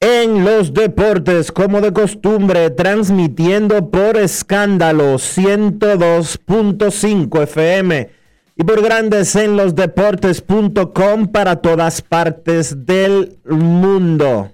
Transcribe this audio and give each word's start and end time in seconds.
en 0.00 0.44
los 0.44 0.74
Deportes, 0.74 1.50
como 1.50 1.80
de 1.80 1.92
costumbre, 1.92 2.70
transmitiendo 2.70 3.90
por 3.90 4.16
escándalo 4.16 5.14
102.5 5.14 7.42
FM 7.42 8.10
y 8.56 8.64
por 8.64 8.82
Grandes 8.82 9.34
en 9.36 9.56
los 9.56 9.74
Deportes.com 9.74 11.28
para 11.28 11.56
todas 11.56 12.02
partes 12.02 12.86
del 12.86 13.38
mundo. 13.48 14.52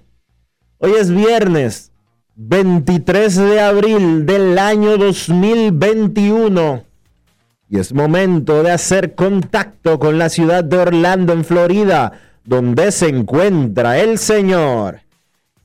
Hoy 0.77 0.93
es 0.99 1.13
viernes. 1.13 1.91
23 2.35 3.35
de 3.35 3.61
abril 3.61 4.25
del 4.25 4.57
año 4.57 4.97
2021. 4.97 6.83
Y 7.69 7.77
es 7.77 7.93
momento 7.93 8.63
de 8.63 8.71
hacer 8.71 9.13
contacto 9.13 9.99
con 9.99 10.17
la 10.17 10.29
ciudad 10.29 10.63
de 10.63 10.79
Orlando, 10.79 11.33
en 11.33 11.45
Florida, 11.45 12.13
donde 12.43 12.91
se 12.91 13.09
encuentra 13.09 13.99
el 13.99 14.17
señor 14.17 15.02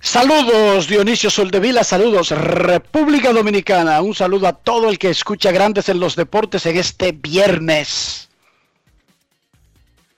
Saludos 0.00 0.86
Dionisio 0.86 1.28
Soldevila, 1.28 1.82
saludos 1.82 2.30
República 2.30 3.32
Dominicana, 3.32 4.00
un 4.00 4.14
saludo 4.14 4.46
a 4.46 4.52
todo 4.52 4.90
el 4.90 4.98
que 4.98 5.10
escucha 5.10 5.50
Grandes 5.50 5.88
en 5.88 5.98
los 5.98 6.14
Deportes 6.14 6.66
en 6.66 6.76
este 6.76 7.10
viernes. 7.10 8.28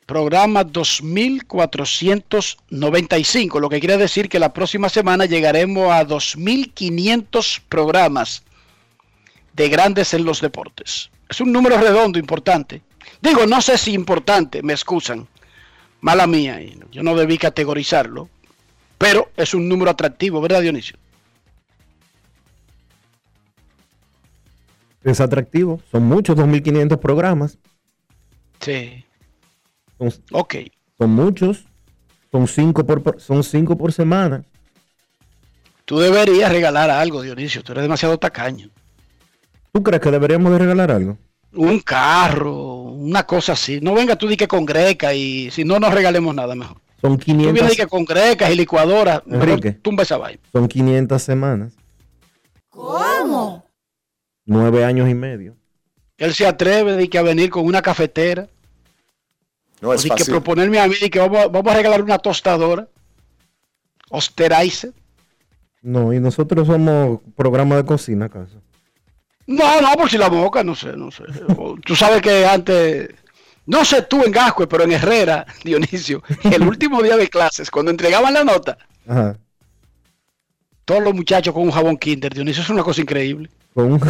Programa 0.04 0.64
2495, 0.64 3.58
lo 3.58 3.70
que 3.70 3.80
quiere 3.80 3.96
decir 3.96 4.28
que 4.28 4.38
la 4.38 4.52
próxima 4.52 4.90
semana 4.90 5.24
llegaremos 5.24 5.90
a 5.90 6.04
2500 6.04 7.62
programas 7.66 8.42
de 9.54 9.70
Grandes 9.70 10.12
en 10.12 10.26
los 10.26 10.42
Deportes. 10.42 11.08
Es 11.26 11.40
un 11.40 11.52
número 11.52 11.78
redondo 11.78 12.18
importante. 12.18 12.82
Digo, 13.22 13.46
no 13.46 13.62
sé 13.62 13.78
si 13.78 13.94
importante, 13.94 14.62
me 14.62 14.74
excusan. 14.74 15.26
Mala 16.02 16.26
mía, 16.26 16.60
yo 16.92 17.02
no 17.02 17.16
debí 17.16 17.38
categorizarlo, 17.38 18.28
pero 19.00 19.30
es 19.34 19.54
un 19.54 19.66
número 19.66 19.90
atractivo, 19.90 20.42
¿verdad, 20.42 20.60
Dionisio? 20.60 20.98
Es 25.02 25.20
atractivo. 25.20 25.80
Son 25.90 26.02
muchos, 26.04 26.36
2.500 26.36 26.98
programas. 26.98 27.58
Sí. 28.60 29.02
Son, 29.98 30.12
Ok. 30.32 30.54
son 30.98 31.10
muchos. 31.12 31.64
Son 32.30 32.46
cinco 32.46 32.84
por, 32.86 33.02
por- 33.02 33.20
son 33.20 33.42
cinco 33.42 33.76
por 33.76 33.90
semana. 33.92 34.44
Tú 35.86 35.98
deberías 35.98 36.52
regalar 36.52 36.90
algo, 36.90 37.22
Dionisio. 37.22 37.62
Tú 37.64 37.72
eres 37.72 37.82
demasiado 37.82 38.18
tacaño. 38.18 38.68
¿Tú 39.72 39.82
crees 39.82 40.02
que 40.02 40.10
deberíamos 40.10 40.52
de 40.52 40.58
regalar 40.58 40.90
algo? 40.90 41.16
Un 41.54 41.80
carro, 41.80 42.54
una 42.82 43.24
cosa 43.26 43.54
así. 43.54 43.80
No 43.80 43.94
venga 43.94 44.14
tú 44.16 44.28
di 44.28 44.36
que 44.36 44.46
con 44.46 44.66
greca 44.66 45.14
y 45.14 45.50
si 45.50 45.64
no 45.64 45.80
nos 45.80 45.92
regalemos 45.92 46.34
nada 46.34 46.54
mejor. 46.54 46.79
Son 47.00 47.16
Tú 47.16 47.24
vienes 47.34 47.54
500, 47.54 47.76
que 47.76 47.86
con 47.86 48.04
grecas 48.04 48.50
y 48.50 48.56
licuadoras. 48.56 49.22
Enrique. 49.26 49.72
tumba 49.72 50.02
esa 50.02 50.18
vaina. 50.18 50.40
son 50.52 50.68
500 50.68 51.22
semanas. 51.22 51.72
¿Cómo? 52.68 53.64
Nueve 54.44 54.84
años 54.84 55.08
y 55.08 55.14
medio. 55.14 55.56
Él 56.18 56.34
se 56.34 56.46
atreve 56.46 56.92
de 56.92 57.08
que 57.08 57.18
a 57.18 57.22
venir 57.22 57.48
con 57.50 57.64
una 57.64 57.80
cafetera. 57.80 58.48
No 59.80 59.94
es 59.94 60.02
de 60.02 60.10
que 60.10 60.16
fácil. 60.16 60.34
proponerme 60.34 60.78
a 60.78 60.86
mí 60.86 60.94
de 61.00 61.08
que 61.08 61.18
vamos, 61.18 61.50
vamos 61.50 61.72
a 61.72 61.76
regalar 61.76 62.02
una 62.02 62.18
tostadora. 62.18 62.86
Osterizer. 64.10 64.92
No, 65.82 66.12
y 66.12 66.20
nosotros 66.20 66.66
somos 66.66 67.20
programa 67.34 67.76
de 67.76 67.86
cocina, 67.86 68.26
¿acaso? 68.26 68.60
No, 69.46 69.80
no, 69.80 69.92
por 69.94 70.10
si 70.10 70.18
la 70.18 70.28
boca, 70.28 70.62
no 70.62 70.74
sé, 70.74 70.96
no 70.96 71.10
sé. 71.10 71.24
Tú 71.84 71.96
sabes 71.96 72.20
que 72.20 72.44
antes, 72.46 73.08
no 73.70 73.84
sé 73.84 74.02
tú 74.02 74.22
en 74.24 74.32
Gascue, 74.32 74.66
pero 74.66 74.84
en 74.84 74.92
Herrera, 74.92 75.46
Dionisio, 75.64 76.22
el 76.44 76.62
último 76.66 77.02
día 77.02 77.16
de 77.16 77.28
clases, 77.28 77.70
cuando 77.70 77.90
entregaban 77.90 78.34
la 78.34 78.42
nota, 78.44 78.76
Ajá. 79.08 79.36
todos 80.84 81.02
los 81.02 81.14
muchachos 81.14 81.54
con 81.54 81.62
un 81.62 81.70
jabón 81.70 81.96
Kinder, 81.96 82.34
Dionisio, 82.34 82.62
es 82.62 82.70
una 82.70 82.82
cosa 82.82 83.00
increíble. 83.00 83.48
Con 83.74 83.92
un- 83.92 84.00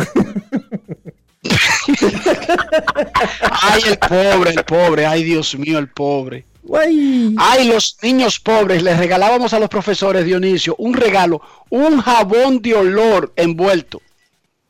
Ay, 3.50 3.82
el 3.86 3.98
pobre, 3.98 4.50
el 4.50 4.64
pobre, 4.64 5.06
ay, 5.06 5.22
Dios 5.24 5.54
mío, 5.56 5.78
el 5.78 5.88
pobre. 5.88 6.46
Ay, 7.38 7.64
los 7.68 7.96
niños 8.02 8.38
pobres, 8.38 8.82
les 8.82 8.96
regalábamos 8.98 9.52
a 9.54 9.58
los 9.58 9.68
profesores, 9.68 10.24
Dionisio, 10.24 10.74
un 10.78 10.94
regalo, 10.94 11.40
un 11.70 12.00
jabón 12.00 12.60
de 12.62 12.74
olor 12.74 13.32
envuelto. 13.36 14.00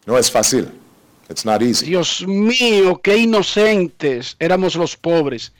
No 0.07 0.17
es 0.19 0.31
fácil. 0.31 0.69
It's 1.31 1.45
not 1.45 1.63
easy. 1.63 1.87
Dios 1.87 2.27
mío, 2.27 3.01
qué 3.03 3.17
inocentes 3.17 4.37
éramos 4.41 4.75
los 4.75 4.97
pobres. 4.97 5.53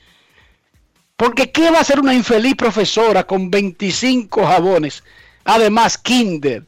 Porque 1.15 1.51
¿qué 1.51 1.71
va 1.71 1.77
a 1.77 1.81
hacer 1.81 1.99
una 1.99 2.13
infeliz 2.13 2.55
profesora 2.55 3.23
con 3.25 3.49
25 3.49 4.45
jabones? 4.45 5.03
Además, 5.45 5.97
Kinder. 5.97 6.65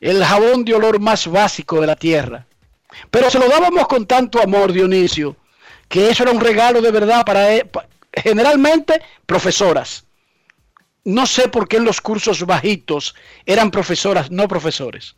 El 0.00 0.22
jabón 0.24 0.64
de 0.64 0.74
olor 0.74 1.00
más 1.00 1.26
básico 1.26 1.80
de 1.80 1.86
la 1.86 1.96
tierra. 1.96 2.46
Pero 3.10 3.28
se 3.30 3.38
lo 3.38 3.48
dábamos 3.48 3.88
con 3.88 4.06
tanto 4.06 4.40
amor, 4.40 4.72
Dionisio, 4.72 5.36
que 5.88 6.10
eso 6.10 6.22
era 6.22 6.32
un 6.32 6.40
regalo 6.40 6.80
de 6.80 6.90
verdad 6.92 7.24
para 7.24 7.54
e- 7.54 7.64
pa- 7.64 7.88
generalmente 8.12 9.00
profesoras. 9.26 10.04
No 11.04 11.26
sé 11.26 11.48
por 11.48 11.66
qué 11.68 11.78
en 11.78 11.84
los 11.84 12.00
cursos 12.00 12.44
bajitos 12.46 13.14
eran 13.46 13.70
profesoras, 13.70 14.30
no 14.30 14.46
profesores. 14.48 15.16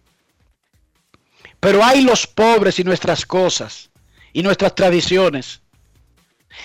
Pero 1.60 1.84
hay 1.84 2.02
los 2.02 2.26
pobres 2.26 2.78
y 2.78 2.84
nuestras 2.84 3.26
cosas 3.26 3.90
y 4.32 4.42
nuestras 4.42 4.74
tradiciones. 4.74 5.60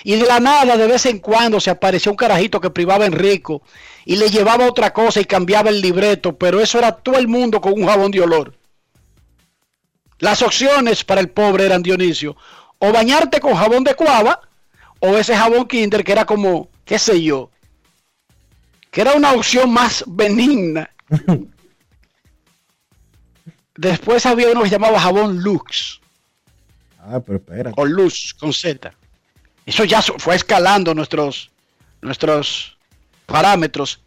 Y 0.03 0.15
de 0.15 0.25
la 0.25 0.39
nada, 0.39 0.77
de 0.77 0.87
vez 0.87 1.05
en 1.05 1.19
cuando, 1.19 1.59
se 1.59 1.69
apareció 1.69 2.11
un 2.11 2.17
carajito 2.17 2.59
que 2.59 2.69
privaba 2.69 3.03
a 3.03 3.07
Enrico 3.07 3.61
y 4.05 4.15
le 4.15 4.29
llevaba 4.29 4.67
otra 4.67 4.93
cosa 4.93 5.21
y 5.21 5.25
cambiaba 5.25 5.69
el 5.69 5.81
libreto, 5.81 6.37
pero 6.37 6.59
eso 6.59 6.77
era 6.77 6.91
todo 6.91 7.17
el 7.17 7.27
mundo 7.27 7.61
con 7.61 7.73
un 7.73 7.87
jabón 7.87 8.11
de 8.11 8.21
olor. 8.21 8.53
Las 10.19 10.41
opciones 10.41 11.03
para 11.03 11.21
el 11.21 11.29
pobre 11.29 11.65
eran 11.65 11.83
Dionisio, 11.83 12.35
o 12.79 12.91
bañarte 12.91 13.39
con 13.39 13.55
jabón 13.55 13.83
de 13.83 13.95
cuava, 13.95 14.41
o 14.99 15.17
ese 15.17 15.35
jabón 15.35 15.67
Kinder 15.67 16.03
que 16.03 16.11
era 16.11 16.25
como, 16.25 16.69
qué 16.85 16.97
sé 16.97 17.21
yo, 17.21 17.49
que 18.91 19.01
era 19.01 19.13
una 19.13 19.33
opción 19.33 19.71
más 19.71 20.03
benigna. 20.07 20.89
Después 23.75 24.25
había 24.25 24.49
uno 24.51 24.61
que 24.61 24.69
se 24.69 24.75
llamaba 24.75 24.99
jabón 24.99 25.41
Lux, 25.41 25.99
Ah, 26.99 27.19
pero 27.25 27.37
espera. 27.39 27.71
o 27.75 27.85
Luz 27.85 28.33
con 28.39 28.53
Z. 28.53 28.93
Eso 29.65 29.83
ya 29.83 30.01
fue 30.01 30.35
escalando 30.35 30.93
nuestros, 30.93 31.49
nuestros 32.01 32.77
parámetros. 33.25 33.99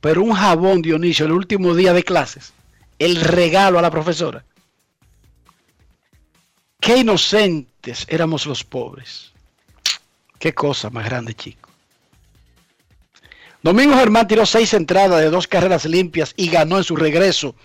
Pero 0.00 0.22
un 0.22 0.32
jabón, 0.32 0.80
Dionisio, 0.80 1.26
el 1.26 1.32
último 1.32 1.74
día 1.74 1.92
de 1.92 2.04
clases, 2.04 2.52
el 2.98 3.20
regalo 3.20 3.78
a 3.78 3.82
la 3.82 3.90
profesora. 3.90 4.44
Qué 6.80 6.98
inocentes 6.98 8.06
éramos 8.08 8.46
los 8.46 8.62
pobres. 8.64 9.32
Qué 10.38 10.54
cosa 10.54 10.88
más 10.90 11.04
grande, 11.04 11.34
chico. 11.34 11.68
Domingo 13.62 13.96
Germán 13.96 14.28
tiró 14.28 14.46
seis 14.46 14.72
entradas 14.72 15.20
de 15.20 15.30
dos 15.30 15.48
carreras 15.48 15.84
limpias 15.84 16.32
y 16.36 16.48
ganó 16.48 16.78
en 16.78 16.84
su 16.84 16.94
regreso 16.94 17.56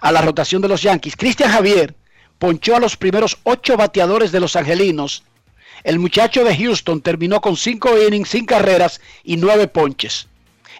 a 0.00 0.12
la 0.12 0.22
rotación 0.22 0.62
de 0.62 0.68
los 0.68 0.82
Yankees. 0.82 1.16
Cristian 1.16 1.50
Javier 1.50 1.94
ponchó 2.38 2.76
a 2.76 2.80
los 2.80 2.96
primeros 2.96 3.38
ocho 3.42 3.76
bateadores 3.76 4.32
de 4.32 4.40
los 4.40 4.56
Angelinos. 4.56 5.24
El 5.84 5.98
muchacho 5.98 6.44
de 6.44 6.56
Houston 6.56 7.00
terminó 7.00 7.40
con 7.40 7.56
cinco 7.56 7.90
innings, 8.00 8.30
sin 8.30 8.46
carreras 8.46 9.00
y 9.24 9.36
nueve 9.36 9.68
ponches. 9.68 10.26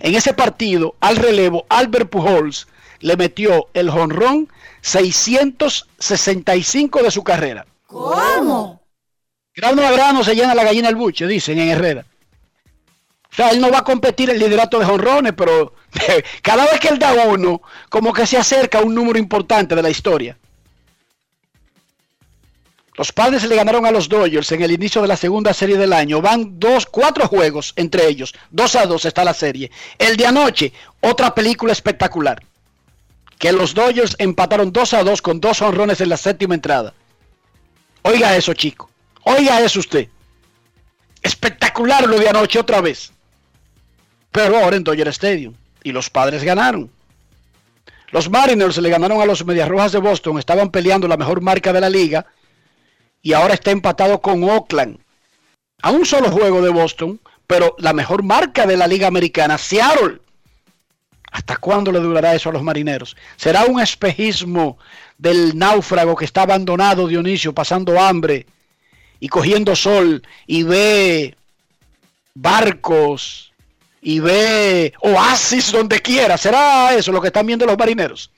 En 0.00 0.14
ese 0.14 0.34
partido, 0.34 0.94
al 1.00 1.16
relevo, 1.16 1.66
Albert 1.68 2.10
Pujols 2.10 2.68
le 3.00 3.16
metió 3.16 3.68
el 3.74 3.90
jonrón 3.90 4.48
665 4.82 7.02
de 7.02 7.10
su 7.10 7.24
carrera. 7.24 7.66
¿Cómo? 7.86 8.80
Grano 9.54 9.86
a 9.86 9.90
grano 9.90 10.22
se 10.22 10.34
llena 10.34 10.54
la 10.54 10.64
gallina 10.64 10.88
el 10.88 10.96
buche, 10.96 11.26
dicen 11.26 11.58
en 11.58 11.70
Herrera. 11.70 12.04
Sea, 13.38 13.50
él 13.50 13.60
no 13.60 13.70
va 13.70 13.78
a 13.78 13.84
competir 13.84 14.30
el 14.30 14.38
liderato 14.40 14.80
de 14.80 14.84
jonrones, 14.84 15.32
pero 15.32 15.72
cada 16.42 16.64
vez 16.64 16.80
que 16.80 16.88
él 16.88 16.98
da 16.98 17.12
uno, 17.28 17.62
como 17.88 18.12
que 18.12 18.26
se 18.26 18.36
acerca 18.36 18.80
a 18.80 18.82
un 18.82 18.92
número 18.92 19.16
importante 19.16 19.76
de 19.76 19.82
la 19.84 19.90
historia. 19.90 20.36
Los 22.96 23.12
padres 23.12 23.44
le 23.44 23.54
ganaron 23.54 23.86
a 23.86 23.92
los 23.92 24.08
Dodgers 24.08 24.50
en 24.50 24.62
el 24.62 24.72
inicio 24.72 25.02
de 25.02 25.06
la 25.06 25.16
segunda 25.16 25.54
serie 25.54 25.76
del 25.76 25.92
año. 25.92 26.20
Van 26.20 26.58
dos, 26.58 26.84
cuatro 26.84 27.28
juegos 27.28 27.74
entre 27.76 28.08
ellos. 28.08 28.34
Dos 28.50 28.74
a 28.74 28.86
dos 28.86 29.04
está 29.04 29.22
la 29.22 29.34
serie. 29.34 29.70
El 29.98 30.16
de 30.16 30.26
anoche, 30.26 30.72
otra 31.00 31.32
película 31.32 31.70
espectacular. 31.70 32.42
Que 33.38 33.52
los 33.52 33.72
Dodgers 33.72 34.16
empataron 34.18 34.72
2 34.72 34.94
a 34.94 35.04
2 35.04 35.22
con 35.22 35.38
dos 35.38 35.62
honrones 35.62 36.00
en 36.00 36.08
la 36.08 36.16
séptima 36.16 36.56
entrada. 36.56 36.92
Oiga 38.02 38.36
eso, 38.36 38.52
chico. 38.52 38.90
Oiga 39.22 39.60
eso 39.60 39.78
usted. 39.78 40.08
Espectacular 41.22 42.04
lo 42.08 42.18
de 42.18 42.28
anoche 42.28 42.58
otra 42.58 42.80
vez. 42.80 43.12
Pero 44.32 44.58
ahora 44.58 44.76
en 44.76 44.84
Dodger 44.84 45.08
Stadium. 45.08 45.54
Y 45.82 45.92
los 45.92 46.10
padres 46.10 46.44
ganaron. 46.44 46.90
Los 48.10 48.30
Mariners 48.30 48.78
le 48.78 48.90
ganaron 48.90 49.20
a 49.20 49.26
los 49.26 49.44
Medias 49.44 49.68
Rojas 49.68 49.92
de 49.92 49.98
Boston. 49.98 50.38
Estaban 50.38 50.70
peleando 50.70 51.08
la 51.08 51.16
mejor 51.16 51.40
marca 51.40 51.72
de 51.72 51.80
la 51.80 51.90
liga. 51.90 52.26
Y 53.22 53.32
ahora 53.32 53.54
está 53.54 53.70
empatado 53.70 54.20
con 54.20 54.42
Oakland. 54.44 54.98
A 55.82 55.90
un 55.90 56.04
solo 56.04 56.30
juego 56.30 56.62
de 56.62 56.70
Boston. 56.70 57.20
Pero 57.46 57.74
la 57.78 57.92
mejor 57.92 58.22
marca 58.22 58.66
de 58.66 58.76
la 58.76 58.86
liga 58.86 59.06
americana, 59.06 59.56
Seattle. 59.56 60.20
¿Hasta 61.30 61.56
cuándo 61.56 61.92
le 61.92 62.00
durará 62.00 62.34
eso 62.34 62.48
a 62.48 62.52
los 62.52 62.62
marineros? 62.62 63.16
¿Será 63.36 63.64
un 63.64 63.80
espejismo 63.80 64.78
del 65.18 65.58
náufrago 65.58 66.16
que 66.16 66.24
está 66.24 66.42
abandonado, 66.42 67.06
Dionisio, 67.06 67.54
pasando 67.54 68.00
hambre 68.00 68.46
y 69.20 69.28
cogiendo 69.28 69.74
sol 69.76 70.22
y 70.46 70.62
ve 70.62 71.36
barcos 72.34 73.47
y 74.08 74.20
ve 74.20 74.94
oasis 75.02 75.70
donde 75.70 76.00
quiera? 76.00 76.38
¿Será 76.38 76.94
eso 76.94 77.12
lo 77.12 77.20
que 77.20 77.26
están 77.26 77.46
viendo 77.46 77.66
los 77.66 77.76
marineros? 77.76 78.30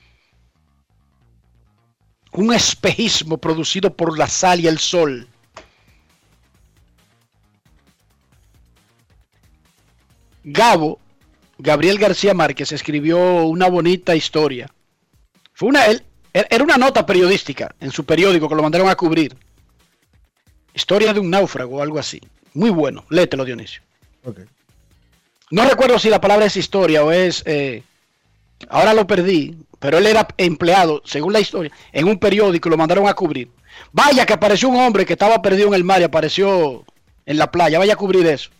Un 2.32 2.52
espejismo 2.52 3.38
producido 3.38 3.94
por 3.94 4.18
la 4.18 4.26
sal 4.26 4.58
y 4.58 4.66
el 4.66 4.80
sol. 4.80 5.28
Gabo, 10.42 10.98
Gabriel 11.58 12.00
García 12.00 12.34
Márquez, 12.34 12.72
escribió 12.72 13.44
una 13.44 13.68
bonita 13.68 14.16
historia. 14.16 14.68
Fue 15.52 15.68
una, 15.68 15.86
él, 15.86 16.02
era 16.32 16.64
una 16.64 16.78
nota 16.78 17.06
periodística 17.06 17.76
en 17.78 17.92
su 17.92 18.04
periódico 18.04 18.48
que 18.48 18.56
lo 18.56 18.62
mandaron 18.62 18.88
a 18.88 18.96
cubrir. 18.96 19.36
Historia 20.74 21.14
de 21.14 21.20
un 21.20 21.30
náufrago 21.30 21.76
o 21.76 21.82
algo 21.82 22.00
así. 22.00 22.20
Muy 22.54 22.70
bueno. 22.70 23.04
Léetelo, 23.08 23.44
Dionisio. 23.44 23.82
No 25.50 25.64
recuerdo 25.68 25.98
si 25.98 26.08
la 26.10 26.20
palabra 26.20 26.46
es 26.46 26.56
historia 26.56 27.04
o 27.04 27.10
es... 27.12 27.42
eh, 27.46 27.82
ahora 28.68 28.94
lo 28.94 29.06
perdí, 29.06 29.56
pero 29.78 29.98
él 29.98 30.06
era 30.06 30.28
empleado, 30.36 31.02
según 31.04 31.32
la 31.32 31.40
historia, 31.40 31.72
en 31.92 32.06
un 32.06 32.18
periódico 32.18 32.68
y 32.68 32.70
lo 32.70 32.76
mandaron 32.76 33.08
a 33.08 33.14
cubrir. 33.14 33.50
Vaya 33.92 34.26
que 34.26 34.32
apareció 34.32 34.68
un 34.68 34.76
hombre 34.76 35.04
que 35.06 35.14
estaba 35.14 35.40
perdido 35.42 35.68
en 35.68 35.74
el 35.74 35.84
mar 35.84 36.00
y 36.00 36.04
apareció 36.04 36.84
en 37.26 37.38
la 37.38 37.50
playa. 37.50 37.78
Vaya 37.78 37.94
a 37.94 37.96
cubrir 37.96 38.26
eso. 38.26 38.50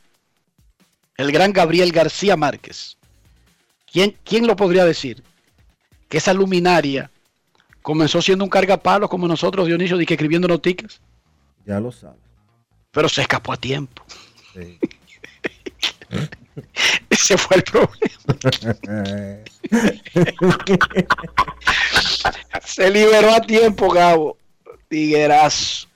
El 1.16 1.30
gran 1.30 1.52
Gabriel 1.52 1.92
García 1.92 2.36
Márquez. 2.36 2.96
¿Quién, 3.92 4.16
quién 4.24 4.46
lo 4.46 4.56
podría 4.56 4.84
decir? 4.84 5.22
Que 6.08 6.18
esa 6.18 6.32
luminaria 6.32 7.10
comenzó 7.82 8.22
siendo 8.22 8.44
un 8.44 8.50
cargapalo 8.50 9.08
como 9.08 9.28
nosotros, 9.28 9.66
Dionisio, 9.66 9.96
de 9.96 10.06
que 10.06 10.14
escribiendo 10.14 10.48
noticias, 10.48 11.00
Ya 11.66 11.78
lo 11.80 11.92
sabes. 11.92 12.18
pero 12.90 13.08
se 13.08 13.20
escapó 13.22 13.52
a 13.52 13.56
tiempo. 13.56 14.02
Sí. 14.54 14.78
Ese 17.10 17.36
fue 17.36 17.56
el 17.56 17.62
problema. 17.62 17.98
Se 22.64 22.90
liberó 22.90 23.34
a 23.34 23.40
tiempo, 23.40 23.90
Gabo. 23.90 24.36
Tiguerazo. 24.88 25.88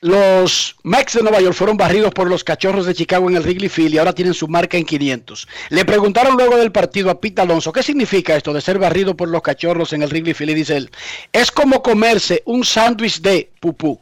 Los 0.00 0.76
Mets 0.84 1.14
de 1.14 1.22
Nueva 1.22 1.40
York 1.40 1.56
fueron 1.56 1.76
barridos 1.76 2.14
por 2.14 2.28
los 2.28 2.44
cachorros 2.44 2.86
de 2.86 2.94
Chicago 2.94 3.28
en 3.28 3.36
el 3.36 3.42
Wrigley 3.42 3.68
Field 3.68 3.94
y 3.94 3.98
ahora 3.98 4.12
tienen 4.12 4.32
su 4.32 4.46
marca 4.46 4.76
en 4.76 4.84
500. 4.84 5.48
Le 5.70 5.84
preguntaron 5.84 6.36
luego 6.36 6.56
del 6.56 6.70
partido 6.70 7.10
a 7.10 7.20
Pete 7.20 7.42
Alonso, 7.42 7.72
¿qué 7.72 7.82
significa 7.82 8.36
esto 8.36 8.52
de 8.52 8.60
ser 8.60 8.78
barrido 8.78 9.16
por 9.16 9.28
los 9.28 9.42
cachorros 9.42 9.92
en 9.92 10.02
el 10.02 10.08
Wrigley 10.08 10.34
Field? 10.34 10.52
Y 10.52 10.54
dice 10.54 10.76
él, 10.76 10.90
es 11.32 11.50
como 11.50 11.82
comerse 11.82 12.42
un 12.46 12.64
sándwich 12.64 13.20
de 13.20 13.50
pupú. 13.60 14.00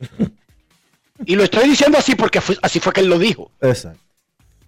Y 1.26 1.36
lo 1.36 1.44
estoy 1.44 1.68
diciendo 1.68 1.98
así 1.98 2.14
porque 2.14 2.40
fue- 2.40 2.58
así 2.62 2.80
fue 2.80 2.92
que 2.92 3.00
él 3.00 3.08
lo 3.08 3.18
dijo. 3.18 3.50
Exacto. 3.60 3.98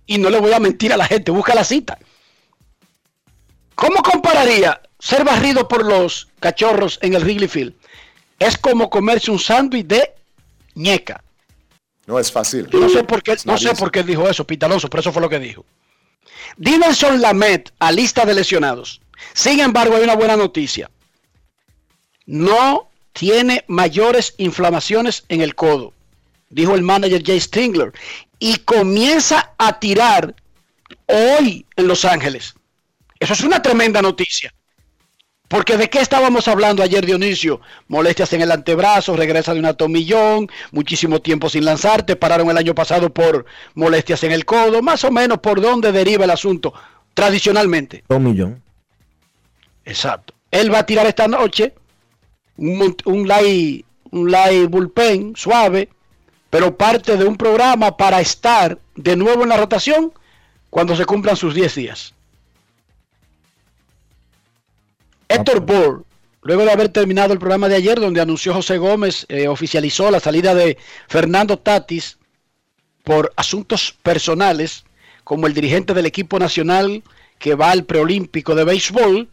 Y 0.06 0.18
no 0.18 0.30
le 0.30 0.38
voy 0.40 0.52
a 0.52 0.60
mentir 0.60 0.92
a 0.92 0.96
la 0.96 1.06
gente, 1.06 1.30
busca 1.30 1.54
la 1.54 1.64
cita. 1.64 1.98
¿Cómo 3.74 4.02
compararía 4.02 4.80
ser 4.98 5.24
barrido 5.24 5.68
por 5.68 5.84
los 5.84 6.28
cachorros 6.40 6.98
en 7.02 7.14
el 7.14 7.22
Wrigley 7.24 7.48
Field? 7.48 7.74
Es 8.38 8.56
como 8.56 8.88
comerse 8.88 9.30
un 9.30 9.38
sándwich 9.38 9.86
de 9.86 10.12
ñeca. 10.74 11.22
No 12.06 12.18
es 12.18 12.30
fácil. 12.30 12.68
No 12.72 12.88
sé 12.88 13.02
por 13.04 13.22
qué, 13.22 13.36
no 13.44 13.58
sé 13.58 13.74
por 13.74 13.90
qué 13.90 14.02
dijo 14.02 14.28
eso, 14.28 14.46
Pete 14.46 14.64
Alonso, 14.64 14.88
pero 14.88 15.00
eso 15.00 15.12
fue 15.12 15.20
lo 15.22 15.28
que 15.28 15.40
dijo. 15.40 15.64
Dinelson 16.56 17.20
Lamet 17.20 17.72
a 17.78 17.90
lista 17.92 18.24
de 18.24 18.34
lesionados. 18.34 19.00
Sin 19.34 19.60
embargo, 19.60 19.96
hay 19.96 20.04
una 20.04 20.14
buena 20.14 20.36
noticia. 20.36 20.90
No 22.26 22.88
tiene 23.12 23.64
mayores 23.66 24.34
inflamaciones 24.38 25.24
en 25.28 25.40
el 25.40 25.54
codo, 25.54 25.92
dijo 26.48 26.74
el 26.74 26.82
manager 26.82 27.22
Jay 27.24 27.40
Stingler. 27.40 27.92
Y 28.38 28.58
comienza 28.58 29.54
a 29.58 29.78
tirar 29.78 30.34
hoy 31.06 31.66
en 31.76 31.88
Los 31.88 32.04
Ángeles. 32.04 32.54
Eso 33.18 33.32
es 33.32 33.40
una 33.42 33.62
tremenda 33.62 34.02
noticia. 34.02 34.52
Porque 35.48 35.76
de 35.76 35.88
qué 35.88 36.00
estábamos 36.00 36.48
hablando 36.48 36.82
ayer, 36.82 37.06
Dionisio? 37.06 37.60
Molestias 37.86 38.32
en 38.32 38.42
el 38.42 38.50
antebrazo, 38.50 39.16
regresa 39.16 39.54
de 39.54 39.60
un 39.60 39.66
atomillón, 39.66 40.48
muchísimo 40.72 41.20
tiempo 41.20 41.48
sin 41.48 41.64
lanzar, 41.64 42.04
te 42.04 42.16
pararon 42.16 42.50
el 42.50 42.58
año 42.58 42.74
pasado 42.74 43.14
por 43.14 43.46
molestias 43.74 44.24
en 44.24 44.32
el 44.32 44.44
codo, 44.44 44.82
más 44.82 45.04
o 45.04 45.12
menos 45.12 45.38
por 45.38 45.60
dónde 45.60 45.92
deriva 45.92 46.24
el 46.24 46.32
asunto, 46.32 46.74
tradicionalmente. 47.14 48.02
Un 48.08 48.24
millón. 48.24 48.62
Exacto. 49.84 50.34
Él 50.50 50.72
va 50.72 50.80
a 50.80 50.86
tirar 50.86 51.06
esta 51.06 51.28
noche 51.28 51.74
un, 52.56 52.96
un 53.04 53.28
light, 53.28 53.86
un 54.10 54.30
light 54.30 54.68
bullpen 54.68 55.34
suave, 55.36 55.90
pero 56.56 56.74
parte 56.74 57.18
de 57.18 57.26
un 57.26 57.36
programa 57.36 57.98
para 57.98 58.18
estar 58.18 58.78
de 58.94 59.14
nuevo 59.14 59.42
en 59.42 59.50
la 59.50 59.58
rotación 59.58 60.10
cuando 60.70 60.96
se 60.96 61.04
cumplan 61.04 61.36
sus 61.36 61.54
10 61.54 61.74
días. 61.74 62.14
Héctor 65.28 65.66
pues. 65.66 65.78
Bohr 65.78 66.04
luego 66.40 66.64
de 66.64 66.72
haber 66.72 66.88
terminado 66.88 67.34
el 67.34 67.38
programa 67.38 67.68
de 67.68 67.74
ayer, 67.74 68.00
donde 68.00 68.22
anunció 68.22 68.54
José 68.54 68.78
Gómez, 68.78 69.26
eh, 69.28 69.48
oficializó 69.48 70.10
la 70.10 70.18
salida 70.18 70.54
de 70.54 70.78
Fernando 71.08 71.58
Tatis 71.58 72.16
por 73.04 73.34
asuntos 73.36 73.94
personales, 74.02 74.86
como 75.24 75.46
el 75.46 75.52
dirigente 75.52 75.92
del 75.92 76.06
equipo 76.06 76.38
nacional 76.38 77.02
que 77.38 77.54
va 77.54 77.70
al 77.70 77.84
preolímpico 77.84 78.54
de 78.54 78.64
béisbol. 78.64 79.28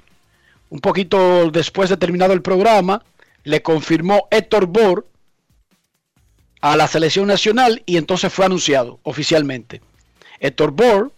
Un 0.69 0.79
poquito 0.81 1.49
después 1.51 1.89
de 1.89 1.95
terminado 1.95 2.33
el 2.33 2.41
programa, 2.41 3.01
le 3.45 3.61
confirmó 3.61 4.27
Héctor 4.29 4.65
Bor 4.65 5.07
a 6.63 6.77
la 6.77 6.87
selección 6.87 7.27
nacional 7.27 7.83
y 7.85 7.97
entonces 7.97 8.31
fue 8.31 8.45
anunciado 8.45 8.97
oficialmente. 9.03 9.81
Héctor 10.39 10.71
Bor, 10.71 11.11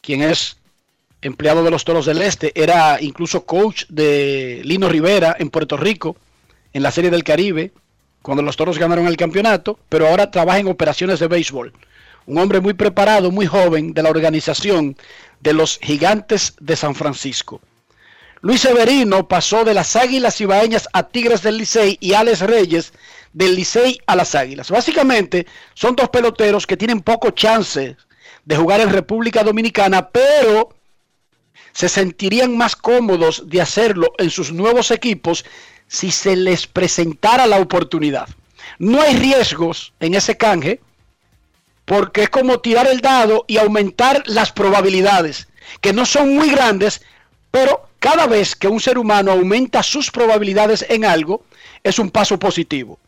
quien 0.00 0.22
es 0.22 0.58
empleado 1.20 1.64
de 1.64 1.72
los 1.72 1.84
Toros 1.84 2.06
del 2.06 2.22
Este, 2.22 2.52
era 2.54 3.02
incluso 3.02 3.44
coach 3.44 3.86
de 3.88 4.60
Lino 4.62 4.88
Rivera 4.88 5.34
en 5.36 5.50
Puerto 5.50 5.76
Rico, 5.76 6.16
en 6.72 6.84
la 6.84 6.92
Serie 6.92 7.10
del 7.10 7.24
Caribe, 7.24 7.72
cuando 8.22 8.44
los 8.44 8.56
Toros 8.56 8.78
ganaron 8.78 9.08
el 9.08 9.16
campeonato, 9.16 9.80
pero 9.88 10.06
ahora 10.06 10.30
trabaja 10.30 10.60
en 10.60 10.68
operaciones 10.68 11.18
de 11.18 11.26
béisbol. 11.26 11.72
Un 12.26 12.38
hombre 12.38 12.60
muy 12.60 12.74
preparado, 12.74 13.32
muy 13.32 13.46
joven 13.46 13.94
de 13.94 14.02
la 14.04 14.10
organización 14.10 14.96
de 15.40 15.54
los 15.54 15.80
Gigantes 15.82 16.54
de 16.60 16.76
San 16.76 16.94
Francisco. 16.94 17.60
Luis 18.42 18.60
Severino 18.60 19.26
pasó 19.26 19.64
de 19.64 19.74
las 19.74 19.96
Águilas 19.96 20.40
Ibaeñas 20.40 20.88
a 20.92 21.08
Tigres 21.08 21.42
del 21.42 21.56
Licey 21.56 21.98
y 22.00 22.12
Alex 22.12 22.42
Reyes 22.42 22.92
del 23.36 23.54
Licey 23.54 24.00
a 24.06 24.16
las 24.16 24.34
Águilas. 24.34 24.70
Básicamente 24.70 25.46
son 25.74 25.94
dos 25.94 26.08
peloteros 26.08 26.66
que 26.66 26.78
tienen 26.78 27.02
poco 27.02 27.32
chance 27.32 27.98
de 28.46 28.56
jugar 28.56 28.80
en 28.80 28.88
República 28.88 29.44
Dominicana, 29.44 30.08
pero 30.08 30.70
se 31.72 31.90
sentirían 31.90 32.56
más 32.56 32.74
cómodos 32.74 33.46
de 33.46 33.60
hacerlo 33.60 34.14
en 34.16 34.30
sus 34.30 34.52
nuevos 34.52 34.90
equipos 34.90 35.44
si 35.86 36.10
se 36.10 36.34
les 36.34 36.66
presentara 36.66 37.46
la 37.46 37.60
oportunidad. 37.60 38.26
No 38.78 39.02
hay 39.02 39.16
riesgos 39.16 39.92
en 40.00 40.14
ese 40.14 40.38
canje 40.38 40.80
porque 41.84 42.22
es 42.22 42.30
como 42.30 42.60
tirar 42.60 42.86
el 42.86 43.02
dado 43.02 43.44
y 43.46 43.58
aumentar 43.58 44.22
las 44.24 44.50
probabilidades, 44.50 45.46
que 45.82 45.92
no 45.92 46.06
son 46.06 46.34
muy 46.34 46.50
grandes, 46.50 47.02
pero 47.50 47.90
cada 47.98 48.26
vez 48.26 48.56
que 48.56 48.68
un 48.68 48.80
ser 48.80 48.96
humano 48.96 49.30
aumenta 49.30 49.82
sus 49.82 50.10
probabilidades 50.10 50.86
en 50.88 51.04
algo, 51.04 51.44
es 51.84 51.98
un 51.98 52.10
paso 52.10 52.38
positivo. 52.38 52.98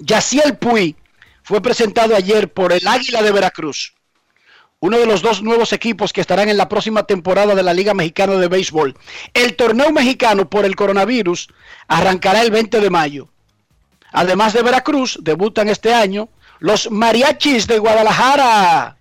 Yaciel 0.00 0.56
Puy 0.56 0.96
fue 1.42 1.60
presentado 1.60 2.14
ayer 2.14 2.52
por 2.52 2.72
el 2.72 2.86
Águila 2.86 3.22
de 3.22 3.32
Veracruz, 3.32 3.94
uno 4.80 4.98
de 4.98 5.06
los 5.06 5.22
dos 5.22 5.42
nuevos 5.42 5.72
equipos 5.72 6.12
que 6.12 6.20
estarán 6.20 6.48
en 6.48 6.56
la 6.56 6.68
próxima 6.68 7.04
temporada 7.04 7.54
de 7.54 7.62
la 7.62 7.74
Liga 7.74 7.94
Mexicana 7.94 8.34
de 8.34 8.48
Béisbol. 8.48 8.96
El 9.34 9.56
torneo 9.56 9.90
mexicano 9.90 10.48
por 10.48 10.64
el 10.64 10.76
coronavirus 10.76 11.48
arrancará 11.88 12.42
el 12.42 12.50
20 12.50 12.80
de 12.80 12.90
mayo. 12.90 13.28
Además 14.12 14.52
de 14.52 14.62
Veracruz, 14.62 15.18
debutan 15.22 15.68
este 15.68 15.92
año 15.92 16.28
los 16.60 16.90
mariachis 16.90 17.66
de 17.66 17.78
Guadalajara, 17.78 18.96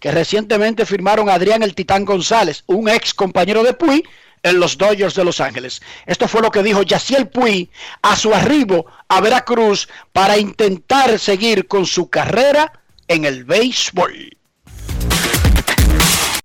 que 0.00 0.10
recientemente 0.10 0.86
firmaron 0.86 1.28
a 1.28 1.34
Adrián 1.34 1.62
el 1.62 1.74
Titán 1.74 2.04
González, 2.04 2.62
un 2.66 2.88
ex 2.88 3.14
compañero 3.14 3.62
de 3.62 3.74
Puy, 3.74 4.04
en 4.42 4.60
los 4.60 4.78
Dodgers 4.78 5.14
de 5.14 5.24
Los 5.24 5.40
Ángeles. 5.40 5.82
Esto 6.06 6.28
fue 6.28 6.42
lo 6.42 6.50
que 6.50 6.62
dijo 6.62 6.82
Yaciel 6.82 7.28
Puy 7.28 7.70
a 8.02 8.16
su 8.16 8.34
arribo 8.34 8.86
a 9.08 9.20
Veracruz 9.20 9.88
para 10.12 10.38
intentar 10.38 11.18
seguir 11.18 11.66
con 11.66 11.86
su 11.86 12.08
carrera 12.08 12.72
en 13.06 13.24
el 13.24 13.44
béisbol. 13.44 14.36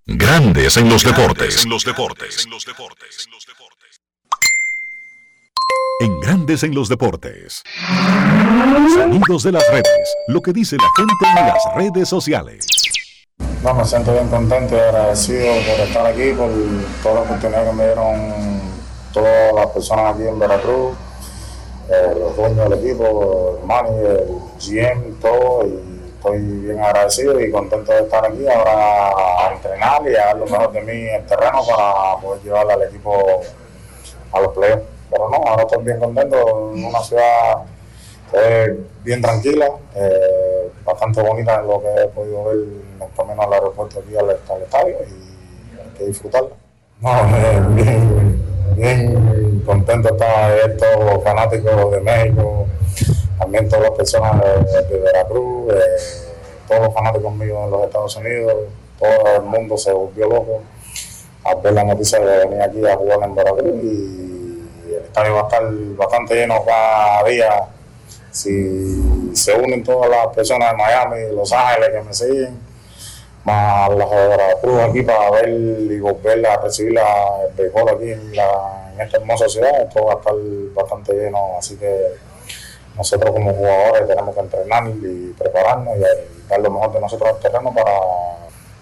Grandes 0.06 0.78
en 0.78 0.90
los 0.90 1.04
deportes. 1.04 1.64
En 1.64 1.70
los 1.70 1.86
deportes. 1.86 2.46
En 2.46 2.52
los 2.52 2.66
deportes. 2.66 3.30
En 6.00 6.20
Grandes 6.20 6.64
en 6.64 6.76
los 6.76 6.90
deportes. 6.90 7.64
Sonidos 8.94 9.44
de 9.44 9.52
las 9.54 9.64
redes. 9.72 10.16
Lo 10.28 10.42
que 10.42 10.52
dice 10.52 10.76
la 10.76 10.90
gente 10.98 11.40
en 11.40 11.48
las 11.48 11.64
redes 11.76 12.10
sociales. 12.10 12.73
No, 13.64 13.74
me 13.74 13.86
siento 13.86 14.12
bien 14.12 14.28
contento 14.28 14.76
y 14.76 14.80
agradecido 14.80 15.54
por 15.54 15.88
estar 15.88 16.06
aquí, 16.06 16.34
por 16.34 16.50
toda 17.02 17.16
la 17.16 17.22
oportunidad 17.22 17.66
que 17.66 17.72
me 17.72 17.86
dieron 17.86 18.62
todas 19.14 19.54
las 19.56 19.68
personas 19.68 20.14
aquí 20.14 20.28
en 20.28 20.38
Veracruz, 20.38 20.98
eh, 21.90 22.14
los 22.20 22.36
dueños 22.36 22.70
del 22.70 22.80
equipo, 22.80 23.58
el 23.58 23.66
Manny, 23.66 24.00
el 24.00 24.28
GM, 24.60 25.14
todo, 25.22 25.66
y 25.66 26.12
estoy 26.14 26.40
bien 26.42 26.84
agradecido 26.84 27.40
y 27.40 27.50
contento 27.52 27.94
de 27.94 28.02
estar 28.02 28.26
aquí 28.26 28.46
ahora 28.46 29.48
a 29.48 29.54
entrenar 29.54 30.02
y 30.10 30.16
a 30.18 30.26
dar 30.26 30.38
lo 30.40 30.46
mejor 30.46 30.72
de 30.74 30.82
mí 30.82 31.08
en 31.08 31.16
el 31.16 31.26
terreno 31.26 31.66
para 31.66 32.18
poder 32.18 32.42
llevar 32.44 32.70
al 32.70 32.84
equipo 32.84 33.14
a 34.34 34.42
los 34.42 34.52
playoffs. 34.52 34.84
Pero 35.10 35.30
no, 35.30 35.38
ahora 35.38 35.64
estoy 35.64 35.86
bien 35.86 36.00
contento 36.00 36.72
en 36.76 36.84
una 36.84 37.00
ciudad 37.00 37.64
eh, 38.34 38.78
bien 39.06 39.22
tranquila, 39.22 39.70
eh, 39.96 40.70
bastante 40.84 41.22
bonita 41.22 41.62
en 41.62 41.68
lo 41.68 41.80
que 41.82 41.88
he 41.88 42.08
podido 42.08 42.44
ver 42.44 42.58
el 43.02 43.16
camino 43.16 43.42
al 43.42 43.54
aeropuerto 43.54 44.00
aquí 44.00 44.16
al, 44.16 44.30
estadio 44.32 44.98
y 45.08 45.80
hay 45.80 45.90
que 45.98 46.06
disfrutarla. 46.06 46.50
No, 47.02 47.12
bien, 47.76 48.42
bien 48.76 49.62
contento 49.66 50.10
estar 50.10 50.54
de 50.54 50.70
todos 50.76 51.14
los 51.14 51.24
fanáticos 51.24 51.92
de 51.92 52.00
México, 52.02 52.68
también 53.40 53.68
todas 53.68 53.86
las 53.86 53.92
personas 53.92 54.42
de, 54.90 55.00
Veracruz, 55.00 55.74
eh, 55.74 55.80
todos 56.68 56.82
los 56.82 56.94
fanáticos 56.94 57.34
míos 57.34 57.58
en 57.66 57.72
los 57.72 57.84
Estados 57.84 58.16
Unidos, 58.18 58.54
todo 59.00 59.36
el 59.38 59.44
mundo 59.44 59.78
se 59.78 59.92
volvió 59.92 60.28
loco 60.30 60.62
al 61.44 61.62
ver 61.62 61.74
la 61.74 61.84
noticia 61.84 62.20
de 62.20 62.46
venir 62.46 62.62
aquí 62.62 62.86
a 62.86 62.96
jugar 62.96 63.20
en 63.24 63.36
Veracruz 63.36 63.84
y 63.84 64.94
el 64.96 65.04
estadio 65.04 65.36
va 65.36 65.42
a 65.42 65.44
estar 65.44 65.74
bastante 65.98 66.36
lleno 66.36 66.64
cada 66.66 67.24
día 67.28 67.68
si 68.32 69.36
se 69.36 69.54
unen 69.54 69.84
todas 69.84 70.10
las 70.10 70.28
personas 70.36 70.72
de 70.72 70.78
Miami, 70.78 71.36
Los 71.36 71.52
Ángeles 71.52 71.90
que 71.92 72.02
me 72.02 72.14
siguen, 72.14 72.60
más 73.44 73.90
las 73.96 74.10
de 74.10 74.28
Veracruz 74.28 74.82
aquí 74.82 75.02
para 75.02 75.32
ver 75.32 75.50
y 75.50 76.00
volver 76.00 76.46
a 76.48 76.58
recibir 76.58 76.94
la, 76.94 77.44
el 77.48 77.54
béisbol 77.56 77.90
aquí 77.90 78.12
en, 78.12 78.36
la, 78.36 78.94
esta 79.00 79.18
hermosa 79.18 79.50
ciudad, 79.50 79.82
esto 79.82 80.06
va 80.06 80.14
a 80.14 80.16
estar 80.18 80.34
bastante 80.74 81.14
lleno, 81.14 81.58
así 81.58 81.76
que 81.78 82.14
nosotros 82.96 83.32
como 83.32 83.54
jugadores 83.54 84.08
tenemos 84.08 84.36
que 84.36 84.42
entrenar 84.42 84.84
y 84.88 85.34
prepararnos 85.38 85.98
y, 85.98 86.02
dar 86.48 86.60
lo 86.60 86.72
mejor 86.72 86.94
de 86.94 87.00
nosotros 87.00 87.30
al 87.30 87.40
terreno 87.40 87.74
para 87.74 87.92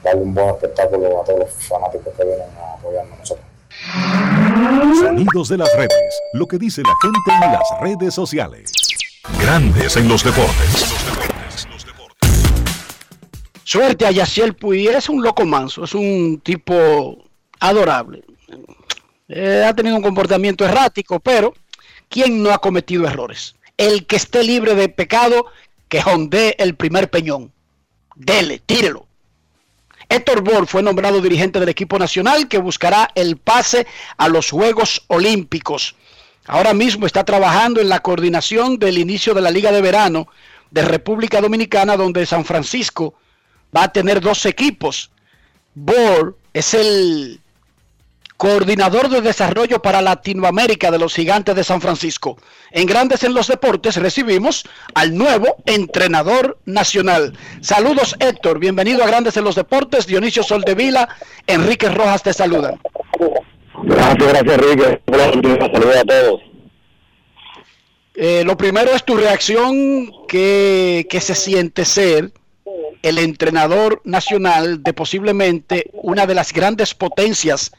darle 0.03 0.21
un 0.21 0.33
buen 0.33 0.49
espectáculo 0.49 1.21
a 1.21 1.23
todos 1.23 1.39
los 1.39 1.49
fanáticos 1.49 2.13
que 2.15 2.25
vienen 2.25 2.47
a 2.59 2.73
apoyarnos 2.73 3.19
nosotros. 3.19 3.45
Sonidos 4.99 5.49
de 5.49 5.57
las 5.57 5.73
redes. 5.75 6.21
Lo 6.33 6.47
que 6.47 6.57
dice 6.57 6.81
la 6.81 6.93
gente 7.01 7.45
en 7.45 7.51
las 7.51 7.81
redes 7.81 8.13
sociales. 8.13 8.71
Grandes 9.39 9.95
en 9.97 10.09
los 10.09 10.23
deportes. 10.23 11.00
Suerte 13.71 14.05
a 14.05 14.11
Yaciel 14.11 14.53
Puy, 14.53 14.85
es 14.89 15.07
un 15.07 15.23
loco 15.23 15.45
manso, 15.45 15.85
es 15.85 15.93
un 15.93 16.41
tipo 16.43 17.23
adorable. 17.61 18.21
Eh, 19.29 19.63
ha 19.65 19.73
tenido 19.73 19.95
un 19.95 20.01
comportamiento 20.01 20.65
errático, 20.65 21.21
pero 21.21 21.53
¿quién 22.09 22.43
no 22.43 22.51
ha 22.51 22.57
cometido 22.57 23.07
errores? 23.07 23.55
El 23.77 24.05
que 24.05 24.17
esté 24.17 24.43
libre 24.43 24.75
de 24.75 24.89
pecado, 24.89 25.45
que 25.87 26.01
jondee 26.01 26.53
el 26.59 26.75
primer 26.75 27.09
peñón. 27.09 27.53
Dele, 28.13 28.59
tírelo. 28.59 29.05
Héctor 30.09 30.41
Bor 30.41 30.67
fue 30.67 30.83
nombrado 30.83 31.21
dirigente 31.21 31.61
del 31.61 31.69
equipo 31.69 31.97
nacional 31.97 32.49
que 32.49 32.57
buscará 32.57 33.09
el 33.15 33.37
pase 33.37 33.87
a 34.17 34.27
los 34.27 34.49
Juegos 34.49 35.05
Olímpicos. 35.07 35.95
Ahora 36.45 36.73
mismo 36.73 37.05
está 37.05 37.23
trabajando 37.23 37.79
en 37.79 37.87
la 37.87 38.01
coordinación 38.01 38.79
del 38.79 38.97
inicio 38.97 39.33
de 39.33 39.41
la 39.41 39.49
Liga 39.49 39.71
de 39.71 39.79
Verano 39.79 40.27
de 40.71 40.81
República 40.81 41.39
Dominicana, 41.39 41.95
donde 41.95 42.25
San 42.25 42.43
Francisco 42.43 43.15
va 43.75 43.83
a 43.83 43.91
tener 43.91 44.21
dos 44.21 44.45
equipos. 44.45 45.11
Bor 45.73 46.37
es 46.53 46.73
el 46.73 47.39
coordinador 48.41 49.07
de 49.09 49.21
desarrollo 49.21 49.83
para 49.83 50.01
Latinoamérica 50.01 50.89
de 50.89 50.97
los 50.97 51.13
gigantes 51.13 51.55
de 51.55 51.63
San 51.63 51.79
Francisco. 51.79 52.37
En 52.71 52.87
Grandes 52.87 53.23
en 53.23 53.35
los 53.35 53.47
Deportes 53.47 53.97
recibimos 53.97 54.63
al 54.95 55.15
nuevo 55.15 55.57
entrenador 55.67 56.57
nacional. 56.65 57.37
Saludos 57.61 58.15
Héctor, 58.19 58.57
bienvenido 58.57 59.03
a 59.03 59.07
Grandes 59.07 59.37
en 59.37 59.43
los 59.43 59.53
Deportes. 59.53 60.07
Dionisio 60.07 60.41
Soldevila, 60.41 61.07
Enrique 61.45 61.87
Rojas 61.89 62.23
te 62.23 62.33
saludan. 62.33 62.81
Gracias, 63.83 64.33
gracias 64.33 64.57
Enrique. 64.57 65.01
Saludos 65.11 65.95
a 65.95 66.03
todos. 66.05 66.41
Eh, 68.15 68.43
lo 68.43 68.57
primero 68.57 68.91
es 68.91 69.05
tu 69.05 69.15
reacción, 69.17 70.11
que, 70.27 71.07
que 71.09 71.21
se 71.21 71.35
siente 71.35 71.85
ser 71.85 72.31
el 73.01 73.17
entrenador 73.17 74.01
nacional 74.03 74.83
de 74.83 74.93
posiblemente 74.93 75.89
una 75.93 76.25
de 76.25 76.35
las 76.35 76.53
grandes 76.53 76.93
potencias 76.93 77.71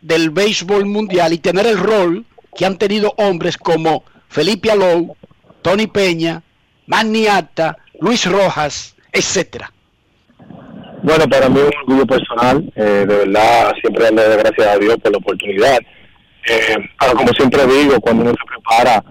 del 0.00 0.30
béisbol 0.30 0.86
mundial 0.86 1.32
y 1.32 1.38
tener 1.38 1.66
el 1.66 1.78
rol 1.78 2.24
que 2.54 2.66
han 2.66 2.78
tenido 2.78 3.14
hombres 3.16 3.56
como 3.56 4.04
Felipe 4.28 4.70
Alou, 4.70 5.16
Tony 5.62 5.86
Peña, 5.86 6.42
Maniata, 6.86 7.78
Luis 8.00 8.30
Rojas, 8.30 8.96
etcétera. 9.12 9.72
Bueno, 11.02 11.28
para 11.28 11.48
mí 11.48 11.58
es 11.58 11.66
un 11.66 11.80
orgullo 11.82 12.06
personal, 12.06 12.72
eh, 12.76 13.04
de 13.08 13.16
verdad, 13.16 13.72
siempre 13.80 14.04
darle 14.04 14.36
gracias 14.36 14.66
a 14.66 14.78
Dios 14.78 14.96
por 15.02 15.12
la 15.12 15.18
oportunidad. 15.18 15.78
Eh, 16.48 16.76
pero 16.98 17.14
como 17.14 17.28
siempre 17.32 17.66
digo, 17.66 18.00
cuando 18.00 18.22
uno 18.22 18.32
se 18.32 18.46
prepara, 18.46 19.04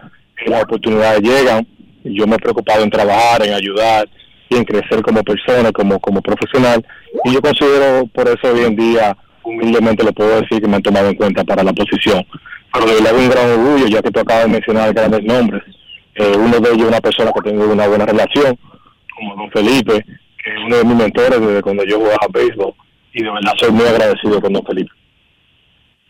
las 0.47 0.63
oportunidades 0.63 1.21
llegan. 1.21 1.67
Yo 2.03 2.25
me 2.25 2.35
he 2.35 2.39
preocupado 2.39 2.83
en 2.83 2.89
trabajar, 2.89 3.45
en 3.45 3.53
ayudar 3.53 4.07
y 4.51 4.57
en 4.57 4.65
crecer 4.65 5.01
como 5.01 5.23
persona, 5.23 5.71
como, 5.71 5.97
como 5.99 6.21
profesional. 6.21 6.85
Y 7.23 7.33
yo 7.33 7.41
considero 7.41 8.05
por 8.07 8.27
eso 8.27 8.53
hoy 8.53 8.65
en 8.65 8.75
día, 8.75 9.15
humildemente 9.43 10.03
le 10.03 10.11
puedo 10.11 10.41
decir 10.41 10.61
que 10.61 10.67
me 10.67 10.75
han 10.75 10.83
tomado 10.83 11.07
en 11.07 11.15
cuenta 11.15 11.43
para 11.45 11.63
la 11.63 11.71
posición. 11.71 12.25
Pero 12.73 12.85
de 12.85 12.93
verdad 12.95 13.15
es 13.15 13.21
un 13.21 13.29
gran 13.29 13.49
orgullo, 13.49 13.87
ya 13.87 14.01
que 14.01 14.11
tú 14.11 14.19
acabas 14.19 14.43
de 14.43 14.51
mencionar 14.51 14.93
grandes 14.93 15.23
nombres. 15.23 15.63
Eh, 16.15 16.35
uno 16.35 16.59
de 16.59 16.69
ellos 16.69 16.81
es 16.81 16.87
una 16.89 16.99
persona 16.99 17.31
que 17.33 17.49
tengo 17.49 17.65
una 17.65 17.87
buena 17.87 18.05
relación, 18.05 18.57
como 19.15 19.35
don 19.37 19.51
Felipe, 19.51 20.03
que 20.43 20.49
es 20.51 20.57
uno 20.65 20.75
de 20.75 20.83
mis 20.83 20.95
mentores 20.95 21.39
desde 21.39 21.61
cuando 21.61 21.85
yo 21.85 21.97
jugaba 21.97 22.27
béisbol. 22.33 22.73
Y 23.13 23.23
de 23.23 23.31
verdad 23.31 23.53
soy 23.57 23.71
muy 23.71 23.85
agradecido 23.85 24.41
con 24.41 24.51
don 24.51 24.65
Felipe. 24.65 24.91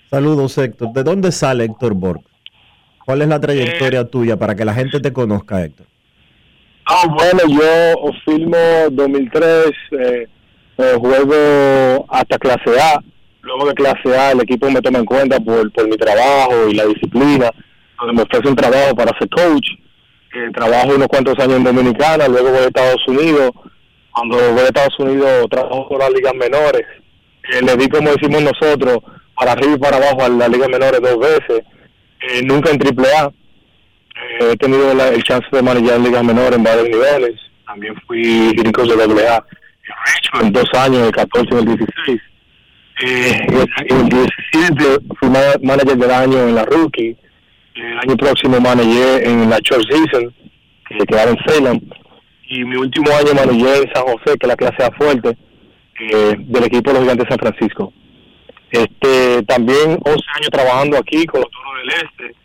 Saludos, 0.10 0.58
Héctor. 0.58 0.94
¿De 0.94 1.04
dónde 1.04 1.32
sale 1.32 1.66
Héctor 1.66 1.94
Borg? 1.94 2.22
¿Cuál 3.06 3.22
es 3.22 3.28
la 3.28 3.40
trayectoria 3.40 4.04
tuya 4.06 4.38
para 4.38 4.56
que 4.56 4.66
la 4.66 4.74
gente 4.74 5.00
te 5.00 5.14
conozca, 5.14 5.64
Héctor? 5.64 5.91
Ah, 6.86 7.08
bueno, 7.08 7.40
yo 7.48 8.12
filmo 8.26 8.58
2003, 8.92 9.72
eh, 9.92 10.28
eh, 10.78 10.96
juego 11.00 12.06
hasta 12.10 12.38
clase 12.38 12.80
A. 12.80 13.00
Luego 13.42 13.68
de 13.68 13.74
clase 13.74 14.18
A, 14.18 14.32
el 14.32 14.42
equipo 14.42 14.70
me 14.70 14.82
toma 14.82 15.00
en 15.00 15.06
cuenta 15.06 15.40
por, 15.40 15.72
por 15.72 15.88
mi 15.88 15.98
trabajo 15.98 16.68
y 16.70 16.76
la 16.76 16.86
disciplina, 16.86 17.50
donde 18.00 18.14
me 18.14 18.22
ofrece 18.24 18.48
un 18.48 18.56
trabajo 18.56 18.96
para 18.96 19.18
ser 19.18 19.30
coach. 19.30 19.68
Eh, 20.34 20.50
trabajo 20.54 20.96
unos 20.96 21.08
cuantos 21.08 21.38
años 21.40 21.58
en 21.58 21.64
Dominicana, 21.64 22.28
luego 22.28 22.52
voy 22.52 22.60
a 22.60 22.68
Estados 22.68 23.06
Unidos. 23.08 23.52
Cuando 24.14 24.38
voy 24.54 24.62
a 24.62 24.66
Estados 24.66 25.00
Unidos, 25.00 25.48
trabajo 25.50 25.88
con 25.88 26.00
las 26.00 26.12
ligas 26.12 26.34
menores. 26.34 26.86
Eh, 27.52 27.62
le 27.62 27.76
di, 27.76 27.90
como 27.90 28.12
decimos 28.12 28.42
nosotros, 28.42 29.00
para 29.36 29.54
arriba 29.54 29.74
y 29.76 29.80
para 29.80 29.98
abajo 29.98 30.24
a 30.24 30.30
las 30.30 30.50
ligas 30.50 30.70
menores 30.70 31.02
dos 31.02 31.20
veces. 31.20 31.64
Eh, 32.22 32.42
nunca 32.44 32.70
en 32.70 32.80
triple 32.80 33.08
A. 33.18 33.32
he 34.40 34.56
tenido 34.58 34.94
la- 34.94 35.10
el 35.10 35.24
chance 35.24 35.48
de 35.52 35.62
manejar 35.62 36.00
ligas 36.00 36.24
menores 36.24 36.58
en 36.58 36.64
varios 36.64 36.90
niveles. 36.90 37.40
También 37.66 37.96
fui 38.08 38.22
dirigente 38.22 38.82
de 38.84 38.96
doble 39.08 39.28
A 39.28 39.44
en 40.42 40.52
dos 40.54 40.70
años, 40.74 41.08
el 41.08 41.12
14 41.12 41.50
y 41.54 41.58
el 41.58 41.66
16. 41.66 42.22
Eh, 43.04 43.48
en 43.90 43.98
el 43.98 44.10
17 44.10 45.00
fui 45.20 45.30
ma- 45.30 45.56
manager 45.64 45.98
del 45.98 46.12
año 46.12 46.38
en 46.48 46.56
la 46.56 46.66
rookie. 46.66 47.16
El 47.76 47.98
año 48.00 48.16
próximo 48.18 48.60
manejé 48.60 49.28
en 49.28 49.50
la 49.50 49.58
short 49.64 49.84
season, 49.90 50.34
que 50.88 51.00
se 51.00 51.06
quedaron 51.06 51.38
en 51.38 51.46
Salem. 51.54 51.80
Y 52.48 52.64
mi 52.66 52.76
último 52.76 53.10
año 53.16 53.34
manejé 53.34 53.84
en 53.84 53.94
San 53.94 54.04
José, 54.04 54.38
que 54.38 54.46
es 54.46 54.48
la 54.48 54.56
clase 54.58 54.84
A 54.84 54.92
fuerte, 54.92 55.38
eh, 56.00 56.36
del 56.38 56.64
equipo 56.66 56.90
de 56.92 56.96
los 56.96 57.04
Gigantes 57.04 57.26
de 57.28 57.30
San 57.36 57.40
Francisco. 57.40 57.94
Este, 58.72 59.44
también 59.44 59.98
11 60.04 60.26
años 60.36 60.50
trabajando 60.52 60.98
aquí 60.98 61.26
con 61.26 61.42
los 61.42 61.50
Toros 61.52 61.74
del 61.84 61.90
Este, 62.06 62.36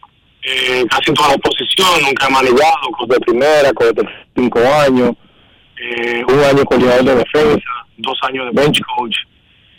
eh, 0.48 0.84
casi 0.88 1.12
toda 1.12 1.30
la 1.30 1.38
posición, 1.38 1.88
nunca 2.04 2.28
he 2.28 2.30
manejado, 2.30 2.90
con 2.96 3.08
de 3.08 3.18
primera, 3.18 3.72
con 3.72 3.92
de 3.92 4.08
cinco 4.36 4.60
años, 4.86 5.10
eh, 5.82 6.22
un 6.28 6.38
año 6.38 6.64
coordinador 6.64 7.04
de 7.04 7.14
defensa, 7.16 7.68
dos 7.96 8.16
años 8.22 8.46
de 8.46 8.62
bench 8.62 8.80
coach 8.96 9.16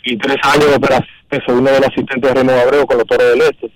y 0.04 0.18
tres 0.18 0.36
años 0.42 0.66
de 0.66 0.76
operaciones, 0.76 1.08
soy 1.46 1.56
uno 1.56 1.70
de 1.70 1.80
los 1.80 1.88
asistentes 1.88 2.20
de 2.20 2.34
Remo 2.34 2.52
Abreu 2.52 2.86
con 2.86 2.98
los 2.98 3.06
Toros 3.06 3.30
del 3.30 3.40
Este. 3.40 3.70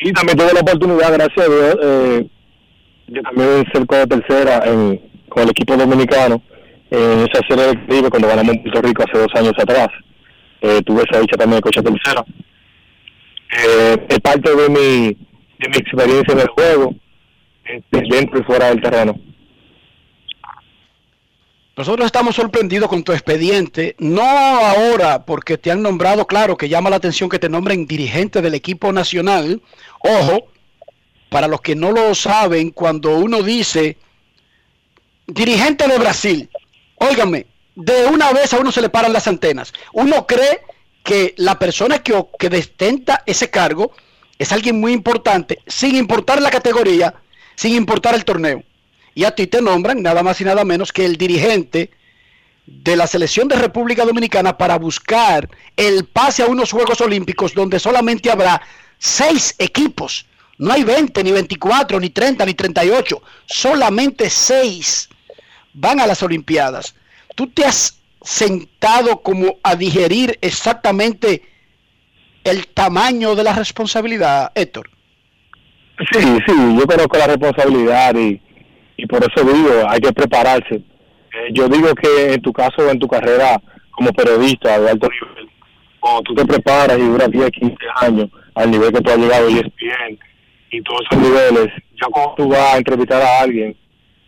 Y 0.00 0.12
también 0.12 0.38
tuve 0.38 0.52
la 0.54 0.60
oportunidad, 0.60 1.12
gracias 1.12 1.48
a 1.48 1.50
Dios, 1.50 1.76
eh, 1.82 2.26
de 3.08 3.22
también 3.22 3.64
ser 3.72 3.86
coach 3.86 4.08
de 4.08 4.20
tercera 4.20 4.62
en, 4.66 5.00
con 5.28 5.42
el 5.42 5.50
equipo 5.50 5.76
dominicano 5.76 6.40
en 6.90 7.26
esa 7.28 7.44
serie 7.48 7.66
del 7.66 7.86
Caribe 7.86 8.10
cuando 8.10 8.28
ganamos 8.28 8.54
en 8.54 8.62
Puerto 8.62 8.82
Rico 8.82 9.02
hace 9.02 9.18
dos 9.18 9.34
años 9.34 9.52
atrás. 9.58 9.88
Eh, 10.60 10.80
tuve 10.86 11.02
esa 11.10 11.20
dicha 11.20 11.36
también 11.36 11.56
de 11.56 11.62
coach 11.62 11.76
de 11.78 11.90
tercera. 11.90 12.24
Eh, 13.66 14.06
es 14.08 14.20
parte 14.20 14.54
de 14.54 14.68
mi, 14.68 15.16
de 15.58 15.68
mi 15.68 15.76
experiencia 15.76 16.32
en 16.32 16.40
el 16.40 16.48
juego, 16.48 16.94
este, 17.64 18.02
dentro 18.08 18.40
y 18.40 18.44
fuera 18.44 18.68
del 18.68 18.82
terreno. 18.82 19.14
Nosotros 21.76 22.06
estamos 22.06 22.36
sorprendidos 22.36 22.88
con 22.88 23.02
tu 23.02 23.12
expediente, 23.12 23.96
no 23.98 24.22
ahora 24.22 25.24
porque 25.24 25.58
te 25.58 25.72
han 25.72 25.82
nombrado, 25.82 26.24
claro, 26.24 26.56
que 26.56 26.68
llama 26.68 26.88
la 26.88 26.96
atención 26.96 27.28
que 27.28 27.40
te 27.40 27.48
nombren 27.48 27.86
dirigente 27.86 28.40
del 28.40 28.54
equipo 28.54 28.92
nacional. 28.92 29.60
Ojo, 29.98 30.46
para 31.30 31.48
los 31.48 31.60
que 31.62 31.74
no 31.74 31.90
lo 31.90 32.14
saben, 32.14 32.70
cuando 32.70 33.18
uno 33.18 33.42
dice 33.42 33.96
dirigente 35.26 35.88
de 35.88 35.98
Brasil, 35.98 36.48
óigame, 36.94 37.46
de 37.74 38.06
una 38.06 38.32
vez 38.32 38.54
a 38.54 38.60
uno 38.60 38.70
se 38.70 38.80
le 38.80 38.88
paran 38.88 39.12
las 39.12 39.26
antenas. 39.26 39.72
Uno 39.92 40.28
cree 40.28 40.60
que 41.02 41.34
la 41.38 41.58
persona 41.58 41.98
que, 41.98 42.24
que 42.38 42.50
destenta 42.50 43.24
ese 43.26 43.50
cargo 43.50 43.90
es 44.38 44.52
alguien 44.52 44.80
muy 44.80 44.92
importante, 44.92 45.60
sin 45.66 45.94
importar 45.96 46.42
la 46.42 46.50
categoría, 46.50 47.14
sin 47.54 47.74
importar 47.74 48.14
el 48.14 48.24
torneo. 48.24 48.62
Y 49.14 49.24
a 49.24 49.34
ti 49.34 49.46
te 49.46 49.62
nombran 49.62 50.02
nada 50.02 50.22
más 50.22 50.40
y 50.40 50.44
nada 50.44 50.64
menos 50.64 50.92
que 50.92 51.04
el 51.04 51.16
dirigente 51.16 51.90
de 52.66 52.96
la 52.96 53.06
selección 53.06 53.46
de 53.46 53.56
República 53.56 54.04
Dominicana 54.04 54.56
para 54.56 54.78
buscar 54.78 55.48
el 55.76 56.06
pase 56.06 56.42
a 56.42 56.46
unos 56.46 56.72
Juegos 56.72 57.00
Olímpicos 57.00 57.54
donde 57.54 57.78
solamente 57.78 58.30
habrá 58.30 58.60
seis 58.98 59.54
equipos. 59.58 60.26
No 60.58 60.72
hay 60.72 60.82
20, 60.84 61.22
ni 61.22 61.32
24, 61.32 62.00
ni 62.00 62.10
30, 62.10 62.46
ni 62.46 62.54
38. 62.54 63.22
Solamente 63.46 64.30
seis 64.30 65.08
van 65.74 66.00
a 66.00 66.06
las 66.06 66.22
Olimpiadas. 66.22 66.94
¿Tú 67.34 67.48
te 67.48 67.64
has 67.64 67.98
sentado 68.22 69.20
como 69.20 69.58
a 69.62 69.76
digerir 69.76 70.38
exactamente 70.40 71.42
el 72.44 72.68
tamaño 72.68 73.34
de 73.34 73.42
la 73.42 73.54
responsabilidad, 73.54 74.52
Héctor? 74.54 74.90
Sí, 76.12 76.20
sí, 76.46 76.76
yo 76.78 76.86
conozco 76.86 77.16
la 77.16 77.28
responsabilidad 77.28 78.14
y, 78.16 78.40
y 78.96 79.06
por 79.06 79.22
eso 79.22 79.44
digo, 79.44 79.88
hay 79.88 80.00
que 80.00 80.12
prepararse. 80.12 80.74
Eh, 80.74 81.48
yo 81.52 81.68
digo 81.68 81.94
que 81.94 82.34
en 82.34 82.42
tu 82.42 82.52
caso, 82.52 82.88
en 82.90 82.98
tu 82.98 83.08
carrera 83.08 83.60
como 83.92 84.12
periodista 84.12 84.78
de 84.78 84.90
alto 84.90 85.08
nivel, 85.08 85.48
cuando 86.00 86.22
tú 86.22 86.34
te 86.34 86.44
preparas 86.44 86.98
y 86.98 87.02
duras 87.02 87.30
10, 87.30 87.50
15 87.50 87.76
años 88.02 88.28
al 88.54 88.70
nivel 88.70 88.92
que 88.92 89.00
tú 89.00 89.10
has 89.10 89.18
llegado 89.18 89.48
y 89.48 89.54
ESPN 89.54 90.18
y 90.70 90.82
todos 90.82 91.00
esos 91.10 91.22
niveles, 91.22 91.68
ya 92.00 92.06
cuando 92.10 92.34
tú 92.34 92.48
vas 92.48 92.74
a 92.74 92.76
entrevistar 92.76 93.22
a 93.22 93.40
alguien, 93.40 93.74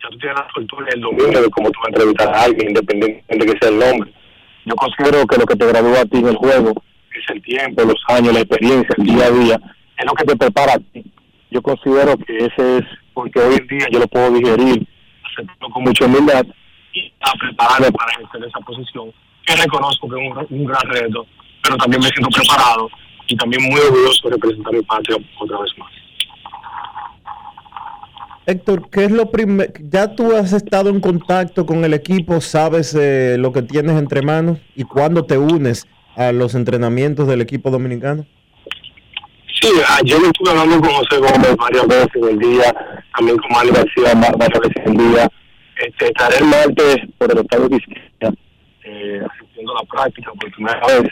ya 0.01 0.09
tú 0.09 0.17
tienes 0.17 0.37
la 0.37 0.47
fortuna 0.53 0.87
y 0.89 0.95
el 0.95 1.01
dominio 1.01 1.41
de 1.41 1.49
cómo 1.49 1.69
tú 1.69 1.79
vas 1.79 1.87
a 1.87 1.89
entrevistar 1.89 2.33
a 2.33 2.43
alguien, 2.43 2.69
independientemente 2.69 3.45
de 3.45 3.53
que 3.53 3.59
sea 3.59 3.69
el 3.69 3.79
nombre. 3.79 4.11
Yo 4.65 4.75
considero 4.75 5.27
que 5.27 5.37
lo 5.37 5.45
que 5.45 5.55
te 5.55 5.65
gradúa 5.65 6.01
a 6.01 6.05
ti 6.05 6.17
en 6.17 6.27
el 6.27 6.35
juego 6.35 6.73
es 7.19 7.25
el 7.29 7.41
tiempo, 7.41 7.83
los 7.83 8.01
años, 8.07 8.33
la 8.33 8.41
experiencia, 8.41 8.95
el 8.97 9.03
día 9.05 9.25
a 9.25 9.31
día, 9.31 9.59
es 9.97 10.05
lo 10.05 10.13
que 10.13 10.25
te 10.25 10.35
prepara 10.35 10.73
a 10.73 10.79
ti. 10.79 11.03
Yo 11.49 11.61
considero 11.61 12.17
que 12.17 12.37
ese 12.37 12.77
es, 12.77 12.83
porque 13.13 13.39
hoy 13.39 13.55
en 13.55 13.67
día 13.67 13.87
yo 13.91 13.99
lo 13.99 14.07
puedo 14.07 14.31
digerir, 14.31 14.87
con 15.59 15.83
mucha 15.83 16.05
humildad 16.05 16.45
y 16.93 17.13
a 17.21 17.31
prepararme 17.37 17.91
para 17.91 18.11
ejercer 18.11 18.43
esa 18.47 18.59
posición, 18.59 19.11
que 19.45 19.55
reconozco 19.55 20.09
que 20.09 20.15
es 20.15 20.31
un, 20.31 20.59
un 20.59 20.65
gran 20.65 20.81
reto, 20.89 21.25
pero 21.63 21.77
también 21.77 22.01
me 22.01 22.09
siento 22.09 22.29
preparado 22.29 22.89
y 23.27 23.35
también 23.35 23.63
muy 23.63 23.79
orgulloso 23.79 24.29
de 24.29 24.35
representar 24.35 24.73
mi 24.73 24.81
patria 24.81 25.17
otra 25.39 25.59
vez 25.59 25.71
más. 25.77 25.91
Héctor, 28.45 28.89
¿qué 28.89 29.03
es 29.03 29.11
lo 29.11 29.29
primero? 29.29 29.73
Ya 29.89 30.15
tú 30.15 30.33
has 30.33 30.53
estado 30.53 30.89
en 30.89 31.01
contacto 31.01 31.65
con 31.65 31.83
el 31.83 31.93
equipo, 31.93 32.39
sabes 32.39 32.95
eh, 32.95 33.35
lo 33.37 33.51
que 33.51 33.61
tienes 33.61 33.97
entre 33.97 34.21
manos 34.21 34.59
y 34.73 34.83
cuándo 34.85 35.25
te 35.25 35.37
unes 35.37 35.85
a 36.17 36.31
los 36.31 36.55
entrenamientos 36.55 37.27
del 37.27 37.41
equipo 37.41 37.69
dominicano. 37.69 38.25
Sí, 39.61 39.69
ayer 39.99 40.17
estuve 40.23 40.49
hablando 40.51 40.79
con 40.81 40.89
José 40.91 41.17
Gómez 41.17 41.55
varias 41.57 41.87
veces 41.87 42.09
en 42.15 42.23
el 42.29 42.39
día, 42.39 42.75
también 43.15 43.37
con 43.37 43.51
Mario 43.51 43.73
García 43.73 44.13
va- 44.15 44.35
varias 44.37 44.59
veces 44.59 44.83
en 44.85 44.99
el 44.99 45.11
día. 45.11 45.31
Este, 45.77 46.05
estaré 46.07 46.37
el 46.37 46.45
martes 46.45 46.97
por 47.17 47.31
el 47.31 47.37
estado 47.39 47.69
de 47.69 47.77
eh, 48.83 49.21
asistiendo 49.31 49.71
a 49.77 49.81
la 49.83 49.87
práctica 49.89 50.31
por 50.39 50.51
primera 50.51 50.79
vez. 50.87 51.11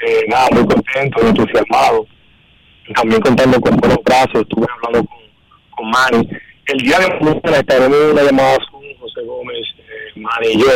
Eh, 0.00 0.24
nada, 0.28 0.48
muy 0.52 0.66
contento, 0.66 1.20
entusiasmado. 1.26 2.06
También 2.94 3.20
contando 3.20 3.60
con 3.60 3.76
buenos 3.76 3.98
brazos, 4.04 4.42
estuve 4.42 4.66
hablando 4.76 5.08
con, 5.08 5.90
con. 5.90 6.28
El 6.66 6.78
día 6.78 6.98
de 6.98 7.08
mañana 7.20 7.58
estaremos 7.58 7.96
en 7.96 8.10
una 8.10 8.22
llamada 8.22 8.58
con 8.70 8.82
José 8.98 9.20
Gómez, 9.24 9.66
eh, 9.78 10.50
y 10.52 10.60
yo, 10.60 10.68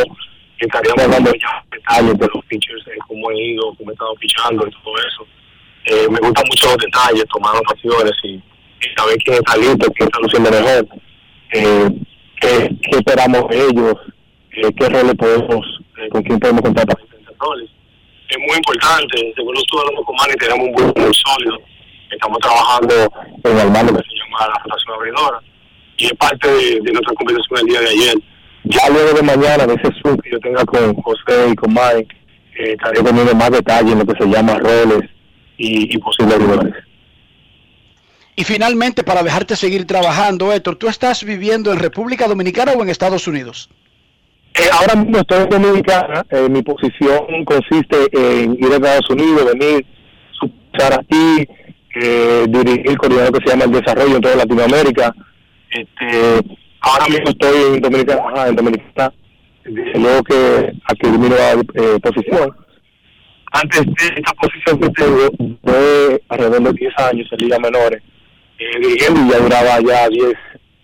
que 0.59 0.67
estaríamos 0.67 1.03
hablando 1.05 1.33
ya 1.33 1.65
detalles 1.91 2.19
de 2.19 2.29
los 2.35 2.45
pitchers, 2.47 2.85
cómo 3.07 3.31
he 3.31 3.39
ido, 3.39 3.75
cómo 3.77 3.91
he 3.91 3.93
estado 3.93 4.15
pichando 4.15 4.67
y 4.67 4.71
todo 4.71 4.95
eso. 4.99 5.27
Eh, 5.87 6.07
me 6.11 6.19
gustan 6.19 6.45
mucho 6.49 6.67
los 6.69 6.77
detalles, 6.79 7.25
tomar 7.33 7.57
anotaciones 7.57 8.13
y, 8.23 8.35
y 8.35 8.95
saber 8.97 9.17
quién 9.25 9.37
está 9.37 9.57
listo, 9.57 9.93
quién 9.93 10.09
está 10.09 10.21
luciendo 10.21 10.51
mejor, 10.51 10.87
eh, 11.53 11.91
qué, 12.41 12.77
esperamos 12.93 13.45
ellos, 13.51 13.95
eh, 14.53 14.71
qué 14.77 14.89
roles 14.89 15.15
podemos, 15.15 15.81
con 16.11 16.23
quién 16.23 16.39
podemos 16.39 16.63
contar 16.63 16.87
para 16.87 17.03
diferentes 17.03 17.37
roles. 17.39 17.71
Es 18.29 18.39
muy 18.39 18.57
importante, 18.57 19.33
según 19.35 19.55
lo 19.55 19.61
estuve 19.61 19.81
hablando 19.81 20.05
con 20.05 20.17
Manny, 20.17 20.35
tenemos 20.35 20.69
un 20.69 20.75
grupo 20.75 21.01
muy 21.01 21.15
sólido, 21.15 21.59
estamos 22.11 22.39
trabajando 22.39 22.95
en 23.45 23.59
el 23.59 23.71
mando 23.71 23.95
que 23.95 24.09
se 24.09 24.17
llama 24.17 24.47
la 24.47 24.63
rotación 24.63 24.95
abridora 24.95 25.41
y 25.97 26.07
es 26.07 26.13
parte 26.13 26.49
de, 26.49 26.81
de 26.81 26.93
nuestra 26.93 27.15
conversación 27.15 27.61
el 27.61 27.67
día 27.67 27.81
de 27.81 27.89
ayer. 27.89 28.15
Ya 28.65 28.89
luego 28.91 29.13
de 29.15 29.23
mañana, 29.23 29.67
de 29.67 29.75
ese 29.75 29.91
Zoom 30.03 30.17
que 30.19 30.31
yo 30.31 30.39
tenga 30.41 30.65
con 30.65 30.95
José 30.95 31.51
y 31.53 31.57
con 31.57 31.73
Mike, 31.73 32.15
eh, 32.59 32.73
estaré 32.73 33.03
poniendo 33.03 33.35
más 33.35 33.51
detalle 33.51 33.93
en 33.93 33.99
lo 33.99 34.07
que 34.07 34.23
se 34.23 34.29
llama 34.29 34.59
roles 34.59 35.09
y, 35.57 35.95
y 35.95 35.99
posibles 35.99 36.39
rivales. 36.39 36.75
Y 38.37 38.45
finalmente, 38.45 39.03
para 39.03 39.23
dejarte 39.23 39.55
seguir 39.57 39.87
trabajando, 39.87 40.53
Héctor, 40.53 40.77
¿tú 40.77 40.89
estás 40.89 41.25
viviendo 41.25 41.73
en 41.73 41.79
República 41.79 42.27
Dominicana 42.27 42.73
o 42.73 42.83
en 42.83 42.89
Estados 42.89 43.27
Unidos? 43.29 43.69
Eh, 44.55 44.69
ahora 44.73 44.95
mismo 44.95 45.19
estoy 45.19 45.43
en 45.43 45.49
Dominicana. 45.51 46.25
Eh, 46.31 46.49
mi 46.49 46.63
posición 46.63 47.45
consiste 47.45 47.97
en 48.13 48.55
ir 48.55 48.73
a 48.73 48.77
Estados 48.77 49.11
Unidos, 49.11 49.45
venir, 49.59 49.87
estar 50.73 51.01
aquí, 51.01 51.47
eh, 51.97 52.47
dirigir 52.49 52.89
el 52.89 52.99
coordinador 52.99 53.39
que 53.39 53.45
se 53.45 53.51
llama 53.51 53.65
el 53.65 53.73
desarrollo 53.73 54.17
en 54.17 54.23
toda 54.23 54.37
Latinoamérica. 54.37 55.15
Este, 55.71 56.57
ahora 56.81 57.07
mismo 57.07 57.31
estoy 57.31 57.75
en 57.75 57.81
Dominicana, 57.81 58.23
ajá, 58.33 58.49
en 58.49 58.57
Dominicana. 58.57 59.13
Desde 59.65 59.99
luego 59.99 60.25
que 60.25 60.73
aquí 60.85 61.07
mi 61.07 61.29
nueva 61.29 61.53
eh, 61.75 61.99
posición. 62.03 62.57
Antes 63.53 63.85
de 63.85 64.15
esta 64.17 64.33
posición 64.35 64.81
que 64.81 64.89
tengo, 64.91 65.59
fue 65.65 66.23
alrededor 66.29 66.63
de 66.63 66.73
10 66.73 66.99
años 66.99 67.29
en 67.33 67.39
ligas 67.39 67.61
menores, 67.61 68.03
eh, 68.59 68.79
dirigiendo 68.81 69.21
y 69.21 69.31
ya 69.31 69.39
duraba 69.39 69.81
ya 69.81 70.09
10, 70.09 70.35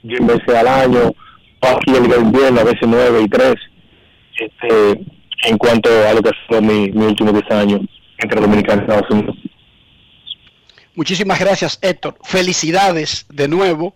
10 0.02 0.20
meses 0.20 0.48
al 0.48 0.66
año, 0.66 1.12
aquí 1.60 1.96
en 1.96 2.02
Liga 2.02 2.16
Invierno, 2.16 2.60
a 2.60 2.64
veces 2.64 2.80
9 2.82 3.22
y 3.22 3.28
3, 3.28 3.54
este, 4.38 5.04
en 5.44 5.58
cuanto 5.58 5.88
a 6.08 6.14
lo 6.14 6.22
que 6.22 6.30
fue 6.48 6.60
mi, 6.60 6.90
mi 6.90 7.06
últimos 7.06 7.34
10 7.34 7.50
años 7.52 7.80
entre 8.18 8.40
Dominicana 8.40 8.82
y 8.82 8.84
Estados 8.84 9.10
Unidos. 9.10 9.36
Muchísimas 10.96 11.38
gracias, 11.38 11.78
Héctor. 11.82 12.16
Felicidades 12.24 13.26
de 13.28 13.48
nuevo. 13.48 13.94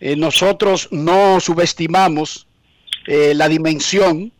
Eh, 0.00 0.16
nosotros 0.16 0.88
no 0.90 1.40
subestimamos 1.40 2.46
eh, 3.06 3.34
la 3.34 3.48
dimensión 3.48 4.32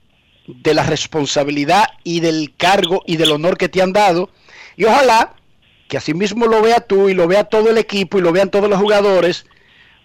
de 0.47 0.75
la 0.75 0.85
responsabilidad 0.85 1.85
y 2.05 2.21
del 2.21 2.55
cargo 2.57 3.03
y 3.07 3.17
del 3.17 3.33
honor 3.33 3.57
que 3.57 3.69
te 3.69 3.83
han 3.83 3.93
dado. 3.93 4.31
Y 4.77 4.85
ojalá 4.85 5.35
que 5.89 5.97
así 5.97 6.15
mismo 6.15 6.47
lo 6.47 6.63
vea 6.63 6.81
tú 6.81 7.09
y 7.09 7.15
lo 7.15 7.27
vea 7.29 7.45
todo 7.45 7.71
el 7.71 7.79
equipo 7.79 8.19
y 8.19 8.23
lo 8.23 8.33
vean 8.33 8.51
todos 8.51 8.69
los 8.69 8.79
jugadores, 8.79 9.47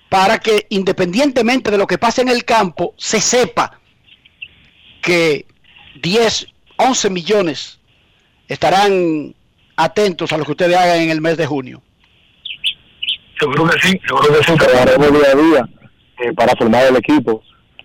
para 0.10 0.40
que 0.40 0.68
independientemente 0.70 1.72
de 1.72 1.78
lo 1.78 1.88
que 1.88 1.98
pase 1.98 2.22
en 2.22 2.30
el 2.30 2.46
campo, 2.46 2.94
se 2.98 3.22
sepa 3.22 3.80
que 5.02 5.46
10, 6.02 6.48
11 6.78 7.10
millones 7.10 7.80
estarán 8.48 9.34
atentos 9.76 10.32
a 10.32 10.38
lo 10.38 10.46
que 10.46 10.52
ustedes 10.52 10.76
hagan 10.76 11.02
en 11.02 11.10
el 11.10 11.22
mes 11.22 11.38
de 11.38 11.48
junio. 11.48 11.82
Seguro 13.42 13.66
que 13.66 13.80
sí, 13.82 14.00
seguro 14.08 14.28
que 14.38 14.44
sí, 14.44 14.56
trabajaremos 14.56 15.12
día 15.14 15.32
a 15.32 15.36
día 15.36 15.70
eh, 16.20 16.32
para 16.34 16.54
formar 16.56 16.86
el 16.86 16.98
equipo. 16.98 17.42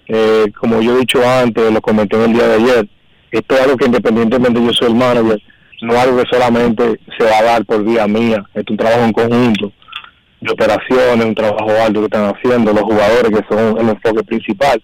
Eh, 0.06 0.52
como 0.60 0.82
yo 0.82 0.94
he 0.94 1.00
dicho 1.00 1.18
antes, 1.26 1.72
lo 1.72 1.80
comenté 1.80 2.16
en 2.16 2.22
el 2.24 2.32
día 2.34 2.46
de 2.46 2.54
ayer, 2.56 2.88
esto 3.30 3.54
es 3.54 3.60
algo 3.62 3.76
que 3.78 3.86
independientemente 3.86 4.62
yo 4.62 4.72
soy 4.74 4.88
el 4.88 4.94
manager, 4.94 5.42
no 5.80 5.94
es 5.94 5.98
algo 5.98 6.18
que 6.18 6.28
solamente 6.30 7.00
se 7.16 7.24
va 7.24 7.38
a 7.38 7.42
dar 7.42 7.64
por 7.64 7.82
vía 7.82 8.06
mía, 8.06 8.44
es 8.52 8.64
un 8.68 8.76
trabajo 8.76 9.02
en 9.02 9.12
conjunto 9.14 9.72
de 10.42 10.52
operaciones, 10.52 11.24
un 11.24 11.34
trabajo 11.34 11.70
alto 11.82 12.00
que 12.00 12.06
están 12.06 12.34
haciendo 12.34 12.74
los 12.74 12.82
jugadores 12.82 13.30
que 13.30 13.54
son 13.54 13.78
el 13.78 13.88
enfoque 13.88 14.22
principal. 14.24 14.80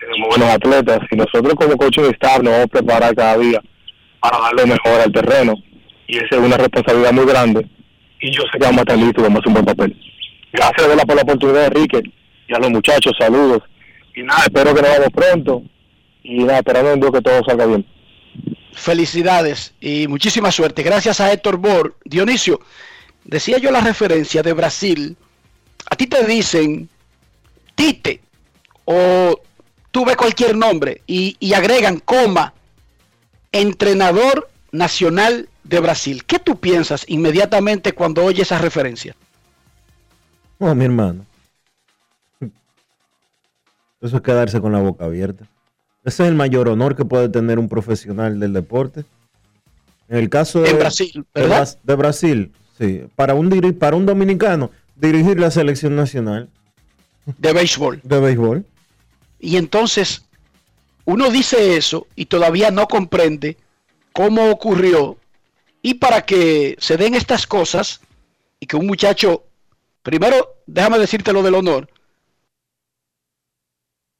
Tenemos 0.00 0.28
buenos 0.30 0.48
atletas 0.48 1.00
y 1.10 1.16
nosotros 1.16 1.54
como 1.54 1.76
coaching 1.76 2.10
staff 2.14 2.38
nos 2.38 2.52
vamos 2.54 2.64
a 2.64 2.68
preparar 2.68 3.14
cada 3.14 3.36
día 3.36 3.60
para 4.18 4.38
darle 4.38 4.64
mejor 4.64 5.00
al 5.04 5.12
terreno 5.12 5.54
y 6.06 6.16
esa 6.16 6.36
es 6.36 6.38
una 6.38 6.56
responsabilidad 6.56 7.12
muy 7.12 7.26
grande 7.26 7.66
y 8.20 8.30
yo 8.30 8.42
sé 8.52 8.58
que 8.58 8.64
vamos 8.64 8.78
a 8.78 8.82
estar 8.82 8.98
listos 8.98 9.22
vamos 9.24 9.36
a 9.36 9.40
hacer 9.40 9.48
un 9.48 9.54
buen 9.54 9.64
papel. 9.64 9.96
Gracias 10.52 11.04
por 11.06 11.16
la 11.16 11.22
oportunidad, 11.22 11.66
Enrique, 11.66 12.02
y 12.48 12.54
a 12.54 12.58
los 12.58 12.70
muchachos, 12.70 13.12
saludos. 13.18 13.62
Y 14.14 14.22
nada, 14.22 14.42
espero 14.44 14.74
que 14.74 14.82
nos 14.82 14.90
vamos 14.90 15.08
pronto 15.14 15.62
y 16.22 16.38
nada, 16.44 16.58
esperando 16.58 16.92
en 16.92 17.00
Dios 17.00 17.12
que 17.12 17.22
todo 17.22 17.44
salga 17.44 17.66
bien. 17.66 17.86
Felicidades 18.72 19.74
y 19.80 20.06
muchísima 20.08 20.50
suerte. 20.50 20.82
Gracias 20.82 21.20
a 21.20 21.32
Héctor 21.32 21.56
Bor. 21.56 21.96
Dionisio, 22.04 22.60
decía 23.24 23.58
yo 23.58 23.70
la 23.70 23.80
referencia 23.80 24.42
de 24.42 24.52
Brasil. 24.52 25.16
A 25.90 25.96
ti 25.96 26.06
te 26.06 26.24
dicen 26.24 26.88
Tite 27.74 28.20
o 28.84 29.40
tú 29.90 30.04
ves 30.04 30.16
cualquier 30.16 30.56
nombre 30.56 31.02
y, 31.06 31.36
y 31.40 31.54
agregan 31.54 31.98
coma 32.00 32.54
entrenador 33.52 34.48
nacional 34.72 35.48
de 35.64 35.80
Brasil. 35.80 36.24
¿Qué 36.24 36.38
tú 36.38 36.56
piensas 36.56 37.04
inmediatamente 37.08 37.92
cuando 37.92 38.24
oyes 38.24 38.42
esa 38.48 38.58
referencia? 38.58 39.14
No, 40.58 40.74
mi 40.74 40.84
hermano. 40.84 41.24
Eso 44.00 44.16
es 44.16 44.22
quedarse 44.22 44.60
con 44.60 44.72
la 44.72 44.80
boca 44.80 45.04
abierta. 45.04 45.44
Ese 46.04 46.22
es 46.22 46.28
el 46.30 46.34
mayor 46.34 46.68
honor 46.68 46.96
que 46.96 47.04
puede 47.04 47.28
tener 47.28 47.58
un 47.58 47.68
profesional 47.68 48.40
del 48.40 48.52
deporte. 48.54 49.04
En 50.08 50.16
el 50.16 50.28
caso 50.30 50.62
de 50.62 50.72
Brasil, 50.72 51.24
¿verdad? 51.34 51.78
De 51.82 51.94
Brasil, 51.94 52.52
sí. 52.78 53.02
Para 53.14 53.34
un, 53.34 53.50
para 53.78 53.96
un 53.96 54.06
dominicano, 54.06 54.70
dirigir 54.96 55.38
la 55.38 55.50
selección 55.50 55.94
nacional 55.94 56.48
De 57.38 57.52
béisbol. 57.52 58.00
de 58.02 58.18
béisbol. 58.20 58.64
Y 59.38 59.56
entonces 59.56 60.24
uno 61.04 61.30
dice 61.30 61.76
eso 61.76 62.06
y 62.16 62.26
todavía 62.26 62.70
no 62.70 62.88
comprende 62.88 63.56
cómo 64.12 64.50
ocurrió. 64.50 65.16
Y 65.82 65.94
para 65.94 66.22
que 66.22 66.76
se 66.78 66.96
den 66.96 67.14
estas 67.14 67.46
cosas 67.46 68.00
y 68.58 68.66
que 68.66 68.76
un 68.76 68.86
muchacho, 68.86 69.44
primero 70.02 70.56
déjame 70.66 70.98
decirte 70.98 71.32
lo 71.32 71.42
del 71.42 71.54
honor. 71.54 71.88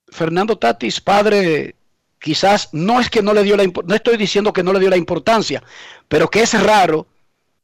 Fernando 0.08 0.58
Tatis, 0.58 1.00
padre, 1.00 1.76
quizás 2.18 2.68
no 2.72 3.00
es 3.00 3.08
que 3.10 3.22
no 3.22 3.32
le 3.32 3.42
dio 3.42 3.56
la 3.56 3.64
no 3.64 3.94
estoy 3.94 4.16
diciendo 4.16 4.52
que 4.52 4.62
no 4.62 4.72
le 4.72 4.80
dio 4.80 4.90
la 4.90 4.96
importancia, 4.96 5.62
pero 6.08 6.28
que 6.28 6.42
es 6.42 6.60
raro 6.60 7.06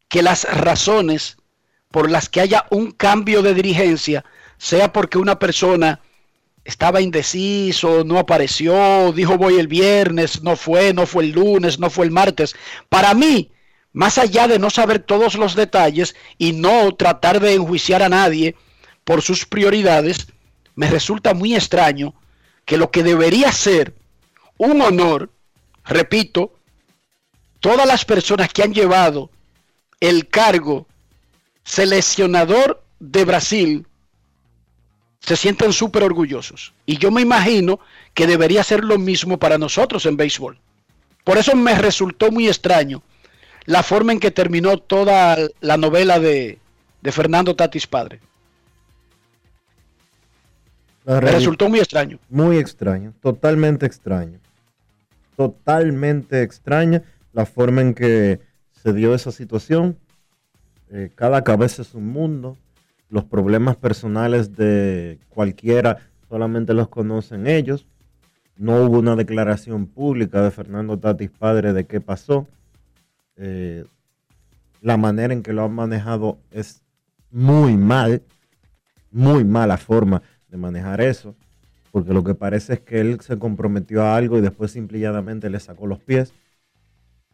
que 0.09 0.23
las 0.23 0.45
razones 0.45 1.37
por 1.91 2.11
las 2.11 2.29
que 2.29 2.41
haya 2.41 2.67
un 2.71 2.93
cambio 2.93 3.43
de 3.43 3.55
dirigencia 3.55 4.25
sea 4.59 4.93
porque 4.93 5.19
una 5.19 5.39
persona 5.39 6.01
estaba 6.65 7.01
indeciso, 7.01 8.05
no 8.05 8.19
apareció, 8.19 9.13
dijo 9.13 9.39
voy 9.39 9.59
el 9.59 9.69
viernes, 9.69 10.43
no 10.43 10.57
fue, 10.57 10.93
no 10.93 11.07
fue 11.07 11.25
el 11.25 11.31
lunes, 11.33 11.79
no 11.79 11.91
fue 11.91 12.07
el 12.07 12.11
martes. 12.11 12.55
Para 12.89 13.15
mí, 13.15 13.51
más 13.97 14.19
allá 14.19 14.47
de 14.47 14.59
no 14.59 14.69
saber 14.69 14.99
todos 14.99 15.37
los 15.37 15.55
detalles 15.55 16.17
y 16.37 16.53
no 16.53 16.95
tratar 16.97 17.41
de 17.41 17.55
enjuiciar 17.55 18.03
a 18.03 18.11
nadie 18.11 18.55
por 19.05 19.23
sus 19.23 19.47
prioridades, 19.47 20.27
me 20.75 20.91
resulta 20.91 21.33
muy 21.33 21.55
extraño 21.55 22.13
que 22.67 22.77
lo 22.77 22.91
que 22.91 23.03
debería 23.03 23.51
ser 23.53 23.95
un 24.59 24.83
honor, 24.83 25.31
repito, 25.83 26.53
todas 27.61 27.87
las 27.87 28.05
personas 28.05 28.53
que 28.53 28.63
han 28.63 28.75
llevado 28.75 29.31
el 30.01 30.29
cargo 30.29 30.87
seleccionador 31.65 32.85
de 33.01 33.25
Brasil 33.25 33.87
se 35.21 35.37
sienten 35.37 35.73
súper 35.73 36.03
orgullosos. 36.03 36.75
Y 36.85 36.99
yo 36.99 37.11
me 37.11 37.23
imagino 37.23 37.81
que 38.13 38.27
debería 38.27 38.63
ser 38.63 38.85
lo 38.85 38.99
mismo 38.99 39.39
para 39.39 39.57
nosotros 39.57 40.05
en 40.05 40.19
béisbol. 40.19 40.61
Por 41.25 41.39
eso 41.39 41.57
me 41.57 41.75
resultó 41.77 42.31
muy 42.31 42.47
extraño 42.47 43.03
la 43.67 43.83
forma 43.83 44.13
en 44.13 44.21
que 44.21 44.31
terminó 44.31 44.79
toda 44.79 45.37
la 45.61 45.77
novela 45.77 46.19
de, 46.19 46.59
de 47.03 47.13
Fernando 47.13 47.55
Tatis 47.55 47.87
Padre. 47.87 48.21
Me 51.05 51.21
resultó 51.21 51.69
muy 51.69 51.79
extraño. 51.79 52.19
Muy 52.29 52.59
extraño, 52.59 53.13
totalmente 53.21 53.87
extraño. 53.87 54.41
Totalmente 55.37 56.43
extraña 56.43 57.03
la 57.33 57.47
forma 57.47 57.83
en 57.83 57.95
que 57.95 58.41
se 58.73 58.93
dio 58.93 59.15
esa 59.15 59.31
situación. 59.31 59.97
Eh, 60.91 61.11
cada 61.15 61.45
cabeza 61.45 61.83
es 61.83 61.95
un 61.95 62.09
mundo. 62.09 62.57
Los 63.09 63.25
problemas 63.25 63.77
personales 63.77 64.57
de 64.57 65.19
cualquiera 65.29 65.99
solamente 66.29 66.75
los 66.75 66.89
conocen 66.89 67.47
ellos. 67.47 67.87
No 68.57 68.83
hubo 68.83 68.99
una 68.99 69.15
declaración 69.15 69.87
pública 69.87 70.43
de 70.43 70.51
Fernando 70.51 70.99
Tatis 70.99 71.31
Padre 71.31 71.73
de 71.73 71.85
qué 71.85 72.01
pasó. 72.01 72.49
Eh, 73.37 73.85
la 74.81 74.97
manera 74.97 75.33
en 75.33 75.43
que 75.43 75.53
lo 75.53 75.65
han 75.65 75.75
manejado 75.75 76.39
es 76.51 76.83
muy 77.31 77.77
mal, 77.77 78.23
muy 79.11 79.45
mala 79.45 79.77
forma 79.77 80.23
de 80.49 80.57
manejar 80.57 81.01
eso, 81.01 81.35
porque 81.91 82.13
lo 82.13 82.23
que 82.23 82.35
parece 82.35 82.75
es 82.75 82.81
que 82.81 83.01
él 83.01 83.21
se 83.21 83.39
comprometió 83.39 84.03
a 84.03 84.17
algo 84.17 84.39
y 84.39 84.43
después 84.43 84.71
simple 84.71 84.99
y 84.99 85.03
llanamente 85.03 85.51
le 85.51 85.61
sacó 85.61 85.87
los 85.87 85.99
pies. 85.99 86.33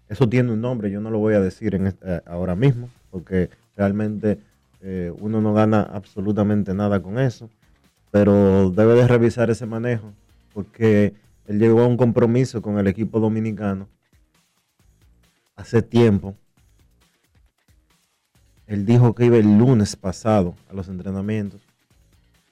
Eso 0.09 0.29
tiene 0.29 0.53
un 0.53 0.61
nombre, 0.61 0.91
yo 0.91 1.01
no 1.01 1.11
lo 1.11 1.19
voy 1.19 1.35
a 1.35 1.41
decir 1.41 1.75
eh, 1.75 2.21
ahora 2.27 2.55
mismo, 2.55 2.89
porque 3.11 3.51
realmente 3.77 4.39
eh, 4.81 5.13
uno 5.21 5.41
no 5.41 5.55
gana 5.55 5.83
absolutamente 5.83 6.75
nada 6.75 7.01
con 7.03 7.19
eso, 7.19 7.49
pero 8.11 8.71
debe 8.71 8.95
de 8.95 9.09
revisar 9.09 9.51
ese 9.51 9.67
manejo, 9.67 10.13
porque 10.53 11.15
él 11.47 11.59
llegó 11.59 11.83
a 11.83 11.87
un 11.87 11.97
compromiso 11.97 12.63
con 12.63 12.79
el 12.79 12.87
equipo 12.87 13.21
dominicano 13.21 13.89
hace 15.57 15.83
tiempo. 15.83 16.37
Él 18.67 18.87
dijo 18.87 19.15
que 19.15 19.27
iba 19.27 19.37
el 19.37 19.59
lunes 19.59 19.97
pasado 19.97 20.55
a 20.71 20.75
los 20.75 20.89
entrenamientos. 20.89 21.61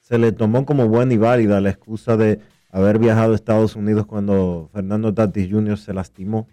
Se 0.01 0.17
le 0.17 0.31
tomó 0.31 0.65
como 0.65 0.87
buena 0.87 1.13
y 1.13 1.17
válida 1.17 1.61
la 1.61 1.69
excusa 1.69 2.17
de 2.17 2.39
haber 2.69 2.99
viajado 2.99 3.33
a 3.33 3.35
Estados 3.35 3.75
Unidos 3.75 4.05
cuando 4.05 4.69
Fernando 4.73 5.13
Tatis 5.13 5.49
Jr. 5.51 5.77
se 5.77 5.93
lastimó. 5.93 6.47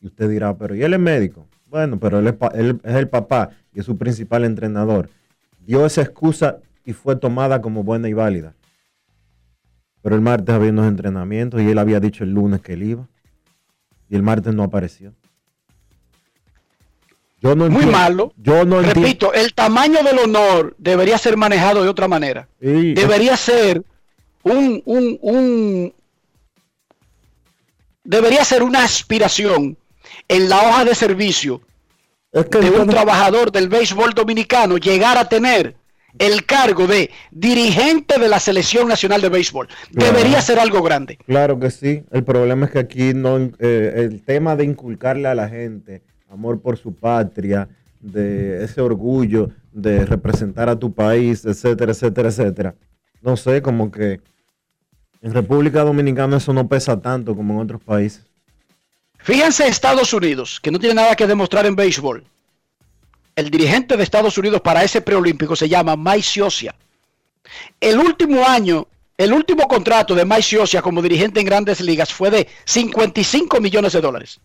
Y 0.00 0.06
usted 0.06 0.28
dirá, 0.28 0.56
pero 0.56 0.74
¿y 0.74 0.82
él 0.82 0.92
es 0.92 1.00
médico? 1.00 1.46
Bueno, 1.68 1.98
pero 1.98 2.18
él 2.18 2.28
es, 2.28 2.34
él 2.54 2.80
es 2.82 2.94
el 2.94 3.08
papá 3.08 3.50
y 3.72 3.80
es 3.80 3.86
su 3.86 3.96
principal 3.96 4.44
entrenador, 4.44 5.10
dio 5.60 5.84
esa 5.86 6.02
excusa 6.02 6.58
y 6.84 6.92
fue 6.92 7.16
tomada 7.16 7.60
como 7.60 7.82
buena 7.82 8.08
y 8.08 8.12
válida. 8.12 8.54
Pero 10.02 10.14
el 10.14 10.20
martes 10.20 10.54
había 10.54 10.70
unos 10.70 10.86
entrenamientos 10.86 11.62
y 11.62 11.70
él 11.70 11.78
había 11.78 11.98
dicho 11.98 12.24
el 12.24 12.32
lunes 12.32 12.60
que 12.60 12.74
él 12.74 12.82
iba. 12.82 13.08
Y 14.08 14.16
el 14.16 14.22
martes 14.22 14.54
no 14.54 14.62
apareció. 14.62 15.12
Yo 17.40 17.54
no 17.54 17.64
Muy 17.64 17.74
entiendo- 17.82 17.92
malo. 17.92 18.32
Yo 18.36 18.64
no 18.64 18.78
entiendo. 18.80 19.00
Repito, 19.02 19.32
el 19.34 19.52
tamaño 19.54 20.02
del 20.02 20.18
honor 20.18 20.74
debería 20.78 21.18
ser 21.18 21.36
manejado 21.36 21.82
de 21.82 21.88
otra 21.88 22.08
manera. 22.08 22.48
Sí, 22.60 22.94
Debería 22.94 23.36
ser 23.36 23.82
un, 24.42 24.82
un, 24.86 25.18
un- 25.20 25.94
debería 28.02 28.44
ser 28.44 28.62
una 28.62 28.84
aspiración 28.84 29.76
en 30.28 30.48
la 30.48 30.62
hoja 30.62 30.84
de 30.84 30.94
servicio 30.94 31.60
es 32.32 32.46
que 32.46 32.58
de 32.58 32.70
un 32.70 32.88
trabajador 32.88 33.52
del 33.52 33.68
béisbol 33.68 34.12
dominicano 34.12 34.76
llegar 34.76 35.16
a 35.16 35.28
tener 35.28 35.76
el 36.18 36.44
cargo 36.46 36.86
de 36.86 37.10
dirigente 37.30 38.18
de 38.18 38.28
la 38.28 38.40
selección 38.40 38.88
nacional 38.88 39.20
de 39.20 39.28
béisbol. 39.28 39.68
Claro. 39.92 40.12
Debería 40.12 40.40
ser 40.40 40.58
algo 40.58 40.82
grande. 40.82 41.18
Claro 41.26 41.58
que 41.58 41.70
sí. 41.70 42.04
El 42.10 42.24
problema 42.24 42.66
es 42.66 42.72
que 42.72 42.78
aquí 42.78 43.14
no, 43.14 43.38
eh, 43.58 43.92
el 43.96 44.22
tema 44.22 44.56
de 44.56 44.64
inculcarle 44.64 45.28
a 45.28 45.34
la 45.34 45.48
gente 45.48 46.02
amor 46.28 46.60
por 46.60 46.76
su 46.76 46.94
patria, 46.94 47.68
de 48.00 48.62
ese 48.62 48.80
orgullo 48.80 49.50
de 49.72 50.04
representar 50.04 50.68
a 50.68 50.78
tu 50.78 50.92
país, 50.92 51.44
etcétera, 51.44 51.92
etcétera, 51.92 52.28
etcétera. 52.28 52.74
No 53.22 53.36
sé, 53.36 53.62
como 53.62 53.90
que 53.90 54.20
en 55.22 55.32
República 55.32 55.82
Dominicana 55.82 56.36
eso 56.36 56.52
no 56.52 56.68
pesa 56.68 57.00
tanto 57.00 57.34
como 57.34 57.54
en 57.54 57.60
otros 57.60 57.82
países. 57.82 58.26
Fíjense 59.18 59.66
Estados 59.66 60.12
Unidos, 60.12 60.60
que 60.60 60.70
no 60.70 60.78
tiene 60.78 60.96
nada 60.96 61.16
que 61.16 61.26
demostrar 61.26 61.64
en 61.64 61.74
béisbol. 61.74 62.24
El 63.36 63.50
dirigente 63.50 63.96
de 63.96 64.02
Estados 64.02 64.38
Unidos 64.38 64.60
para 64.60 64.84
ese 64.84 65.00
preolímpico 65.00 65.56
se 65.56 65.68
llama 65.68 65.96
Mike 65.96 66.22
Scioscia. 66.22 66.74
El 67.80 67.98
último 67.98 68.46
año, 68.46 68.86
el 69.18 69.32
último 69.32 69.66
contrato 69.66 70.14
de 70.14 70.24
Mike 70.24 70.42
Scioscia 70.42 70.82
como 70.82 71.02
dirigente 71.02 71.40
en 71.40 71.46
grandes 71.46 71.80
ligas 71.80 72.12
fue 72.12 72.30
de 72.30 72.48
55 72.64 73.60
millones 73.60 73.92
de 73.92 74.00
dólares. 74.00 74.40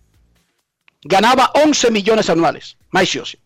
Ganaba 1.04 1.52
11 1.54 1.91
millones 1.91 2.30
anuales, 2.30 2.78
Mike 2.91 3.06
Scioscia. 3.06 3.39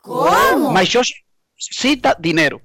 ¿Cómo? 0.00 0.72
Mike 0.72 0.86
Scioscia 0.86 1.16
necesita 1.56 2.16
dinero. 2.18 2.62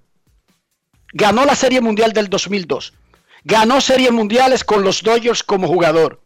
Ganó 1.11 1.45
la 1.45 1.55
Serie 1.55 1.81
Mundial 1.81 2.13
del 2.13 2.29
2002. 2.29 2.93
Ganó 3.45 3.79
series 3.79 4.11
mundiales 4.11 4.63
con 4.63 4.83
los 4.83 5.03
Dodgers 5.03 5.43
como 5.43 5.67
jugador. 5.67 6.19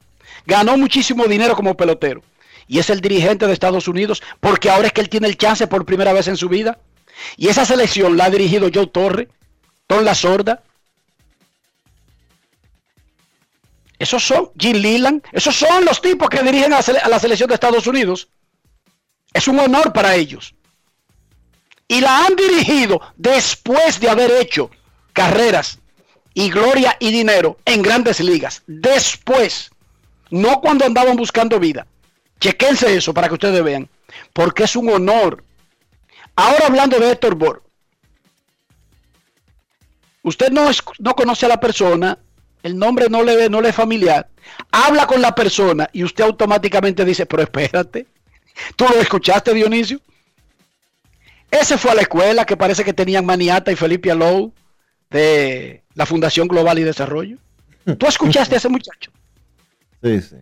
Ganó 0.46 0.78
muchísimo 0.78 1.26
dinero 1.26 1.56
como 1.56 1.76
pelotero. 1.76 2.24
Y 2.70 2.80
es 2.80 2.90
el 2.90 3.02
dirigente 3.02 3.46
de 3.46 3.52
Estados 3.52 3.90
Unidos 3.90 4.24
porque 4.40 4.70
ahora 4.70 4.88
es 4.88 4.94
que 4.94 5.02
él 5.02 5.10
tiene 5.10 5.28
el 5.28 5.38
chance 5.38 5.68
por 5.68 5.86
primera 5.86 6.14
vez 6.14 6.30
en 6.30 6.38
su 6.38 6.48
vida. 6.48 6.80
Y 7.36 7.50
esa 7.50 7.66
selección 7.66 8.16
la 8.16 8.26
ha 8.26 8.30
dirigido 8.30 8.70
Joe 8.74 8.88
Torre, 8.88 9.28
Tom 9.88 10.04
La 10.04 10.16
Sorda. 10.16 10.64
Esos 13.98 14.24
son 14.24 14.52
Jim 14.58 14.78
Leland. 14.78 15.24
Esos 15.34 15.56
son 15.56 15.84
los 15.84 16.00
tipos 16.00 16.30
que 16.30 16.42
dirigen 16.42 16.72
a 16.72 16.78
a 16.78 17.10
la 17.10 17.20
selección 17.20 17.50
de 17.50 17.56
Estados 17.56 17.88
Unidos. 17.88 18.30
Es 19.34 19.50
un 19.50 19.60
honor 19.60 19.92
para 19.92 20.16
ellos 20.16 20.54
y 21.90 22.00
la 22.00 22.26
han 22.26 22.36
dirigido 22.36 23.02
después 23.18 24.00
de 24.00 24.10
haber 24.10 24.32
hecho 24.40 24.70
carreras 25.12 25.80
y 26.34 26.50
gloria 26.50 26.96
y 27.00 27.12
dinero 27.12 27.58
en 27.66 27.82
grandes 27.82 28.22
ligas. 28.22 28.62
Después, 28.68 29.72
no 30.30 30.62
cuando 30.62 30.86
andaban 30.86 31.18
buscando 31.18 31.60
vida. 31.60 31.88
Chequense 32.40 32.96
eso 32.96 33.14
para 33.14 33.28
que 33.28 33.34
ustedes 33.36 33.64
vean, 33.64 33.90
porque 34.34 34.64
es 34.64 34.76
un 34.76 34.90
honor. 34.90 35.44
Ahora 36.36 36.68
hablando 36.68 36.98
de 37.00 37.12
Héctor 37.12 37.36
Bor, 37.36 37.64
usted 40.24 40.50
no, 40.52 40.70
es- 40.70 40.84
no 41.00 41.16
conoce 41.16 41.46
a 41.46 41.50
la 41.50 41.60
persona, 41.60 42.18
el 42.64 42.78
nombre 42.78 43.08
no 43.10 43.24
le, 43.24 43.50
no 43.50 43.62
le 43.62 43.70
es 43.70 43.76
familiar, 43.76 44.30
habla 44.72 45.06
con 45.08 45.22
la 45.22 45.34
persona 45.36 45.90
y 45.94 46.04
usted 46.04 46.24
automáticamente 46.24 47.06
dice, 47.06 47.26
pero 47.26 47.44
espérate, 47.44 48.08
¿tú 48.76 48.86
lo 48.86 49.00
escuchaste 49.02 49.54
Dionisio? 49.54 50.00
Ese 51.52 51.78
fue 51.78 51.92
a 51.92 51.96
la 51.96 52.02
escuela 52.02 52.46
que 52.46 52.58
parece 52.58 52.84
que 52.86 52.94
tenían 52.94 53.26
Maniata 53.26 53.72
y 53.72 53.76
Felipe 53.76 54.12
Alou 54.12 54.54
de 55.10 55.84
la 55.96 56.06
Fundación 56.06 56.48
Global 56.48 56.78
y 56.78 56.84
Desarrollo. 56.84 57.38
¿Tú 57.98 58.06
escuchaste 58.06 58.54
a 58.56 58.60
ese 58.60 58.70
muchacho? 58.70 59.12
Sí, 60.04 60.22
sí. 60.22 60.36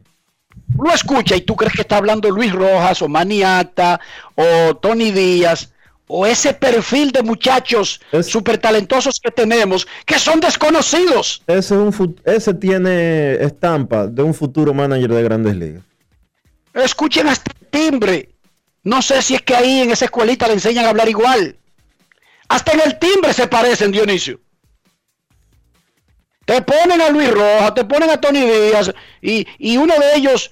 Lo 0.77 0.91
escucha 0.91 1.35
y 1.35 1.41
tú 1.41 1.55
crees 1.55 1.73
que 1.73 1.81
está 1.81 1.97
hablando 1.97 2.29
Luis 2.29 2.51
Rojas 2.51 3.01
o 3.01 3.07
Maniata 3.07 3.99
o 4.35 4.75
Tony 4.75 5.11
Díaz 5.11 5.71
o 6.07 6.25
ese 6.25 6.53
perfil 6.53 7.11
de 7.11 7.21
muchachos 7.21 7.99
súper 8.23 8.57
talentosos 8.57 9.19
que 9.19 9.31
tenemos 9.31 9.87
que 10.05 10.17
son 10.19 10.39
desconocidos. 10.39 11.41
Ese, 11.47 11.59
es 11.59 11.71
un 11.71 12.15
ese 12.23 12.53
tiene 12.53 13.33
estampa 13.43 14.07
de 14.07 14.23
un 14.23 14.33
futuro 14.33 14.73
manager 14.73 15.13
de 15.13 15.23
grandes 15.23 15.55
ligas. 15.55 15.83
Escuchen 16.73 17.27
hasta 17.27 17.51
el 17.59 17.67
timbre. 17.67 18.29
No 18.83 19.01
sé 19.01 19.21
si 19.21 19.35
es 19.35 19.41
que 19.41 19.55
ahí 19.55 19.81
en 19.81 19.91
esa 19.91 20.05
escuelita 20.05 20.47
le 20.47 20.53
enseñan 20.53 20.85
a 20.85 20.89
hablar 20.89 21.09
igual. 21.09 21.57
Hasta 22.47 22.71
en 22.71 22.81
el 22.85 22.99
timbre 22.99 23.33
se 23.33 23.47
parecen, 23.47 23.91
Dionisio. 23.91 24.39
Te 26.47 26.61
ponen 26.61 27.01
a 27.01 27.09
Luis 27.09 27.29
Rojas, 27.29 27.73
te 27.73 27.83
ponen 27.83 28.09
a 28.09 28.21
Tony 28.21 28.39
Díaz 28.39 28.93
y, 29.21 29.45
y 29.59 29.75
uno 29.75 29.93
de 29.99 30.15
ellos 30.15 30.49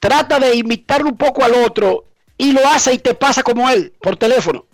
trata 0.00 0.40
de 0.40 0.56
imitarlo 0.56 1.10
un 1.10 1.16
poco 1.16 1.44
al 1.44 1.54
otro 1.54 2.06
y 2.36 2.50
lo 2.50 2.66
hace 2.66 2.94
y 2.94 2.98
te 2.98 3.14
pasa 3.14 3.44
como 3.44 3.70
él 3.70 3.92
por 4.00 4.16
teléfono. 4.16 4.66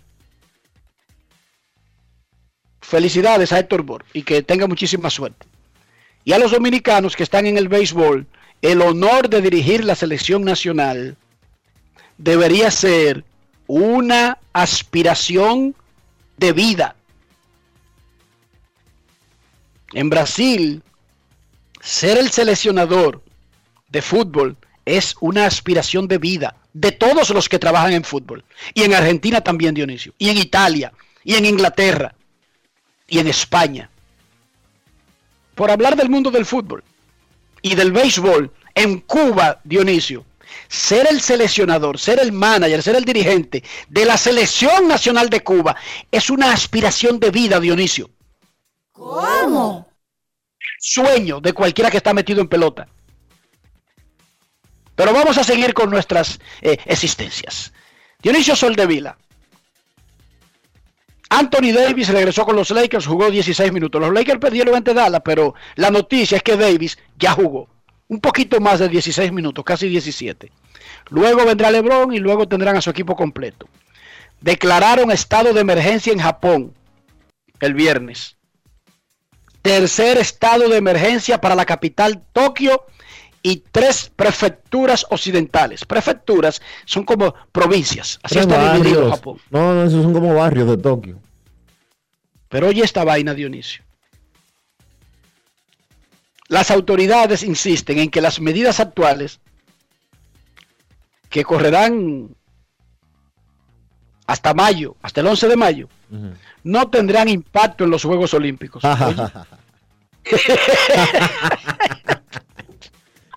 Felicidades 2.81 3.53
a 3.53 3.59
Héctor 3.59 3.83
Bor 3.83 4.07
y 4.15 4.23
que 4.23 4.43
tenga 4.43 4.67
muchísima 4.67 5.11
suerte. 5.11 5.47
Y 6.25 6.33
a 6.33 6.39
los 6.39 6.53
dominicanos 6.53 7.15
que 7.15 7.25
están 7.25 7.45
en 7.45 7.59
el 7.59 7.69
béisbol, 7.69 8.27
el 8.63 8.81
honor 8.81 9.29
de 9.29 9.43
dirigir 9.43 9.85
la 9.85 9.97
selección 9.97 10.45
nacional 10.45 11.19
debería 12.17 12.71
ser 12.71 13.23
una 13.67 14.39
aspiración 14.55 15.75
de 16.39 16.55
vida. 16.55 16.97
En 19.93 20.11
Brasil, 20.11 20.83
ser 21.81 22.19
el 22.19 22.31
seleccionador 22.31 23.23
de 23.89 24.03
fútbol 24.03 24.57
es 24.85 25.17
una 25.21 25.47
aspiración 25.47 26.09
de 26.09 26.19
vida 26.19 26.57
de 26.73 26.93
todos 26.93 27.31
los 27.31 27.49
que 27.49 27.59
trabajan 27.59 27.93
en 27.93 28.05
fútbol. 28.05 28.45
Y 28.75 28.83
en 28.83 28.95
Argentina 28.95 29.41
también, 29.41 29.75
Dionisio. 29.75 30.15
Y 30.19 30.29
en 30.29 30.39
Italia. 30.39 30.93
Y 31.25 31.35
en 31.35 31.47
Inglaterra. 31.47 32.15
Y 33.07 33.19
en 33.19 33.29
España. 33.29 33.91
Por 35.55 35.71
hablar 35.71 35.97
del 35.97 36.09
mundo 36.09 36.31
del 36.31 36.47
fútbol 36.47 36.85
y 37.63 37.75
del 37.75 37.91
béisbol, 37.91 38.53
en 38.75 39.01
Cuba, 39.01 39.61
Dionisio, 39.65 40.25
ser 40.69 41.09
el 41.11 41.21
seleccionador, 41.21 41.99
ser 41.99 42.21
el 42.21 42.31
manager, 42.31 42.83
ser 42.83 42.95
el 42.95 43.05
dirigente 43.05 43.65
de 43.89 44.05
la 44.05 44.17
selección 44.17 44.87
nacional 44.87 45.29
de 45.29 45.43
Cuba 45.43 45.75
es 46.13 46.31
una 46.31 46.53
aspiración 46.53 47.19
de 47.19 47.31
vida, 47.31 47.59
Dionisio. 47.59 48.11
¿Cómo? 48.99 49.89
Sueño 50.81 51.41
de 51.41 51.53
cualquiera 51.53 51.91
que 51.91 51.99
está 51.99 52.13
metido 52.13 52.41
en 52.41 52.49
pelota. 52.49 52.89
Pero 54.95 55.13
vamos 55.13 55.39
a 55.39 55.45
seguir 55.45 55.73
con 55.73 55.91
nuestras 55.91 56.41
eh, 56.61 56.77
existencias. 56.85 57.73
Dionisio 58.21 58.57
Soldevila. 58.57 59.17
Anthony 61.31 61.73
Davis 61.73 62.09
regresó 62.09 62.45
con 62.45 62.57
los 62.57 62.71
Lakers, 62.71 63.07
jugó 63.07 63.31
16 63.31 63.73
minutos. 63.73 64.01
Los 64.01 64.13
Lakers 64.13 64.41
perdieron 64.41 64.75
ante 64.75 64.95
Dallas, 64.95 65.23
pero 65.25 65.55
la 65.77 65.91
noticia 65.91 66.37
es 66.37 66.43
que 66.43 66.57
Davis 66.57 66.99
ya 67.17 67.33
jugó. 67.33 67.69
Un 68.09 68.21
poquito 68.21 68.61
más 68.61 68.81
de 68.81 68.89
16 68.89 69.31
minutos, 69.31 69.65
casi 69.65 69.89
17. 69.89 70.51
Luego 71.11 71.45
vendrá 71.45 71.71
LeBron 71.71 72.13
y 72.15 72.19
luego 72.19 72.49
tendrán 72.49 72.77
a 72.77 72.81
su 72.81 72.91
equipo 72.91 73.15
completo. 73.15 73.69
Declararon 74.41 75.11
estado 75.13 75.53
de 75.53 75.61
emergencia 75.61 76.13
en 76.13 76.19
Japón 76.19 76.75
el 77.61 77.75
viernes. 77.75 78.38
Tercer 79.63 80.19
estado 80.19 80.69
de 80.69 80.77
emergencia 80.77 81.41
para 81.41 81.55
la 81.55 81.67
capital 81.67 82.23
Tokio 82.33 82.87
y 83.43 83.65
tres 83.71 84.11
prefecturas 84.15 85.07
occidentales. 85.11 85.85
Prefecturas 85.85 86.61
son 86.85 87.05
como 87.05 87.35
provincias. 87.53 88.19
Así 88.23 88.39
está 88.39 88.75
dividido. 88.75 89.11
Japón. 89.11 89.39
No, 89.51 89.75
no, 89.75 89.85
esos 89.85 90.03
son 90.03 90.13
como 90.13 90.35
barrios 90.35 90.69
de 90.69 90.77
Tokio. 90.77 91.21
Pero 92.49 92.69
oye 92.69 92.83
esta 92.83 93.05
vaina, 93.05 93.35
Dionisio. 93.35 93.85
Las 96.49 96.71
autoridades 96.71 97.43
insisten 97.43 97.99
en 97.99 98.11
que 98.11 98.23
las 98.23 98.41
medidas 98.41 98.81
actuales, 98.81 99.41
que 101.29 101.45
correrán 101.45 102.35
hasta 104.29 104.53
mayo, 104.55 104.95
hasta 105.03 105.21
el 105.23 105.27
11 105.27 105.49
de 105.49 105.57
mayo, 105.57 105.89
Ujú. 106.13 106.31
no 106.63 106.89
tendrán 106.89 107.29
impacto 107.29 107.83
en 107.85 107.91
los 107.91 108.05
Juegos 108.05 108.33
Olímpicos. 108.35 108.83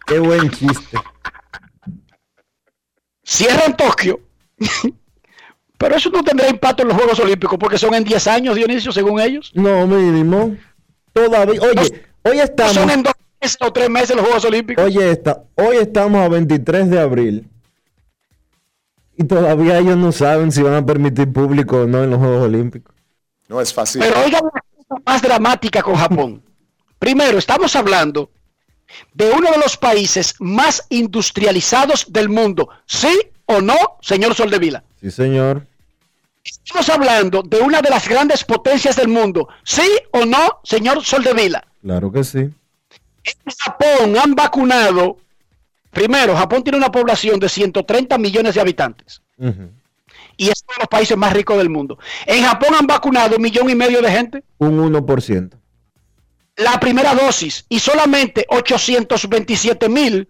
Qué 0.08 0.19
buen 0.19 0.49
chiste. 0.51 0.97
cierran 3.23 3.75
Tokio, 3.77 4.19
Pero 5.77 5.95
eso 5.95 6.10
no 6.12 6.23
tendrá 6.23 6.47
impacto 6.47 6.84
en 6.84 6.89
los 6.89 6.97
Juegos 6.97 7.19
Olímpicos 7.19 7.58
porque 7.58 7.80
son 7.80 7.95
en 7.95 8.04
10 8.04 8.27
años, 8.27 8.56
Dionisio, 8.56 8.91
según 8.91 9.19
ellos. 9.19 9.51
No, 9.56 9.88
mínimo. 9.88 10.56
Todavía, 11.12 11.60
oye, 11.60 11.73
No- 11.73 12.30
hoy 12.30 12.38
No 12.38 12.43
estamos, 12.43 12.73
son 12.75 12.89
en 12.91 13.01
dos 13.01 13.13
meses 13.41 13.58
o 13.62 13.73
tres 13.73 13.89
meses 13.89 14.15
los 14.15 14.23
Juegos 14.25 14.45
Olímpicos. 14.45 14.86
oye, 14.86 15.10
esta, 15.10 15.41
hoy 15.56 15.77
estamos 15.77 16.21
a 16.23 16.27
23 16.30 16.88
de 16.91 16.99
abril 16.99 17.47
y 19.17 19.24
todavía 19.24 19.80
ellos 19.80 19.97
no 19.97 20.12
saben 20.12 20.52
si 20.52 20.62
van 20.62 20.74
a 20.76 20.86
permitir 20.86 21.32
público 21.32 21.82
o 21.82 21.88
no 21.88 22.04
en 22.04 22.10
los 22.10 22.19
Juegos 22.19 22.43
Olímpicos. 22.43 22.95
No 23.47 23.60
es 23.60 23.74
fácil. 23.74 24.02
Pero 24.02 24.24
oigan 24.24 24.41
la 24.43 24.62
cosa 24.62 25.02
más 25.06 25.21
dramática 25.21 25.82
con 25.82 25.95
Japón. 25.95 26.43
Primero, 27.00 27.38
estamos 27.38 27.76
hablando 27.76 28.30
de 29.13 29.32
uno 29.32 29.52
de 29.52 29.58
los 29.58 29.78
países 29.78 30.36
más 30.39 30.86
industrializados 30.89 32.12
del 32.12 32.30
mundo. 32.30 32.69
¿Sí 32.86 33.19
o 33.45 33.62
no, 33.62 33.76
señor 34.02 34.36
Soldevila? 34.36 34.84
Sí, 35.00 35.12
señor. 35.12 35.65
Estamos 36.43 36.89
hablando 36.89 37.43
de 37.43 37.60
una 37.60 37.82
de 37.82 37.89
las 37.89 38.08
grandes 38.08 38.43
potencias 38.43 38.95
del 38.95 39.08
mundo. 39.08 39.47
¿Sí 39.63 39.88
o 40.12 40.26
no, 40.26 40.60
señor 40.63 41.04
Soldevila? 41.04 41.63
Claro 41.82 42.12
que 42.12 42.24
sí. 42.24 42.39
En 42.39 43.54
Japón 43.60 44.17
han 44.17 44.36
vacunado. 44.36 45.17
Primero, 45.91 46.36
Japón 46.36 46.63
tiene 46.63 46.77
una 46.77 46.91
población 46.91 47.39
de 47.39 47.49
130 47.49 48.17
millones 48.17 48.56
de 48.56 48.62
habitantes 48.62 49.21
y 50.38 50.47
es 50.49 50.63
uno 50.67 50.75
de 50.75 50.80
los 50.82 50.88
países 50.88 51.17
más 51.17 51.34
ricos 51.34 51.58
del 51.58 51.69
mundo. 51.69 51.97
En 52.25 52.43
Japón 52.43 52.69
han 52.80 52.88
vacunado 52.88 53.36
un 53.36 53.41
millón 53.41 53.69
y 53.69 53.75
medio 53.75 54.01
de 54.01 54.12
gente. 54.12 54.43
Un 54.58 54.77
1%. 54.93 55.51
la 56.58 56.80
primera 56.80 57.13
dosis 57.15 57.65
y 57.69 57.80
solamente 57.80 58.45
827 58.49 59.89
mil 59.89 60.30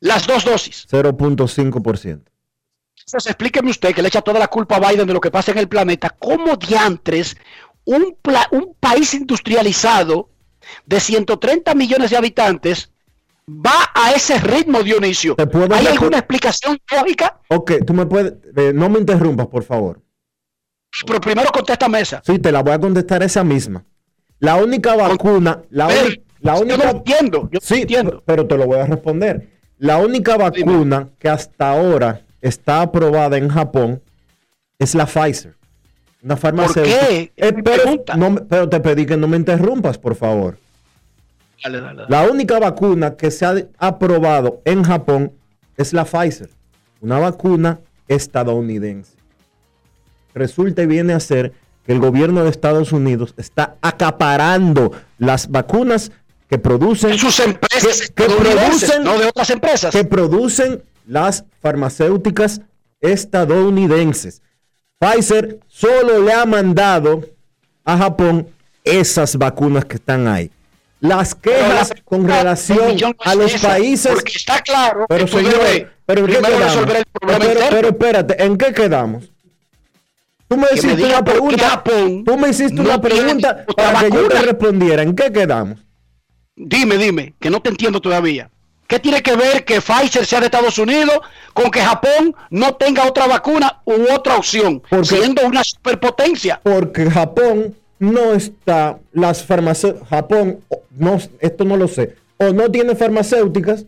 las 0.00 0.26
dos 0.26 0.44
dosis. 0.44 0.86
0.5%. 0.90 2.22
Entonces, 3.06 3.26
explíqueme 3.30 3.70
usted 3.70 3.94
que 3.94 4.02
le 4.02 4.08
echa 4.08 4.22
toda 4.22 4.38
la 4.38 4.46
culpa 4.48 4.76
a 4.76 4.80
Biden 4.90 5.06
de 5.06 5.12
lo 5.12 5.20
que 5.20 5.30
pasa 5.30 5.50
en 5.52 5.58
el 5.58 5.68
planeta. 5.68 6.10
¿Cómo 6.18 6.56
diantres 6.56 7.36
un, 7.84 8.16
pla- 8.22 8.48
un 8.52 8.74
país 8.78 9.12
industrializado 9.14 10.30
de 10.86 11.00
130 11.00 11.74
millones 11.74 12.10
de 12.10 12.16
habitantes 12.16 12.90
va 13.64 13.90
a 13.94 14.12
ese 14.12 14.38
ritmo, 14.38 14.82
Dionisio? 14.82 15.34
¿Te 15.34 15.46
puedo 15.46 15.74
¿Hay 15.74 15.86
alguna 15.86 16.18
explicación 16.18 16.78
lógica? 16.90 17.40
Ok, 17.48 17.72
tú 17.86 17.92
me 17.94 18.06
puedes... 18.06 18.34
eh, 18.56 18.72
no 18.74 18.88
me 18.88 18.98
interrumpas, 18.98 19.46
por 19.46 19.62
favor. 19.62 20.00
Pero 21.06 21.20
primero 21.20 21.50
contéstame 21.52 22.00
esa. 22.00 22.20
Sí, 22.24 22.38
te 22.38 22.50
la 22.52 22.62
voy 22.62 22.72
a 22.72 22.78
contestar 22.80 23.22
esa 23.22 23.44
misma. 23.44 23.84
La 24.38 24.56
única 24.56 24.94
vacuna... 24.96 25.62
La, 25.70 25.86
Pero, 25.88 26.08
la 26.40 26.56
yo 26.56 26.62
única... 26.62 26.84
no 26.84 26.90
entiendo, 26.90 27.48
yo 27.52 27.58
Sí, 27.62 27.82
entiendo. 27.82 28.22
pero 28.26 28.46
te 28.46 28.56
lo 28.56 28.66
voy 28.66 28.78
a 28.78 28.86
responder. 28.86 29.48
La 29.78 29.98
única 29.98 30.36
vacuna 30.36 31.08
que 31.18 31.28
hasta 31.28 31.70
ahora 31.70 32.22
está 32.40 32.82
aprobada 32.82 33.36
en 33.38 33.48
Japón 33.48 34.02
es 34.78 34.94
la 34.94 35.06
Pfizer. 35.06 35.54
Una 36.22 36.36
farmacéutica. 36.36 37.06
qué? 37.08 37.32
Eh, 37.36 37.52
pero, 37.64 37.82
no 38.16 38.34
pero 38.46 38.68
te 38.68 38.80
pedí 38.80 39.06
que 39.06 39.16
no 39.16 39.26
me 39.26 39.36
interrumpas, 39.38 39.96
por 39.96 40.14
favor. 40.14 40.58
Dale, 41.62 41.80
dale, 41.80 41.96
dale. 41.96 42.08
La 42.08 42.30
única 42.30 42.58
vacuna 42.58 43.16
que 43.16 43.30
se 43.30 43.44
ha 43.44 43.54
aprobado 43.78 44.62
en 44.64 44.82
Japón 44.82 45.32
es 45.76 45.92
la 45.92 46.04
Pfizer. 46.04 46.50
Una 47.00 47.18
vacuna 47.18 47.80
estadounidense. 48.08 49.16
Resulta 50.34 50.82
y 50.82 50.86
viene 50.86 51.12
a 51.12 51.20
ser 51.20 51.52
que 51.84 51.92
el 51.92 52.00
gobierno 52.00 52.44
de 52.44 52.50
Estados 52.50 52.92
Unidos 52.92 53.34
está 53.36 53.76
acaparando 53.80 54.92
las 55.18 55.48
vacunas 55.48 56.12
que 56.48 56.58
producen 56.58 57.16
sus 57.16 57.38
empresas 57.40 58.10
que, 58.10 58.24
producen 58.24 59.04
no 59.04 59.18
de 59.18 59.26
otras 59.26 59.50
empresas. 59.50 59.92
que 59.92 60.04
producen 60.04 60.82
las 61.06 61.44
farmacéuticas 61.60 62.60
estadounidenses. 63.00 64.42
Pfizer 64.98 65.60
solo 65.68 66.20
le 66.20 66.32
ha 66.32 66.44
mandado 66.44 67.22
a 67.84 67.96
Japón 67.96 68.48
esas 68.84 69.36
vacunas 69.36 69.84
que 69.84 69.96
están 69.96 70.26
ahí. 70.28 70.50
Las 71.00 71.34
quejas 71.34 71.88
la 71.90 72.02
con 72.04 72.26
relación 72.28 72.96
no 73.00 73.14
a 73.20 73.34
los 73.34 73.54
esa, 73.54 73.68
países. 73.68 74.12
Porque 74.12 74.32
está 74.36 74.60
claro 74.60 75.06
Pero 75.08 75.24
que 75.24 75.32
señor, 75.32 75.54
debes 75.58 75.86
pero 76.04 76.26
resolver 76.26 76.96
el 76.96 77.04
problema 77.06 77.44
pero, 77.44 77.60
pero 77.70 77.88
espérate, 77.88 78.44
¿en 78.44 78.56
qué 78.58 78.72
quedamos? 78.72 79.30
Tú 80.48 80.56
me 80.56 80.66
hiciste 80.74 81.04
una 81.04 81.24
pregunta. 81.24 81.68
Japón 81.70 82.24
Tú 82.24 82.36
me 82.36 82.48
hiciste 82.50 82.74
no 82.74 82.82
una 82.82 83.00
pregunta 83.00 83.64
para 83.76 84.00
que 84.00 84.10
yo 84.10 84.28
te 84.28 84.42
respondiera. 84.42 85.02
¿En 85.02 85.14
qué 85.14 85.30
quedamos? 85.32 85.78
Dime, 86.56 86.98
dime, 86.98 87.34
que 87.40 87.48
no 87.48 87.60
te 87.62 87.70
entiendo 87.70 88.00
todavía. 88.00 88.50
¿Qué 88.86 88.98
tiene 88.98 89.22
que 89.22 89.36
ver 89.36 89.64
que 89.64 89.80
Pfizer 89.80 90.26
sea 90.26 90.40
de 90.40 90.46
Estados 90.46 90.76
Unidos 90.78 91.20
con 91.54 91.70
que 91.70 91.80
Japón 91.80 92.34
no 92.50 92.74
tenga 92.74 93.06
otra 93.06 93.28
vacuna 93.28 93.80
u 93.84 94.12
otra 94.12 94.36
opción, 94.36 94.82
Porque- 94.90 95.06
siendo 95.06 95.46
una 95.46 95.62
superpotencia? 95.62 96.60
Porque 96.62 97.08
Japón 97.08 97.76
no 98.00 98.32
está, 98.32 98.98
las 99.12 99.44
farmacéuticas, 99.44 100.08
Japón, 100.08 100.58
no, 100.90 101.18
esto 101.38 101.64
no 101.64 101.76
lo 101.76 101.86
sé, 101.86 102.16
o 102.38 102.52
no 102.52 102.70
tiene 102.70 102.96
farmacéuticas, 102.96 103.86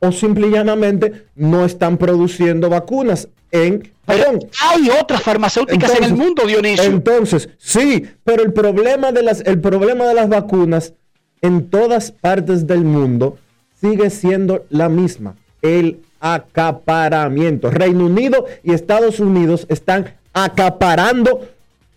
o 0.00 0.10
simple 0.10 0.48
y 0.48 0.50
llanamente 0.52 1.26
no 1.36 1.64
están 1.66 1.98
produciendo 1.98 2.70
vacunas 2.70 3.28
en 3.52 3.92
Pero 4.06 4.24
Japón. 4.24 4.40
hay 4.62 4.88
otras 4.88 5.22
farmacéuticas 5.22 5.94
en 5.96 6.04
el 6.04 6.14
mundo, 6.14 6.46
Dionisio. 6.46 6.84
Entonces, 6.84 7.50
sí, 7.58 8.06
pero 8.24 8.42
el 8.42 8.54
problema 8.54 9.12
de 9.12 9.22
las, 9.22 9.42
el 9.42 9.60
problema 9.60 10.06
de 10.06 10.14
las 10.14 10.30
vacunas 10.30 10.94
en 11.42 11.68
todas 11.68 12.10
partes 12.10 12.66
del 12.66 12.84
mundo 12.84 13.36
sigue 13.78 14.08
siendo 14.08 14.64
la 14.70 14.88
misma, 14.88 15.36
el 15.60 16.00
acaparamiento. 16.20 17.70
Reino 17.70 18.06
Unido 18.06 18.46
y 18.62 18.72
Estados 18.72 19.20
Unidos 19.20 19.66
están 19.68 20.14
acaparando 20.32 21.46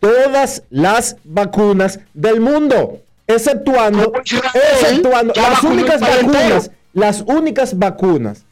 todas 0.04 0.64
las 0.70 1.16
vacunas 1.24 2.02
del 2.14 2.42
mundo, 2.42 3.00
exceptuando, 3.26 4.12
exceptuando 4.54 5.34
las 5.34 5.64
únicas 5.64 6.02
vacunas, 6.02 6.72
las 6.92 7.22
únicas 7.22 7.80
vacunas 7.80 8.44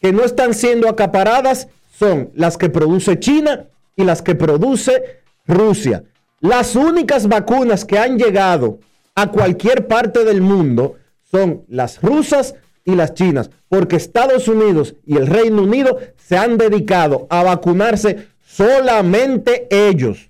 que 0.00 0.12
no 0.12 0.22
están 0.22 0.54
siendo 0.54 0.88
acaparadas 0.88 1.66
son 1.98 2.30
las 2.34 2.56
que 2.56 2.70
produce 2.70 3.18
China 3.18 3.66
y 3.96 4.04
las 4.04 4.22
que 4.22 4.36
produce 4.36 5.22
Rusia. 5.48 6.04
Las 6.38 6.76
únicas 6.76 7.26
vacunas 7.26 7.84
que 7.84 7.98
han 7.98 8.16
llegado 8.16 8.78
a 9.16 9.26
cualquier 9.26 9.88
parte 9.88 10.24
del 10.24 10.40
mundo 10.40 10.98
son 11.28 11.64
las 11.68 12.00
rusas 12.00 12.54
y 12.84 12.94
las 12.94 13.14
chinas, 13.14 13.50
porque 13.68 13.96
Estados 13.96 14.46
Unidos 14.46 14.94
y 15.04 15.16
el 15.16 15.26
Reino 15.26 15.62
Unido 15.62 15.98
se 16.16 16.38
han 16.38 16.58
dedicado 16.58 17.26
a 17.28 17.42
vacunarse 17.42 18.28
solamente 18.60 19.66
ellos. 19.70 20.28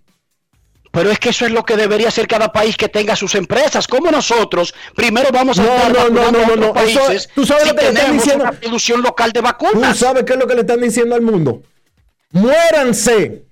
Pero 0.92 1.10
es 1.10 1.18
que 1.20 1.28
eso 1.28 1.46
es 1.46 1.52
lo 1.52 1.64
que 1.64 1.76
debería 1.76 2.08
hacer 2.08 2.26
cada 2.26 2.50
país 2.52 2.76
que 2.76 2.88
tenga 2.88 3.14
sus 3.14 3.34
empresas. 3.36 3.86
Como 3.86 4.10
nosotros, 4.10 4.74
primero 4.96 5.28
vamos 5.32 5.58
a 5.58 5.62
No, 5.62 5.76
estar 5.76 5.92
no, 5.92 6.08
no, 6.10 6.30
no, 6.32 6.46
no, 6.46 6.56
no. 6.56 6.80
Eso- 6.80 7.00
países 7.00 7.28
tú 7.34 7.46
sabes 7.46 7.62
si 7.64 7.68
lo 7.70 7.76
que 7.76 7.82
le 7.82 7.88
están 7.90 8.12
diciendo. 8.16 8.44
una 8.44 8.52
producción 8.52 9.02
local 9.02 9.32
de 9.32 9.40
¿Tú 9.40 9.44
vacunas. 9.44 9.96
sabes 9.98 10.24
qué 10.24 10.32
es 10.32 10.38
lo 10.40 10.46
que 10.48 10.54
le 10.54 10.60
están 10.62 10.80
diciendo 10.80 11.14
al 11.14 11.22
mundo? 11.22 11.62
Muéranse. 12.32 13.44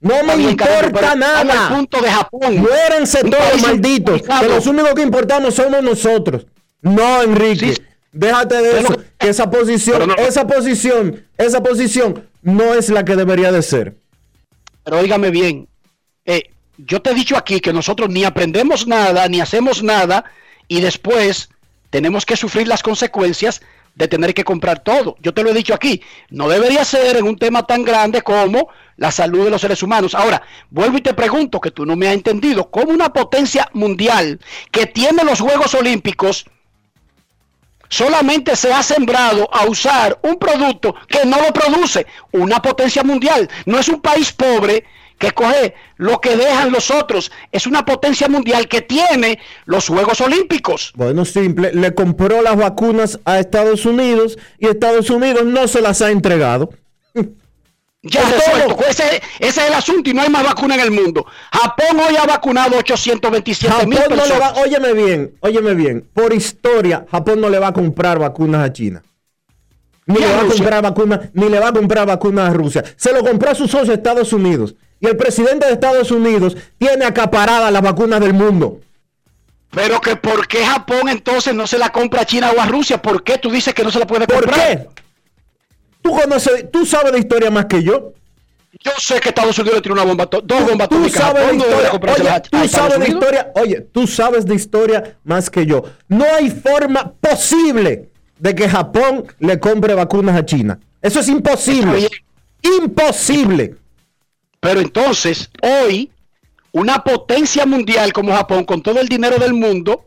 No 0.00 0.14
Está 0.14 0.26
me 0.28 0.36
bien, 0.36 0.50
importa 0.50 1.12
al 1.12 1.18
nada. 1.18 1.68
punto 1.70 2.00
de 2.00 2.10
Japón. 2.10 2.56
Muéranse 2.58 3.20
todos 3.24 3.60
malditos. 3.62 4.22
Que 4.22 4.48
los 4.48 4.66
únicos 4.66 4.94
que 4.94 5.02
importamos 5.02 5.54
somos 5.54 5.82
nosotros. 5.82 6.46
No, 6.80 7.22
Enrique. 7.22 7.74
Sí. 7.74 7.82
Déjate 8.12 8.56
de 8.62 8.70
Pero 8.70 8.88
eso. 8.88 9.02
que 9.18 9.28
esa 9.28 9.50
posición, 9.50 10.12
esa 10.18 10.46
posición, 10.46 11.26
esa 11.36 11.62
posición 11.62 12.28
no 12.42 12.72
es 12.74 12.88
la 12.88 13.04
que 13.04 13.16
debería 13.16 13.50
de 13.52 13.60
ser. 13.62 13.96
Pero 14.88 15.02
óigame 15.02 15.28
bien, 15.28 15.68
eh, 16.24 16.50
yo 16.78 17.02
te 17.02 17.10
he 17.10 17.14
dicho 17.14 17.36
aquí 17.36 17.60
que 17.60 17.74
nosotros 17.74 18.08
ni 18.08 18.24
aprendemos 18.24 18.86
nada, 18.86 19.28
ni 19.28 19.38
hacemos 19.38 19.82
nada, 19.82 20.24
y 20.66 20.80
después 20.80 21.50
tenemos 21.90 22.24
que 22.24 22.38
sufrir 22.38 22.66
las 22.66 22.82
consecuencias 22.82 23.60
de 23.96 24.08
tener 24.08 24.32
que 24.32 24.44
comprar 24.44 24.82
todo. 24.82 25.16
Yo 25.20 25.34
te 25.34 25.42
lo 25.42 25.50
he 25.50 25.52
dicho 25.52 25.74
aquí, 25.74 26.00
no 26.30 26.48
debería 26.48 26.86
ser 26.86 27.18
en 27.18 27.26
un 27.26 27.36
tema 27.36 27.66
tan 27.66 27.84
grande 27.84 28.22
como 28.22 28.70
la 28.96 29.10
salud 29.10 29.44
de 29.44 29.50
los 29.50 29.60
seres 29.60 29.82
humanos. 29.82 30.14
Ahora, 30.14 30.40
vuelvo 30.70 30.96
y 30.96 31.02
te 31.02 31.12
pregunto, 31.12 31.60
que 31.60 31.70
tú 31.70 31.84
no 31.84 31.94
me 31.94 32.08
has 32.08 32.14
entendido, 32.14 32.70
¿cómo 32.70 32.90
una 32.90 33.12
potencia 33.12 33.68
mundial 33.74 34.40
que 34.70 34.86
tiene 34.86 35.22
los 35.22 35.40
Juegos 35.40 35.74
Olímpicos 35.74 36.46
solamente 37.88 38.56
se 38.56 38.72
ha 38.72 38.82
sembrado 38.82 39.48
a 39.52 39.66
usar 39.66 40.18
un 40.22 40.36
producto 40.36 40.94
que 41.06 41.24
no 41.24 41.40
lo 41.40 41.52
produce 41.52 42.06
una 42.32 42.60
potencia 42.60 43.02
mundial. 43.02 43.48
No 43.66 43.78
es 43.78 43.88
un 43.88 44.00
país 44.00 44.32
pobre 44.32 44.84
que 45.18 45.32
coge 45.32 45.74
lo 45.96 46.20
que 46.20 46.36
dejan 46.36 46.70
los 46.70 46.90
otros. 46.90 47.32
Es 47.50 47.66
una 47.66 47.84
potencia 47.84 48.28
mundial 48.28 48.68
que 48.68 48.82
tiene 48.82 49.38
los 49.66 49.88
Juegos 49.88 50.20
Olímpicos. 50.20 50.92
Bueno, 50.94 51.24
simple. 51.24 51.72
Le 51.72 51.94
compró 51.94 52.40
las 52.40 52.56
vacunas 52.56 53.18
a 53.24 53.38
Estados 53.38 53.84
Unidos 53.84 54.38
y 54.58 54.66
Estados 54.68 55.10
Unidos 55.10 55.44
no 55.44 55.66
se 55.68 55.80
las 55.80 56.00
ha 56.02 56.10
entregado. 56.10 56.70
Ya 58.02 58.22
resuelto. 58.22 58.78
Ese, 58.88 59.20
ese 59.40 59.60
es 59.60 59.66
el 59.68 59.74
asunto 59.74 60.08
y 60.10 60.14
no 60.14 60.22
hay 60.22 60.28
más 60.30 60.44
vacuna 60.44 60.76
en 60.76 60.80
el 60.82 60.90
mundo. 60.92 61.26
Japón 61.52 61.98
hoy 62.08 62.16
ha 62.16 62.26
vacunado 62.26 62.76
827 62.78 63.72
Japón 63.72 63.88
mil 63.88 63.98
no 63.98 64.16
le 64.16 64.16
va, 64.16 64.52
personas. 64.52 64.58
óyeme 64.58 64.92
bien, 64.92 65.34
óyeme 65.40 65.74
bien. 65.74 66.08
Por 66.14 66.32
historia, 66.32 67.04
Japón 67.10 67.40
no 67.40 67.48
le 67.50 67.58
va 67.58 67.68
a 67.68 67.72
comprar 67.72 68.18
vacunas 68.18 68.64
a 68.68 68.72
China. 68.72 69.02
ni 70.06 70.20
le 70.20 70.26
va 70.32 70.42
a 70.42 70.46
comprar 70.46 70.82
vacunas, 70.82 71.20
ni 71.34 71.48
le 71.48 71.58
va 71.58 71.68
a 71.68 71.72
comprar 71.72 72.06
vacunas 72.06 72.50
a 72.50 72.52
Rusia. 72.54 72.84
Se 72.96 73.12
lo 73.12 73.22
compró 73.24 73.50
a 73.50 73.54
sus 73.56 73.70
socios 73.70 73.96
Estados 73.96 74.32
Unidos. 74.32 74.74
Y 75.00 75.06
el 75.06 75.16
presidente 75.16 75.66
de 75.66 75.72
Estados 75.72 76.10
Unidos 76.10 76.56
tiene 76.78 77.04
acaparadas 77.04 77.72
las 77.72 77.82
vacunas 77.82 78.20
del 78.20 78.32
mundo. 78.32 78.80
Pero 79.70 80.00
que 80.00 80.16
por 80.16 80.46
qué 80.48 80.64
Japón 80.64 81.08
entonces 81.08 81.54
no 81.54 81.66
se 81.66 81.78
la 81.78 81.90
compra 81.90 82.22
a 82.22 82.24
China 82.26 82.52
o 82.56 82.60
a 82.60 82.66
Rusia? 82.66 83.02
¿Por 83.02 83.22
qué 83.22 83.38
tú 83.38 83.50
dices 83.50 83.74
que 83.74 83.84
no 83.84 83.90
se 83.90 83.98
la 83.98 84.06
puede 84.06 84.26
¿Por 84.26 84.44
comprar? 84.44 84.78
qué? 84.78 84.88
Tú 86.02 86.10
conoces, 86.10 86.70
tú 86.70 86.86
sabes 86.86 87.12
de 87.12 87.18
historia 87.18 87.50
más 87.50 87.66
que 87.66 87.82
yo. 87.82 88.12
Yo 88.80 88.92
sé 88.98 89.18
que 89.18 89.30
Estados 89.30 89.58
Unidos 89.58 89.76
le 89.76 89.82
tiene 89.82 89.94
una 89.94 90.04
bomba, 90.04 90.26
dos 90.26 90.66
bombas 90.66 90.88
Tú 90.88 91.08
sabes 91.08 91.48
de 91.48 91.56
historia. 91.56 91.92
Oye, 91.96 92.40
tú 92.50 92.68
sabes 92.68 92.98
de 92.98 93.08
historia. 93.08 93.52
Oye, 93.54 93.80
tú 93.80 94.06
sabes 94.06 94.46
de 94.46 94.54
historia 94.54 95.16
más 95.24 95.50
que 95.50 95.66
yo. 95.66 95.82
No 96.06 96.24
hay 96.24 96.50
forma 96.50 97.12
posible 97.20 98.10
de 98.38 98.54
que 98.54 98.68
Japón 98.68 99.26
le 99.40 99.58
compre 99.58 99.94
vacunas 99.94 100.36
a 100.36 100.44
China. 100.44 100.78
Eso 101.02 101.20
es 101.20 101.28
imposible. 101.28 102.08
Imposible. 102.62 103.76
Pero 104.60 104.80
entonces, 104.80 105.50
hoy, 105.62 106.10
una 106.72 107.02
potencia 107.02 107.66
mundial 107.66 108.12
como 108.12 108.34
Japón, 108.34 108.64
con 108.64 108.82
todo 108.82 109.00
el 109.00 109.08
dinero 109.08 109.38
del 109.38 109.54
mundo, 109.54 110.04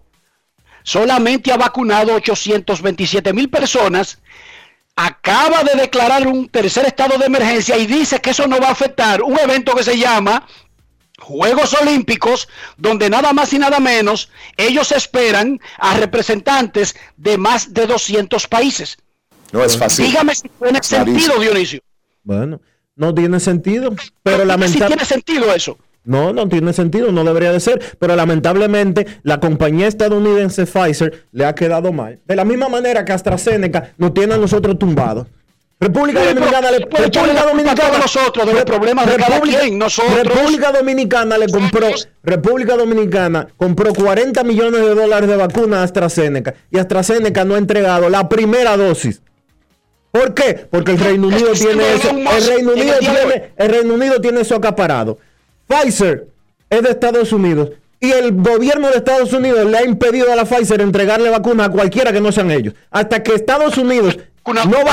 solamente 0.83 1.51
ha 1.51 1.57
vacunado 1.57 2.13
827 2.15 3.33
mil 3.33 3.49
personas, 3.49 4.19
acaba 4.95 5.63
de 5.63 5.79
declarar 5.79 6.27
un 6.27 6.47
tercer 6.49 6.85
estado 6.85 7.17
de 7.17 7.25
emergencia 7.25 7.77
y 7.77 7.87
dice 7.87 8.19
que 8.19 8.31
eso 8.31 8.47
no 8.47 8.59
va 8.59 8.67
a 8.67 8.71
afectar 8.71 9.21
un 9.23 9.37
evento 9.39 9.75
que 9.75 9.83
se 9.83 9.97
llama 9.97 10.45
Juegos 11.19 11.73
Olímpicos, 11.75 12.47
donde 12.77 13.09
nada 13.09 13.31
más 13.33 13.53
y 13.53 13.59
nada 13.59 13.79
menos 13.79 14.29
ellos 14.57 14.91
esperan 14.91 15.59
a 15.77 15.95
representantes 15.97 16.95
de 17.17 17.37
más 17.37 17.73
de 17.73 17.85
200 17.87 18.47
países. 18.47 18.97
No 19.51 19.63
es 19.63 19.77
fácil. 19.77 20.05
Dígame 20.05 20.33
si 20.35 20.49
tiene 20.49 20.79
Clarísimo. 20.79 21.05
sentido, 21.05 21.39
Dionisio. 21.39 21.79
Bueno, 22.23 22.61
no 22.95 23.13
tiene 23.13 23.39
sentido. 23.39 23.93
Pero 24.23 24.41
Si 24.41 24.45
lamentablemente. 24.45 24.87
tiene 24.87 25.05
sentido 25.05 25.53
eso. 25.53 25.77
No, 26.03 26.33
no 26.33 26.47
tiene 26.49 26.73
sentido, 26.73 27.11
no 27.11 27.23
debería 27.23 27.51
de 27.51 27.59
ser, 27.59 27.79
pero 27.99 28.15
lamentablemente 28.15 29.05
la 29.23 29.39
compañía 29.39 29.87
estadounidense 29.87 30.65
Pfizer 30.65 31.27
le 31.31 31.45
ha 31.45 31.53
quedado 31.53 31.91
mal. 31.93 32.19
De 32.25 32.35
la 32.35 32.43
misma 32.43 32.69
manera 32.69 33.05
que 33.05 33.11
AstraZeneca 33.11 33.93
nos 33.97 34.13
tiene 34.13 34.33
a 34.33 34.37
nosotros 34.37 34.79
tumbados. 34.79 35.27
República 35.79 36.23
Dominicana 36.23 36.69
le 36.69 36.77
República 36.77 37.43
Dominicana 37.43 37.97
nosotros 37.97 38.45
de 38.45 38.53
los 38.53 38.63
problemas 38.65 39.07
de 39.07 39.15
cada 39.15 39.41
quien, 39.41 39.79
nosotros. 39.79 40.13
República 40.27 40.71
Dominicana 40.71 41.39
le 41.39 41.47
compró 41.47 41.87
República 42.21 42.77
Dominicana 42.77 43.47
compró 43.57 43.91
40 43.91 44.43
millones 44.43 44.81
de 44.81 44.93
dólares 44.93 45.27
de 45.27 45.35
vacuna 45.35 45.81
a 45.81 45.83
AstraZeneca 45.83 46.53
y 46.69 46.77
AstraZeneca 46.77 47.45
no 47.45 47.55
ha 47.55 47.57
entregado 47.57 48.09
la 48.09 48.29
primera 48.29 48.77
dosis. 48.77 49.23
¿Por 50.11 50.35
qué? 50.35 50.67
Porque 50.69 50.91
el 50.91 50.99
Reino 50.99 51.27
Unido 51.27 51.53
tiene 51.53 51.95
eso. 51.95 52.09
El 52.09 52.47
Reino 52.47 52.73
Unido 52.73 52.93
tiene, 52.99 53.53
el 53.57 53.69
Reino 53.69 53.93
Unido 53.95 54.21
tiene 54.21 54.41
eso 54.41 54.55
acaparado. 54.55 55.17
Pfizer 55.71 56.27
es 56.69 56.81
de 56.83 56.89
Estados 56.89 57.31
Unidos 57.31 57.69
y 57.99 58.11
el 58.11 58.33
gobierno 58.33 58.89
de 58.89 58.97
Estados 58.97 59.31
Unidos 59.31 59.65
le 59.65 59.77
ha 59.77 59.85
impedido 59.85 60.31
a 60.31 60.35
la 60.35 60.45
Pfizer 60.45 60.81
entregarle 60.81 61.29
vacunas 61.29 61.67
a 61.67 61.71
cualquiera 61.71 62.11
que 62.11 62.19
no 62.19 62.31
sean 62.31 62.51
ellos. 62.51 62.73
Hasta 62.89 63.21
que 63.23 63.33
Estados 63.35 63.77
Unidos 63.77 64.17
Vacuna- 64.43 64.65
no 64.65 64.83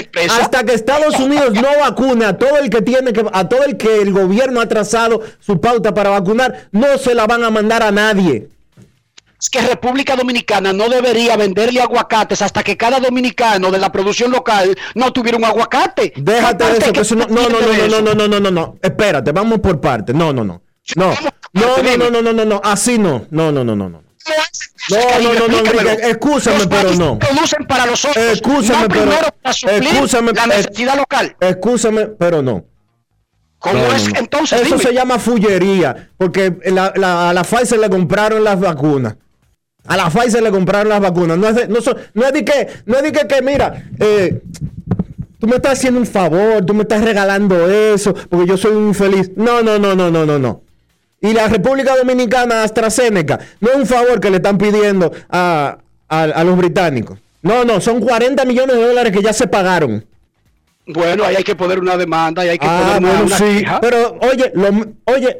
empresa. 0.00 0.36
hasta 0.40 0.64
que 0.64 0.74
Estados 0.74 1.18
Unidos 1.20 1.54
no 1.54 1.68
vacune 1.80 2.24
a 2.24 2.36
todo 2.36 2.58
el 2.58 2.68
que 2.68 2.82
tiene 2.82 3.12
que, 3.12 3.24
a 3.32 3.48
todo 3.48 3.62
el 3.64 3.76
que 3.76 4.02
el 4.02 4.12
gobierno 4.12 4.60
ha 4.60 4.66
trazado 4.66 5.20
su 5.38 5.60
pauta 5.60 5.94
para 5.94 6.10
vacunar, 6.10 6.66
no 6.72 6.98
se 6.98 7.14
la 7.14 7.26
van 7.26 7.44
a 7.44 7.50
mandar 7.50 7.82
a 7.84 7.92
nadie. 7.92 8.48
Es 9.40 9.50
que 9.50 9.60
República 9.60 10.16
Dominicana 10.16 10.72
no 10.72 10.88
debería 10.88 11.36
venderle 11.36 11.80
aguacates 11.80 12.42
hasta 12.42 12.62
que 12.64 12.76
cada 12.76 12.98
dominicano 12.98 13.70
de 13.70 13.78
la 13.78 13.92
producción 13.92 14.32
local 14.32 14.76
no 14.96 15.12
tuviera 15.12 15.38
un 15.38 15.44
aguacate. 15.44 16.12
Déjate 16.16 16.64
de 16.64 16.78
eso, 16.78 16.92
que 16.92 17.00
eso 17.00 17.14
no, 17.14 17.26
no, 17.28 17.48
no, 17.48 17.60
no, 17.60 17.88
no, 17.88 18.00
no, 18.00 18.14
no, 18.14 18.28
no, 18.28 18.40
no, 18.40 18.50
no, 18.50 18.76
espérate, 18.82 19.30
vamos 19.30 19.60
por 19.60 19.80
partes. 19.80 20.14
No, 20.14 20.32
no, 20.32 20.42
no. 20.44 20.60
No, 20.96 21.14
no, 21.52 21.82
no, 21.82 21.96
no, 21.96 22.10
no, 22.10 22.22
no, 22.22 22.32
no, 22.32 22.44
no, 22.44 22.60
así 22.64 22.98
no. 22.98 23.26
No, 23.30 23.52
no, 23.52 23.62
no, 23.62 23.76
no, 23.76 23.88
no. 23.88 24.02
No, 24.90 24.96
no, 25.22 25.34
no, 25.34 25.48
no, 25.48 25.58
Enrique, 25.58 26.08
escúchame, 26.10 26.66
pero 26.66 26.94
no. 26.94 27.18
producen 27.18 27.64
para 27.66 27.86
los 27.86 28.04
otros, 28.04 28.24
Escúchame, 28.24 28.82
no 28.82 28.88
pero- 28.88 29.00
primero 29.02 29.28
para 29.42 29.52
suplir 29.52 29.82
escúchame, 29.84 30.32
la 30.32 30.44
eh, 30.44 30.46
necesidad 30.48 30.96
local. 30.96 31.36
Excúsame, 31.40 32.06
pero 32.06 32.42
no. 32.42 32.64
¿Cómo 33.58 33.74
No, 33.74 33.88
no, 33.88 33.94
es 33.94 34.12
no. 34.12 34.18
entonces? 34.18 34.60
Eso 34.60 34.76
dime? 34.76 34.82
se 34.88 34.94
llama 34.94 35.18
fullería, 35.18 36.10
porque 36.16 36.56
la, 36.66 36.92
la- 36.96 37.30
a 37.30 37.32
la 37.34 37.44
Pfizer 37.44 37.78
le 37.78 37.88
compraron 37.90 38.42
las 38.44 38.58
vacunas. 38.60 39.16
A 39.88 39.96
la 39.96 40.08
Pfizer 40.10 40.42
le 40.42 40.50
compraron 40.50 40.88
las 40.90 41.00
vacunas. 41.00 41.36
No 41.38 41.48
es 41.48 41.54
de, 41.56 41.68
no 41.68 41.80
son- 41.80 41.96
no 42.14 42.26
es 42.26 42.32
de 42.32 42.44
que, 42.44 42.68
no 42.86 42.96
es 42.98 43.02
de 43.02 43.10
que, 43.12 43.26
que, 43.26 43.42
mira, 43.42 43.84
eh, 43.98 44.40
tú 45.40 45.46
me 45.48 45.56
estás 45.56 45.72
haciendo 45.72 45.98
un 45.98 46.06
favor, 46.06 46.64
tú 46.64 46.74
me 46.74 46.82
estás 46.82 47.02
regalando 47.02 47.68
eso, 47.70 48.14
porque 48.28 48.46
yo 48.46 48.56
soy 48.56 48.72
un 48.76 48.88
infeliz. 48.88 49.30
No, 49.36 49.62
no, 49.62 49.78
no, 49.78 49.94
no, 49.96 50.10
no, 50.10 50.24
no, 50.26 50.38
no. 50.38 50.62
Y 51.20 51.32
la 51.32 51.48
República 51.48 51.96
Dominicana, 51.96 52.62
AstraZeneca, 52.62 53.40
no 53.60 53.70
es 53.70 53.76
un 53.76 53.86
favor 53.86 54.20
que 54.20 54.30
le 54.30 54.36
están 54.36 54.56
pidiendo 54.58 55.10
a, 55.30 55.78
a- 56.08 56.22
a 56.22 56.44
los 56.44 56.56
británicos. 56.56 57.18
No, 57.42 57.64
no, 57.64 57.80
son 57.80 58.00
40 58.00 58.44
millones 58.44 58.76
de 58.76 58.86
dólares 58.86 59.12
que 59.12 59.22
ya 59.22 59.32
se 59.32 59.46
pagaron. 59.48 60.04
Bueno, 60.86 61.24
ahí 61.24 61.36
hay 61.36 61.44
que 61.44 61.54
poner 61.54 61.78
una 61.78 61.96
demanda 61.96 62.44
y 62.44 62.48
hay 62.50 62.58
que 62.58 62.66
Ah, 62.68 62.96
poner 62.96 62.98
una, 62.98 63.08
bueno, 63.20 63.26
una 63.26 63.38
sí. 63.38 63.64
Pero 63.80 64.18
oye, 64.22 64.52
lo- 64.54 64.86
oye, 65.12 65.38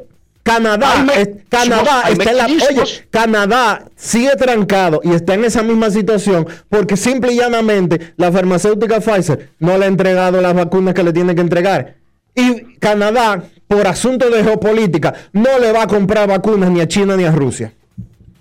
Canadá, 0.49 1.07
es- 1.17 1.29
Canadá 1.49 2.03
hay 2.05 2.13
está 2.15 2.31
en 2.31 2.37
la, 2.37 2.45
oye, 2.47 3.07
Canadá 3.11 3.85
sigue 3.97 4.35
trancado 4.37 5.01
y 5.05 5.13
está 5.13 5.35
en 5.35 5.45
esa 5.45 5.63
misma 5.63 5.91
situación 5.91 6.47
porque 6.69 6.97
simple 6.97 7.33
y 7.33 7.37
llanamente 7.37 8.15
la 8.17 8.31
farmacéutica 8.33 9.01
Pfizer 9.01 9.51
no 9.59 9.77
le 9.79 9.85
ha 9.85 9.89
entregado 9.89 10.41
las 10.41 10.55
vacunas 10.55 10.95
que 10.95 11.03
le 11.03 11.13
tiene 11.13 11.35
que 11.35 11.41
entregar. 11.41 11.95
Y 12.35 12.77
Canadá, 12.79 13.43
por 13.67 13.87
asunto 13.87 14.31
de 14.31 14.45
geopolítica, 14.45 15.15
no 15.33 15.59
le 15.59 15.73
va 15.73 15.83
a 15.83 15.87
comprar 15.87 16.29
vacunas 16.29 16.71
ni 16.71 16.81
a 16.81 16.89
China 16.89 17.17
ni 17.17 17.25
a 17.25 17.33
Rusia. 17.33 17.73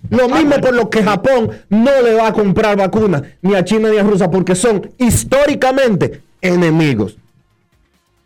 Lo 0.09 0.29
mismo 0.29 0.55
por 0.61 0.73
lo 0.73 0.89
que 0.89 1.03
Japón 1.03 1.51
no 1.69 2.01
le 2.01 2.13
va 2.13 2.27
a 2.27 2.33
comprar 2.33 2.77
vacunas 2.77 3.23
ni 3.41 3.55
a 3.55 3.65
China 3.65 3.89
ni 3.89 3.97
a 3.97 4.03
Rusia 4.03 4.29
porque 4.31 4.55
son 4.55 4.89
históricamente 4.97 6.21
enemigos. 6.41 7.17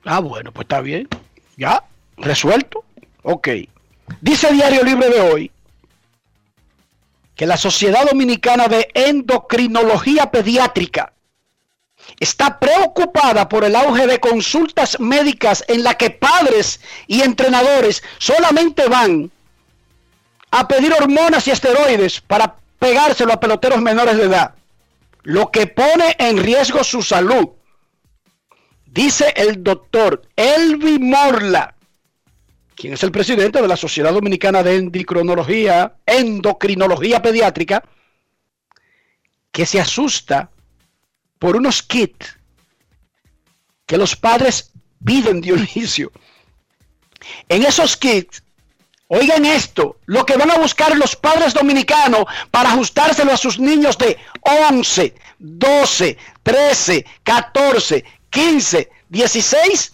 Ah, 0.05 0.19
bueno, 0.19 0.51
pues 0.51 0.65
está 0.65 0.81
bien. 0.81 1.07
Ya, 1.57 1.83
resuelto. 2.17 2.83
Ok. 3.23 3.49
Dice 4.19 4.51
Diario 4.51 4.83
Libre 4.83 5.09
de 5.09 5.21
hoy 5.21 5.51
que 7.35 7.45
la 7.45 7.57
Sociedad 7.57 8.05
Dominicana 8.05 8.67
de 8.67 8.89
Endocrinología 8.93 10.29
Pediátrica 10.29 11.13
está 12.19 12.59
preocupada 12.59 13.47
por 13.47 13.63
el 13.63 13.75
auge 13.75 14.07
de 14.07 14.19
consultas 14.19 14.99
médicas 14.99 15.63
en 15.67 15.83
la 15.83 15.95
que 15.95 16.09
padres 16.09 16.81
y 17.07 17.21
entrenadores 17.21 18.03
solamente 18.17 18.87
van 18.87 19.31
a 20.51 20.67
pedir 20.67 20.93
hormonas 20.93 21.47
y 21.47 21.51
esteroides 21.51 22.21
para 22.21 22.55
pegárselo 22.77 23.33
a 23.33 23.39
peloteros 23.39 23.81
menores 23.81 24.17
de 24.17 24.23
edad, 24.23 24.55
lo 25.23 25.49
que 25.51 25.67
pone 25.67 26.15
en 26.19 26.37
riesgo 26.37 26.83
su 26.83 27.01
salud. 27.01 27.49
Dice 28.85 29.33
el 29.37 29.63
doctor 29.63 30.23
Elvi 30.35 30.99
Morla, 30.99 31.75
quien 32.75 32.93
es 32.93 33.03
el 33.03 33.11
presidente 33.11 33.61
de 33.61 33.67
la 33.67 33.77
Sociedad 33.77 34.13
Dominicana 34.13 34.63
de 34.63 34.77
Endocrinología, 34.77 35.95
Endocrinología 36.05 37.21
Pediátrica, 37.21 37.83
que 39.51 39.65
se 39.65 39.79
asusta 39.79 40.49
por 41.37 41.55
unos 41.55 41.81
kits 41.83 42.37
que 43.85 43.97
los 43.97 44.15
padres 44.15 44.71
piden, 45.03 45.41
Dionisio. 45.41 46.11
En 47.49 47.63
esos 47.63 47.97
kits, 47.97 48.43
oigan 49.07 49.45
esto, 49.45 49.97
lo 50.05 50.25
que 50.25 50.37
van 50.37 50.51
a 50.51 50.57
buscar 50.57 50.95
los 50.95 51.15
padres 51.15 51.53
dominicanos 51.53 52.25
para 52.49 52.71
ajustárselo 52.71 53.33
a 53.33 53.37
sus 53.37 53.59
niños 53.59 53.97
de 53.97 54.17
11, 54.69 55.13
12, 55.39 56.17
13, 56.43 57.05
14, 57.23 58.05
15, 58.29 58.89
16 59.09 59.93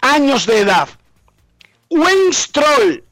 años 0.00 0.46
de 0.46 0.58
edad. 0.58 0.88
Winstrol, 1.90 3.04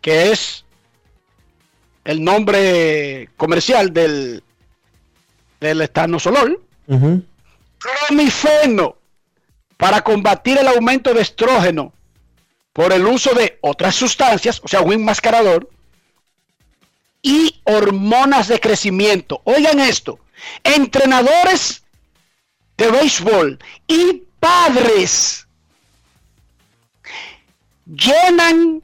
que 0.00 0.30
es 0.30 0.64
el 2.04 2.22
nombre 2.22 3.28
comercial 3.36 3.92
del, 3.92 4.42
del 5.60 5.80
estanosolol, 5.80 6.62
clomifeno, 7.78 8.96
para 9.76 10.02
combatir 10.02 10.58
el 10.58 10.68
aumento 10.68 11.12
de 11.12 11.22
estrógeno 11.22 11.92
por 12.72 12.92
el 12.92 13.06
uso 13.06 13.34
de 13.34 13.58
otras 13.62 13.94
sustancias, 13.94 14.60
o 14.62 14.68
sea, 14.68 14.82
un 14.82 14.92
enmascarador, 14.92 15.68
y 17.22 17.60
hormonas 17.64 18.46
de 18.46 18.60
crecimiento. 18.60 19.40
Oigan 19.44 19.80
esto, 19.80 20.20
entrenadores 20.62 21.82
de 22.76 22.90
béisbol 22.90 23.58
y 23.88 24.22
padres 24.38 25.45
llenan 27.86 28.82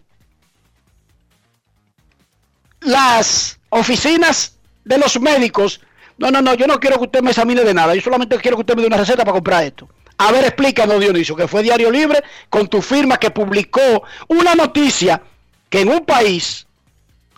las 2.81 3.59
oficinas 3.71 4.59
de 4.85 4.99
los 4.99 5.21
médicos 5.21 5.81
No, 6.19 6.31
no, 6.31 6.43
no, 6.43 6.55
yo 6.55 6.67
no 6.67 6.79
quiero 6.79 6.99
que 6.99 7.05
usted 7.05 7.23
me 7.23 7.31
examine 7.31 7.63
de 7.65 7.75
nada. 7.75 7.95
Yo 7.95 8.01
solamente 8.01 8.39
quiero 8.39 8.57
que 8.57 8.61
usted 8.61 8.77
me 8.77 8.83
dé 8.83 8.89
una 8.89 8.99
receta 8.99 9.25
para 9.25 9.33
comprar 9.33 9.65
esto. 9.65 9.89
A 10.19 10.31
ver, 10.31 10.45
explícanos, 10.45 11.01
Dionisio, 11.01 11.35
que 11.35 11.49
fue 11.49 11.63
Diario 11.63 11.91
Libre 11.91 12.23
con 12.49 12.69
tu 12.69 12.81
firma 12.81 13.17
que 13.17 13.31
publicó 13.31 14.05
una 14.29 14.55
noticia 14.55 15.23
que 15.69 15.81
en 15.81 15.89
un 15.89 16.05
país, 16.05 16.67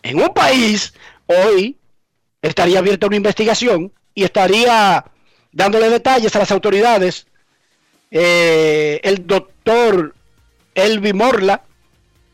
en 0.02 0.20
un 0.20 0.34
país, 0.34 0.92
hoy 1.26 1.78
estaría 2.42 2.80
abierta 2.80 3.06
una 3.06 3.16
investigación 3.16 3.92
y 4.14 4.24
estaría 4.24 5.04
dándole 5.52 5.88
detalles 5.88 6.34
a 6.36 6.40
las 6.40 6.50
autoridades. 6.50 7.26
Eh, 8.10 9.00
el 9.02 9.26
doctor 9.26 10.13
Elvi 10.74 11.12
Morla, 11.12 11.62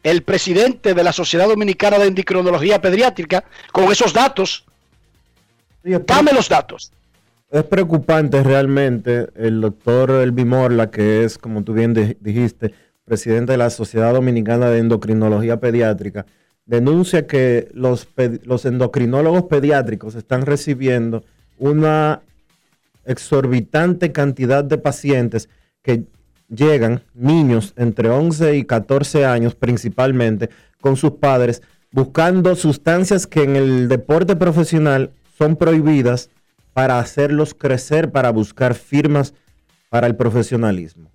el 0.03 0.23
presidente 0.23 0.95
de 0.95 1.05
la 1.05 1.13
Sociedad 1.13 1.49
Dominicana 1.49 1.99
de 1.99 2.07
Endocrinología 2.07 2.81
Pediátrica, 2.81 3.45
con 3.73 3.91
esos 3.93 4.13
datos. 4.13 4.65
Dame 5.83 6.33
los 6.33 6.49
datos. 6.49 6.93
Es 7.51 7.65
preocupante 7.65 8.43
realmente 8.43 9.29
el 9.35 9.61
doctor 9.61 10.11
Elvi 10.11 10.45
Morla, 10.45 10.91
que 10.91 11.25
es, 11.25 11.37
como 11.37 11.65
tú 11.65 11.73
bien 11.73 12.17
dijiste, 12.21 12.73
presidente 13.05 13.53
de 13.53 13.59
la 13.59 13.71
Sociedad 13.71 14.15
Dominicana 14.15 14.71
de 14.71 14.79
Endocrinología 14.79 15.59
Pediátrica, 15.59 16.27
denuncia 16.65 17.27
que 17.27 17.69
los, 17.75 18.07
los 18.45 18.65
endocrinólogos 18.65 19.45
pediátricos 19.45 20.15
están 20.15 20.47
recibiendo 20.47 21.25
una 21.59 22.23
exorbitante 23.05 24.13
cantidad 24.13 24.63
de 24.63 24.79
pacientes 24.79 25.49
que 25.83 26.05
llegan, 26.55 27.03
niños 27.15 27.73
entre 27.77 28.11
11 28.11 28.57
y 28.57 28.65
14 28.65 29.25
años 29.25 29.55
principalmente, 29.55 30.51
con 30.81 30.97
sus 30.97 31.13
padres, 31.13 31.63
buscando 31.93 32.55
sustancias 32.55 33.27
que 33.27 33.43
en 33.43 33.57
el 33.57 33.89
deporte 33.89 34.37
profesional 34.37 35.11
son 35.39 35.57
prohibidas 35.57 36.31
para 36.73 36.99
hacerlos 36.99 37.55
crecer, 37.55 38.11
para 38.11 38.31
buscar 38.31 38.75
firmas 38.75 39.35
para 39.89 40.07
el 40.07 40.17
profesionalismo. 40.17 41.11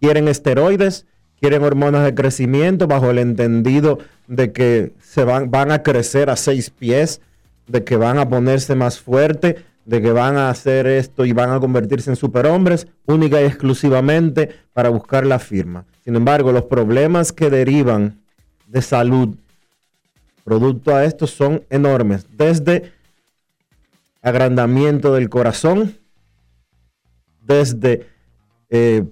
Quieren 0.00 0.28
esteroides, 0.28 1.06
quieren 1.40 1.62
hormonas 1.62 2.04
de 2.04 2.14
crecimiento 2.14 2.86
bajo 2.86 3.10
el 3.10 3.18
entendido 3.18 3.98
de 4.26 4.52
que 4.52 4.92
se 5.00 5.24
van, 5.24 5.50
van 5.50 5.70
a 5.70 5.82
crecer 5.82 6.30
a 6.30 6.36
seis 6.36 6.70
pies, 6.70 7.20
de 7.66 7.84
que 7.84 7.96
van 7.96 8.18
a 8.18 8.28
ponerse 8.28 8.74
más 8.74 8.98
fuerte, 8.98 9.64
de 9.84 10.00
que 10.02 10.12
van 10.12 10.36
a 10.36 10.50
hacer 10.50 10.86
esto 10.86 11.24
y 11.24 11.32
van 11.32 11.50
a 11.50 11.60
convertirse 11.60 12.10
en 12.10 12.16
superhombres 12.16 12.86
única 13.06 13.40
y 13.40 13.44
exclusivamente 13.44 14.50
para 14.72 14.88
buscar 14.88 15.26
la 15.26 15.38
firma. 15.38 15.84
Sin 16.04 16.16
embargo, 16.16 16.52
los 16.52 16.64
problemas 16.64 17.32
que 17.32 17.50
derivan 17.50 18.20
de 18.66 18.82
salud 18.82 19.36
producto 20.44 20.94
a 20.94 21.04
esto 21.04 21.26
son 21.26 21.62
enormes, 21.70 22.26
desde 22.36 22.92
agrandamiento 24.22 25.14
del 25.14 25.28
corazón, 25.28 25.96
desde 27.42 28.06
eh, 28.68 29.04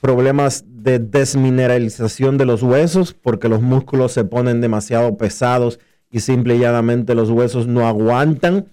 problemas 0.00 0.64
de 0.66 0.98
desmineralización 0.98 2.36
de 2.36 2.44
los 2.44 2.62
huesos, 2.62 3.14
porque 3.14 3.48
los 3.48 3.62
músculos 3.62 4.12
se 4.12 4.24
ponen 4.24 4.60
demasiado 4.60 5.16
pesados 5.16 5.80
y 6.10 6.20
simple 6.20 6.56
y 6.56 6.58
llanamente 6.58 7.14
los 7.14 7.30
huesos 7.30 7.66
no 7.66 7.86
aguantan. 7.86 8.66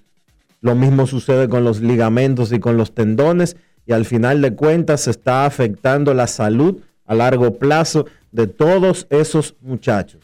Lo 0.61 0.75
mismo 0.75 1.07
sucede 1.07 1.49
con 1.49 1.63
los 1.63 1.81
ligamentos 1.81 2.53
y 2.53 2.59
con 2.59 2.77
los 2.77 2.93
tendones 2.93 3.57
y 3.85 3.93
al 3.93 4.05
final 4.05 4.41
de 4.41 4.55
cuentas 4.55 5.01
se 5.01 5.11
está 5.11 5.45
afectando 5.45 6.13
la 6.13 6.27
salud 6.27 6.81
a 7.05 7.15
largo 7.15 7.57
plazo 7.57 8.05
de 8.31 8.47
todos 8.47 9.07
esos 9.09 9.55
muchachos. 9.61 10.21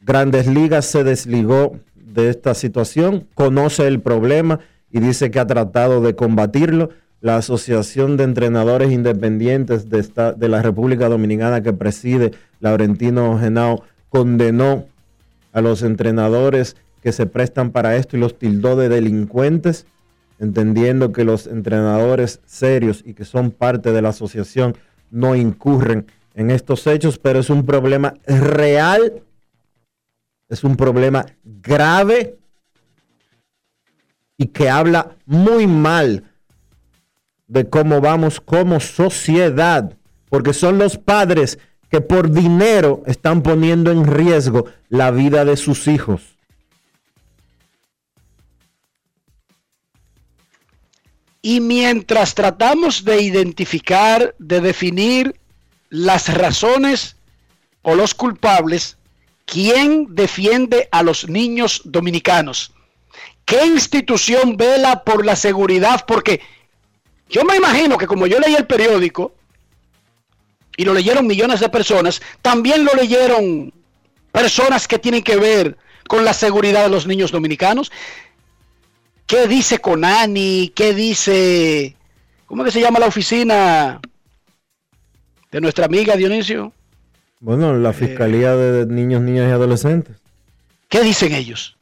Grandes 0.00 0.46
Ligas 0.46 0.84
se 0.84 1.02
desligó 1.02 1.78
de 1.94 2.28
esta 2.28 2.54
situación, 2.54 3.26
conoce 3.34 3.86
el 3.86 4.00
problema 4.00 4.60
y 4.90 5.00
dice 5.00 5.30
que 5.30 5.40
ha 5.40 5.46
tratado 5.46 6.02
de 6.02 6.14
combatirlo 6.14 6.90
la 7.22 7.38
Asociación 7.38 8.18
de 8.18 8.24
Entrenadores 8.24 8.92
Independientes 8.92 9.88
de, 9.88 10.06
de 10.36 10.48
la 10.48 10.60
República 10.60 11.08
Dominicana 11.08 11.62
que 11.62 11.72
preside 11.72 12.32
Laurentino 12.60 13.38
Genao 13.38 13.82
condenó 14.10 14.84
a 15.54 15.62
los 15.62 15.82
entrenadores 15.82 16.76
que 17.04 17.12
se 17.12 17.26
prestan 17.26 17.70
para 17.70 17.96
esto 17.96 18.16
y 18.16 18.20
los 18.20 18.38
tildó 18.38 18.76
de 18.76 18.88
delincuentes, 18.88 19.84
entendiendo 20.38 21.12
que 21.12 21.24
los 21.24 21.46
entrenadores 21.46 22.40
serios 22.46 23.02
y 23.04 23.12
que 23.12 23.26
son 23.26 23.50
parte 23.50 23.92
de 23.92 24.00
la 24.00 24.08
asociación 24.08 24.74
no 25.10 25.36
incurren 25.36 26.06
en 26.32 26.50
estos 26.50 26.86
hechos, 26.86 27.18
pero 27.18 27.40
es 27.40 27.50
un 27.50 27.66
problema 27.66 28.14
real, 28.26 29.22
es 30.48 30.64
un 30.64 30.76
problema 30.76 31.26
grave 31.44 32.38
y 34.38 34.46
que 34.46 34.70
habla 34.70 35.14
muy 35.26 35.66
mal 35.66 36.24
de 37.48 37.68
cómo 37.68 38.00
vamos 38.00 38.40
como 38.40 38.80
sociedad, 38.80 39.92
porque 40.30 40.54
son 40.54 40.78
los 40.78 40.96
padres 40.96 41.58
que 41.90 42.00
por 42.00 42.30
dinero 42.30 43.02
están 43.04 43.42
poniendo 43.42 43.92
en 43.92 44.06
riesgo 44.06 44.64
la 44.88 45.10
vida 45.10 45.44
de 45.44 45.58
sus 45.58 45.86
hijos. 45.86 46.33
Y 51.44 51.60
mientras 51.60 52.34
tratamos 52.34 53.04
de 53.04 53.20
identificar, 53.20 54.34
de 54.38 54.62
definir 54.62 55.38
las 55.90 56.32
razones 56.32 57.16
o 57.82 57.94
los 57.94 58.14
culpables, 58.14 58.96
¿quién 59.44 60.06
defiende 60.14 60.88
a 60.90 61.02
los 61.02 61.28
niños 61.28 61.82
dominicanos? 61.84 62.72
¿Qué 63.44 63.62
institución 63.66 64.56
vela 64.56 65.04
por 65.04 65.26
la 65.26 65.36
seguridad? 65.36 66.06
Porque 66.06 66.40
yo 67.28 67.44
me 67.44 67.56
imagino 67.56 67.98
que 67.98 68.06
como 68.06 68.26
yo 68.26 68.38
leí 68.38 68.54
el 68.54 68.66
periódico, 68.66 69.34
y 70.78 70.86
lo 70.86 70.94
leyeron 70.94 71.26
millones 71.26 71.60
de 71.60 71.68
personas, 71.68 72.22
también 72.40 72.86
lo 72.86 72.94
leyeron 72.94 73.70
personas 74.32 74.88
que 74.88 74.98
tienen 74.98 75.22
que 75.22 75.36
ver 75.36 75.76
con 76.08 76.24
la 76.24 76.32
seguridad 76.32 76.84
de 76.84 76.90
los 76.90 77.06
niños 77.06 77.32
dominicanos. 77.32 77.92
¿Qué 79.26 79.48
dice 79.48 79.78
Conani? 79.78 80.72
¿Qué 80.74 80.94
dice... 80.94 81.96
¿Cómo 82.46 82.62
que 82.62 82.70
se 82.70 82.80
llama 82.80 82.98
la 82.98 83.06
oficina 83.06 84.00
de 85.50 85.60
nuestra 85.60 85.86
amiga 85.86 86.14
Dionisio? 86.16 86.72
Bueno, 87.40 87.74
la 87.74 87.90
eh, 87.90 87.94
Fiscalía 87.94 88.54
de 88.54 88.86
Niños, 88.86 89.22
Niñas 89.22 89.48
y 89.48 89.52
Adolescentes. 89.52 90.16
¿Qué 90.88 91.02
dicen 91.02 91.32
ellos? 91.32 91.76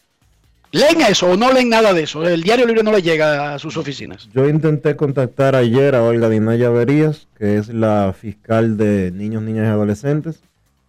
¿Leen 0.71 1.03
eso 1.03 1.27
o 1.31 1.37
no 1.37 1.53
leen 1.53 1.69
nada 1.69 1.93
de 1.93 2.05
eso? 2.05 2.27
El 2.27 2.43
diario 2.43 2.67
libre 2.67 2.83
no 2.83 2.93
le 2.93 3.03
llega 3.03 3.55
a 3.55 3.59
sus 3.59 3.77
oficinas. 3.77 4.29
Yo 4.33 4.49
intenté 4.49 4.97
contactar 4.97 5.55
ayer 5.55 5.95
a 5.95 6.03
Olga 6.03 6.31
Dinaya 6.31 6.71
Verías, 6.71 7.29
que 7.39 7.59
es 7.59 7.69
la 7.69 8.15
fiscal 8.19 8.79
de 8.79 9.11
niños, 9.11 9.43
niñas 9.43 9.67
y 9.67 9.69
adolescentes. 9.69 10.41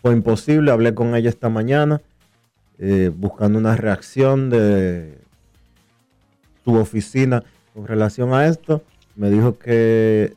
Fue 0.02 0.14
imposible, 0.14 0.72
hablé 0.72 0.94
con 0.94 1.16
ella 1.16 1.30
esta 1.30 1.50
mañana, 1.50 2.02
eh, 2.80 3.12
buscando 3.14 3.60
una 3.60 3.76
reacción 3.76 4.50
de 4.50 5.18
su 6.64 6.76
oficina 6.76 7.44
con 7.74 7.88
relación 7.88 8.34
a 8.34 8.48
esto. 8.48 8.84
Me 9.16 9.30
dijo 9.30 9.58
que 9.58 10.36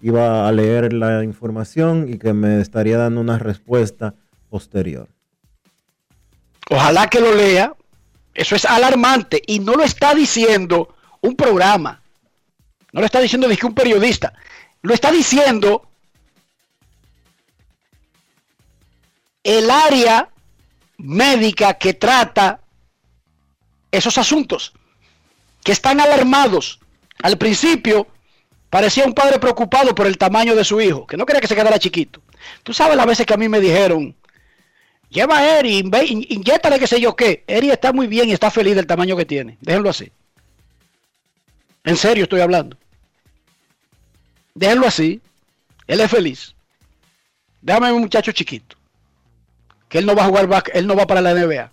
iba 0.00 0.48
a 0.48 0.52
leer 0.52 0.92
la 0.92 1.24
información 1.24 2.06
y 2.08 2.18
que 2.18 2.32
me 2.32 2.60
estaría 2.60 2.98
dando 2.98 3.20
una 3.20 3.38
respuesta 3.38 4.14
posterior. 4.50 5.08
Ojalá 6.70 7.08
que 7.08 7.20
lo 7.20 7.34
lea, 7.34 7.74
eso 8.34 8.56
es 8.56 8.64
alarmante 8.64 9.40
y 9.46 9.60
no 9.60 9.74
lo 9.74 9.84
está 9.84 10.14
diciendo 10.14 10.94
un 11.20 11.36
programa. 11.36 12.02
No 12.92 13.00
lo 13.00 13.06
está 13.06 13.20
diciendo 13.20 13.48
un 13.48 13.74
periodista. 13.74 14.32
Lo 14.82 14.94
está 14.94 15.10
diciendo 15.10 15.88
el 19.42 19.70
área 19.70 20.28
médica 20.98 21.74
que 21.74 21.94
trata 21.94 22.60
esos 23.90 24.18
asuntos, 24.18 24.72
que 25.66 25.72
están 25.72 25.98
alarmados. 25.98 26.78
Al 27.24 27.36
principio 27.36 28.06
parecía 28.70 29.04
un 29.04 29.14
padre 29.14 29.40
preocupado 29.40 29.96
por 29.96 30.06
el 30.06 30.16
tamaño 30.16 30.54
de 30.54 30.62
su 30.62 30.80
hijo, 30.80 31.08
que 31.08 31.16
no 31.16 31.26
quería 31.26 31.40
que 31.40 31.48
se 31.48 31.56
quedara 31.56 31.76
chiquito. 31.76 32.22
Tú 32.62 32.72
sabes 32.72 32.96
las 32.96 33.04
veces 33.04 33.26
que 33.26 33.34
a 33.34 33.36
mí 33.36 33.48
me 33.48 33.58
dijeron, 33.58 34.14
Lleva 35.10 35.38
a 35.38 35.58
Eri, 35.58 35.78
inyétale 36.28 36.78
qué 36.78 36.86
sé 36.86 37.00
yo 37.00 37.16
qué. 37.16 37.42
Eri 37.48 37.70
está 37.70 37.92
muy 37.92 38.06
bien 38.06 38.28
y 38.28 38.32
está 38.32 38.48
feliz 38.48 38.76
del 38.76 38.86
tamaño 38.86 39.16
que 39.16 39.24
tiene. 39.24 39.58
Déjenlo 39.60 39.90
así. 39.90 40.12
En 41.82 41.96
serio 41.96 42.24
estoy 42.24 42.42
hablando. 42.42 42.76
Déjenlo 44.54 44.86
así. 44.86 45.20
Él 45.88 45.98
es 46.00 46.10
feliz. 46.10 46.54
Déjame 47.60 47.90
un 47.90 48.02
muchacho 48.02 48.30
chiquito. 48.30 48.76
Que 49.88 49.98
él 49.98 50.06
no 50.06 50.14
va 50.14 50.22
a 50.22 50.26
jugar 50.26 50.64
él 50.74 50.86
no 50.86 50.94
va 50.94 51.08
para 51.08 51.20
la 51.20 51.34
NBA. 51.34 51.72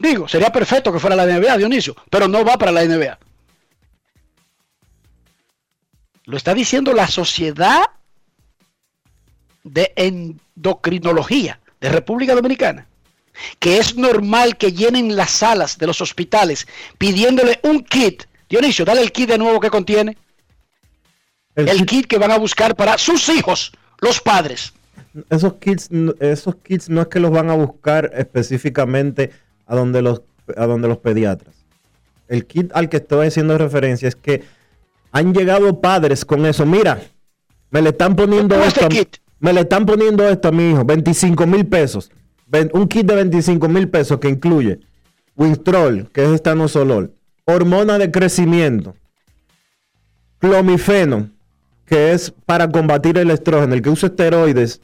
Digo, 0.00 0.26
sería 0.26 0.50
perfecto 0.50 0.90
que 0.90 0.98
fuera 0.98 1.14
la 1.14 1.26
NBA, 1.26 1.58
Dionisio, 1.58 1.94
pero 2.08 2.26
no 2.26 2.42
va 2.42 2.56
para 2.56 2.72
la 2.72 2.84
NBA. 2.84 3.18
Lo 6.24 6.36
está 6.38 6.54
diciendo 6.54 6.94
la 6.94 7.06
sociedad 7.06 7.82
de 9.62 9.92
endocrinología 9.96 11.60
de 11.80 11.90
República 11.90 12.34
Dominicana. 12.34 12.86
que 13.58 13.78
es 13.78 13.96
normal 13.96 14.56
que 14.58 14.72
llenen 14.72 15.16
las 15.16 15.30
salas 15.30 15.78
de 15.78 15.86
los 15.86 16.00
hospitales 16.00 16.66
pidiéndole 16.98 17.60
un 17.62 17.84
kit. 17.84 18.24
Dionisio, 18.48 18.84
dale 18.84 19.02
el 19.02 19.12
kit 19.12 19.30
de 19.30 19.38
nuevo 19.38 19.60
que 19.60 19.70
contiene. 19.70 20.16
El, 21.54 21.86
kit, 21.86 22.06
que 22.06 22.18
van 22.18 22.30
a 22.30 22.38
buscar 22.38 22.74
para 22.74 22.96
sus 22.98 23.28
hijos, 23.28 23.72
los 24.00 24.20
padres. 24.20 24.72
Esos 25.28 25.54
kits, 25.54 25.88
esos 26.20 26.56
kits 26.56 26.88
no 26.88 27.02
es 27.02 27.08
que 27.08 27.20
los 27.20 27.30
van 27.30 27.50
a 27.50 27.54
buscar 27.54 28.10
específicamente 28.14 29.30
a 29.70 29.76
donde 29.76 30.02
los, 30.02 30.22
a 30.56 30.66
donde 30.66 30.88
los 30.88 30.98
pediatras. 30.98 31.54
El 32.26 32.44
kit 32.44 32.72
al 32.74 32.88
que 32.88 32.96
estoy 32.96 33.28
haciendo 33.28 33.56
referencia 33.56 34.08
es 34.08 34.16
que 34.16 34.42
han 35.12 35.32
llegado 35.32 35.80
padres 35.80 36.24
con 36.24 36.44
eso. 36.44 36.66
Mira, 36.66 37.00
me 37.70 37.80
le 37.80 37.90
están 37.90 38.16
poniendo 38.16 38.60
esto. 38.62 38.88
Me 39.38 39.52
le 39.52 39.60
están 39.60 39.86
poniendo 39.86 40.28
esto 40.28 40.48
a 40.48 40.52
mi 40.52 40.70
hijo, 40.70 40.84
25 40.84 41.46
mil 41.46 41.66
pesos. 41.66 42.10
Un 42.72 42.88
kit 42.88 43.06
de 43.06 43.14
25 43.14 43.68
mil 43.68 43.88
pesos 43.88 44.18
que 44.18 44.28
incluye 44.28 44.80
Winstrol, 45.36 46.10
que 46.12 46.24
es 46.24 46.30
estanosolol, 46.30 47.14
hormona 47.44 47.96
de 47.96 48.10
crecimiento, 48.10 48.96
clomifeno, 50.38 51.30
que 51.86 52.12
es 52.12 52.34
para 52.44 52.70
combatir 52.70 53.18
el 53.18 53.30
estrógeno. 53.30 53.74
El 53.74 53.82
que 53.82 53.90
usa 53.90 54.08
esteroides 54.08 54.80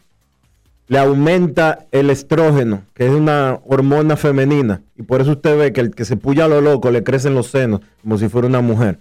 le 0.88 0.98
aumenta 0.98 1.86
el 1.90 2.10
estrógeno, 2.10 2.82
que 2.94 3.06
es 3.06 3.12
una 3.12 3.58
hormona 3.66 4.16
femenina. 4.16 4.82
Y 4.96 5.02
por 5.02 5.20
eso 5.20 5.32
usted 5.32 5.58
ve 5.58 5.72
que 5.72 5.80
el 5.80 5.90
que 5.94 6.04
se 6.04 6.16
puya 6.16 6.44
a 6.44 6.48
lo 6.48 6.60
loco 6.60 6.90
le 6.90 7.02
crecen 7.02 7.34
los 7.34 7.48
senos, 7.48 7.80
como 8.02 8.18
si 8.18 8.28
fuera 8.28 8.46
una 8.46 8.60
mujer. 8.60 8.98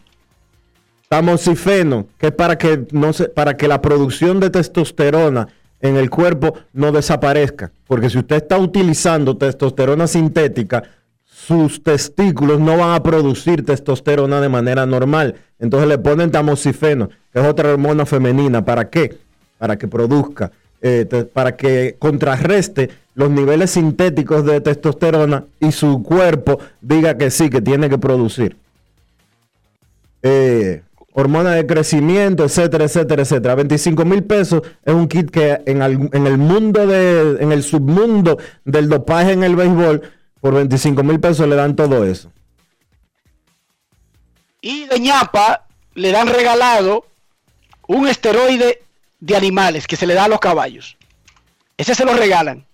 Tamoxifeno, 1.09 2.07
que 2.17 2.27
es 2.27 2.33
para 2.33 2.57
que, 2.57 2.85
no 2.91 3.13
se, 3.13 3.29
para 3.29 3.55
que 3.55 3.67
la 3.67 3.81
producción 3.81 4.39
de 4.39 4.49
testosterona 4.49 5.47
en 5.79 5.97
el 5.97 6.09
cuerpo 6.09 6.55
no 6.73 6.91
desaparezca. 6.91 7.71
Porque 7.87 8.09
si 8.09 8.17
usted 8.17 8.37
está 8.37 8.57
utilizando 8.57 9.37
testosterona 9.37 10.07
sintética, 10.07 10.83
sus 11.23 11.83
testículos 11.83 12.59
no 12.59 12.77
van 12.77 12.95
a 12.95 13.03
producir 13.03 13.63
testosterona 13.63 14.41
de 14.41 14.49
manera 14.49 14.87
normal. 14.87 15.35
Entonces 15.59 15.87
le 15.87 15.99
ponen 15.99 16.31
tamoxifeno, 16.31 17.09
que 17.31 17.39
es 17.39 17.45
otra 17.45 17.69
hormona 17.71 18.07
femenina. 18.07 18.65
¿Para 18.65 18.89
qué? 18.89 19.19
Para 19.59 19.77
que 19.77 19.87
produzca, 19.87 20.51
eh, 20.87 21.25
para 21.33 21.57
que 21.57 21.95
contrarreste 21.97 22.91
los 23.15 23.31
niveles 23.31 23.71
sintéticos 23.71 24.45
de 24.45 24.61
testosterona 24.61 25.45
y 25.59 25.71
su 25.71 26.03
cuerpo 26.03 26.59
diga 26.79 27.17
que 27.17 27.31
sí, 27.31 27.49
que 27.49 27.59
tiene 27.59 27.89
que 27.89 27.97
producir. 27.97 28.55
Eh, 30.21 30.83
hormona 31.13 31.53
de 31.53 31.65
crecimiento, 31.65 32.43
etcétera, 32.43 32.83
etcétera, 32.83 33.23
etcétera. 33.23 33.55
25 33.55 34.05
mil 34.05 34.23
pesos 34.25 34.61
es 34.85 34.93
un 34.93 35.07
kit 35.07 35.31
que 35.31 35.59
en, 35.65 35.81
el 35.81 36.37
mundo 36.37 36.85
de, 36.85 37.37
en 37.39 37.51
el 37.51 37.63
submundo 37.63 38.37
del 38.63 38.87
dopaje 38.87 39.31
en 39.31 39.43
el 39.43 39.55
béisbol, 39.55 40.03
por 40.39 40.53
25 40.53 41.01
mil 41.01 41.19
pesos 41.19 41.47
le 41.47 41.55
dan 41.55 41.75
todo 41.75 42.05
eso. 42.05 42.31
Y 44.61 44.85
de 44.85 44.99
ñapa 44.99 45.65
le 45.95 46.11
dan 46.11 46.27
regalado 46.27 47.07
un 47.87 48.07
esteroide 48.07 48.83
de 49.19 49.35
animales 49.35 49.87
que 49.87 49.95
se 49.95 50.07
le 50.07 50.13
da 50.13 50.25
a 50.25 50.27
los 50.27 50.39
caballos. 50.39 50.97
Ese 51.77 51.95
se 51.95 52.05
lo 52.05 52.13
regalan. 52.13 52.65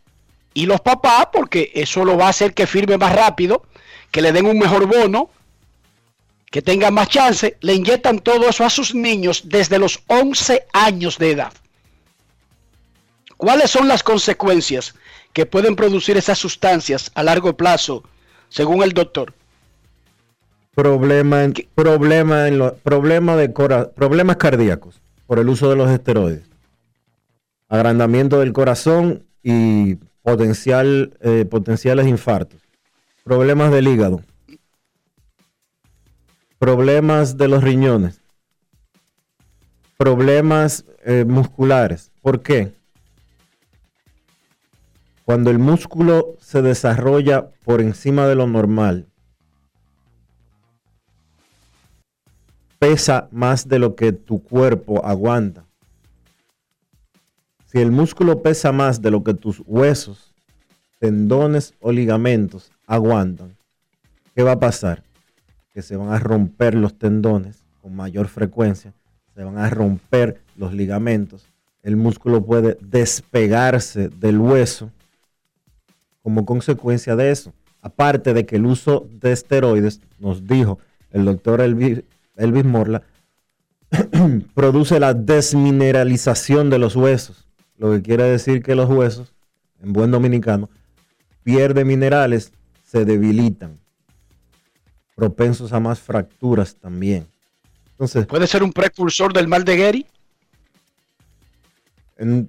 Y 0.53 0.65
los 0.65 0.81
papás, 0.81 1.27
porque 1.31 1.71
eso 1.73 2.03
lo 2.03 2.17
va 2.17 2.27
a 2.27 2.29
hacer 2.29 2.53
que 2.53 2.67
firme 2.67 2.97
más 2.97 3.15
rápido, 3.15 3.63
que 4.11 4.21
le 4.21 4.31
den 4.31 4.45
un 4.45 4.59
mejor 4.59 4.85
bono, 4.85 5.29
que 6.49 6.61
tengan 6.61 6.93
más 6.93 7.07
chance, 7.07 7.57
le 7.61 7.73
inyectan 7.73 8.19
todo 8.19 8.49
eso 8.49 8.65
a 8.65 8.69
sus 8.69 8.93
niños 8.93 9.43
desde 9.45 9.79
los 9.79 10.03
11 10.07 10.65
años 10.73 11.17
de 11.17 11.31
edad. 11.31 11.53
¿Cuáles 13.37 13.71
son 13.71 13.87
las 13.87 14.03
consecuencias 14.03 14.93
que 15.31 15.45
pueden 15.45 15.75
producir 15.75 16.17
esas 16.17 16.37
sustancias 16.37 17.09
a 17.15 17.23
largo 17.23 17.55
plazo, 17.55 18.03
según 18.49 18.83
el 18.83 18.91
doctor? 18.91 19.33
Problema 20.75 21.43
en, 21.43 21.53
problema 21.73 22.47
en 22.47 22.71
problema 22.83 23.35
de 23.35 23.49
problemas 23.49 24.35
cardíacos 24.35 25.01
por 25.31 25.39
el 25.39 25.47
uso 25.47 25.69
de 25.69 25.77
los 25.77 25.89
esteroides. 25.89 26.43
Agrandamiento 27.69 28.41
del 28.41 28.51
corazón 28.51 29.23
y 29.41 29.95
potencial, 30.23 31.17
eh, 31.21 31.45
potenciales 31.49 32.05
infartos. 32.07 32.59
Problemas 33.23 33.71
del 33.71 33.87
hígado 33.87 34.21
problemas 36.59 37.37
de 37.37 37.47
los 37.47 37.63
riñones, 37.63 38.19
problemas 39.97 40.83
eh, 41.05 41.23
musculares. 41.25 42.11
¿Por 42.21 42.41
qué? 42.41 42.73
Cuando 45.23 45.49
el 45.49 45.59
músculo 45.59 46.35
se 46.41 46.61
desarrolla 46.61 47.51
por 47.63 47.79
encima 47.79 48.27
de 48.27 48.35
lo 48.35 48.47
normal, 48.47 49.07
pesa 52.81 53.27
más 53.31 53.67
de 53.67 53.77
lo 53.77 53.95
que 53.95 54.11
tu 54.11 54.41
cuerpo 54.41 55.05
aguanta. 55.05 55.63
Si 57.67 57.77
el 57.77 57.91
músculo 57.91 58.41
pesa 58.41 58.71
más 58.71 59.03
de 59.03 59.11
lo 59.11 59.23
que 59.23 59.35
tus 59.35 59.61
huesos, 59.67 60.33
tendones 60.97 61.75
o 61.79 61.91
ligamentos 61.91 62.71
aguantan, 62.87 63.55
¿qué 64.33 64.41
va 64.41 64.53
a 64.53 64.59
pasar? 64.59 65.03
que 65.73 65.83
se 65.83 65.95
van 65.95 66.09
a 66.09 66.17
romper 66.19 66.73
los 66.73 66.97
tendones 66.97 67.63
con 67.81 67.95
mayor 67.95 68.27
frecuencia, 68.27 68.93
se 69.35 69.43
van 69.43 69.59
a 69.59 69.69
romper 69.69 70.41
los 70.57 70.73
ligamentos, 70.73 71.45
el 71.83 71.95
músculo 71.95 72.43
puede 72.43 72.79
despegarse 72.81 74.09
del 74.09 74.39
hueso 74.39 74.91
como 76.23 76.45
consecuencia 76.45 77.15
de 77.15 77.31
eso. 77.31 77.53
Aparte 77.81 78.33
de 78.33 78.45
que 78.45 78.57
el 78.57 78.65
uso 78.65 79.07
de 79.21 79.31
esteroides, 79.31 80.01
nos 80.19 80.45
dijo 80.45 80.79
el 81.11 81.25
doctor 81.25 81.61
Elvis, 82.41 82.65
Morla, 82.65 83.03
produce 84.55 84.99
la 84.99 85.13
desmineralización 85.13 86.69
de 86.69 86.79
los 86.79 86.95
huesos, 86.95 87.47
lo 87.77 87.91
que 87.91 88.01
quiere 88.01 88.23
decir 88.23 88.63
que 88.63 88.75
los 88.75 88.89
huesos, 88.89 89.33
en 89.81 89.93
buen 89.93 90.11
dominicano, 90.11 90.69
pierden 91.43 91.87
minerales, 91.87 92.51
se 92.83 93.05
debilitan 93.05 93.79
propensos 95.15 95.71
a 95.71 95.79
más 95.79 95.99
fracturas 95.99 96.75
también. 96.75 97.27
Entonces, 97.91 98.25
¿Puede 98.25 98.47
ser 98.47 98.63
un 98.63 98.73
precursor 98.73 99.33
del 99.33 99.47
mal 99.47 99.63
de 99.63 99.77
Gary? 99.77 100.05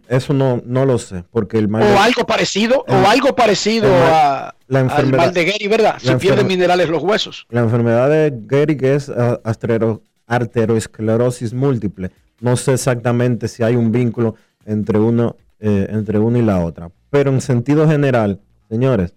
eso 0.09 0.34
no, 0.34 0.62
no 0.66 0.84
lo 0.84 0.99
sé, 0.99 1.24
porque 1.30 1.57
el 1.59 1.66
mal 1.66 1.82
o 1.82 1.99
algo 1.99 2.26
parecido, 2.26 2.84
o 2.86 3.09
algo 3.09 3.34
parecido 3.34 3.88
a, 3.90 4.55
la 4.73 4.81
al 4.81 5.12
mal 5.12 5.35
de 5.35 5.45
Gary, 5.45 5.68
¿verdad? 5.68 5.99
Se 5.99 6.16
pierden 6.16 6.47
minerales 6.47 6.89
los 6.89 7.03
huesos. 7.03 7.47
La 7.51 7.61
enfermedad 7.61 8.09
de 8.09 8.33
Gary, 8.47 8.77
que 8.77 8.95
es 8.95 9.09
uh, 9.09 9.39
arteriosclerosis 10.27 11.53
múltiple, 11.53 12.11
no 12.41 12.57
sé 12.57 12.73
exactamente 12.73 13.49
si 13.49 13.62
hay 13.62 13.77
un 13.77 13.93
vínculo 13.93 14.35
entre 14.64 14.99
uno, 14.99 15.37
eh, 15.61 15.87
entre 15.91 16.18
uno 16.18 16.39
y 16.39 16.43
la 16.43 16.64
otra, 16.64 16.91
pero 17.11 17.31
en 17.31 17.41
sentido 17.41 17.87
general, 17.87 18.41
señores, 18.70 19.12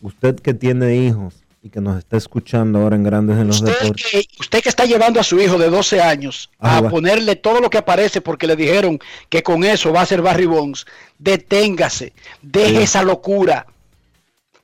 usted 0.00 0.36
que 0.36 0.54
tiene 0.54 0.96
hijos 0.96 1.34
y 1.62 1.68
que 1.68 1.80
nos 1.80 1.98
está 1.98 2.16
escuchando 2.16 2.78
ahora 2.78 2.96
en 2.96 3.02
Grandes 3.02 3.36
en 3.38 3.48
los 3.48 3.60
Deportes. 3.60 4.28
usted 4.38 4.62
que 4.62 4.68
está 4.68 4.84
llevando 4.84 5.20
a 5.20 5.24
su 5.24 5.38
hijo 5.38 5.58
de 5.58 5.68
12 5.68 6.00
años 6.00 6.48
a 6.58 6.88
ponerle 6.88 7.36
todo 7.36 7.60
lo 7.60 7.68
que 7.68 7.78
aparece 7.78 8.20
porque 8.20 8.46
le 8.46 8.56
dijeron 8.56 8.98
que 9.28 9.42
con 9.42 9.64
eso 9.64 9.92
va 9.92 10.02
a 10.02 10.06
ser 10.06 10.22
Barry 10.22 10.46
Bonds, 10.46 10.86
deténgase, 11.18 12.12
deje 12.40 12.84
esa 12.84 13.02
locura, 13.02 13.66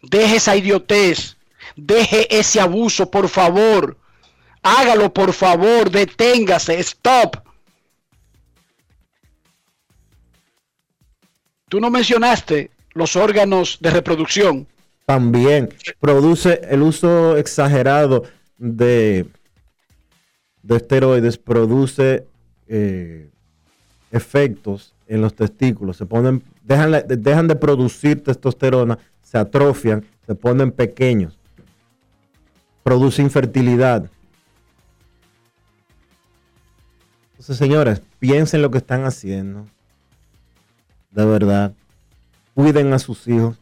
deje 0.02 0.36
esa 0.36 0.56
idiotez, 0.56 1.36
deje 1.76 2.26
ese 2.36 2.60
abuso, 2.60 3.10
por 3.10 3.28
favor. 3.28 3.96
Hágalo, 4.62 5.12
por 5.12 5.32
favor, 5.32 5.90
deténgase, 5.90 6.78
stop. 6.80 7.36
Tú 11.68 11.80
no 11.80 11.90
mencionaste 11.90 12.70
los 12.92 13.16
órganos 13.16 13.78
de 13.80 13.90
reproducción 13.90 14.68
también 15.06 15.68
produce 16.00 16.60
el 16.70 16.82
uso 16.82 17.36
exagerado 17.36 18.24
de, 18.56 19.26
de 20.62 20.76
esteroides, 20.76 21.38
produce 21.38 22.26
eh, 22.68 23.28
efectos 24.10 24.91
en 25.06 25.20
los 25.20 25.34
testículos. 25.34 25.96
Se 25.96 26.06
ponen, 26.06 26.42
dejan, 26.62 26.92
dejan 27.06 27.48
de 27.48 27.56
producir 27.56 28.22
testosterona, 28.22 28.98
se 29.22 29.38
atrofian, 29.38 30.04
se 30.26 30.34
ponen 30.34 30.70
pequeños. 30.70 31.38
Produce 32.82 33.22
infertilidad. 33.22 34.10
Entonces, 37.32 37.56
señores, 37.56 38.02
piensen 38.18 38.62
lo 38.62 38.70
que 38.70 38.78
están 38.78 39.04
haciendo. 39.04 39.66
De 41.10 41.24
verdad. 41.24 41.72
Cuiden 42.54 42.92
a 42.92 42.98
sus 42.98 43.26
hijos. 43.28 43.58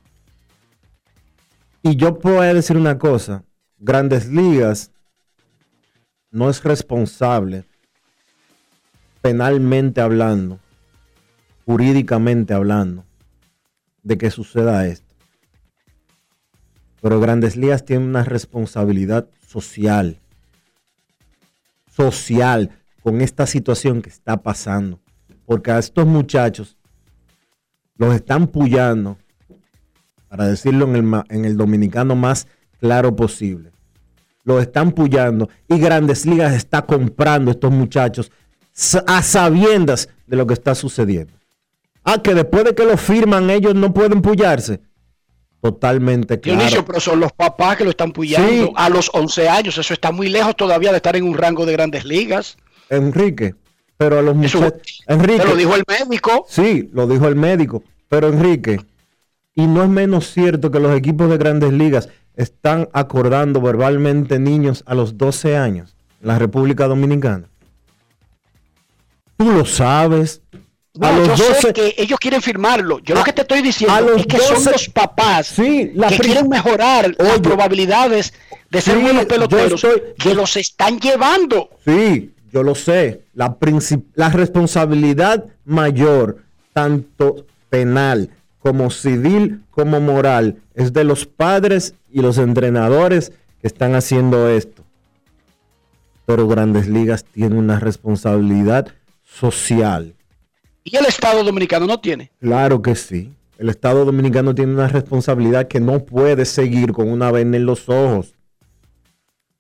Y 1.83 1.97
yo 1.97 2.19
puedo 2.19 2.41
decir 2.43 2.77
una 2.77 2.99
cosa, 2.99 3.43
Grandes 3.79 4.29
Ligas 4.29 4.91
no 6.31 6.51
es 6.51 6.63
responsable 6.63 7.65
penalmente 9.23 10.01
hablando, 10.01 10.59
jurídicamente 11.71 12.53
hablando, 12.53 13.05
de 14.03 14.19
que 14.19 14.33
suceda 14.33 14.89
esto. 14.89 15.15
Pero 17.01 17.21
Grandes 17.21 17.57
Ligas 17.57 17.85
tiene 17.85 18.05
una 18.05 18.25
responsabilidad 18.25 19.29
social. 19.47 20.19
Social 21.89 22.71
con 23.05 23.21
esta 23.21 23.47
situación 23.47 24.03
que 24.03 24.11
está 24.11 24.39
pasando. 24.39 24.99
Porque 25.47 25.71
a 25.71 25.79
estos 25.79 26.07
muchachos 26.07 26.77
los 27.95 28.17
están 28.17 28.49
puyando, 28.49 29.17
para 30.29 30.49
decirlo 30.49 30.87
en 30.87 30.97
el, 30.97 31.23
en 31.29 31.45
el 31.45 31.57
dominicano 31.57 32.17
más 32.17 32.49
claro 32.81 33.15
posible. 33.15 33.71
Los 34.43 34.61
están 34.61 34.91
puyando 34.91 35.49
y 35.69 35.79
Grandes 35.79 36.27
Ligas 36.27 36.53
está 36.53 36.83
comprando 36.83 37.53
estos 37.53 37.71
muchachos 37.71 38.33
a 39.07 39.23
sabiendas 39.23 40.09
de 40.27 40.37
lo 40.37 40.49
que 40.49 40.55
está 40.55 40.75
sucediendo. 40.75 41.40
Ah, 42.13 42.23
que 42.23 42.35
después 42.35 42.65
de 42.65 42.75
que 42.75 42.85
lo 42.85 42.97
firman 42.97 43.51
ellos 43.51 43.75
no 43.75 43.93
pueden 43.95 44.21
puyarse. 44.23 44.81
Totalmente 45.61 46.41
claro. 46.41 46.59
Dionisio, 46.59 46.85
pero 46.85 47.01
son 47.01 47.21
los 47.21 47.33
papás 47.33 47.77
que 47.77 47.85
lo 47.85 47.91
están 47.91 48.13
puyando 48.13 48.49
Sí. 48.49 48.73
a 48.75 48.89
los 48.89 49.11
11 49.13 49.49
años. 49.49 49.77
Eso 49.79 49.93
está 49.93 50.11
muy 50.11 50.29
lejos 50.29 50.57
todavía 50.57 50.91
de 50.91 50.97
estar 50.97 51.15
en 51.17 51.25
un 51.25 51.35
rango 51.37 51.67
de 51.67 51.73
grandes 51.73 52.05
ligas. 52.05 52.57
Enrique, 52.89 53.55
pero 53.97 54.19
a 54.19 54.23
los 54.23 54.35
muchachos... 54.35 54.73
Enrique, 55.07 55.45
lo 55.45 55.55
dijo 55.55 55.77
el 55.77 55.85
médico. 55.87 56.47
Sí, 56.49 56.89
lo 56.93 57.07
dijo 57.07 57.29
el 57.29 57.37
médico. 57.37 57.85
Pero 58.09 58.29
Enrique, 58.29 58.81
y 59.55 59.67
no 59.67 59.83
es 59.85 59.89
menos 59.89 60.33
cierto 60.33 60.71
que 60.71 60.81
los 60.81 60.97
equipos 60.97 61.29
de 61.31 61.37
grandes 61.37 61.73
ligas 61.73 62.09
están 62.35 62.89
acordando 62.93 63.61
verbalmente 63.61 64.39
niños 64.39 64.83
a 64.87 64.95
los 64.95 65.19
12 65.19 65.57
años 65.57 65.95
en 66.23 66.29
la 66.29 66.39
República 66.39 66.89
Dominicana. 66.89 67.45
Tú 69.37 69.51
lo 69.53 69.65
sabes. 69.65 70.43
A 71.01 71.13
los 71.13 71.39
yo 71.39 71.49
12 71.49 71.61
sé 71.61 71.73
que 71.73 71.95
ellos 71.99 72.19
quieren 72.19 72.43
firmarlo. 72.43 72.99
Yo 73.01 73.15
lo 73.15 73.25
que 73.25 73.33
te 73.33 73.43
estoy 73.43 73.63
diciendo 73.63 74.15
es 74.17 74.27
que 74.27 74.37
12 74.37 74.57
son 74.57 74.73
los 74.73 74.89
papás 74.89 75.47
Sí, 75.47 75.91
la 75.95 76.09
que 76.09 76.19
quieren 76.19 76.49
mejorar 76.49 77.15
las 77.19 77.39
probabilidades 77.41 78.33
de 78.71 78.81
ser 78.81 78.97
Sí, 78.97 79.03
buenos 79.03 79.23
yo 79.23 79.29
peloteros 79.29 79.83
estoy- 79.85 80.03
que 80.19 80.35
los 80.35 80.57
están 80.57 81.01
llevando. 81.01 81.71
Sí, 81.87 82.33
yo 82.53 82.63
lo 82.63 82.75
sé. 82.75 83.23
La, 83.35 83.57
la 84.15 84.29
responsabilidad 84.31 85.45
mayor, 85.65 86.39
tanto 86.73 87.47
penal 87.71 88.31
como 88.61 88.91
civil 88.91 89.63
como 89.71 90.01
moral, 90.01 90.57
es 90.75 90.93
de 90.93 91.05
los 91.05 91.25
padres 91.25 91.95
y 92.13 92.21
los 92.21 92.37
entrenadores 92.37 93.33
que 93.61 93.67
están 93.67 93.95
haciendo 93.95 94.49
esto. 94.51 94.85
Pero 96.27 96.47
Grandes 96.47 96.87
Ligas 96.89 97.25
tiene 97.25 97.57
una 97.57 97.81
responsabilidad 97.81 98.89
social. 99.25 100.15
Y 100.85 100.97
el 100.97 101.07
Estado 101.07 101.45
Dominicano 101.45 101.87
no 101.87 102.01
tiene. 102.01 102.31
Claro 102.41 102.81
que 102.81 102.95
sí. 102.95 103.33
El 103.59 103.69
Estado 103.69 104.05
Dominicano 104.05 104.55
tiene 104.55 104.73
una 104.73 104.89
responsabilidad 104.89 105.69
que 105.69 105.81
no 105.81 106.05
puede 106.05 106.47
seguir 106.47 106.93
con 106.93 107.09
una 107.09 107.31
venda 107.31 107.59
en 107.59 107.67
los 107.67 107.89
ojos. 107.89 108.35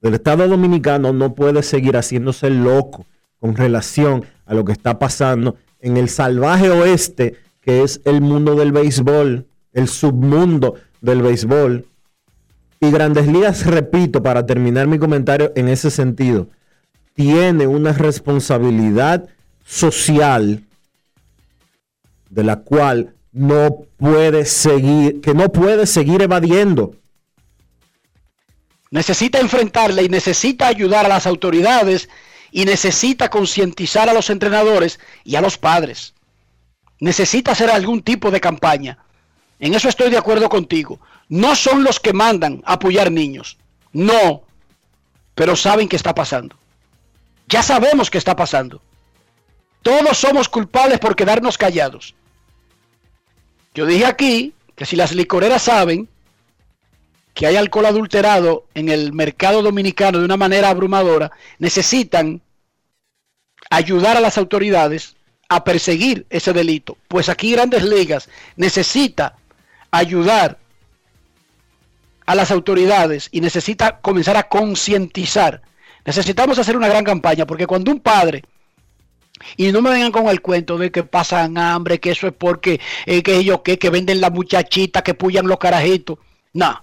El 0.01 0.15
Estado 0.15 0.49
Dominicano 0.49 1.13
no 1.13 1.35
puede 1.35 1.63
seguir 1.63 1.97
haciéndose 1.97 2.49
loco 2.49 3.05
con 3.39 3.55
relación 3.55 4.25
a 4.47 4.55
lo 4.55 4.65
que 4.65 4.73
está 4.73 4.99
pasando 4.99 5.57
en 5.81 5.99
el 5.99 6.09
salvaje 6.09 6.71
oeste, 6.71 7.37
que 7.61 7.83
es 7.83 8.01
el 8.07 8.23
mundo 8.23 8.55
del 8.55 8.73
béisbol, 8.73 9.47
el 9.75 9.89
submundo 9.89 10.77
del 11.03 11.21
béisbol. 11.21 11.85
Y 12.81 12.91
Grandes 12.91 13.27
Ligas, 13.27 13.67
repito, 13.67 14.23
para 14.23 14.47
terminar 14.47 14.87
mi 14.87 14.99
comentario 14.99 15.53
en 15.55 15.69
ese 15.69 15.91
sentido, 15.91 16.49
tiene 17.13 17.67
una 17.67 17.93
responsabilidad 17.93 19.29
social 19.67 20.65
de 22.31 22.45
la 22.45 22.57
cual 22.57 23.15
no 23.33 23.85
puede 23.99 24.47
seguir, 24.47 25.21
que 25.21 25.35
no 25.35 25.51
puede 25.51 25.87
seguir 25.87 26.23
evadiendo. 26.23 26.95
Necesita 28.91 29.39
enfrentarla 29.39 30.03
y 30.03 30.09
necesita 30.09 30.67
ayudar 30.67 31.05
a 31.05 31.11
las 31.11 31.27
autoridades 31.27 32.09
y 32.51 32.65
necesita 32.65 33.29
concientizar 33.29 34.09
a 34.09 34.15
los 34.15 34.31
entrenadores 34.31 34.99
y 35.25 35.37
a 35.37 35.41
los 35.41 35.59
padres. 35.59 36.15
Necesita 36.99 37.53
hacer 37.53 37.71
algún 37.71 38.03
tipo 38.03 38.31
de 38.31 38.41
campaña. 38.41 38.99
En 39.59 39.75
eso 39.75 39.89
estoy 39.89 40.11
de 40.11 40.19
acuerdo 40.19 40.49
contigo. 40.49 41.01
No 41.29 41.55
son 41.55 41.85
los 41.85 42.01
que 42.01 42.13
mandan 42.13 42.63
apoyar 42.65 43.13
niños. 43.13 43.59
No. 43.93 44.43
Pero 45.35 45.55
saben 45.55 45.89
que 45.89 45.97
está 45.97 46.15
pasando. 46.15 46.57
Ya 47.47 47.63
sabemos 47.63 48.11
que 48.11 48.19
está 48.19 48.35
pasando. 48.35 48.83
Todos 49.83 50.19
somos 50.19 50.49
culpables 50.49 50.99
por 50.99 51.17
quedarnos 51.17 51.57
callados. 51.57 52.15
Yo 53.75 53.87
dije 53.87 54.07
aquí 54.07 54.53
que 54.75 54.87
si 54.87 54.97
las 54.97 55.15
licoreras 55.15 55.63
saben 55.63 56.09
que 57.35 57.47
hay 57.47 57.57
alcohol 57.57 57.87
adulterado 57.87 58.67
en 58.75 58.89
el 58.89 59.13
mercado 59.13 59.63
dominicano 59.63 60.19
de 60.19 60.25
una 60.25 60.37
manera 60.37 60.69
abrumadora, 60.69 61.31
necesitan 61.59 62.41
ayudar 63.71 64.17
a 64.17 64.21
las 64.21 64.37
autoridades 64.37 65.17
a 65.49 65.63
perseguir 65.63 66.27
ese 66.31 66.53
delito. 66.53 66.99
Pues 67.09 67.29
aquí 67.29 67.53
Grandes 67.53 67.85
Ligas 67.85 68.29
necesita 68.57 69.37
ayudar 69.91 70.59
a 72.27 72.35
las 72.35 72.51
autoridades 72.51 73.29
y 73.33 73.41
necesita 73.41 74.01
comenzar 74.01 74.37
a 74.37 74.49
concientizar. 74.49 75.63
Necesitamos 76.05 76.59
hacer 76.59 76.77
una 76.77 76.89
gran 76.89 77.05
campaña 77.05 77.47
porque 77.47 77.67
cuando 77.67 77.91
un 77.91 78.01
padre 78.01 78.43
y 79.57 79.73
no 79.73 79.83
me 79.83 79.91
vengan 79.91 80.13
con 80.13 80.29
el 80.29 80.41
cuento 80.41 80.79
de 80.79 80.91
que 80.91 81.03
pasan 81.03 81.59
hambre, 81.59 82.01
que 82.01 82.11
eso 82.11 82.27
es 82.27 82.33
porque, 82.33 82.81
que 83.05 83.37
ellos 83.37 83.61
que, 83.63 83.79
que 83.79 83.91
venden 83.91 84.21
la 84.21 84.31
muchachita, 84.31 85.03
que 85.03 85.15
puyan 85.15 85.47
los 85.47 85.59
carajitos. 85.59 86.19
No, 86.53 86.83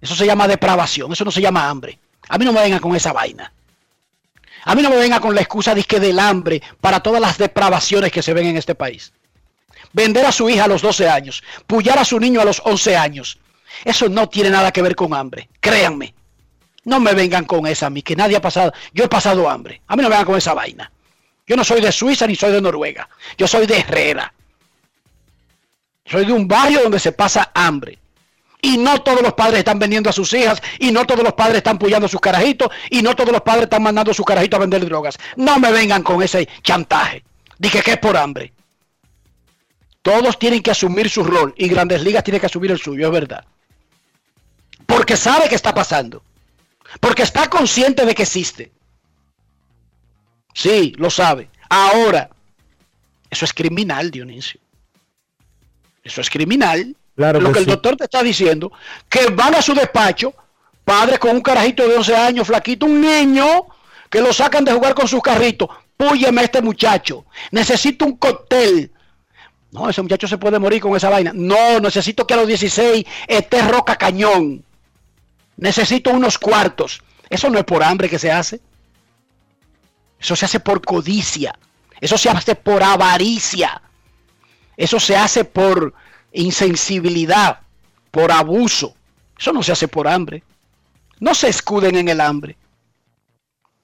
eso 0.00 0.14
se 0.14 0.26
llama 0.26 0.48
depravación, 0.48 1.12
eso 1.12 1.24
no 1.24 1.30
se 1.30 1.40
llama 1.40 1.68
hambre. 1.68 1.98
A 2.28 2.38
mí 2.38 2.44
no 2.44 2.52
me 2.52 2.60
vengan 2.60 2.80
con 2.80 2.94
esa 2.94 3.12
vaina. 3.12 3.52
A 4.64 4.74
mí 4.74 4.82
no 4.82 4.90
me 4.90 4.96
vengan 4.96 5.20
con 5.20 5.34
la 5.34 5.40
excusa 5.40 5.74
de 5.74 5.84
que 5.84 6.00
del 6.00 6.18
hambre 6.18 6.62
para 6.80 7.00
todas 7.00 7.20
las 7.20 7.38
depravaciones 7.38 8.12
que 8.12 8.22
se 8.22 8.34
ven 8.34 8.46
en 8.46 8.56
este 8.56 8.74
país. 8.74 9.12
Vender 9.92 10.26
a 10.26 10.32
su 10.32 10.48
hija 10.50 10.64
a 10.64 10.68
los 10.68 10.82
12 10.82 11.08
años, 11.08 11.42
pullar 11.66 11.98
a 11.98 12.04
su 12.04 12.20
niño 12.20 12.40
a 12.40 12.44
los 12.44 12.60
11 12.64 12.96
años. 12.96 13.38
Eso 13.84 14.08
no 14.08 14.28
tiene 14.28 14.50
nada 14.50 14.72
que 14.72 14.82
ver 14.82 14.94
con 14.94 15.14
hambre. 15.14 15.48
Créanme. 15.60 16.14
No 16.84 17.00
me 17.00 17.14
vengan 17.14 17.44
con 17.44 17.66
esa 17.66 17.86
a 17.86 17.90
mí, 17.90 18.02
que 18.02 18.16
nadie 18.16 18.36
ha 18.36 18.40
pasado. 18.40 18.72
Yo 18.92 19.04
he 19.04 19.08
pasado 19.08 19.48
hambre. 19.48 19.82
A 19.86 19.96
mí 19.96 20.02
no 20.02 20.08
me 20.08 20.14
vengan 20.14 20.26
con 20.26 20.36
esa 20.36 20.54
vaina. 20.54 20.90
Yo 21.48 21.56
no 21.56 21.64
soy 21.64 21.80
de 21.80 21.90
Suiza 21.90 22.26
ni 22.26 22.36
soy 22.36 22.52
de 22.52 22.60
Noruega. 22.60 23.08
Yo 23.38 23.46
soy 23.48 23.66
de 23.66 23.78
Herrera. 23.78 24.32
Soy 26.04 26.26
de 26.26 26.32
un 26.32 26.46
barrio 26.46 26.82
donde 26.82 27.00
se 27.00 27.12
pasa 27.12 27.50
hambre. 27.54 27.98
Y 28.60 28.76
no 28.76 29.00
todos 29.02 29.22
los 29.22 29.32
padres 29.32 29.60
están 29.60 29.78
vendiendo 29.78 30.10
a 30.10 30.12
sus 30.12 30.32
hijas, 30.34 30.60
y 30.78 30.90
no 30.90 31.06
todos 31.06 31.22
los 31.22 31.32
padres 31.32 31.58
están 31.58 31.78
puyando 31.78 32.06
a 32.06 32.08
sus 32.08 32.20
carajitos, 32.20 32.68
y 32.90 33.02
no 33.02 33.16
todos 33.16 33.32
los 33.32 33.40
padres 33.40 33.64
están 33.64 33.82
mandando 33.82 34.10
a 34.10 34.14
sus 34.14 34.26
carajitos 34.26 34.58
a 34.58 34.60
vender 34.60 34.84
drogas. 34.84 35.16
No 35.36 35.58
me 35.58 35.72
vengan 35.72 36.02
con 36.02 36.22
ese 36.22 36.48
chantaje. 36.62 37.24
Dije 37.56 37.82
que 37.82 37.92
es 37.92 37.98
por 37.98 38.16
hambre. 38.16 38.52
Todos 40.02 40.38
tienen 40.38 40.62
que 40.62 40.72
asumir 40.72 41.08
su 41.08 41.24
rol, 41.24 41.54
y 41.56 41.68
Grandes 41.68 42.02
Ligas 42.02 42.24
tiene 42.24 42.40
que 42.40 42.46
asumir 42.46 42.72
el 42.72 42.78
suyo, 42.78 43.06
es 43.06 43.12
verdad. 43.12 43.44
Porque 44.86 45.16
sabe 45.16 45.48
que 45.48 45.54
está 45.54 45.72
pasando. 45.72 46.22
Porque 47.00 47.22
está 47.22 47.48
consciente 47.48 48.04
de 48.04 48.14
que 48.14 48.24
existe. 48.24 48.72
Sí, 50.58 50.92
lo 50.96 51.08
sabe. 51.08 51.50
Ahora, 51.68 52.30
eso 53.30 53.44
es 53.44 53.52
criminal, 53.52 54.10
Dionisio. 54.10 54.58
Eso 56.02 56.20
es 56.20 56.28
criminal. 56.28 56.96
Claro 57.14 57.40
lo 57.40 57.50
que 57.50 57.52
que 57.52 57.58
el 57.60 57.64
sí. 57.66 57.70
doctor 57.70 57.96
te 57.96 58.04
está 58.04 58.24
diciendo, 58.24 58.72
que 59.08 59.26
van 59.26 59.54
a 59.54 59.62
su 59.62 59.72
despacho, 59.72 60.34
padres 60.84 61.20
con 61.20 61.36
un 61.36 61.42
carajito 61.42 61.86
de 61.86 61.94
11 61.94 62.16
años, 62.16 62.46
flaquito, 62.48 62.86
un 62.86 63.00
niño, 63.00 63.66
que 64.10 64.20
lo 64.20 64.32
sacan 64.32 64.64
de 64.64 64.72
jugar 64.72 64.94
con 64.94 65.06
sus 65.06 65.22
carritos. 65.22 65.68
Púyeme 65.96 66.40
a 66.40 66.44
este 66.44 66.60
muchacho. 66.60 67.24
Necesito 67.52 68.04
un 68.04 68.16
cóctel. 68.16 68.90
No, 69.70 69.88
ese 69.88 70.02
muchacho 70.02 70.26
se 70.26 70.38
puede 70.38 70.58
morir 70.58 70.80
con 70.80 70.96
esa 70.96 71.08
vaina. 71.08 71.30
No, 71.32 71.78
necesito 71.78 72.26
que 72.26 72.34
a 72.34 72.38
los 72.38 72.48
16 72.48 73.06
esté 73.28 73.62
roca 73.62 73.94
cañón. 73.94 74.64
Necesito 75.56 76.10
unos 76.10 76.36
cuartos. 76.36 77.00
Eso 77.30 77.48
no 77.48 77.60
es 77.60 77.64
por 77.64 77.84
hambre 77.84 78.08
que 78.08 78.18
se 78.18 78.32
hace. 78.32 78.60
Eso 80.20 80.36
se 80.36 80.46
hace 80.46 80.60
por 80.60 80.84
codicia. 80.84 81.58
Eso 82.00 82.18
se 82.18 82.30
hace 82.30 82.54
por 82.54 82.82
avaricia. 82.82 83.82
Eso 84.76 85.00
se 85.00 85.16
hace 85.16 85.44
por 85.44 85.92
insensibilidad, 86.32 87.60
por 88.10 88.30
abuso. 88.30 88.94
Eso 89.38 89.52
no 89.52 89.62
se 89.62 89.72
hace 89.72 89.88
por 89.88 90.06
hambre. 90.06 90.42
No 91.20 91.34
se 91.34 91.48
escuden 91.48 91.96
en 91.96 92.08
el 92.08 92.20
hambre 92.20 92.56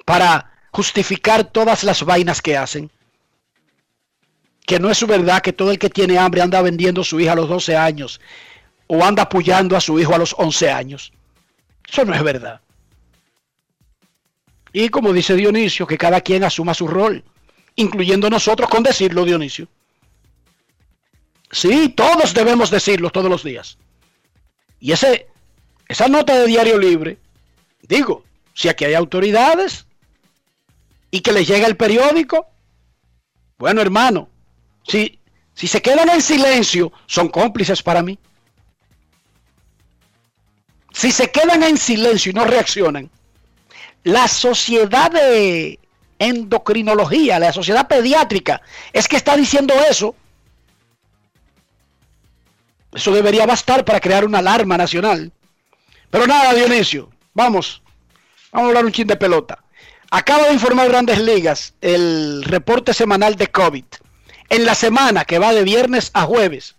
para 0.05 0.53
justificar 0.71 1.45
todas 1.45 1.85
las 1.85 2.03
vainas 2.05 2.43
que 2.43 2.57
hacen. 2.57 2.91
Que 4.67 4.79
no 4.79 4.91
es 4.91 4.99
su 4.99 5.07
verdad 5.07 5.43
que 5.43 5.53
todo 5.53 5.71
el 5.71 5.79
que 5.79 5.91
tiene 5.91 6.19
hambre 6.19 6.43
anda 6.43 6.63
vendiendo 6.63 7.03
a 7.03 7.05
su 7.05 7.21
hija 7.21 7.33
a 7.33 7.37
los 7.37 7.49
12 7.49 7.77
años 7.77 8.21
o 8.87 9.05
anda 9.05 9.25
apoyando 9.25 9.77
a 9.77 9.81
su 9.81 9.99
hijo 9.99 10.15
a 10.15 10.19
los 10.19 10.35
11 10.39 10.71
años. 10.71 11.13
Eso 11.89 12.05
no 12.05 12.15
es 12.15 12.23
verdad. 12.23 12.61
Y 14.75 14.89
como 14.89 15.13
dice 15.13 15.37
Dionisio, 15.37 15.87
que 15.87 15.97
cada 15.97 16.21
quien 16.21 16.43
asuma 16.43 16.75
su 16.75 16.89
rol, 16.89 17.23
incluyendo 17.77 18.29
nosotros 18.29 18.69
con 18.69 18.83
decirlo, 18.83 19.25
Dionisio. 19.25 19.69
Sí, 21.53 21.91
todos 21.91 22.35
debemos 22.35 22.71
decirlo 22.71 23.11
todos 23.11 23.31
los 23.31 23.45
días. 23.45 23.79
Y 24.81 24.91
ese 24.91 25.29
esa 25.87 26.09
nota 26.09 26.37
de 26.37 26.49
Diario 26.49 26.77
Libre, 26.77 27.19
digo, 27.83 28.25
si 28.53 28.69
aquí 28.69 28.85
hay 28.85 28.95
autoridades 28.95 29.87
y 31.13 31.21
que 31.21 31.33
les 31.33 31.47
llega 31.47 31.69
el 31.69 31.77
periódico, 31.77 32.49
bueno 33.59 33.81
hermano, 33.81 34.29
si, 34.89 35.21
si 35.55 35.69
se 35.69 35.83
quedan 35.83 36.09
en 36.09 36.21
silencio, 36.21 36.93
son 37.07 37.29
cómplices 37.29 37.81
para 37.81 38.03
mí. 38.03 38.19
Si 40.93 41.13
se 41.13 41.31
quedan 41.31 41.63
en 41.63 41.79
silencio 41.79 42.31
y 42.31 42.35
no 42.35 42.45
reaccionan, 42.45 43.09
la 44.05 44.29
sociedad 44.29 45.11
de 45.11 45.81
endocrinología, 46.19 47.39
la 47.39 47.53
sociedad 47.53 47.87
pediátrica, 47.89 48.63
es 48.93 49.09
que 49.09 49.17
está 49.17 49.37
diciendo 49.37 49.75
eso. 49.91 50.15
Eso 52.93 53.13
debería 53.13 53.47
bastar 53.47 53.85
para 53.85 54.01
crear 54.01 54.25
una 54.25 54.39
alarma 54.39 54.77
nacional. 54.77 55.33
Pero 56.11 56.27
nada, 56.27 56.55
Dionisio, 56.55 57.11
vamos, 57.33 57.83
vamos 58.53 58.67
a 58.67 58.69
hablar 58.69 58.85
un 58.85 58.93
chin 58.93 59.09
de 59.09 59.17
pelota. 59.17 59.65
Acaba 60.11 60.47
de 60.47 60.53
informar 60.53 60.89
Grandes 60.89 61.19
Ligas 61.19 61.75
el 61.81 62.45
reporte 62.45 62.95
semanal 62.95 63.35
de 63.35 63.49
COVID. 63.49 63.85
En 64.51 64.65
la 64.65 64.77
semana 64.77 65.25
que 65.25 65.41
va 65.41 65.53
de 65.53 65.65
viernes 65.65 66.13
a 66.15 66.23
jueves, 66.23 66.77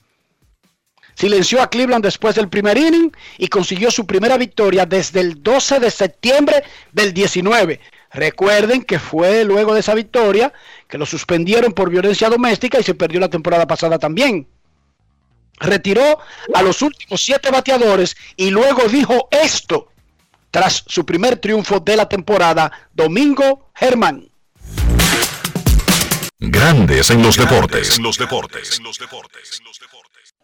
Silenció 1.20 1.62
a 1.62 1.70
Cleveland 1.70 2.06
después 2.06 2.36
del 2.36 2.48
primer 2.48 2.78
inning 2.78 3.12
y 3.38 3.50
consiguió 3.50 3.92
su 3.92 4.08
primera 4.08 4.38
victoria 4.38 4.86
desde 4.86 5.20
el 5.20 5.44
12 5.44 5.82
de 5.82 5.92
septiembre 5.92 6.64
del 6.94 7.14
19. 7.14 7.82
Recuerden 8.14 8.84
que 8.84 9.00
fue 9.00 9.44
luego 9.44 9.74
de 9.74 9.82
esa 9.82 9.96
victoria 9.96 10.54
que 10.88 10.98
lo 10.98 11.06
suspendieron 11.06 11.74
por 11.74 11.90
violencia 11.90 12.30
doméstica 12.30 12.80
y 12.80 12.84
se 12.84 12.96
perdió 12.96 13.20
la 13.20 13.28
temporada 13.28 13.68
pasada 13.68 14.00
también. 14.00 14.48
Retiró 15.60 16.20
a 16.54 16.62
los 16.62 16.82
últimos 16.82 17.22
siete 17.22 17.52
bateadores 17.52 18.16
y 18.38 18.50
luego 18.50 18.84
dijo 18.84 19.28
esto 19.30 19.92
tras 20.52 20.86
su 20.88 21.06
primer 21.06 21.36
triunfo 21.36 21.82
de 21.82 21.98
la 21.98 22.08
temporada, 22.08 22.72
Domingo 22.94 23.72
Germán. 23.76 24.32
Grandes 26.40 27.10
en 27.10 27.22
los 27.22 27.36
deportes. 27.36 27.98
En 27.98 28.04
los 28.04 28.18
deportes. 28.18 28.80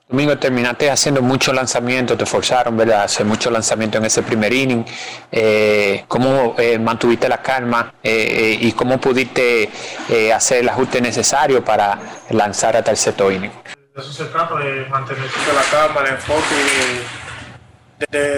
Domingo, 0.08 0.38
terminaste 0.38 0.92
haciendo 0.92 1.24
muchos 1.24 1.56
lanzamientos, 1.56 2.16
te 2.16 2.28
forzaron, 2.28 2.78
¿verdad? 2.78 3.06
Hacer 3.06 3.26
muchos 3.26 3.52
lanzamientos 3.52 4.00
en 4.00 4.06
ese 4.06 4.22
primer 4.22 4.54
inning. 4.54 4.86
Eh, 5.32 6.06
¿Cómo 6.08 6.54
eh, 6.60 6.78
mantuviste 6.78 7.28
la 7.28 7.42
calma 7.42 7.92
eh, 8.04 8.56
y 8.62 8.72
cómo 8.74 9.00
pudiste 9.00 9.68
hacer 10.32 10.60
el 10.60 10.70
ajuste 10.70 11.02
necesario 11.02 11.66
para 11.66 11.98
lanzar 12.30 12.78
hasta 12.78 12.92
el 12.92 12.98
sexto 12.98 13.32
inning? 13.32 13.50
De 13.96 14.02
eso 14.02 14.14
se 14.14 14.26
trata, 14.26 14.56
de 14.58 14.86
mantener 14.86 15.24
la 15.24 15.64
calma, 15.72 16.02
el 16.02 16.14
enfoque, 16.14 16.56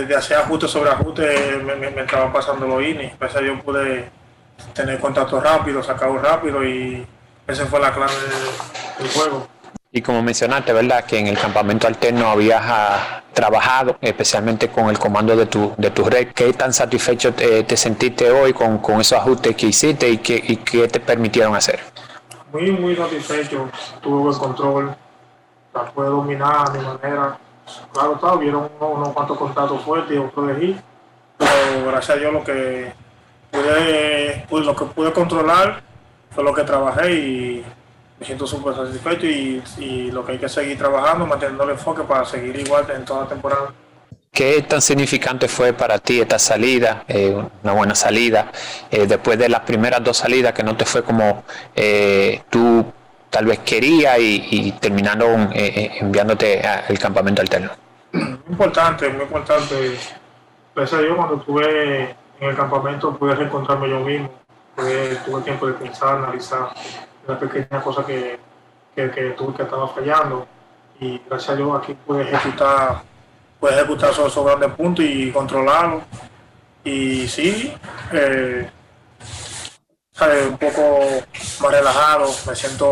de, 0.07 0.15
hacer 0.15 0.37
ajuste 0.37 0.69
sobre 0.69 0.89
ajuste 0.89 1.61
me 1.65 2.01
estaban 2.01 2.31
pasando 2.31 2.65
los 2.65 2.81
innings. 2.81 3.21
A 3.21 3.41
yo 3.41 3.61
pude 3.61 4.09
tener 4.73 4.99
contacto 5.01 5.41
rápido, 5.41 5.83
sacarlo 5.83 6.19
rápido 6.19 6.63
y 6.63 7.05
esa 7.45 7.65
fue 7.65 7.81
la 7.81 7.93
clave 7.93 8.13
del 8.99 9.09
juego. 9.09 9.56
Y 9.91 10.01
como 10.01 10.21
mencionaste, 10.21 10.73
¿verdad? 10.73 11.05
Que 11.05 11.17
en 11.17 11.27
el 11.27 11.37
campamento 11.37 11.87
alterno 11.87 12.27
habías 12.27 12.61
ah, 12.65 13.23
trabajado, 13.33 13.97
especialmente 14.01 14.67
con 14.67 14.89
el 14.89 14.99
comando 14.99 15.35
de 15.35 15.45
tu, 15.45 15.73
de 15.77 15.91
tu 15.91 16.03
red. 16.03 16.27
¿Qué 16.33 16.51
tan 16.53 16.73
satisfecho 16.73 17.33
te, 17.33 17.63
te 17.63 17.77
sentiste 17.77 18.29
hoy 18.29 18.51
con, 18.51 18.79
con, 18.79 18.99
esos 18.99 19.17
ajustes 19.17 19.55
que 19.55 19.67
hiciste 19.67 20.09
y 20.09 20.17
qué, 20.17 20.41
y 20.45 20.57
qué 20.57 20.87
te 20.89 20.99
permitieron 20.99 21.55
hacer? 21.55 21.79
Muy, 22.51 22.71
muy 22.71 22.95
satisfecho. 22.95 23.69
Tuve 24.01 24.31
el 24.31 24.37
control, 24.37 24.95
la 25.73 25.85
pude 25.85 26.07
dominar 26.07 26.67
a 26.67 26.71
mi 26.71 26.79
manera. 26.79 27.37
Claro, 27.93 28.15
está, 28.15 28.33
hubieron 28.33 28.69
unos, 28.79 29.09
cuantos 29.09 29.37
contactos 29.37 29.81
fuertes 29.83 30.15
y 30.15 30.19
otros 30.19 30.47
de 30.47 30.55
hit, 30.55 30.77
pero 31.37 31.85
gracias 31.87 32.17
a 32.17 32.19
Dios 32.19 32.33
lo 32.33 32.43
que 32.43 32.93
pude, 33.51 34.63
lo 34.63 34.75
que 34.75 34.85
pude 34.85 35.11
controlar 35.13 35.81
fue 36.31 36.43
lo 36.43 36.53
que 36.53 36.63
trabajé 36.63 37.11
y 37.13 37.65
me 38.19 38.25
siento 38.25 38.47
súper 38.47 38.75
satisfecho 38.75 39.25
y, 39.27 39.61
y, 39.77 40.11
lo 40.11 40.25
que 40.25 40.33
hay 40.33 40.37
que 40.37 40.49
seguir 40.49 40.77
trabajando, 40.77 41.25
manteniendo 41.25 41.63
el 41.63 41.71
enfoque 41.71 42.03
para 42.03 42.25
seguir 42.25 42.55
igual 42.59 42.85
en 42.89 43.05
toda 43.05 43.23
la 43.23 43.29
temporada. 43.29 43.73
¿Qué 44.31 44.61
tan 44.61 44.81
significante 44.81 45.47
fue 45.47 45.73
para 45.73 45.97
ti 45.97 46.21
esta 46.21 46.37
salida, 46.37 47.03
eh, 47.07 47.35
una 47.63 47.73
buena 47.73 47.95
salida, 47.95 48.51
eh, 48.91 49.07
después 49.07 49.37
de 49.39 49.49
las 49.49 49.61
primeras 49.61 50.03
dos 50.03 50.17
salidas 50.17 50.53
que 50.53 50.63
no 50.63 50.77
te 50.77 50.85
fue 50.85 51.03
como 51.03 51.43
eh, 51.75 52.43
tú 52.49 52.85
tal 53.29 53.45
vez 53.45 53.59
querías 53.59 54.19
y, 54.19 54.47
y 54.51 54.71
terminaron 54.73 55.49
enviándote 55.53 56.61
al 56.61 56.97
campamento 56.99 57.41
alterno? 57.41 57.71
Muy 58.11 58.37
importante, 58.49 59.09
muy 59.09 59.23
importante. 59.23 59.97
Pese 60.73 60.95
a 60.97 61.01
yo 61.01 61.15
cuando 61.15 61.37
estuve 61.37 62.15
en 62.39 62.49
el 62.49 62.55
campamento 62.55 63.17
pude 63.17 63.35
reencontrarme 63.35 63.89
yo 63.89 63.99
mismo, 64.01 64.29
pude, 64.75 65.15
tuve 65.25 65.41
tiempo 65.41 65.67
de 65.67 65.73
pensar, 65.73 66.17
analizar 66.17 66.69
una 67.27 67.39
pequeña 67.39 67.81
cosa 67.81 68.05
que, 68.05 68.39
que, 68.95 69.11
que 69.11 69.29
tuve 69.31 69.53
que 69.53 69.63
estaba 69.63 69.87
fallando 69.89 70.47
y 70.99 71.21
gracias 71.29 71.49
a 71.51 71.55
Dios 71.55 71.77
aquí 71.77 71.93
pude 71.93 72.21
ejecutar 72.23 73.01
pude 73.59 73.73
ejecutar 73.73 74.11
esos, 74.11 74.45
grandes 74.45 74.71
puntos 74.71 75.05
y 75.05 75.31
controlarlo 75.31 76.01
y 76.83 77.27
sí 77.27 77.73
eh, 78.13 78.69
un 80.49 80.57
poco 80.57 80.99
más 81.61 81.71
relajado 81.71 82.27
me 82.47 82.55
siento 82.55 82.91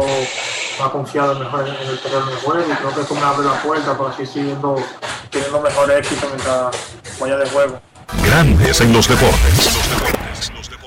más 0.80 0.90
confiado 0.90 1.40
mejor 1.40 1.68
en, 1.68 1.76
el 1.76 2.00
terreno 2.00 2.26
de 2.26 2.36
juego 2.36 2.72
y 2.72 2.76
creo 2.76 2.94
que 2.94 3.02
esto 3.02 3.16
me 3.16 3.22
abre 3.22 3.46
la 3.46 3.62
puerta 3.64 3.98
para 3.98 4.10
así 4.12 4.26
siguiendo 4.26 4.76
teniendo 5.32 5.62
mejor 5.62 5.90
éxito 5.92 6.28
mientras 6.28 6.76
vaya 7.20 7.38
de 7.38 7.50
juego 7.50 7.80
Grandes 8.24 8.82
en. 8.82 8.94
Los 8.94 9.08
deportes. 9.08 9.76
Los 10.54 10.70
deportes. 10.70 10.86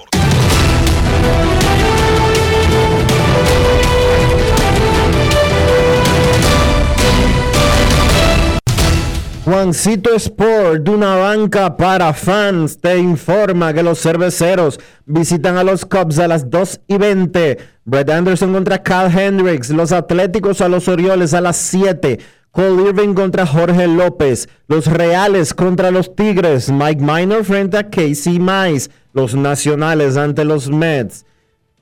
Juancito 9.48 10.14
Sport, 10.14 10.82
de 10.82 10.90
una 10.90 11.16
banca 11.16 11.74
para 11.74 12.12
fans, 12.12 12.78
te 12.78 12.98
informa 12.98 13.72
que 13.72 13.82
los 13.82 13.98
cerveceros 13.98 14.78
visitan 15.06 15.56
a 15.56 15.64
los 15.64 15.86
Cubs 15.86 16.18
a 16.18 16.28
las 16.28 16.50
2 16.50 16.82
y 16.86 16.98
20. 16.98 17.56
Brett 17.86 18.10
Anderson 18.10 18.52
contra 18.52 18.82
Cal 18.82 19.10
Hendricks. 19.10 19.70
Los 19.70 19.90
Atléticos 19.92 20.60
a 20.60 20.68
los 20.68 20.86
Orioles 20.86 21.32
a 21.32 21.40
las 21.40 21.56
7. 21.56 22.18
Cole 22.50 22.90
Irving 22.90 23.14
contra 23.14 23.46
Jorge 23.46 23.88
López. 23.88 24.50
Los 24.66 24.86
Reales 24.86 25.54
contra 25.54 25.90
los 25.90 26.14
Tigres. 26.14 26.70
Mike 26.70 27.00
Minor 27.00 27.42
frente 27.42 27.78
a 27.78 27.88
Casey 27.88 28.38
Mize. 28.38 28.90
Los 29.14 29.34
Nacionales 29.34 30.18
ante 30.18 30.44
los 30.44 30.68
Mets. 30.68 31.24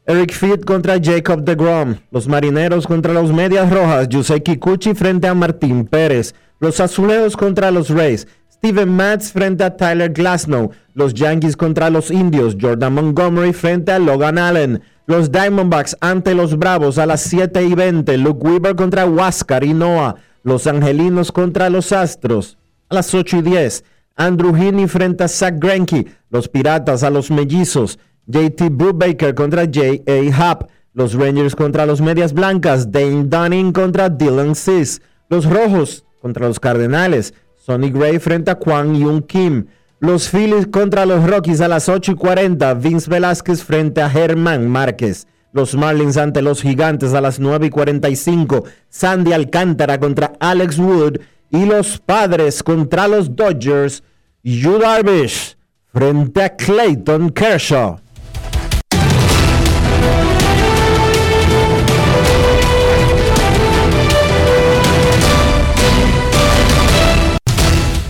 Eric 0.06 0.32
Fitt 0.32 0.64
contra 0.64 1.00
Jacob 1.02 1.42
DeGrom. 1.42 1.96
Los 2.12 2.28
Marineros 2.28 2.86
contra 2.86 3.12
los 3.12 3.32
Medias 3.32 3.68
Rojas. 3.72 4.08
Yusei 4.08 4.40
Kikuchi 4.40 4.94
frente 4.94 5.26
a 5.26 5.34
Martín 5.34 5.84
Pérez. 5.84 6.32
Los 6.58 6.80
Azulejos 6.80 7.36
contra 7.36 7.70
los 7.70 7.90
Rays. 7.90 8.26
Steven 8.50 8.88
Matz 8.88 9.32
frente 9.32 9.62
a 9.62 9.76
Tyler 9.76 10.10
Glasnow. 10.10 10.70
Los 10.94 11.12
Yankees 11.12 11.56
contra 11.56 11.90
los 11.90 12.10
Indios. 12.10 12.56
Jordan 12.58 12.94
Montgomery 12.94 13.52
frente 13.52 13.92
a 13.92 13.98
Logan 13.98 14.38
Allen. 14.38 14.82
Los 15.06 15.30
Diamondbacks 15.30 15.96
ante 16.00 16.34
los 16.34 16.58
Bravos 16.58 16.96
a 16.96 17.04
las 17.04 17.20
7 17.20 17.62
y 17.62 17.74
20. 17.74 18.16
Luke 18.16 18.46
Weaver 18.46 18.74
contra 18.74 19.04
Huáscar 19.04 19.64
y 19.64 19.74
Noah. 19.74 20.16
Los 20.42 20.66
Angelinos 20.66 21.30
contra 21.30 21.68
los 21.68 21.92
Astros 21.92 22.56
a 22.88 22.94
las 22.94 23.14
8 23.14 23.38
y 23.38 23.42
10. 23.42 23.84
Andrew 24.16 24.56
Heaney 24.56 24.88
frente 24.88 25.24
a 25.24 25.28
Zach 25.28 25.56
Greinke. 25.58 26.06
Los 26.30 26.48
Piratas 26.48 27.02
a 27.02 27.10
los 27.10 27.30
Mellizos. 27.30 27.98
JT 28.26 28.70
Brubaker 28.70 29.34
contra 29.34 29.66
J.A. 29.66 30.34
Happ. 30.34 30.70
Los 30.94 31.12
Rangers 31.12 31.54
contra 31.54 31.84
los 31.84 32.00
Medias 32.00 32.32
Blancas. 32.32 32.90
Dane 32.90 33.24
Dunning 33.24 33.72
contra 33.72 34.08
Dylan 34.08 34.54
Cis. 34.54 35.02
Los 35.28 35.44
Rojos 35.44 36.05
contra 36.26 36.48
los 36.48 36.58
Cardenales. 36.58 37.34
Sonny 37.56 37.90
Gray 37.90 38.18
frente 38.18 38.50
a 38.50 38.56
Kwang 38.56 38.98
Young 38.98 39.22
Kim. 39.22 39.66
Los 40.00 40.28
Phillies 40.28 40.66
contra 40.66 41.06
los 41.06 41.24
Rockies 41.24 41.60
a 41.60 41.68
las 41.68 41.88
8 41.88 42.12
y 42.12 42.14
40. 42.16 42.74
Vince 42.74 43.08
Velázquez 43.08 43.62
frente 43.62 44.02
a 44.02 44.10
Germán 44.10 44.68
Márquez. 44.68 45.28
Los 45.52 45.76
Marlins 45.76 46.16
ante 46.16 46.42
los 46.42 46.62
Gigantes 46.62 47.14
a 47.14 47.20
las 47.20 47.38
9 47.38 47.66
y 47.66 47.70
45. 47.70 48.64
Sandy 48.88 49.32
Alcántara 49.32 50.00
contra 50.00 50.32
Alex 50.40 50.78
Wood. 50.78 51.20
Y 51.50 51.64
los 51.64 52.00
Padres 52.00 52.64
contra 52.64 53.06
los 53.06 53.36
Dodgers. 53.36 54.02
Yu 54.42 54.78
Darvish 54.78 55.56
frente 55.92 56.42
a 56.42 56.56
Clayton 56.56 57.30
Kershaw. 57.30 58.00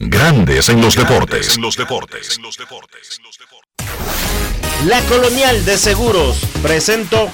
Grandes 0.00 0.68
en 0.68 0.80
los 0.80 0.94
deportes. 0.94 1.58
La 4.84 5.00
Colonial 5.02 5.64
de 5.64 5.76
Seguros 5.76 6.38
presentó. 6.62 7.28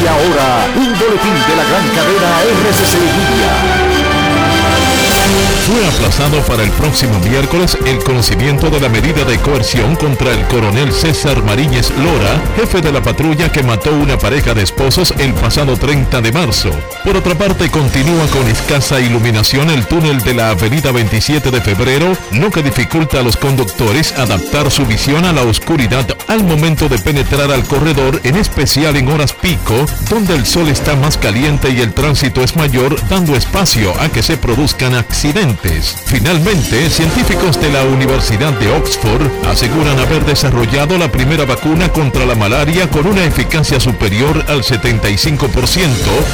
Y 0.00 0.06
ahora, 0.06 0.70
un 0.76 0.96
boletín 0.96 1.34
de 1.48 1.56
la 1.56 1.64
gran 1.64 1.88
cadena 1.88 2.42
RCC 2.42 2.94
Media. 3.00 3.82
Fue 5.66 5.86
aplazado 5.86 6.40
para 6.42 6.64
el 6.64 6.70
próximo 6.72 7.20
miércoles 7.20 7.78
el 7.86 8.02
conocimiento 8.02 8.68
de 8.68 8.80
la 8.80 8.88
medida 8.88 9.24
de 9.24 9.38
coerción 9.38 9.94
contra 9.94 10.32
el 10.32 10.44
coronel 10.48 10.92
César 10.92 11.40
Mariñez 11.44 11.90
Lora, 11.98 12.42
jefe 12.56 12.80
de 12.80 12.90
la 12.90 13.00
patrulla 13.00 13.52
que 13.52 13.62
mató 13.62 13.92
una 13.92 14.18
pareja 14.18 14.54
de 14.54 14.64
esposos 14.64 15.14
el 15.18 15.32
pasado 15.34 15.76
30 15.76 16.20
de 16.20 16.32
marzo. 16.32 16.70
Por 17.04 17.16
otra 17.16 17.36
parte, 17.36 17.70
continúa 17.70 18.26
con 18.32 18.48
escasa 18.48 19.00
iluminación 19.00 19.70
el 19.70 19.86
túnel 19.86 20.18
de 20.22 20.34
la 20.34 20.50
avenida 20.50 20.90
27 20.90 21.52
de 21.52 21.60
febrero, 21.60 22.16
lo 22.32 22.50
que 22.50 22.64
dificulta 22.64 23.20
a 23.20 23.22
los 23.22 23.36
conductores 23.36 24.18
adaptar 24.18 24.68
su 24.68 24.84
visión 24.84 25.24
a 25.24 25.32
la 25.32 25.42
oscuridad 25.42 26.06
al 26.26 26.42
momento 26.42 26.88
de 26.88 26.98
penetrar 26.98 27.52
al 27.52 27.62
corredor, 27.64 28.20
en 28.24 28.36
especial 28.36 28.96
en 28.96 29.08
horas 29.08 29.32
pico, 29.32 29.86
donde 30.10 30.34
el 30.34 30.44
sol 30.44 30.68
está 30.68 30.96
más 30.96 31.16
caliente 31.16 31.70
y 31.70 31.80
el 31.80 31.92
tránsito 31.92 32.42
es 32.42 32.56
mayor, 32.56 32.96
dando 33.08 33.36
espacio 33.36 33.92
a 34.00 34.08
que 34.08 34.24
se 34.24 34.36
produzcan 34.36 34.96
accidentes. 34.96 35.51
Finalmente, 36.06 36.88
científicos 36.90 37.60
de 37.60 37.70
la 37.70 37.84
Universidad 37.84 38.52
de 38.58 38.70
Oxford 38.72 39.22
aseguran 39.46 39.98
haber 39.98 40.24
desarrollado 40.24 40.98
la 40.98 41.10
primera 41.10 41.44
vacuna 41.44 41.88
contra 41.90 42.26
la 42.26 42.34
malaria 42.34 42.88
con 42.90 43.06
una 43.06 43.24
eficacia 43.24 43.80
superior 43.80 44.44
al 44.48 44.62
75%, 44.62 45.80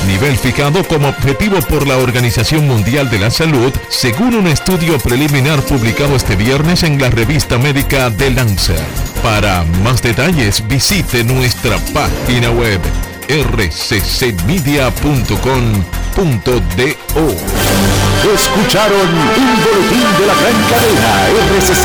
nivel 0.06 0.36
fijado 0.36 0.84
como 0.84 1.08
objetivo 1.08 1.60
por 1.62 1.86
la 1.86 1.96
Organización 1.98 2.66
Mundial 2.66 3.10
de 3.10 3.18
la 3.18 3.30
Salud, 3.30 3.72
según 3.88 4.34
un 4.34 4.46
estudio 4.46 4.98
preliminar 4.98 5.60
publicado 5.62 6.16
este 6.16 6.36
viernes 6.36 6.82
en 6.82 7.00
la 7.00 7.10
revista 7.10 7.58
médica 7.58 8.10
The 8.16 8.30
Lancet. 8.30 8.80
Para 9.22 9.64
más 9.82 10.02
detalles, 10.02 10.66
visite 10.68 11.24
nuestra 11.24 11.78
página 11.92 12.50
web 12.50 12.80
rccmedia.com.do. 13.28 14.88
Escucharon 18.34 19.08
un 19.08 19.64
boletín 19.64 20.08
de 20.18 20.26
la 20.26 20.34
gran 20.34 20.58
cadena 20.70 21.10
RCC. 21.58 21.84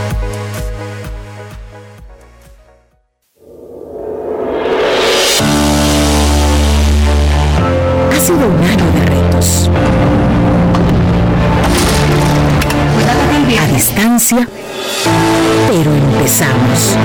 Pero 14.39 15.93
empezamos. 15.93 16.95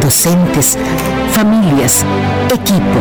Docentes, 0.00 0.78
familias, 1.32 2.04
equipo. 2.52 2.98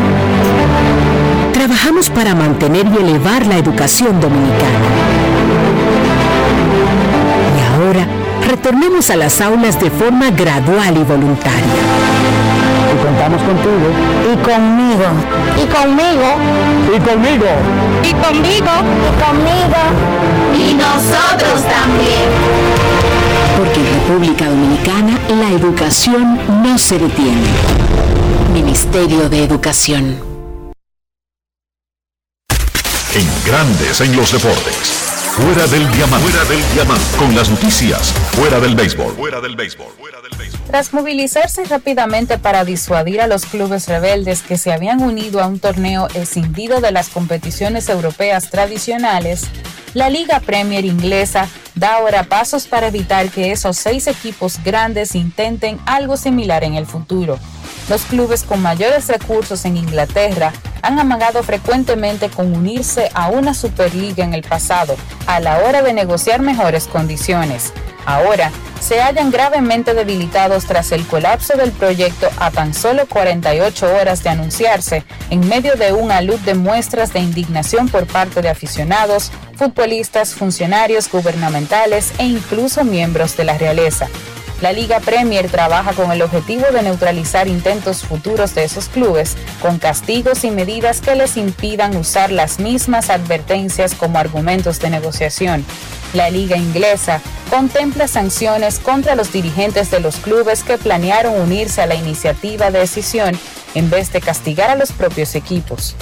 Trabajamos 1.53 2.09
para 2.09 2.33
mantener 2.33 2.87
y 2.87 2.97
elevar 3.03 3.45
la 3.45 3.57
educación 3.57 4.19
dominicana. 4.19 4.89
Y 7.55 7.83
ahora 7.83 8.07
retornamos 8.47 9.09
a 9.11 9.15
las 9.15 9.39
aulas 9.41 9.79
de 9.79 9.91
forma 9.91 10.31
gradual 10.31 10.97
y 10.97 11.03
voluntaria. 11.03 11.79
Y 12.91 13.05
contamos 13.05 13.41
contigo. 13.43 13.89
Y 14.25 14.37
conmigo. 14.37 15.05
Y 15.55 15.65
conmigo. 15.67 16.29
Y 16.95 16.99
conmigo. 16.99 17.45
Y 18.03 18.11
conmigo. 18.13 18.73
Y 19.05 19.21
conmigo. 19.21 19.81
Y 20.57 20.73
nosotros 20.73 21.63
también. 21.63 23.18
Porque 23.57 23.79
en 23.79 23.93
República 24.01 24.49
Dominicana 24.49 25.19
la 25.29 25.51
educación 25.51 26.39
no 26.63 26.77
se 26.77 26.97
detiene. 26.97 27.47
Ministerio 28.53 29.29
de 29.29 29.43
Educación. 29.43 30.29
En 33.13 33.27
grandes 33.45 34.01
en 34.01 34.15
los 34.15 34.31
deportes. 34.31 34.99
Fuera 35.31 35.67
del 35.67 35.89
diamante. 35.91 36.29
Fuera 36.29 36.45
del 36.45 36.73
diamante. 36.73 37.17
Con 37.17 37.35
las 37.35 37.49
noticias. 37.49 38.13
Fuera 38.33 38.59
del 38.59 38.75
béisbol. 38.75 39.13
Fuera 39.15 39.41
del 39.41 39.55
béisbol. 39.55 39.93
Fuera 39.97 40.21
del 40.21 40.37
béisbol. 40.37 40.48
Tras 40.69 40.93
movilizarse 40.93 41.63
rápidamente 41.63 42.37
para 42.37 42.63
disuadir 42.63 43.21
a 43.21 43.27
los 43.27 43.47
clubes 43.47 43.87
rebeldes 43.87 44.43
que 44.43 44.55
se 44.55 44.71
habían 44.71 45.01
unido 45.01 45.41
a 45.41 45.47
un 45.47 45.57
torneo 45.59 46.07
escindido 46.13 46.79
de 46.79 46.91
las 46.91 47.09
competiciones 47.09 47.89
europeas 47.89 48.51
tradicionales, 48.51 49.47
la 49.95 50.11
Liga 50.11 50.39
Premier 50.39 50.85
inglesa 50.85 51.49
da 51.73 51.95
ahora 51.95 52.21
pasos 52.21 52.67
para 52.67 52.85
evitar 52.85 53.29
que 53.29 53.51
esos 53.51 53.77
seis 53.77 54.05
equipos 54.05 54.63
grandes 54.63 55.15
intenten 55.15 55.79
algo 55.87 56.17
similar 56.17 56.63
en 56.63 56.75
el 56.75 56.85
futuro. 56.85 57.39
Los 57.89 58.03
clubes 58.03 58.43
con 58.43 58.61
mayores 58.61 59.07
recursos 59.07 59.65
en 59.65 59.75
Inglaterra 59.75 60.53
han 60.83 60.99
amagado 60.99 61.41
frecuentemente 61.41 62.29
con 62.29 62.55
unirse 62.55 63.09
a 63.15 63.29
una 63.29 63.55
Superliga 63.55 64.23
en 64.23 64.35
el 64.35 64.43
pasado, 64.43 64.95
a 65.25 65.39
la 65.39 65.57
hora 65.59 65.81
de 65.81 65.93
negociar 65.93 66.39
mejores 66.41 66.87
condiciones. 66.87 67.73
Ahora, 68.05 68.51
se 68.79 69.01
hallan 69.01 69.31
gravemente 69.31 69.93
debilitados 69.93 70.65
tras 70.65 70.91
el 70.91 71.05
colapso 71.05 71.57
del 71.57 71.71
proyecto 71.71 72.29
a 72.39 72.51
tan 72.51 72.73
solo 72.73 73.07
48 73.07 73.95
horas 73.95 74.23
de 74.23 74.29
anunciarse, 74.29 75.03
en 75.31 75.47
medio 75.47 75.75
de 75.75 75.91
una 75.91 76.21
luz 76.21 76.43
de 76.45 76.53
muestras 76.53 77.11
de 77.11 77.19
indignación 77.19 77.89
por 77.89 78.05
parte 78.05 78.41
de 78.41 78.49
aficionados, 78.49 79.31
futbolistas, 79.55 80.33
funcionarios 80.33 81.11
gubernamentales 81.11 82.13
e 82.19 82.25
incluso 82.25 82.83
miembros 82.83 83.35
de 83.35 83.43
la 83.45 83.57
realeza. 83.57 84.07
La 84.61 84.73
Liga 84.73 84.99
Premier 84.99 85.49
trabaja 85.49 85.93
con 85.93 86.11
el 86.11 86.21
objetivo 86.21 86.65
de 86.73 86.81
neutralizar 86.81 87.47
intentos 87.47 88.03
futuros 88.03 88.55
de 88.55 88.65
esos 88.65 88.89
clubes, 88.89 89.37
con 89.61 89.79
castigos 89.79 90.43
y 90.43 90.51
medidas 90.51 90.99
que 90.99 91.15
les 91.15 91.37
impidan 91.37 91.95
usar 91.95 92.29
las 92.29 92.59
mismas 92.59 93.09
advertencias 93.09 93.95
como 93.95 94.19
argumentos 94.19 94.79
de 94.79 94.89
negociación. 94.89 95.65
La 96.13 96.29
Liga 96.29 96.57
Inglesa 96.57 97.21
contempla 97.49 98.09
sanciones 98.09 98.79
contra 98.79 99.15
los 99.15 99.31
dirigentes 99.31 99.91
de 99.91 100.01
los 100.01 100.17
clubes 100.17 100.63
que 100.63 100.77
planearon 100.77 101.39
unirse 101.39 101.81
a 101.81 101.87
la 101.87 101.95
iniciativa 101.95 102.69
de 102.69 102.79
decisión 102.79 103.39
en 103.75 103.89
vez 103.89 104.11
de 104.11 104.19
castigar 104.19 104.69
a 104.69 104.75
los 104.75 104.91
propios 104.91 105.35
equipos. 105.35 105.95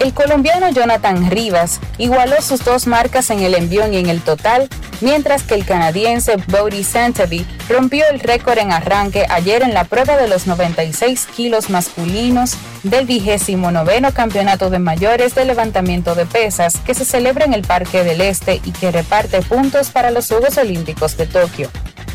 El 0.00 0.14
colombiano 0.14 0.70
Jonathan 0.70 1.30
Rivas 1.30 1.78
igualó 1.98 2.40
sus 2.40 2.64
dos 2.64 2.86
marcas 2.86 3.28
en 3.28 3.40
el 3.40 3.54
envión 3.54 3.92
y 3.92 3.98
en 3.98 4.08
el 4.08 4.22
total, 4.22 4.66
mientras 5.02 5.42
que 5.42 5.54
el 5.54 5.66
canadiense 5.66 6.36
Bodie 6.48 6.84
Santaby 6.84 7.46
rompió 7.68 8.06
el 8.10 8.18
récord 8.18 8.56
en 8.56 8.72
arranque 8.72 9.26
ayer 9.28 9.60
en 9.62 9.74
la 9.74 9.84
prueba 9.84 10.16
de 10.16 10.26
los 10.26 10.46
96 10.46 11.26
kilos 11.36 11.68
masculinos 11.68 12.56
del 12.82 13.04
vigésimo 13.04 13.70
noveno 13.70 14.10
campeonato 14.14 14.70
de 14.70 14.78
mayores 14.78 15.34
de 15.34 15.44
levantamiento 15.44 16.14
de 16.14 16.24
pesas 16.24 16.78
que 16.78 16.94
se 16.94 17.04
celebra 17.04 17.44
en 17.44 17.52
el 17.52 17.62
Parque 17.62 18.02
del 18.02 18.22
Este 18.22 18.62
y 18.64 18.72
que 18.72 18.90
reparte 18.90 19.42
puntos 19.42 19.90
para 19.90 20.10
los 20.10 20.28
Juegos 20.28 20.56
Olímpicos 20.56 21.18
de 21.18 21.26
Tokio. 21.26 21.68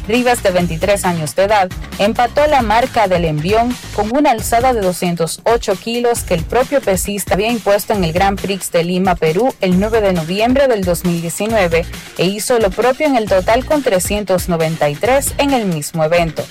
Rivas, 0.07 0.43
de 0.43 0.51
23 0.51 1.03
años 1.05 1.35
de 1.35 1.43
edad, 1.43 1.69
empató 1.97 2.45
la 2.47 2.61
marca 2.61 3.07
del 3.07 3.25
envión 3.25 3.75
con 3.95 4.15
una 4.15 4.31
alzada 4.31 4.73
de 4.73 4.81
208 4.81 5.75
kilos 5.77 6.23
que 6.23 6.35
el 6.35 6.43
propio 6.43 6.81
pesista 6.81 7.33
había 7.33 7.49
impuesto 7.49 7.93
en 7.93 8.03
el 8.03 8.13
Grand 8.13 8.39
Prix 8.39 8.71
de 8.71 8.83
Lima, 8.83 9.15
Perú, 9.15 9.53
el 9.61 9.79
9 9.79 10.01
de 10.01 10.13
noviembre 10.13 10.67
del 10.67 10.83
2019 10.83 11.85
e 12.17 12.25
hizo 12.25 12.59
lo 12.59 12.69
propio 12.69 13.07
en 13.07 13.15
el 13.15 13.27
total 13.27 13.65
con 13.65 13.81
393 13.81 15.33
en 15.37 15.51
el 15.51 15.65
mismo 15.65 16.03
evento. 16.03 16.43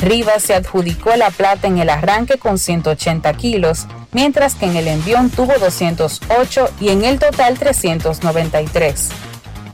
Rivas 0.00 0.42
se 0.42 0.54
adjudicó 0.54 1.14
la 1.16 1.30
plata 1.30 1.66
en 1.66 1.78
el 1.78 1.90
arranque 1.90 2.38
con 2.38 2.58
180 2.58 3.32
kilos, 3.34 3.86
mientras 4.12 4.54
que 4.54 4.64
en 4.64 4.76
el 4.76 4.88
envión 4.88 5.28
tuvo 5.28 5.58
208 5.58 6.70
y 6.80 6.88
en 6.88 7.04
el 7.04 7.18
total 7.18 7.58
393. 7.58 9.10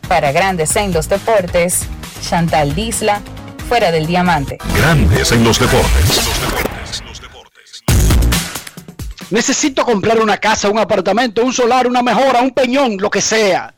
Para 0.09 0.33
Grandes 0.33 0.75
en 0.77 0.93
los 0.93 1.09
Deportes, 1.09 1.83
Chantal 2.21 2.75
Disla, 2.75 3.21
fuera 3.69 3.91
del 3.91 4.07
diamante. 4.07 4.59
Grandes 4.77 5.33
en 5.33 5.45
los 5.45 5.59
deportes. 5.59 6.23
Necesito 9.31 9.85
comprar 9.85 10.21
una 10.21 10.37
casa, 10.37 10.71
un 10.71 10.79
apartamento, 10.79 11.45
un 11.45 11.53
solar, 11.53 11.87
una 11.87 12.03
mejora, 12.03 12.43
un 12.43 12.53
peñón, 12.53 12.97
lo 12.99 13.11
que 13.11 13.21
sea. 13.21 13.75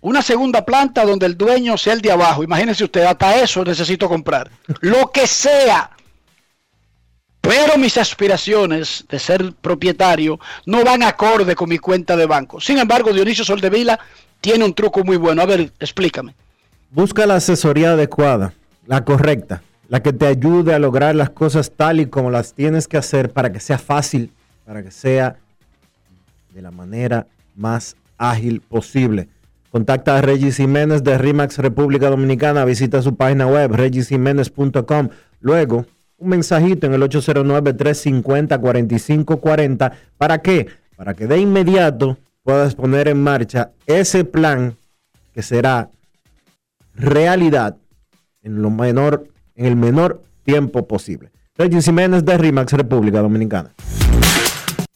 Una 0.00 0.22
segunda 0.22 0.64
planta 0.64 1.04
donde 1.04 1.26
el 1.26 1.36
dueño 1.36 1.76
sea 1.78 1.94
el 1.94 2.02
de 2.02 2.12
abajo. 2.12 2.44
Imagínese 2.44 2.84
usted, 2.84 3.04
hasta 3.04 3.40
eso 3.40 3.64
necesito 3.64 4.08
comprar. 4.08 4.50
Lo 4.80 5.10
que 5.10 5.26
sea. 5.26 5.90
Pero 7.40 7.78
mis 7.78 7.96
aspiraciones 7.96 9.06
de 9.08 9.18
ser 9.18 9.54
propietario 9.54 10.38
no 10.66 10.84
van 10.84 11.02
acorde 11.02 11.54
con 11.56 11.68
mi 11.68 11.78
cuenta 11.78 12.14
de 12.14 12.26
banco. 12.26 12.60
Sin 12.60 12.78
embargo, 12.78 13.12
Dionisio 13.12 13.44
Soldevila 13.44 13.98
tiene 14.40 14.64
un 14.66 14.74
truco 14.74 15.02
muy 15.02 15.16
bueno. 15.16 15.40
A 15.40 15.46
ver, 15.46 15.72
explícame. 15.80 16.34
Busca 16.90 17.26
la 17.26 17.34
asesoría 17.36 17.92
adecuada, 17.92 18.54
la 18.86 19.04
correcta, 19.04 19.62
la 19.88 20.02
que 20.02 20.14
te 20.14 20.26
ayude 20.26 20.72
a 20.72 20.78
lograr 20.78 21.14
las 21.14 21.28
cosas 21.28 21.70
tal 21.70 22.00
y 22.00 22.06
como 22.06 22.30
las 22.30 22.54
tienes 22.54 22.88
que 22.88 22.96
hacer 22.96 23.30
para 23.30 23.52
que 23.52 23.60
sea 23.60 23.76
fácil, 23.76 24.32
para 24.64 24.82
que 24.82 24.90
sea 24.90 25.36
de 26.54 26.62
la 26.62 26.70
manera 26.70 27.26
más 27.54 27.94
ágil 28.16 28.62
posible. 28.62 29.28
Contacta 29.70 30.16
a 30.16 30.22
Regis 30.22 30.56
Jiménez 30.56 31.04
de 31.04 31.18
RIMAX 31.18 31.58
República 31.58 32.08
Dominicana, 32.08 32.64
visita 32.64 33.02
su 33.02 33.16
página 33.16 33.46
web 33.46 33.70
regisjiménez.com. 33.72 35.10
Luego, 35.40 35.84
un 36.16 36.28
mensajito 36.30 36.86
en 36.86 36.94
el 36.94 37.02
809-350-4540. 37.02 39.92
¿Para 40.16 40.38
qué? 40.38 40.68
Para 40.96 41.12
que 41.12 41.26
de 41.26 41.38
inmediato 41.38 42.16
puedas 42.42 42.74
poner 42.74 43.08
en 43.08 43.22
marcha 43.22 43.72
ese 43.86 44.24
plan 44.24 44.74
que 45.34 45.42
será 45.42 45.90
realidad 46.98 47.78
en 48.42 48.62
lo 48.62 48.70
menor, 48.70 49.28
en 49.54 49.66
el 49.66 49.76
menor 49.76 50.22
tiempo 50.42 50.86
posible. 50.86 51.30
Regis 51.56 51.86
Jiménez 51.86 52.24
de 52.24 52.38
RIMAX, 52.38 52.72
República 52.72 53.20
Dominicana. 53.20 53.74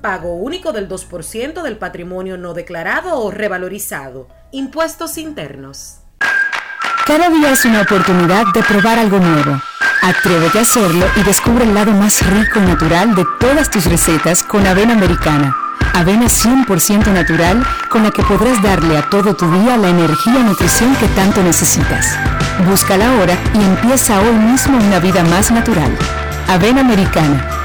pago 0.00 0.34
único 0.34 0.72
del 0.72 0.88
2% 0.88 1.62
del 1.62 1.76
patrimonio 1.76 2.36
no 2.36 2.54
declarado 2.54 3.18
o 3.20 3.30
revalorizado. 3.30 4.28
Impuestos 4.50 5.18
internos. 5.18 5.98
Cada 7.06 7.30
día 7.30 7.52
es 7.52 7.64
una 7.64 7.82
oportunidad 7.82 8.44
de 8.52 8.62
probar 8.62 8.98
algo 8.98 9.18
nuevo. 9.18 9.60
Atrévete 10.02 10.58
a 10.58 10.62
hacerlo 10.62 11.06
y 11.16 11.22
descubre 11.22 11.64
el 11.64 11.74
lado 11.74 11.92
más 11.92 12.24
rico 12.26 12.60
y 12.60 12.62
natural 12.62 13.14
de 13.14 13.24
todas 13.40 13.70
tus 13.70 13.86
recetas 13.86 14.42
con 14.42 14.66
avena 14.66 14.92
americana. 14.92 15.56
Avena 15.94 16.26
100% 16.26 17.12
natural 17.12 17.66
con 17.90 18.02
la 18.02 18.10
que 18.10 18.22
podrás 18.22 18.62
darle 18.62 18.96
a 18.96 19.08
todo 19.08 19.34
tu 19.34 19.50
día 19.50 19.76
la 19.76 19.88
energía 19.88 20.40
y 20.40 20.44
nutrición 20.44 20.94
que 20.96 21.08
tanto 21.08 21.42
necesitas. 21.42 22.16
Búscala 22.66 23.08
ahora 23.08 23.36
y 23.54 23.62
empieza 23.62 24.20
hoy 24.20 24.34
mismo 24.34 24.78
una 24.78 25.00
vida 25.00 25.24
más 25.24 25.50
natural. 25.50 25.96
Avena 26.46 26.80
americana, 26.82 27.57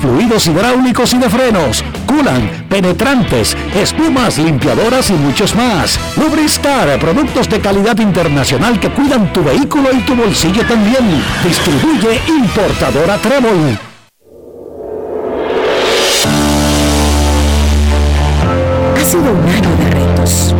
fluidos 0.00 0.46
hidráulicos 0.46 1.12
y 1.14 1.18
de 1.18 1.28
frenos. 1.28 1.84
culan, 2.06 2.66
penetrantes, 2.68 3.56
espumas, 3.74 4.38
limpiadoras 4.38 5.10
y 5.10 5.14
muchos 5.14 5.54
más. 5.54 5.98
Lubristar, 6.16 6.98
productos 6.98 7.48
de 7.48 7.60
calidad 7.60 7.98
internacional 7.98 8.78
que 8.78 8.90
cuidan 8.90 9.32
tu 9.32 9.42
vehículo 9.42 9.90
y 9.92 10.00
tu 10.00 10.14
bolsillo 10.14 10.64
también. 10.66 11.22
Distribuye 11.42 12.20
importadora 12.28 13.18
Trébol. 13.18 13.78
Ha 18.96 19.04
sido 19.04 19.32
un 19.32 19.48
año 19.48 19.76
de 19.76 19.90
retos. 19.90 20.54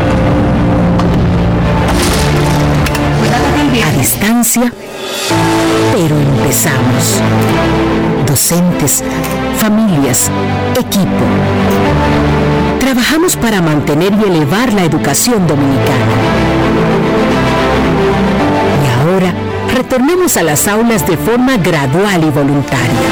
A 3.84 3.98
distancia, 3.98 4.72
pero 5.92 6.16
empezamos. 6.16 7.20
Docentes, 8.34 9.04
familias, 9.58 10.28
equipo. 10.76 11.24
Trabajamos 12.80 13.36
para 13.36 13.62
mantener 13.62 14.12
y 14.12 14.28
elevar 14.28 14.72
la 14.72 14.82
educación 14.82 15.46
dominicana. 15.46 16.14
Y 18.82 19.08
ahora, 19.08 19.32
retornemos 19.72 20.36
a 20.36 20.42
las 20.42 20.66
aulas 20.66 21.06
de 21.06 21.16
forma 21.16 21.58
gradual 21.58 22.24
y 22.24 22.30
voluntaria. 22.30 23.04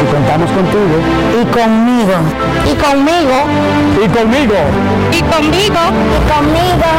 Y 0.00 0.14
contamos 0.14 0.50
contigo. 0.50 0.96
Y 1.38 1.44
conmigo. 1.52 2.14
Y 2.64 2.74
conmigo. 2.74 3.36
Y 4.02 4.08
conmigo. 4.08 4.54
Y 5.12 5.20
conmigo. 5.20 5.80
Y 6.16 6.30
conmigo. 6.32 6.90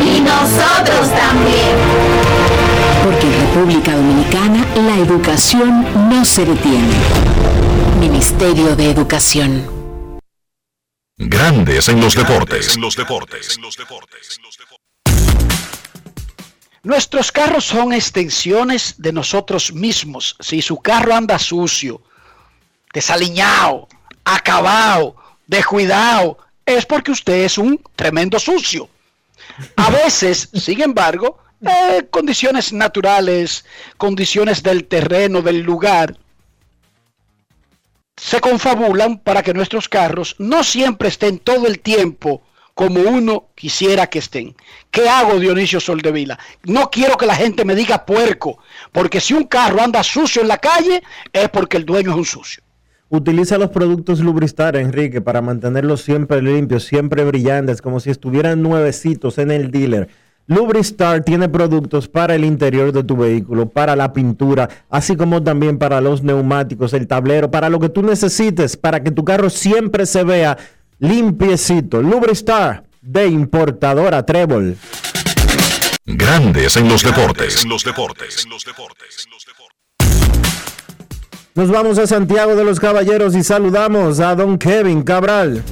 Y 0.00 0.20
nosotros 0.20 1.10
también. 1.10 2.23
Porque 3.04 3.26
en 3.26 3.38
República 3.38 3.94
Dominicana 3.94 4.66
la 4.76 4.96
educación 4.96 6.08
no 6.08 6.24
se 6.24 6.46
detiene. 6.46 6.94
Ministerio 8.00 8.74
de 8.74 8.90
Educación. 8.90 10.00
Grandes 11.18 11.90
en 11.90 12.00
los 12.00 12.14
deportes. 12.14 12.78
Nuestros 16.82 17.30
carros 17.30 17.64
son 17.66 17.92
extensiones 17.92 18.94
de 18.96 19.12
nosotros 19.12 19.70
mismos. 19.74 20.34
Si 20.40 20.62
su 20.62 20.80
carro 20.80 21.14
anda 21.14 21.38
sucio, 21.38 22.00
desaliñado, 22.94 23.86
acabado, 24.24 25.14
descuidado, 25.46 26.38
es 26.64 26.86
porque 26.86 27.10
usted 27.10 27.44
es 27.44 27.58
un 27.58 27.78
tremendo 27.96 28.38
sucio. 28.38 28.88
A 29.76 29.90
veces, 29.90 30.48
sin 30.54 30.80
embargo, 30.80 31.43
eh, 31.62 32.06
condiciones 32.10 32.72
naturales, 32.72 33.64
condiciones 33.96 34.62
del 34.62 34.84
terreno, 34.84 35.42
del 35.42 35.60
lugar, 35.60 36.16
se 38.16 38.40
confabulan 38.40 39.18
para 39.18 39.42
que 39.42 39.54
nuestros 39.54 39.88
carros 39.88 40.36
no 40.38 40.62
siempre 40.62 41.08
estén 41.08 41.38
todo 41.38 41.66
el 41.66 41.80
tiempo 41.80 42.42
como 42.74 43.00
uno 43.00 43.50
quisiera 43.54 44.08
que 44.08 44.18
estén. 44.18 44.54
¿Qué 44.90 45.08
hago, 45.08 45.38
Dionisio 45.38 45.80
Soldevila? 45.80 46.38
No 46.64 46.90
quiero 46.90 47.16
que 47.16 47.26
la 47.26 47.36
gente 47.36 47.64
me 47.64 47.74
diga 47.74 48.04
puerco, 48.04 48.58
porque 48.92 49.20
si 49.20 49.32
un 49.32 49.44
carro 49.44 49.80
anda 49.80 50.02
sucio 50.02 50.42
en 50.42 50.48
la 50.48 50.58
calle, 50.58 51.02
es 51.32 51.48
porque 51.50 51.76
el 51.76 51.84
dueño 51.84 52.10
es 52.10 52.16
un 52.16 52.24
sucio. 52.24 52.62
Utiliza 53.10 53.58
los 53.58 53.70
productos 53.70 54.20
Lubristar, 54.20 54.76
Enrique, 54.76 55.20
para 55.20 55.40
mantenerlos 55.40 56.02
siempre 56.02 56.42
limpios, 56.42 56.84
siempre 56.84 57.24
brillantes, 57.24 57.80
como 57.80 58.00
si 58.00 58.10
estuvieran 58.10 58.60
nuevecitos 58.60 59.38
en 59.38 59.52
el 59.52 59.70
dealer. 59.70 60.08
Lubristar 60.46 61.24
tiene 61.24 61.48
productos 61.48 62.06
para 62.06 62.34
el 62.34 62.44
interior 62.44 62.92
de 62.92 63.02
tu 63.02 63.16
vehículo, 63.16 63.66
para 63.70 63.96
la 63.96 64.12
pintura, 64.12 64.68
así 64.90 65.16
como 65.16 65.42
también 65.42 65.78
para 65.78 66.02
los 66.02 66.22
neumáticos, 66.22 66.92
el 66.92 67.06
tablero, 67.06 67.50
para 67.50 67.70
lo 67.70 67.80
que 67.80 67.88
tú 67.88 68.02
necesites, 68.02 68.76
para 68.76 69.02
que 69.02 69.10
tu 69.10 69.24
carro 69.24 69.48
siempre 69.48 70.04
se 70.04 70.22
vea 70.22 70.58
limpiecito. 70.98 72.02
Lubristar 72.02 72.84
de 73.00 73.26
importadora 73.26 74.24
Trébol. 74.26 74.76
Grandes 76.04 76.76
en 76.76 76.88
los 76.90 77.02
deportes. 77.02 77.64
Nos 81.54 81.70
vamos 81.70 81.98
a 81.98 82.06
Santiago 82.06 82.54
de 82.54 82.64
los 82.64 82.80
Caballeros 82.80 83.34
y 83.34 83.42
saludamos 83.42 84.20
a 84.20 84.34
don 84.34 84.58
Kevin 84.58 85.02
Cabral. 85.02 85.62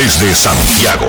Desde 0.00 0.34
Santiago. 0.34 1.06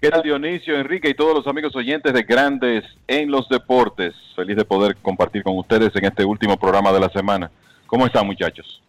¿Qué 0.00 0.08
tal 0.08 0.22
Dionisio, 0.22 0.78
Enrique 0.78 1.08
y 1.08 1.14
todos 1.14 1.34
los 1.34 1.48
amigos 1.48 1.74
oyentes 1.74 2.14
de 2.14 2.22
Grandes 2.22 2.84
en 3.08 3.28
los 3.28 3.48
Deportes? 3.48 4.14
Feliz 4.36 4.56
de 4.56 4.64
poder 4.64 4.98
compartir 5.02 5.42
con 5.42 5.58
ustedes 5.58 5.90
en 5.96 6.04
este 6.04 6.24
último 6.24 6.56
programa 6.56 6.92
de 6.92 7.00
la 7.00 7.08
semana. 7.08 7.50
¿Cómo 7.88 8.06
están 8.06 8.24
muchachos? 8.24 8.80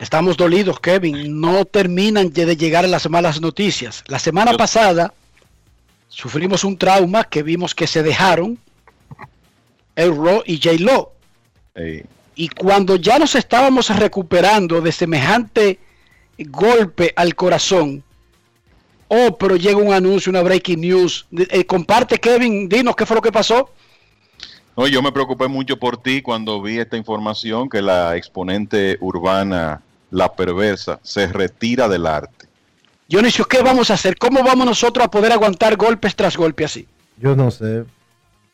Estamos 0.00 0.38
dolidos, 0.38 0.80
Kevin. 0.80 1.38
No 1.38 1.66
terminan 1.66 2.32
de 2.32 2.56
llegar 2.56 2.88
las 2.88 3.10
malas 3.10 3.42
noticias. 3.42 4.02
La 4.06 4.18
semana 4.18 4.54
pasada 4.54 5.12
sufrimos 6.08 6.64
un 6.64 6.78
trauma 6.78 7.24
que 7.24 7.42
vimos 7.42 7.74
que 7.74 7.86
se 7.86 8.02
dejaron 8.02 8.58
Euro 9.96 10.42
y 10.46 10.58
J. 10.62 11.10
Y 12.34 12.48
cuando 12.48 12.96
ya 12.96 13.18
nos 13.18 13.34
estábamos 13.34 13.94
recuperando 13.96 14.80
de 14.80 14.92
semejante 14.92 15.78
golpe 16.38 17.12
al 17.16 17.34
corazón, 17.34 18.02
oh, 19.08 19.36
pero 19.38 19.56
llega 19.56 19.78
un 19.78 19.92
anuncio, 19.92 20.30
una 20.30 20.42
breaking 20.42 20.80
news. 20.80 21.26
Eh, 21.32 21.64
comparte, 21.64 22.18
Kevin, 22.18 22.68
dinos 22.68 22.94
qué 22.96 23.06
fue 23.06 23.16
lo 23.16 23.22
que 23.22 23.32
pasó. 23.32 23.70
No, 24.76 24.86
yo 24.86 25.00
me 25.02 25.12
preocupé 25.12 25.48
mucho 25.48 25.78
por 25.78 25.96
ti 25.96 26.20
cuando 26.20 26.60
vi 26.60 26.78
esta 26.78 26.98
información 26.98 27.68
que 27.68 27.80
la 27.80 28.14
exponente 28.16 28.98
urbana, 29.00 29.80
la 30.10 30.34
perversa, 30.34 31.00
se 31.02 31.26
retira 31.28 31.88
del 31.88 32.06
arte. 32.06 32.46
Dionisio, 33.08 33.46
¿qué 33.46 33.62
vamos 33.62 33.90
a 33.90 33.94
hacer? 33.94 34.18
¿Cómo 34.18 34.42
vamos 34.42 34.66
nosotros 34.66 35.06
a 35.06 35.10
poder 35.10 35.32
aguantar 35.32 35.76
golpes 35.76 36.14
tras 36.14 36.36
golpes 36.36 36.66
así? 36.66 36.88
Yo 37.18 37.34
no 37.34 37.50
sé. 37.50 37.84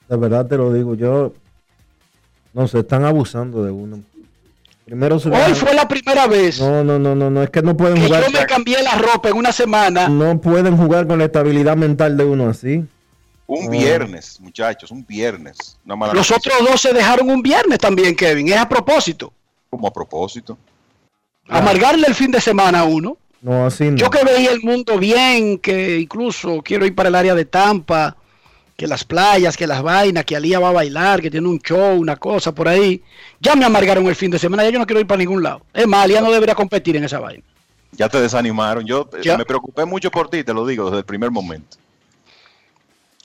De 0.08 0.16
verdad 0.16 0.46
te 0.46 0.56
lo 0.56 0.72
digo. 0.72 0.94
Yo 0.94 1.32
no 2.52 2.68
sé, 2.68 2.80
están 2.80 3.04
abusando 3.04 3.64
de 3.64 3.70
uno. 3.70 4.00
Primero 4.84 5.18
se 5.18 5.30
Hoy 5.30 5.54
fue 5.54 5.74
la 5.74 5.86
primera 5.86 6.26
vez. 6.26 6.60
No, 6.60 6.82
no, 6.82 6.98
no, 6.98 7.14
no, 7.14 7.30
no, 7.30 7.42
es 7.42 7.50
que 7.50 7.62
no 7.62 7.76
pueden 7.76 7.96
que 7.96 8.06
jugar. 8.06 8.24
Yo 8.24 8.30
me 8.30 8.46
cambié 8.46 8.82
la 8.82 8.96
ropa 8.96 9.28
en 9.28 9.36
una 9.36 9.52
semana. 9.52 10.08
No 10.08 10.40
pueden 10.40 10.76
jugar 10.76 11.06
con 11.06 11.18
la 11.18 11.26
estabilidad 11.26 11.76
mental 11.76 12.16
de 12.16 12.24
uno 12.24 12.48
así. 12.48 12.84
Un 13.46 13.70
viernes, 13.70 14.40
muchachos, 14.40 14.90
un 14.90 15.04
viernes. 15.06 15.78
Una 15.84 15.96
mala 15.96 16.14
Los 16.14 16.30
noticia. 16.30 16.52
otros 16.54 16.70
dos 16.70 16.80
se 16.80 16.92
dejaron 16.92 17.30
un 17.30 17.42
viernes 17.42 17.78
también, 17.78 18.16
Kevin. 18.16 18.48
Es 18.48 18.56
a 18.56 18.68
propósito. 18.68 19.32
Como 19.70 19.86
a 19.86 19.92
propósito. 19.92 20.58
Amargarle 21.48 22.06
el 22.06 22.14
fin 22.14 22.30
de 22.30 22.40
semana 22.40 22.80
a 22.80 22.84
uno. 22.84 23.16
No, 23.40 23.66
así 23.66 23.90
no. 23.90 23.96
Yo 23.96 24.10
que 24.10 24.24
veía 24.24 24.50
el 24.52 24.62
mundo 24.62 24.98
bien, 24.98 25.58
que 25.58 25.98
incluso 25.98 26.62
quiero 26.62 26.86
ir 26.86 26.94
para 26.94 27.08
el 27.08 27.14
área 27.14 27.34
de 27.34 27.44
Tampa, 27.44 28.16
que 28.82 28.88
las 28.88 29.04
playas, 29.04 29.56
que 29.56 29.64
las 29.68 29.80
vainas, 29.80 30.24
que 30.24 30.34
Alía 30.34 30.58
va 30.58 30.70
a 30.70 30.72
bailar, 30.72 31.22
que 31.22 31.30
tiene 31.30 31.46
un 31.46 31.60
show, 31.60 31.94
una 32.00 32.16
cosa 32.16 32.52
por 32.52 32.66
ahí. 32.66 33.00
Ya 33.38 33.54
me 33.54 33.64
amargaron 33.64 34.04
el 34.08 34.16
fin 34.16 34.28
de 34.28 34.40
semana, 34.40 34.64
ya 34.64 34.70
yo 34.70 34.80
no 34.80 34.86
quiero 34.86 34.98
ir 34.98 35.06
para 35.06 35.18
ningún 35.20 35.40
lado. 35.40 35.62
Es 35.72 35.86
más, 35.86 36.02
Alía 36.02 36.20
no 36.20 36.32
debería 36.32 36.56
competir 36.56 36.96
en 36.96 37.04
esa 37.04 37.20
vaina. 37.20 37.44
Ya 37.92 38.08
te 38.08 38.20
desanimaron. 38.20 38.84
Yo 38.84 39.08
eh, 39.12 39.20
Ya. 39.22 39.38
me 39.38 39.44
preocupé 39.44 39.84
mucho 39.84 40.10
por 40.10 40.28
ti, 40.28 40.42
te 40.42 40.52
lo 40.52 40.66
digo, 40.66 40.86
desde 40.86 40.98
el 40.98 41.04
primer 41.04 41.30
momento. 41.30 41.76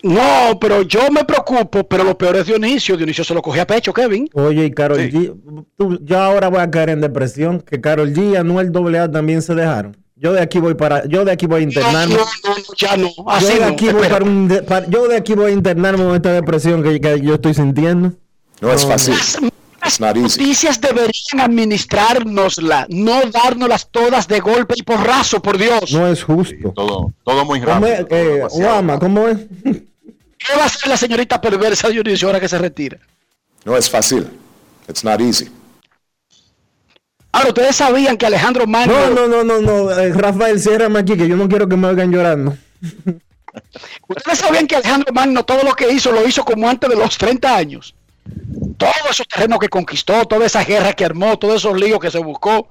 No, 0.03 0.59
pero 0.61 0.83
yo 0.83 1.09
me 1.09 1.23
preocupo, 1.25 1.83
pero 1.87 2.03
lo 2.03 2.15
peor 2.15 2.35
es 2.35 2.45
Dionisio. 2.45 2.95
Dionisio 2.95 3.23
se 3.23 3.33
lo 3.33 3.41
cogía 3.41 3.63
a 3.63 3.67
pecho, 3.67 3.91
Kevin. 3.91 4.29
Oye, 4.33 4.65
y 4.65 4.71
Carol 4.71 4.99
G, 4.99 5.33
tú- 5.75 5.99
yo 6.03 6.19
ahora 6.19 6.49
voy 6.49 6.59
a 6.59 6.69
caer 6.69 6.91
en 6.91 7.01
depresión, 7.01 7.61
que 7.61 7.81
Carol 7.81 8.13
G 8.13 8.33
y 8.33 8.35
Anuel 8.35 8.71
AA 8.71 9.09
también 9.11 9.41
se 9.41 9.55
dejaron. 9.55 9.97
Yo 10.19 10.33
de 10.33 10.41
aquí 10.41 10.59
voy 10.59 10.73
para, 10.73 11.05
yo 11.07 11.23
de 11.25 11.31
aquí 11.31 11.45
voy 11.45 11.59
a 11.61 11.63
internarme. 11.63 12.15
No, 12.15 12.21
no, 12.21 12.55
no, 12.55 12.63
ya 12.77 12.97
no. 12.97 13.09
yo 13.39 13.47
de 13.47 13.63
aquí 13.63 13.89
voy 13.89 14.07
para 14.07 14.25
un 14.25 14.63
para- 14.67 14.87
yo 14.87 15.07
de 15.07 15.15
aquí 15.17 15.33
voy 15.35 15.51
a 15.51 15.53
internarme 15.53 16.03
con 16.05 16.15
esta 16.15 16.33
depresión 16.33 16.81
que, 16.83 16.99
que 16.99 17.21
yo 17.21 17.35
estoy 17.35 17.53
sintiendo. 17.53 18.13
No 18.61 18.71
es 18.73 18.83
fácil. 18.85 19.13
Las 19.79 19.99
noticias 20.01 20.81
deberían 20.81 21.39
administrárnosla, 21.39 22.87
no 22.89 23.21
dárnoslas 23.31 23.87
todas 23.91 24.27
de 24.27 24.39
golpe 24.39 24.73
y 24.75 24.83
porrazo, 24.83 25.39
por 25.41 25.57
Dios. 25.57 25.91
No 25.93 26.07
es 26.07 26.23
justo. 26.23 26.71
Todo, 26.75 27.13
todo 27.23 27.45
muy 27.45 27.61
¿Cómo 27.61 27.85
es, 27.85 27.99
rápido. 27.99 28.17
eh, 28.17 28.43
Obama, 28.51 28.99
¿cómo 28.99 29.27
es? 29.27 29.37
¿Qué 29.63 30.55
va 30.57 30.63
a 30.63 30.65
hacer 30.65 30.89
la 30.89 30.97
señorita 30.97 31.39
perversa 31.39 31.89
Dionisio 31.89 32.27
ahora 32.27 32.39
que 32.39 32.49
se 32.49 32.57
retira? 32.57 32.97
No 33.65 33.77
es 33.77 33.89
fácil. 33.89 34.27
It's 34.89 35.03
not 35.03 35.21
easy. 35.21 35.47
Ahora, 37.37 37.49
ustedes 37.49 37.75
sabían 37.75 38.17
que 38.17 38.25
Alejandro 38.25 38.65
Magno. 38.65 38.93
No, 38.93 39.27
no, 39.27 39.27
no, 39.27 39.43
no, 39.43 39.61
no. 39.61 39.91
eh, 39.91 40.11
Rafael, 40.13 40.59
ciérrame 40.59 40.99
aquí, 40.99 41.15
que 41.15 41.27
yo 41.27 41.35
no 41.35 41.47
quiero 41.47 41.67
que 41.69 41.77
me 41.77 41.87
oigan 41.87 42.11
llorando. 42.11 42.57
Ustedes 44.07 44.39
sabían 44.39 44.67
que 44.67 44.75
Alejandro 44.75 45.13
Magno 45.13 45.43
todo 45.43 45.63
lo 45.63 45.73
que 45.73 45.91
hizo 45.91 46.11
lo 46.11 46.27
hizo 46.27 46.43
como 46.43 46.69
antes 46.69 46.89
de 46.89 46.95
los 46.95 47.17
30 47.17 47.55
años. 47.55 47.95
Todos 48.77 48.93
esos 49.09 49.27
terrenos 49.27 49.59
que 49.59 49.69
conquistó, 49.69 50.25
toda 50.25 50.45
esa 50.45 50.63
guerra 50.63 50.93
que 50.93 51.05
armó, 51.05 51.37
todos 51.37 51.55
esos 51.55 51.79
líos 51.79 51.99
que 51.99 52.11
se 52.11 52.19
buscó. 52.19 52.69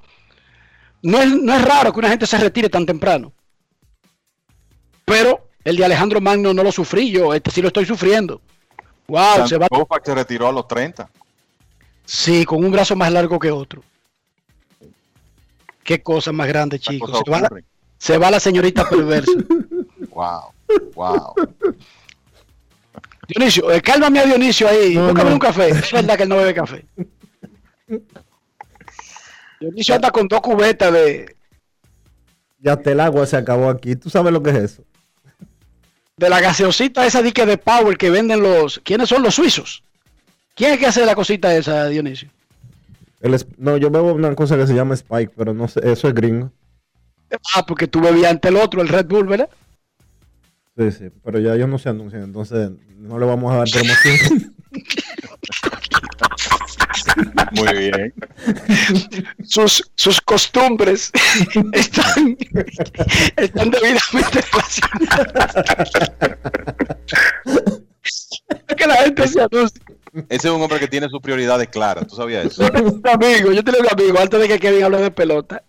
no 1.03 1.21
es, 1.21 1.29
no 1.29 1.55
es 1.55 1.63
raro 1.63 1.93
que 1.93 1.99
una 1.99 2.09
gente 2.09 2.27
se 2.27 2.39
retire 2.39 2.69
tan 2.69 2.87
temprano. 2.87 3.33
Pero 5.05 5.49
el 5.65 5.77
de 5.77 5.85
Alejandro 5.85 6.21
Magno 6.21 6.53
no 6.53 6.63
lo 6.63 6.73
sufrí 6.73 7.11
yo, 7.11 7.33
este 7.35 7.51
sí 7.51 7.63
lo 7.63 7.69
estoy 7.69 7.87
sufriendo. 7.87 8.41
Wow, 9.09 9.47
se 9.47 9.57
va. 9.59 9.69
Koufax 9.69 10.05
se 10.05 10.15
retiró 10.15 10.49
a 10.49 10.53
los 10.53 10.67
30. 10.67 11.09
Sí, 12.05 12.45
con 12.45 12.65
un 12.65 12.71
brazo 12.73 12.97
más 12.97 13.13
largo 13.13 13.39
que 13.39 13.51
otro. 13.51 13.83
Qué 15.87 16.03
cosa 16.03 16.33
más 16.33 16.49
grande, 16.49 16.79
chicos. 16.81 17.11
Se 17.25 17.31
va, 17.31 17.41
la, 17.41 17.47
ocurren. 17.47 17.65
se 17.97 18.19
va 18.19 18.31
la 18.31 18.41
señorita 18.41 18.89
perversa. 18.89 19.33
Wow, 20.11 20.53
wow. 20.95 21.35
Dionisio, 23.29 23.71
eh, 23.71 23.81
cálmame 23.81 24.19
a 24.21 24.25
Dionisio 24.25 24.69
ahí. 24.69 24.95
No, 24.95 25.09
Búscame 25.09 25.31
no. 25.31 25.37
un 25.37 25.41
café. 25.41 25.69
Es 25.69 25.93
verdad 25.93 26.17
que 26.17 26.23
él 26.25 26.29
no 26.29 26.37
bebe 26.37 26.55
café. 26.55 26.85
Dionisio 29.61 29.95
anda 29.95 30.11
con 30.11 30.27
dos 30.27 30.41
cubetas 30.41 30.93
de, 30.93 31.37
Ya 32.59 32.73
hasta 32.73 32.91
el 32.93 33.01
agua 33.01 33.27
se 33.27 33.37
acabó 33.37 33.71
aquí. 33.71 33.95
¿Tú 33.97 34.11
sabes 34.11 34.33
lo 34.33 34.43
que 34.43 34.51
es 34.51 34.57
eso? 34.57 34.83
de 36.17 36.31
la 36.31 36.41
gaseosita 36.41 37.05
esa 37.05 37.21
dique 37.21 37.45
de 37.45 37.59
Power 37.59 37.99
que 37.99 38.11
venden 38.11 38.41
los. 38.41 38.81
¿Quiénes 38.83 39.09
son 39.09 39.23
los 39.23 39.35
suizos? 39.35 39.83
¿Quién 40.55 40.73
es 40.73 40.79
que 40.79 40.87
hace 40.87 41.05
la 41.05 41.15
cosita 41.15 41.55
esa, 41.55 41.89
Dionisio? 41.89 42.31
El 43.21 43.37
no, 43.57 43.77
yo 43.77 43.91
bebo 43.91 44.13
una 44.13 44.35
cosa 44.35 44.57
que 44.57 44.67
se 44.67 44.75
llama 44.75 44.95
Spike, 44.95 45.33
pero 45.37 45.55
no 45.55 45.69
sé, 45.69 45.81
eso 45.91 46.09
es 46.09 46.15
gringo. 46.15 46.53
Ah, 47.55 47.65
porque 47.67 47.89
tú 47.89 48.01
bebías 48.01 48.31
ante 48.31 48.49
el 48.49 48.57
otro, 48.57 48.83
el 48.83 48.89
Red 48.89 49.07
Bull, 49.07 49.27
¿verdad? 49.27 49.49
Sí, 50.77 50.93
sí, 50.93 51.09
pero 51.25 51.39
ya 51.39 51.55
ellos 51.55 51.69
no 51.69 51.79
se 51.79 51.89
anuncian, 51.89 52.23
entonces 52.23 52.71
no 52.99 53.19
le 53.19 53.27
vamos 53.27 53.53
a 53.53 53.57
dar 53.57 53.69
promoción. 53.71 54.55
Muy 57.53 57.79
bien. 57.79 58.15
Sus, 59.45 59.91
sus 59.95 60.21
costumbres 60.21 61.11
están, 61.73 62.37
están 63.37 63.71
debidamente 63.71 64.41
relacionadas. 64.53 65.55
que 68.77 68.87
la 68.87 68.97
gente 68.97 69.29
se 69.29 69.41
anuncia. 69.41 69.83
Ese 70.29 70.49
es 70.49 70.55
un 70.55 70.63
hombre 70.63 70.79
que 70.79 70.89
tiene 70.89 71.09
sus 71.09 71.21
prioridades 71.21 71.69
claras. 71.69 72.07
¿Tú 72.07 72.17
sabías 72.17 72.47
eso? 72.47 72.65
Amigo, 72.65 73.53
yo 73.53 73.63
tengo 73.63 73.79
un 73.81 73.89
amigo, 73.91 74.19
antes 74.19 74.41
de 74.41 74.49
que 74.49 74.59
Kevin 74.59 74.85
hable 74.85 74.99
de 74.99 75.11
pelota. 75.11 75.63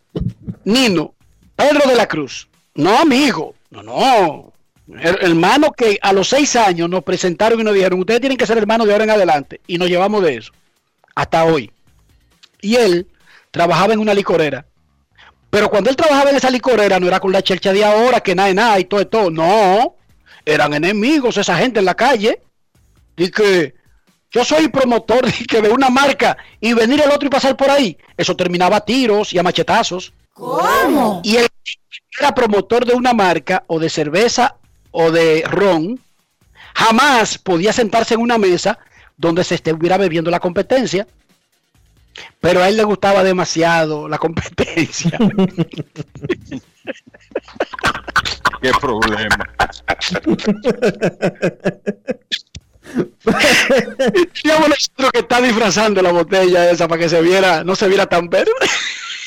Nino, 0.64 1.14
Pedro 1.56 1.88
de 1.90 1.96
la 1.96 2.08
Cruz. 2.08 2.48
No, 2.76 2.98
amigo. 2.98 3.56
No, 3.70 3.84
no. 3.84 4.54
Her- 4.90 5.18
hermano 5.22 5.72
que 5.74 6.00
a 6.02 6.14
los 6.14 6.30
seis 6.30 6.56
años 6.56 6.90
nos 6.90 7.04
presentaron 7.04 7.60
y 7.60 7.64
nos 7.64 7.74
dijeron, 7.74 8.00
ustedes 8.00 8.22
tienen 8.22 8.38
que 8.38 8.46
ser 8.46 8.58
hermanos 8.58 8.88
de 8.88 8.94
ahora 8.94 9.04
en 9.04 9.10
adelante. 9.12 9.60
Y 9.68 9.78
nos 9.78 9.90
llevamos 9.90 10.24
de 10.24 10.36
eso. 10.38 10.54
Hasta 11.14 11.44
hoy. 11.44 11.72
Y 12.62 12.76
él 12.76 13.08
trabajaba 13.52 13.94
en 13.94 14.00
una 14.00 14.14
licorera. 14.14 14.66
Pero 15.50 15.70
cuando 15.70 15.90
él 15.90 15.96
trabajaba 15.96 16.30
en 16.30 16.36
esa 16.38 16.50
licorera 16.50 17.00
no 17.00 17.08
era 17.08 17.20
con 17.20 17.32
la 17.32 17.42
chelcha 17.42 17.74
de 17.74 17.84
ahora, 17.84 18.22
que 18.22 18.36
nada, 18.36 18.54
nada 18.54 18.80
y 18.80 18.86
todo, 18.86 19.06
todo. 19.08 19.30
No. 19.30 19.96
Eran 20.46 20.74
enemigos 20.74 21.38
esa 21.38 21.58
gente 21.58 21.80
en 21.80 21.86
la 21.86 21.96
calle. 21.96 22.40
Y 23.18 23.30
que 23.32 23.74
yo 24.32 24.44
soy 24.44 24.68
promotor 24.68 25.26
de, 25.26 25.46
que 25.46 25.62
de 25.62 25.70
una 25.70 25.90
marca 25.90 26.38
y 26.60 26.74
venir 26.74 27.02
el 27.02 27.12
otro 27.12 27.28
y 27.28 27.30
pasar 27.30 27.56
por 27.56 27.70
ahí. 27.70 27.98
Eso 28.16 28.36
terminaba 28.36 28.78
a 28.78 28.82
tiros 28.82 29.34
y 29.34 29.40
a 29.40 29.44
machetazos. 29.44 30.14
¿Cómo? 30.34 31.22
Y 31.24 31.38
el 31.38 31.48
que 31.64 31.78
era 32.20 32.36
promotor 32.36 32.86
de 32.86 32.94
una 32.94 33.14
marca 33.14 33.64
o 33.68 33.80
de 33.80 33.90
cerveza 33.90 34.58
o 34.92 35.12
de 35.12 35.44
ron, 35.48 36.00
jamás 36.74 37.38
podía 37.38 37.74
sentarse 37.74 38.14
en 38.16 38.22
una 38.22 38.38
mesa 38.38 38.80
donde 39.16 39.44
se 39.44 39.56
estuviera 39.56 39.98
bebiendo 39.98 40.30
la 40.30 40.40
competencia. 40.40 41.08
Pero 42.40 42.62
a 42.62 42.70
él 42.70 42.78
le 42.78 42.84
gustaba 42.84 43.24
demasiado 43.24 44.10
la 44.10 44.18
competencia. 44.26 45.18
Qué 48.62 48.72
problema. 48.82 49.50
Teníamos 54.42 54.70
nosotros 54.70 55.12
que 55.12 55.20
está 55.20 55.42
disfrazando 55.42 56.02
la 56.02 56.12
botella 56.12 56.72
esa 56.72 56.88
para 56.88 57.02
que 57.02 57.10
se 57.10 57.22
viera, 57.22 57.64
no 57.64 57.76
se 57.76 57.88
viera 57.88 58.06
tan 58.06 58.30
verde. 58.30 58.52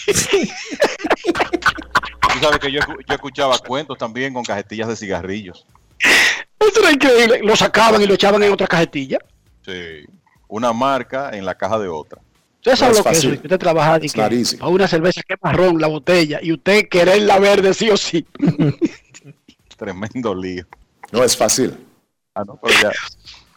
Tú 0.07 0.13
sabes 2.41 2.59
que 2.59 2.73
yo, 2.73 2.81
yo 2.81 3.15
escuchaba 3.15 3.59
cuentos 3.59 3.99
también 3.99 4.33
con 4.33 4.45
cajetillas 4.45 4.89
de 4.89 4.97
cigarrillos. 4.97 5.67
Eso 6.59 6.81
era 6.81 6.93
increíble. 6.93 7.41
Lo 7.43 7.57
sacaban 7.57 8.01
y 8.03 8.07
lo 8.07 8.15
echaban 8.15 8.43
en 8.43 8.53
otra 8.53 8.67
cajetilla. 8.67 9.19
Sí. 9.65 10.05
Una 10.49 10.73
marca 10.73 11.31
en 11.33 11.45
la 11.45 11.55
caja 11.55 11.79
de 11.79 11.89
otra. 11.89 12.21
Usted 12.59 12.77
sabe 12.77 12.93
No 12.93 12.99
es 12.99 13.25
lo 13.25 13.31
que 13.31 13.37
es 13.37 13.43
usted 13.43 13.59
trabaja 13.59 13.99
y 14.03 14.09
que 14.09 14.57
para 14.59 14.69
una 14.69 14.87
cerveza 14.87 15.23
que 15.27 15.35
marrón 15.41 15.81
la 15.81 15.87
botella 15.87 16.41
y 16.43 16.53
usted 16.53 16.89
querer 16.91 17.23
la 17.23 17.39
verde 17.39 17.73
sí 17.73 17.89
o 17.89 17.97
sí. 17.97 18.27
Tremendo 19.79 20.35
lío. 20.35 20.67
No 21.11 21.25
es 21.25 21.35
fácil. 21.35 21.75
Ah, 22.35 22.45
no, 22.47 22.61
pero 22.63 22.75
ya, 22.83 22.91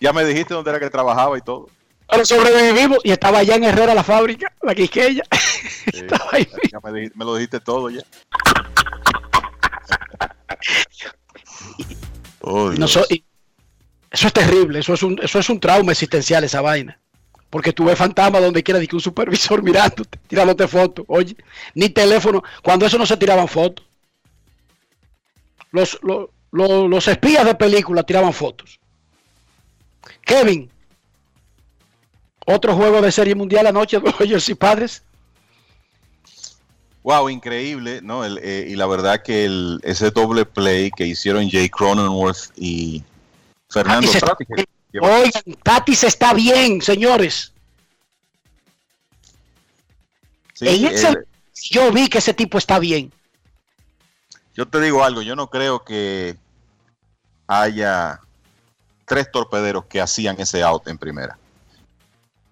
ya 0.04 0.12
me 0.14 0.26
dijiste 0.26 0.54
dónde 0.54 0.70
era 0.70 0.80
que 0.82 0.90
trabajaba 0.90 1.38
y 1.38 1.42
todo. 1.42 1.70
Pero 2.10 2.26
sobrevivimos 2.26 3.00
y 3.06 3.12
estaba 3.12 3.40
allá 3.40 3.56
en 3.56 3.64
Herrera 3.64 3.96
la 3.96 4.04
fábrica, 4.04 4.52
la 4.62 4.76
Quisqueya. 4.76 5.24
Sí, 5.84 6.00
Estaba 6.00 6.30
ahí. 6.32 6.48
ya 6.72 6.80
me, 6.84 6.92
dijiste- 6.94 7.18
me 7.18 7.26
lo 7.26 7.36
dijiste 7.36 7.60
todo 7.60 7.90
ya. 7.90 8.02
Oh. 12.42 12.72
No 12.72 12.88
so- 12.90 13.06
eso 14.12 14.28
es 14.28 14.34
terrible, 14.34 14.80
eso 14.80 14.94
es 14.94 15.02
un, 15.04 15.18
eso 15.24 15.40
es 15.40 15.50
un 15.50 15.60
trauma 15.60 15.92
existencial 15.94 16.44
esa 16.44 16.62
vaina. 16.62 17.00
Porque 17.50 17.72
tú 17.72 17.86
ves 17.86 17.98
fantasma 17.98 18.40
donde 18.42 18.64
quiera, 18.64 18.80
que 18.86 18.96
un 18.96 19.02
supervisor 19.02 19.64
mirándote, 19.70 20.20
tirándote 20.28 20.68
fotos. 20.68 21.06
Oye, 21.08 21.36
ni 21.76 21.90
teléfono. 21.90 22.44
Cuando 22.62 22.86
eso 22.86 22.98
no 22.98 23.06
se 23.06 23.16
tiraban 23.18 23.48
fotos. 23.48 23.86
Los, 25.72 25.98
los, 26.04 26.30
los, 26.52 26.90
los 26.90 27.08
espías 27.08 27.46
de 27.46 27.56
película 27.56 28.04
tiraban 28.04 28.34
fotos. 28.34 28.80
Kevin, 30.26 30.70
otro 32.46 32.76
juego 32.76 33.02
de 33.02 33.12
serie 33.12 33.36
mundial 33.36 33.68
anoche, 33.68 34.00
Dodgers 34.20 34.50
y 34.50 34.56
Padres. 34.56 35.04
Wow, 37.04 37.30
increíble, 37.30 38.00
¿no? 38.02 38.24
El, 38.24 38.38
eh, 38.42 38.66
y 38.70 38.76
la 38.78 38.86
verdad 38.88 39.22
que 39.22 39.44
el, 39.46 39.80
ese 39.84 40.10
doble 40.12 40.46
play 40.46 40.90
que 40.92 41.06
hicieron 41.06 41.50
Jay 41.50 41.70
Cronenworth 41.70 42.52
y 42.56 43.04
Fernando 43.70 44.10
Tatis 44.10 44.48
Tatis, 44.48 44.66
Oigan, 45.02 45.44
está 46.08 46.34
bien, 46.34 46.82
señores. 46.82 47.52
sí, 50.54 50.68
En 50.68 50.86
ese- 50.86 51.18
yo 51.72 51.92
vi 51.92 52.08
que 52.08 52.20
ese 52.20 52.34
tipo 52.34 52.58
está 52.58 52.80
bien. 52.80 53.12
yo 54.56 54.68
te 54.68 54.80
digo 54.80 55.04
algo, 55.04 55.22
yo 55.24 55.36
no 55.36 55.50
creo 55.50 55.84
que 55.84 56.38
haya 57.48 58.22
tres 59.06 59.32
torpederos 59.32 59.86
que 59.86 60.02
hacían 60.02 60.36
ese 60.40 60.64
out 60.64 60.88
en 60.88 60.98
primera. 60.98 61.38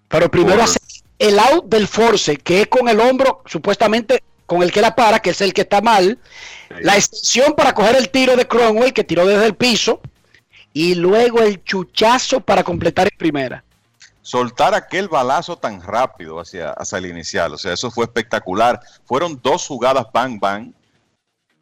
Pero 0.08 0.30
primero 0.30 0.56
Por- 0.56 0.64
hace 0.64 0.78
el 1.18 1.38
out 1.38 1.66
del 1.66 1.86
force, 1.88 2.36
que 2.36 2.62
es 2.62 2.66
con 2.68 2.88
el 2.88 3.00
hombro, 3.00 3.42
supuestamente 3.46 4.22
con 4.46 4.62
el 4.62 4.70
que 4.72 4.80
la 4.80 4.94
para, 4.94 5.20
que 5.20 5.30
es 5.30 5.40
el 5.40 5.54
que 5.54 5.62
está 5.62 5.80
mal. 5.80 6.18
La 6.80 6.96
extensión 6.96 7.54
para 7.54 7.74
coger 7.74 7.96
el 7.96 8.10
tiro 8.10 8.36
de 8.36 8.46
Cromwell, 8.46 8.92
que 8.92 9.04
tiró 9.04 9.24
desde 9.26 9.46
el 9.46 9.54
piso. 9.54 10.00
Y 10.74 10.94
luego 10.94 11.40
el 11.40 11.62
chuchazo 11.64 12.40
para 12.40 12.64
completar 12.64 13.08
en 13.10 13.18
primera. 13.18 13.62
soltar 14.22 14.74
aquel 14.74 15.08
balazo 15.08 15.56
tan 15.56 15.82
rápido 15.82 16.38
hacia, 16.40 16.70
hacia 16.70 16.98
el 16.98 17.06
inicial. 17.06 17.52
O 17.54 17.58
sea, 17.58 17.72
eso 17.72 17.90
fue 17.90 18.04
espectacular. 18.04 18.80
Fueron 19.04 19.38
dos 19.42 19.66
jugadas 19.66 20.06
bang 20.12 20.38
bang, 20.40 20.72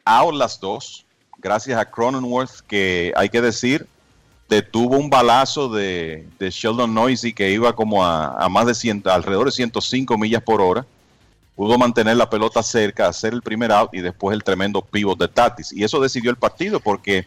out 0.05 0.35
las 0.35 0.61
dos, 0.61 1.07
gracias 1.39 1.79
a 1.79 1.85
Cronenworth, 1.91 2.61
que 2.67 3.13
hay 3.17 3.29
que 3.29 3.41
decir, 3.41 3.87
detuvo 4.51 4.99
un 4.99 5.09
balazo 5.09 5.69
de, 5.69 6.27
Sheldon 6.39 6.93
Noisy 6.93 7.33
que 7.33 7.51
iba 7.53 7.73
como 7.75 8.05
a, 8.05 8.47
más 8.51 8.67
de 8.67 8.75
100, 8.75 9.05
alrededor 9.07 9.47
de 9.47 9.53
105 9.53 10.19
millas 10.19 10.43
por 10.43 10.61
hora. 10.61 10.85
Pudo 11.55 11.79
mantener 11.79 12.17
la 12.17 12.29
pelota 12.29 12.63
cerca, 12.63 13.07
hacer 13.07 13.33
el 13.33 13.43
primer 13.43 13.71
out 13.71 13.95
y 13.95 14.01
después 14.01 14.35
el 14.35 14.43
tremendo 14.43 14.83
pivot 14.83 15.19
de 15.19 15.29
Tatis. 15.29 15.73
Y 15.73 15.85
eso 15.85 16.01
decidió 16.01 16.31
el 16.31 16.37
partido 16.37 16.81
porque 16.81 17.27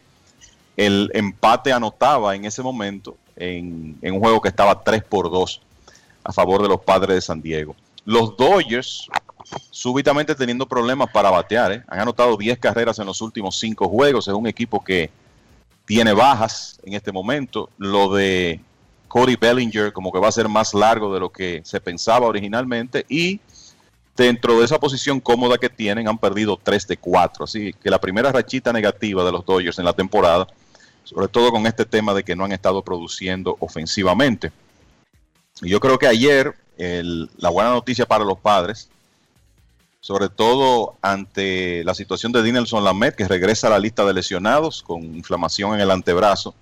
el 0.75 1.09
empate 1.13 1.71
anotaba 1.71 2.35
en 2.35 2.45
ese 2.45 2.61
momento 2.61 3.15
en, 3.37 3.97
en 4.01 4.13
un 4.15 4.19
juego 4.19 4.41
que 4.41 4.49
estaba 4.49 4.83
3 4.83 5.03
por 5.03 5.31
2 5.31 5.61
a 6.25 6.33
favor 6.33 6.61
de 6.61 6.67
los 6.67 6.81
padres 6.81 7.15
de 7.15 7.21
San 7.21 7.41
Diego. 7.41 7.75
Los 8.05 8.35
Dodgers, 8.35 9.07
súbitamente 9.71 10.35
teniendo 10.35 10.67
problemas 10.67 11.09
para 11.11 11.31
batear, 11.31 11.71
¿eh? 11.71 11.83
han 11.87 12.01
anotado 12.01 12.35
10 12.35 12.59
carreras 12.59 12.99
en 12.99 13.05
los 13.05 13.21
últimos 13.21 13.57
5 13.59 13.87
juegos. 13.87 14.27
Es 14.27 14.33
un 14.33 14.47
equipo 14.47 14.83
que 14.83 15.09
tiene 15.85 16.14
bajas 16.14 16.80
en 16.84 16.93
este 16.93 17.11
momento. 17.11 17.69
Lo 17.77 18.14
de 18.14 18.60
Cody 19.07 19.35
Bellinger 19.35 19.93
como 19.93 20.11
que 20.11 20.19
va 20.19 20.30
a 20.30 20.31
ser 20.31 20.49
más 20.49 20.73
largo 20.73 21.14
de 21.14 21.19
lo 21.19 21.30
que 21.31 21.61
se 21.65 21.80
pensaba 21.81 22.27
originalmente. 22.27 23.05
Y 23.10 23.39
dentro 24.15 24.60
de 24.60 24.65
esa 24.65 24.80
posición 24.80 25.19
cómoda 25.19 25.57
que 25.57 25.69
tienen, 25.69 26.07
han 26.07 26.18
perdido 26.18 26.60
3 26.61 26.88
de 26.88 26.97
4. 26.97 27.45
Así 27.45 27.73
que 27.73 27.89
la 27.89 27.99
primera 27.99 28.31
rachita 28.31 28.72
negativa 28.72 29.23
de 29.23 29.31
los 29.31 29.45
Dodgers 29.45 29.80
en 29.80 29.85
la 29.85 29.93
temporada, 29.93 30.47
sobre 31.03 31.27
todo 31.27 31.51
con 31.51 31.65
este 31.68 31.85
tema 31.85 32.14
de 32.14 32.23
que 32.23 32.35
no 32.35 32.45
han 32.45 32.51
estado 32.51 32.81
produciendo 32.81 33.57
ofensivamente. 33.60 34.51
Y 35.61 35.69
yo 35.69 35.80
creo 35.80 35.99
que 35.99 36.07
ayer 36.07 36.55
el- 36.77 37.30
la 37.38 37.49
buena 37.49 37.69
noticia 37.72 38.05
para 38.05 38.23
los 38.23 38.39
padres 38.39 38.89
sobre 40.03 40.27
todo 40.27 40.97
ante 41.01 41.81
la 41.85 41.95
situación 41.95 42.34
de 42.34 42.43
Dinelson 42.43 42.84
Lamet, 42.84 43.15
que 43.15 43.25
regresa 43.25 43.67
a 43.67 43.69
la 43.69 43.80
lista 43.80 44.03
de 44.03 44.13
lesionados 44.13 44.84
con 44.84 45.01
inflamación 45.01 45.75
en 45.75 45.80
el 45.80 45.89
antebrazo, 45.89 46.53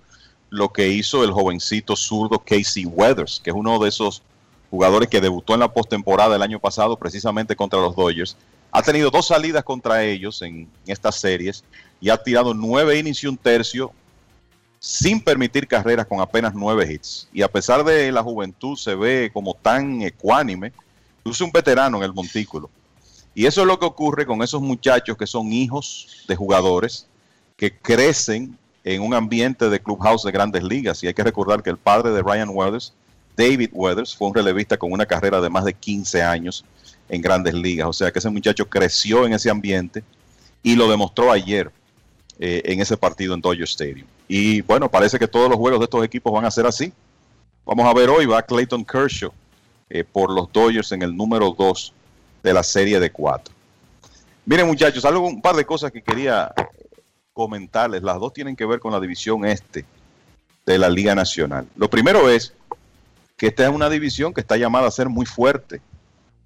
lo 0.48 0.72
que 0.72 0.90
hizo 0.90 1.24
el 1.24 1.32
jovencito 1.32 1.96
zurdo 1.96 2.38
Casey 2.38 2.84
Weathers, 2.84 3.40
que 3.42 3.50
es 3.50 3.56
uno 3.56 3.80
de 3.80 3.88
esos 3.88 4.22
jugadores 4.70 5.08
que 5.08 5.20
debutó 5.20 5.54
en 5.54 5.60
la 5.60 5.72
postemporada 5.72 6.36
el 6.36 6.42
año 6.42 6.60
pasado 6.60 6.96
precisamente 6.96 7.56
contra 7.56 7.80
los 7.80 7.96
Dodgers. 7.96 8.36
Ha 8.70 8.80
tenido 8.80 9.10
dos 9.10 9.26
salidas 9.26 9.64
contra 9.64 10.04
ellos 10.04 10.40
en 10.42 10.68
estas 10.86 11.16
series 11.16 11.64
y 12.00 12.10
ha 12.10 12.22
tirado 12.22 12.54
nueve 12.54 12.96
innings 12.96 13.24
y 13.24 13.26
un 13.26 13.36
tercio 13.36 13.90
sin 14.78 15.20
permitir 15.20 15.66
carreras 15.66 16.06
con 16.06 16.20
apenas 16.20 16.54
nueve 16.54 16.92
hits. 16.92 17.26
Y 17.32 17.42
a 17.42 17.48
pesar 17.50 17.82
de 17.82 18.12
la 18.12 18.22
juventud 18.22 18.76
se 18.76 18.94
ve 18.94 19.32
como 19.34 19.54
tan 19.54 20.00
ecuánime, 20.02 20.72
luce 21.24 21.42
un 21.42 21.50
veterano 21.50 21.96
en 21.96 22.04
el 22.04 22.12
montículo. 22.12 22.70
Y 23.34 23.46
eso 23.46 23.62
es 23.62 23.66
lo 23.66 23.78
que 23.78 23.86
ocurre 23.86 24.26
con 24.26 24.42
esos 24.42 24.60
muchachos 24.60 25.16
que 25.16 25.26
son 25.26 25.52
hijos 25.52 26.24
de 26.28 26.36
jugadores 26.36 27.06
que 27.56 27.76
crecen 27.76 28.58
en 28.84 29.02
un 29.02 29.14
ambiente 29.14 29.70
de 29.70 29.80
clubhouse 29.80 30.24
de 30.24 30.32
grandes 30.32 30.62
ligas. 30.62 31.02
Y 31.02 31.06
hay 31.06 31.14
que 31.14 31.24
recordar 31.24 31.62
que 31.62 31.70
el 31.70 31.78
padre 31.78 32.10
de 32.10 32.22
Ryan 32.22 32.50
Weathers, 32.50 32.92
David 33.36 33.70
Weathers, 33.72 34.14
fue 34.14 34.28
un 34.28 34.34
relevista 34.34 34.76
con 34.76 34.92
una 34.92 35.06
carrera 35.06 35.40
de 35.40 35.48
más 35.48 35.64
de 35.64 35.72
15 35.72 36.22
años 36.22 36.64
en 37.08 37.22
grandes 37.22 37.54
ligas. 37.54 37.86
O 37.88 37.92
sea 37.92 38.10
que 38.10 38.18
ese 38.18 38.30
muchacho 38.30 38.68
creció 38.68 39.26
en 39.26 39.32
ese 39.32 39.48
ambiente 39.48 40.04
y 40.62 40.76
lo 40.76 40.90
demostró 40.90 41.30
ayer 41.32 41.70
eh, 42.38 42.62
en 42.64 42.80
ese 42.80 42.96
partido 42.96 43.34
en 43.34 43.40
Dodger 43.40 43.64
Stadium. 43.64 44.06
Y 44.28 44.60
bueno, 44.62 44.90
parece 44.90 45.18
que 45.18 45.28
todos 45.28 45.48
los 45.48 45.58
juegos 45.58 45.80
de 45.80 45.84
estos 45.84 46.04
equipos 46.04 46.32
van 46.32 46.44
a 46.44 46.50
ser 46.50 46.66
así. 46.66 46.92
Vamos 47.64 47.86
a 47.86 47.94
ver 47.94 48.10
hoy, 48.10 48.26
va 48.26 48.42
Clayton 48.42 48.84
Kershaw 48.84 49.30
eh, 49.88 50.04
por 50.04 50.32
los 50.32 50.50
Dodgers 50.52 50.92
en 50.92 51.02
el 51.02 51.16
número 51.16 51.54
2 51.56 51.92
de 52.42 52.52
la 52.52 52.62
serie 52.62 52.98
de 52.98 53.10
4. 53.10 53.54
Miren 54.44 54.66
muchachos, 54.66 55.04
algo, 55.04 55.26
un 55.26 55.40
par 55.40 55.54
de 55.54 55.64
cosas 55.64 55.92
que 55.92 56.02
quería 56.02 56.52
comentarles. 57.32 58.02
Las 58.02 58.18
dos 58.18 58.32
tienen 58.32 58.56
que 58.56 58.66
ver 58.66 58.80
con 58.80 58.92
la 58.92 59.00
división 59.00 59.44
este 59.44 59.84
de 60.66 60.78
la 60.78 60.88
Liga 60.88 61.14
Nacional. 61.14 61.66
Lo 61.76 61.88
primero 61.88 62.28
es 62.28 62.52
que 63.36 63.48
esta 63.48 63.64
es 63.64 63.70
una 63.70 63.88
división 63.88 64.34
que 64.34 64.40
está 64.40 64.56
llamada 64.56 64.88
a 64.88 64.90
ser 64.90 65.08
muy 65.08 65.26
fuerte, 65.26 65.80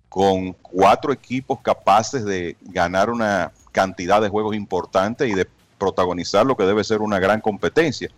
con 0.08 0.52
cuatro 0.54 1.12
equipos 1.12 1.60
capaces 1.60 2.24
de 2.24 2.56
ganar 2.62 3.10
una 3.10 3.52
cantidad 3.72 4.22
de 4.22 4.28
juegos 4.28 4.56
importantes 4.56 5.28
y 5.28 5.34
de 5.34 5.46
protagonizar 5.78 6.46
lo 6.46 6.56
que 6.56 6.64
debe 6.64 6.84
ser 6.84 7.00
una 7.00 7.18
gran 7.18 7.40
competencia. 7.40 8.10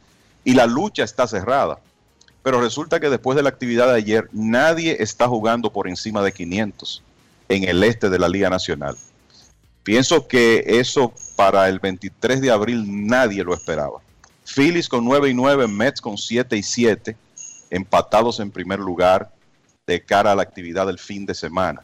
Y 0.44 0.54
la 0.54 0.66
lucha 0.66 1.02
está 1.02 1.26
cerrada. 1.26 1.78
Pero 2.42 2.60
resulta 2.60 3.00
que 3.00 3.10
después 3.10 3.36
de 3.36 3.42
la 3.42 3.48
actividad 3.48 3.88
de 3.88 3.96
ayer, 3.96 4.28
nadie 4.32 4.96
está 5.00 5.26
jugando 5.26 5.72
por 5.72 5.88
encima 5.88 6.22
de 6.22 6.32
500 6.32 7.02
en 7.48 7.64
el 7.64 7.82
este 7.82 8.10
de 8.10 8.18
la 8.18 8.28
Liga 8.28 8.50
Nacional. 8.50 8.96
Pienso 9.82 10.28
que 10.28 10.64
eso 10.66 11.12
para 11.36 11.68
el 11.68 11.78
23 11.78 12.40
de 12.40 12.50
abril 12.50 12.84
nadie 13.06 13.42
lo 13.42 13.54
esperaba. 13.54 14.00
Phillies 14.44 14.88
con 14.88 15.04
9 15.04 15.30
y 15.30 15.34
9, 15.34 15.66
Mets 15.68 16.00
con 16.00 16.18
7 16.18 16.56
y 16.56 16.62
7, 16.62 17.16
empatados 17.70 18.40
en 18.40 18.50
primer 18.50 18.78
lugar 18.80 19.30
de 19.86 20.02
cara 20.02 20.32
a 20.32 20.34
la 20.34 20.42
actividad 20.42 20.86
del 20.86 20.98
fin 20.98 21.24
de 21.26 21.34
semana. 21.34 21.82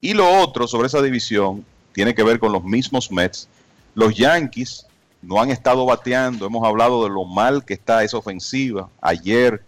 Y 0.00 0.14
lo 0.14 0.28
otro 0.40 0.66
sobre 0.66 0.88
esa 0.88 1.02
división 1.02 1.64
tiene 1.92 2.14
que 2.14 2.22
ver 2.22 2.38
con 2.38 2.52
los 2.52 2.64
mismos 2.64 3.10
Mets. 3.10 3.48
Los 3.94 4.14
Yankees 4.14 4.86
no 5.22 5.40
han 5.40 5.50
estado 5.50 5.84
bateando. 5.84 6.46
Hemos 6.46 6.66
hablado 6.66 7.04
de 7.04 7.10
lo 7.10 7.24
mal 7.24 7.64
que 7.64 7.74
está 7.74 8.02
esa 8.02 8.18
ofensiva. 8.18 8.88
Ayer 9.00 9.62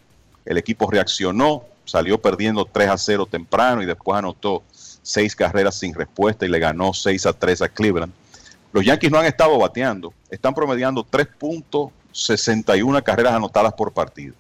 el 0.45 0.59
equipo 0.59 0.91
reaccionó, 0.91 1.65
salió 1.85 2.21
perdiendo 2.21 2.65
3 2.65 2.89
a 2.89 2.99
0 2.99 3.27
temprano 3.31 3.83
y 3.83 3.87
después 3.87 4.19
anotó 4.19 4.63
seis 5.03 5.37
carreras 5.37 5.79
sin 5.79 5.95
respuesta 5.95 6.47
y 6.47 6.49
le 6.49 6.59
ganó 6.59 6.95
6 6.95 7.27
a 7.27 7.33
3 7.33 7.63
a 7.63 7.69
Cleveland. 7.69 8.13
Los 8.73 8.85
Yankees 8.85 9.11
no 9.11 9.19
han 9.19 9.27
estado 9.27 9.59
bateando, 9.59 10.15
están 10.31 10.55
promediando 10.55 11.05
3.61 11.05 13.03
carreras 13.03 13.35
anotadas 13.35 13.75
por 13.75 13.93
partido. 13.93 14.35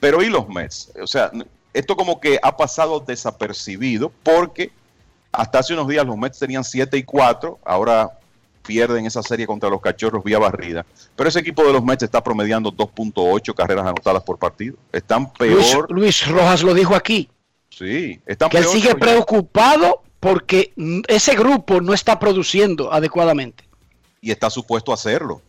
Pero 0.00 0.22
¿y 0.22 0.28
los 0.28 0.48
Mets? 0.48 0.92
O 1.02 1.06
sea, 1.06 1.30
esto 1.74 1.96
como 1.96 2.20
que 2.20 2.38
ha 2.42 2.56
pasado 2.56 3.00
desapercibido 3.00 4.10
porque 4.22 4.72
hasta 5.32 5.58
hace 5.58 5.74
unos 5.74 5.88
días 5.88 6.06
los 6.06 6.16
Mets 6.16 6.38
tenían 6.38 6.64
7 6.64 6.96
y 6.96 7.02
4, 7.02 7.58
ahora 7.64 8.18
pierden 8.68 9.06
esa 9.06 9.22
serie 9.22 9.46
contra 9.46 9.70
los 9.70 9.80
cachorros 9.80 10.22
vía 10.22 10.38
barrida. 10.38 10.84
Pero 11.16 11.28
ese 11.28 11.40
equipo 11.40 11.64
de 11.64 11.72
los 11.72 11.82
Mets 11.82 12.02
está 12.02 12.22
promediando 12.22 12.70
2.8 12.70 13.54
carreras 13.54 13.86
anotadas 13.86 14.22
por 14.22 14.38
partido. 14.38 14.76
Están 14.92 15.32
peor. 15.32 15.90
Luis, 15.90 16.26
Rojas 16.26 16.62
lo 16.62 16.74
dijo 16.74 16.94
aquí. 16.94 17.30
Sí, 17.78 18.20
que 18.50 18.58
él 18.58 18.64
sigue 18.64 18.94
preocupado 18.94 20.02
porque 20.20 20.72
ese 21.06 21.36
grupo 21.36 21.80
no 21.80 21.94
está 21.94 22.18
produciendo 22.18 22.92
adecuadamente. 22.92 23.64
Y 24.20 24.32
está 24.32 24.50
supuesto 24.50 24.90
a 24.90 24.94
hacerlo. 24.94 25.40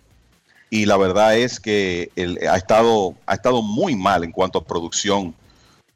Y 0.70 0.86
la 0.86 0.98
verdad 0.98 1.36
es 1.36 1.60
que 1.60 2.12
él 2.16 2.40
ha, 2.48 2.56
estado, 2.56 3.16
ha 3.26 3.34
estado 3.34 3.64
muy 3.64 3.96
mal 3.96 4.24
en 4.24 4.32
cuanto 4.32 4.60
a 4.60 4.64
producción 4.64 5.34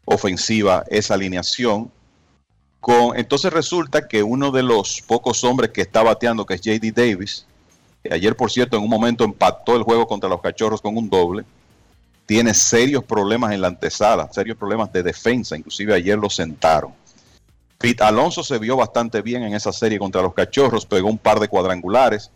ofensiva 0.05 0.83
esa 0.89 1.13
alineación 1.13 1.91
entonces 3.15 3.53
resulta 3.53 4.07
que 4.07 4.23
uno 4.23 4.51
de 4.51 4.63
los 4.63 5.01
pocos 5.01 5.43
hombres 5.43 5.71
que 5.71 5.81
está 5.81 6.03
bateando, 6.03 6.45
que 6.45 6.55
es 6.55 6.61
JD 6.61 6.93
Davis, 6.93 7.45
que 8.03 8.13
ayer 8.13 8.35
por 8.35 8.51
cierto 8.51 8.77
en 8.77 8.83
un 8.83 8.89
momento 8.89 9.23
empató 9.23 9.75
el 9.75 9.83
juego 9.83 10.05
contra 10.05 10.29
los 10.29 10.41
cachorros 10.41 10.81
con 10.81 10.97
un 10.97 11.09
doble, 11.09 11.45
tiene 12.25 12.53
serios 12.53 13.03
problemas 13.03 13.53
en 13.53 13.61
la 13.61 13.67
antesala, 13.67 14.31
serios 14.31 14.57
problemas 14.57 14.91
de 14.91 15.03
defensa, 15.03 15.57
inclusive 15.57 15.93
ayer 15.93 16.17
lo 16.17 16.29
sentaron. 16.29 16.93
Pete 17.77 18.03
Alonso 18.03 18.43
se 18.43 18.57
vio 18.59 18.77
bastante 18.77 19.21
bien 19.21 19.43
en 19.43 19.53
esa 19.53 19.73
serie 19.73 19.99
contra 19.99 20.21
los 20.21 20.33
cachorros, 20.33 20.85
pegó 20.85 21.09
un 21.09 21.17
par 21.17 21.39
de 21.39 21.49
cuadrangulares, 21.49 22.31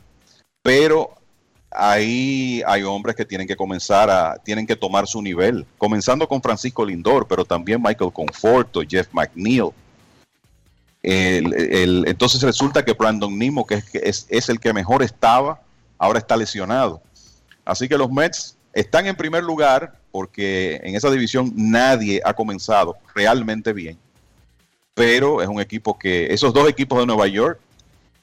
pero 0.62 1.16
ahí 1.72 2.62
hay 2.68 2.84
hombres 2.84 3.16
que 3.16 3.26
tienen 3.26 3.48
que 3.48 3.56
comenzar 3.56 4.10
a, 4.10 4.36
tienen 4.44 4.68
que 4.68 4.76
tomar 4.76 5.08
su 5.08 5.22
nivel, 5.22 5.66
comenzando 5.78 6.28
con 6.28 6.42
Francisco 6.42 6.86
Lindor, 6.86 7.28
pero 7.28 7.46
también 7.46 7.82
Michael 7.82 8.12
Conforto, 8.12 8.82
Jeff 8.88 9.08
McNeil, 9.14 9.72
entonces 11.10 12.42
resulta 12.42 12.84
que 12.84 12.94
Brandon 12.94 13.38
Nimo, 13.38 13.66
que 13.66 13.82
es, 13.94 14.26
es, 14.30 14.50
el 14.50 14.60
que 14.60 14.74
mejor 14.74 15.04
estaba, 15.04 15.62
ahora 15.98 16.20
está 16.20 16.36
lesionado. 16.36 17.02
Así 17.64 17.88
que 17.88 17.98
los 17.98 18.12
Mets 18.12 18.57
están 18.74 19.08
en 19.08 19.16
primer 19.16 19.44
lugar 19.44 20.00
porque 20.12 20.80
en 20.84 20.96
esa 20.96 21.10
división 21.10 21.52
nadie 21.56 22.22
ha 22.24 22.34
comenzado 22.34 22.98
realmente 23.14 23.74
bien. 23.74 23.98
Pero 24.94 25.42
es 25.42 25.48
un 25.48 25.62
equipo 25.62 25.98
que, 25.98 26.34
esos 26.34 26.54
dos 26.54 26.68
equipos 26.68 27.00
de 27.00 27.06
Nueva 27.06 27.28
York 27.28 27.60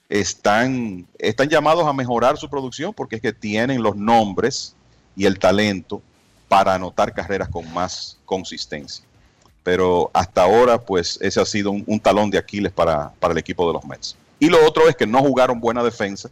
están, 0.08 1.06
están 1.18 1.48
llamados 1.48 1.86
a 1.86 1.92
mejorar 1.92 2.36
su 2.36 2.48
producción 2.50 2.92
porque 2.92 3.16
es 3.16 3.22
que 3.22 3.32
tienen 3.32 3.82
los 3.82 3.96
nombres 3.96 4.74
y 5.16 5.26
el 5.26 5.38
talento 5.38 6.02
para 6.48 6.74
anotar 6.74 7.12
carreras 7.14 7.48
con 7.48 7.72
más 7.72 8.18
consistencia 8.24 9.04
pero 9.64 10.10
hasta 10.12 10.42
ahora 10.42 10.78
pues 10.78 11.18
ese 11.20 11.40
ha 11.40 11.46
sido 11.46 11.72
un, 11.72 11.98
talón 11.98 12.30
de 12.30 12.38
Aquiles 12.38 12.70
para, 12.70 13.12
el 13.20 13.38
equipo 13.38 13.66
de 13.66 13.72
los 13.72 13.84
Mets. 13.84 14.16
Y 14.38 14.48
lo 14.48 14.64
otro 14.64 14.88
es 14.88 14.94
que 14.94 15.06
no 15.06 15.20
jugaron 15.20 15.58
buena 15.58 15.82
defensa 15.82 16.30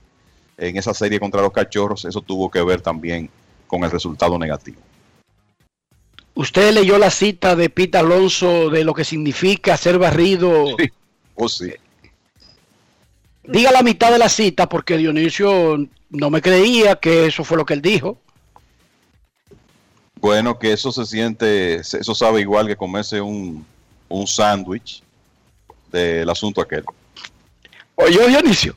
en 0.58 0.76
esa 0.76 0.92
serie 0.92 1.18
contra 1.18 1.40
los 1.40 1.50
Cachorros, 1.50 2.04
eso 2.04 2.20
tuvo 2.20 2.50
que 2.50 2.62
ver 2.62 2.82
también 2.82 3.30
con 3.72 3.84
el 3.84 3.90
resultado 3.90 4.38
negativo. 4.38 4.82
¿Usted 6.34 6.74
leyó 6.74 6.98
la 6.98 7.10
cita 7.10 7.56
de 7.56 7.70
Pete 7.70 7.96
Alonso 7.96 8.68
de 8.68 8.84
lo 8.84 8.92
que 8.92 9.02
significa 9.02 9.78
ser 9.78 9.98
barrido? 9.98 10.76
Sí, 10.78 10.90
oh, 11.36 11.48
sí. 11.48 11.72
Diga 13.44 13.72
la 13.72 13.82
mitad 13.82 14.12
de 14.12 14.18
la 14.18 14.28
cita 14.28 14.68
porque 14.68 14.98
Dionisio 14.98 15.88
no 16.10 16.28
me 16.28 16.42
creía 16.42 16.96
que 16.96 17.24
eso 17.24 17.44
fue 17.44 17.56
lo 17.56 17.64
que 17.64 17.72
él 17.72 17.80
dijo. 17.80 18.18
Bueno, 20.16 20.58
que 20.58 20.74
eso 20.74 20.92
se 20.92 21.06
siente, 21.06 21.76
eso 21.76 22.14
sabe 22.14 22.42
igual 22.42 22.66
que 22.66 22.76
comerse 22.76 23.22
un, 23.22 23.64
un 24.10 24.26
sándwich 24.26 25.02
del 25.90 26.28
asunto 26.28 26.60
aquel. 26.60 26.84
Oye, 27.94 28.28
Dionisio. 28.28 28.76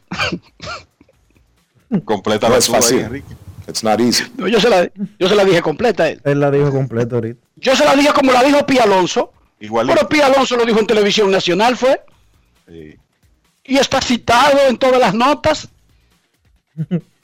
Completa 2.06 2.48
la 2.48 2.62
fácil. 2.62 3.00
Enrique. 3.00 3.45
It's 3.68 3.84
not 3.84 4.00
easy. 4.00 4.26
yo, 4.38 4.60
se 4.60 4.70
la, 4.70 4.90
yo 5.20 5.28
se 5.28 5.36
la 5.36 5.44
dije 5.44 5.62
completa. 5.62 6.10
Él. 6.10 6.22
él 6.24 6.40
la 6.40 6.52
dijo 6.52 6.72
completa 6.72 7.16
ahorita. 7.16 7.40
Yo 7.56 7.76
se 7.76 7.84
la 7.84 7.96
dije 7.96 8.14
como 8.14 8.32
la 8.32 8.44
dijo 8.44 8.66
Pía 8.66 8.84
Alonso. 8.84 9.34
Igual. 9.60 9.88
Pero 9.88 10.08
Pía 10.08 10.28
Alonso 10.28 10.56
lo 10.56 10.66
dijo 10.66 10.80
en 10.80 10.88
televisión 10.88 11.32
nacional, 11.32 11.76
fue. 11.76 12.02
Sí. 12.68 12.96
Y 13.64 13.78
está 13.78 14.02
citado 14.02 14.60
en 14.68 14.78
todas 14.78 15.00
las 15.00 15.14
notas. 15.14 15.70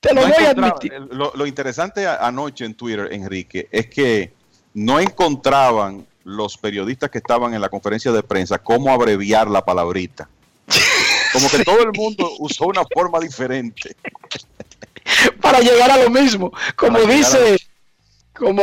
Te 0.00 0.14
lo 0.14 0.22
voy 0.22 0.44
a 0.44 0.50
admitir. 0.50 0.92
Lo, 1.10 1.46
interesante 1.46 2.06
anoche 2.06 2.64
en 2.64 2.74
Twitter, 2.74 3.08
Enrique, 3.10 3.68
es 3.70 3.88
que 3.88 4.32
no 4.74 5.00
encontraban 5.00 6.06
los 6.24 6.56
periodistas 6.56 7.10
que 7.10 7.18
estaban 7.18 7.54
en 7.54 7.60
la 7.60 7.68
conferencia 7.68 8.12
de 8.12 8.22
prensa 8.22 8.58
cómo 8.58 8.90
abreviar 8.90 9.48
la 9.48 9.64
palabrita. 9.64 10.28
Como 11.32 11.48
que 11.50 11.64
todo 11.64 11.82
el 11.82 11.92
mundo 11.92 12.30
usó 12.38 12.66
una 12.66 12.82
forma 12.84 13.18
diferente. 13.18 13.96
Para 15.40 15.60
llegar 15.60 15.90
a 15.90 15.98
lo 16.02 16.10
mismo. 16.10 16.52
Como 16.76 16.98
dice, 17.00 17.56
como 18.34 18.62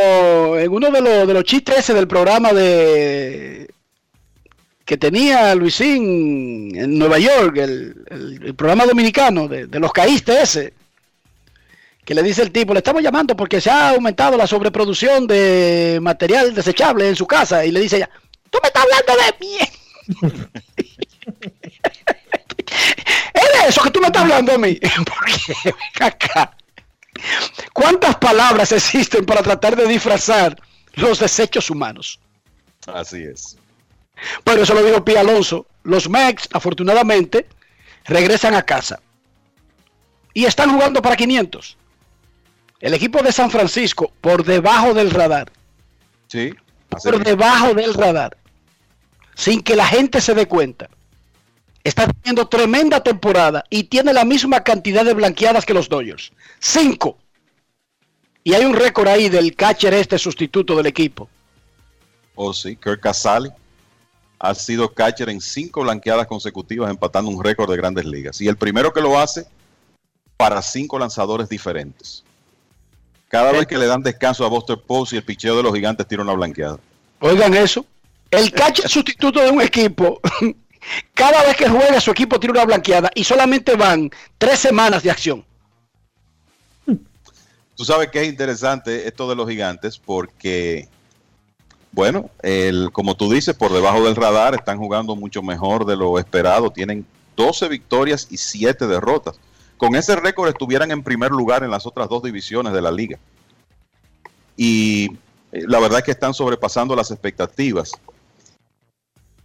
en 0.58 0.72
uno 0.72 0.92
de 0.92 1.02
los, 1.02 1.28
de 1.28 1.34
los 1.34 1.44
chistes 1.44 1.80
ese 1.80 1.94
del 1.94 2.08
programa 2.08 2.54
de 2.54 3.70
que 4.86 4.98
tenía 4.98 5.56
Luisín 5.56 6.72
en 6.76 6.98
Nueva 7.00 7.18
York, 7.18 7.58
el, 7.58 8.06
el- 8.10 8.40
el 8.46 8.56
programa 8.56 8.86
dominicano 8.86 9.48
de, 9.48 9.66
de 9.66 9.80
los 9.80 9.92
caístes 9.92 10.56
ese, 10.56 10.74
que 12.06 12.14
le 12.14 12.22
dice 12.22 12.44
el 12.44 12.52
tipo, 12.52 12.72
le 12.72 12.80
estamos 12.80 13.02
llamando 13.02 13.36
porque 13.36 13.60
se 13.60 13.72
ha 13.72 13.90
aumentado 13.90 14.38
la 14.38 14.46
sobreproducción 14.46 15.26
de 15.26 15.98
material 16.04 16.54
desechable 16.54 17.08
en 17.10 17.16
su 17.16 17.26
casa, 17.26 17.66
y 17.66 17.72
le 17.72 17.80
dice 17.80 17.96
ella, 17.98 18.10
tú 18.52 18.60
me 18.62 18.68
estás 18.68 18.84
hablando 18.84 19.24
de 19.24 19.34
mí. 19.44 19.58
¿Es 23.34 23.62
de 23.62 23.68
eso 23.70 23.82
que 23.82 23.92
tú 23.92 24.00
me 24.00 24.08
estás 24.08 24.24
hablando 24.24 24.54
a 24.54 24.58
mí? 24.58 24.80
Porque, 25.06 25.76
acá. 26.04 26.56
¿Cuántas 27.74 28.16
palabras 28.18 28.72
existen 28.72 29.26
para 29.26 29.42
tratar 29.42 29.76
de 29.76 29.88
disfrazar 29.88 30.58
los 30.94 31.20
desechos 31.20 31.70
humanos? 31.70 32.20
Así 32.88 33.24
es. 33.24 33.58
Pero 34.44 34.64
eso 34.64 34.74
lo 34.74 34.84
dijo 34.84 35.04
Pía 35.04 35.22
Alonso. 35.22 35.66
Los 35.84 36.10
Mex, 36.10 36.48
afortunadamente, 36.52 37.48
regresan 38.06 38.56
a 38.56 38.64
casa. 38.64 39.00
Y 40.34 40.46
están 40.46 40.72
jugando 40.72 41.02
para 41.02 41.16
500. 41.16 41.78
El 42.82 42.94
equipo 42.94 43.22
de 43.22 43.32
San 43.32 43.50
Francisco, 43.50 44.12
por 44.22 44.44
debajo 44.44 44.94
del 44.94 45.12
radar. 45.12 45.52
Sí. 46.28 46.54
Por 46.90 47.24
debajo 47.24 47.74
del 47.74 47.94
radar. 47.94 48.38
Sin 49.36 49.62
que 49.62 49.76
la 49.76 49.86
gente 49.86 50.22
se 50.22 50.34
dé 50.34 50.48
cuenta. 50.48 50.90
Está 51.86 52.08
teniendo 52.08 52.48
tremenda 52.48 53.04
temporada 53.04 53.64
y 53.70 53.84
tiene 53.84 54.12
la 54.12 54.26
misma 54.26 54.64
cantidad 54.64 55.06
de 55.06 55.14
blanqueadas 55.14 55.68
que 55.68 55.74
los 55.76 55.88
Dodgers. 55.88 56.32
Cinco. 56.60 57.20
Y 58.44 58.56
hay 58.56 58.66
un 58.66 58.74
récord 58.74 59.08
ahí 59.08 59.30
del 59.30 59.56
catcher 59.56 59.94
este 59.94 60.18
sustituto 60.18 60.76
del 60.76 60.88
equipo. 60.88 61.30
Oh, 62.34 62.54
sí, 62.54 62.76
Kirk 62.76 63.02
Casale 63.02 63.52
ha 64.40 64.56
sido 64.56 64.92
catcher 64.92 65.30
en 65.30 65.40
cinco 65.40 65.84
blanqueadas 65.84 66.26
consecutivas, 66.26 66.90
empatando 66.90 67.30
un 67.30 67.44
récord 67.44 67.70
de 67.70 67.78
grandes 67.78 68.06
ligas. 68.06 68.42
Y 68.42 68.48
el 68.48 68.58
primero 68.58 68.92
que 68.92 69.02
lo 69.02 69.20
hace 69.20 69.46
para 70.38 70.64
cinco 70.64 70.98
lanzadores 70.98 71.48
diferentes. 71.48 72.24
Cada 73.28 73.52
vez 73.52 73.68
que 73.68 73.78
le 73.78 73.86
dan 73.86 74.02
descanso 74.02 74.44
a 74.44 74.50
Buster 74.50 74.82
Posey, 74.82 75.20
el 75.20 75.24
picheo 75.24 75.56
de 75.56 75.62
los 75.62 75.74
gigantes 75.74 76.08
tira 76.08 76.24
una 76.24 76.34
blanqueada. 76.34 76.80
Oigan 77.20 77.54
eso. 77.54 77.86
El 78.32 78.52
catcher 78.52 78.90
sustituto 78.90 79.40
de 79.40 79.52
un 79.52 79.62
equipo, 79.62 80.20
cada 81.14 81.44
vez 81.44 81.56
que 81.56 81.70
juega 81.70 82.00
su 82.00 82.12
equipo 82.12 82.40
tiene 82.40 82.54
una 82.54 82.66
blanqueada 82.66 83.12
y 83.16 83.24
solamente 83.24 83.76
van 83.76 84.12
tres 84.38 84.60
semanas 84.60 85.04
de 85.04 85.12
acción. 85.12 85.46
Tú 87.76 87.84
sabes 87.84 88.10
que 88.10 88.22
es 88.22 88.28
interesante 88.28 89.08
esto 89.08 89.28
de 89.30 89.36
los 89.36 89.50
gigantes 89.50 89.98
porque, 89.98 90.88
bueno, 91.92 92.30
el, 92.42 92.90
como 92.94 93.16
tú 93.16 93.30
dices, 93.30 93.54
por 93.54 93.74
debajo 93.74 94.04
del 94.06 94.16
radar 94.16 94.56
están 94.56 94.78
jugando 94.78 95.16
mucho 95.16 95.44
mejor 95.44 95.86
de 95.86 95.98
lo 95.98 96.18
esperado. 96.18 96.72
Tienen 96.72 97.06
12 97.36 97.68
victorias 97.68 98.28
y 98.30 98.38
7 98.38 98.88
derrotas. 98.88 99.36
Con 99.78 99.96
ese 99.96 100.16
récord 100.16 100.48
estuvieran 100.48 100.90
en 100.92 101.04
primer 101.04 101.32
lugar 101.32 101.64
en 101.64 101.72
las 101.72 101.86
otras 101.86 102.08
dos 102.08 102.24
divisiones 102.24 102.72
de 102.72 102.82
la 102.82 102.92
liga. 102.92 103.20
Y 104.56 105.12
eh, 105.52 105.64
la 105.68 105.80
verdad 105.80 106.00
es 106.00 106.06
que 106.06 106.12
están 106.12 106.34
sobrepasando 106.34 106.96
las 106.96 107.12
expectativas. 107.12 107.92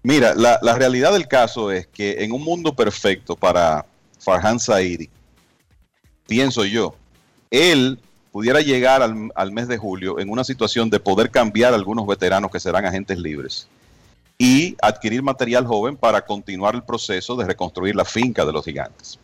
Mira, 0.02 0.34
la, 0.34 0.74
realidad 0.74 1.12
del 1.12 1.28
caso 1.28 1.70
es 1.70 1.86
que 1.86 2.24
en 2.24 2.32
un 2.32 2.42
mundo 2.42 2.74
perfecto 2.74 3.36
para 3.36 3.84
Farhan 4.18 4.58
Saidi, 4.58 5.10
pienso 6.26 6.64
yo, 6.64 6.94
él 7.50 8.00
pudiera 8.32 8.60
llegar 8.60 9.02
al, 9.02 9.30
al 9.34 9.52
mes 9.52 9.68
de 9.68 9.76
julio 9.76 10.18
en 10.18 10.30
una 10.30 10.44
situación 10.44 10.88
de 10.88 11.00
poder 11.00 11.30
cambiar 11.30 11.72
a 11.72 11.76
algunos 11.76 12.06
veteranos 12.06 12.50
que 12.50 12.60
serán 12.60 12.86
agentes 12.86 13.18
libres 13.18 13.68
y 14.38 14.74
adquirir 14.80 15.22
material 15.22 15.66
joven 15.66 15.98
para 15.98 16.24
continuar 16.24 16.74
el 16.74 16.82
proceso 16.82 17.36
de 17.36 17.44
reconstruir 17.44 17.94
la 17.94 18.06
finca 18.06 18.46
de 18.46 18.52
los 18.52 18.64
gigantes. 18.64 19.18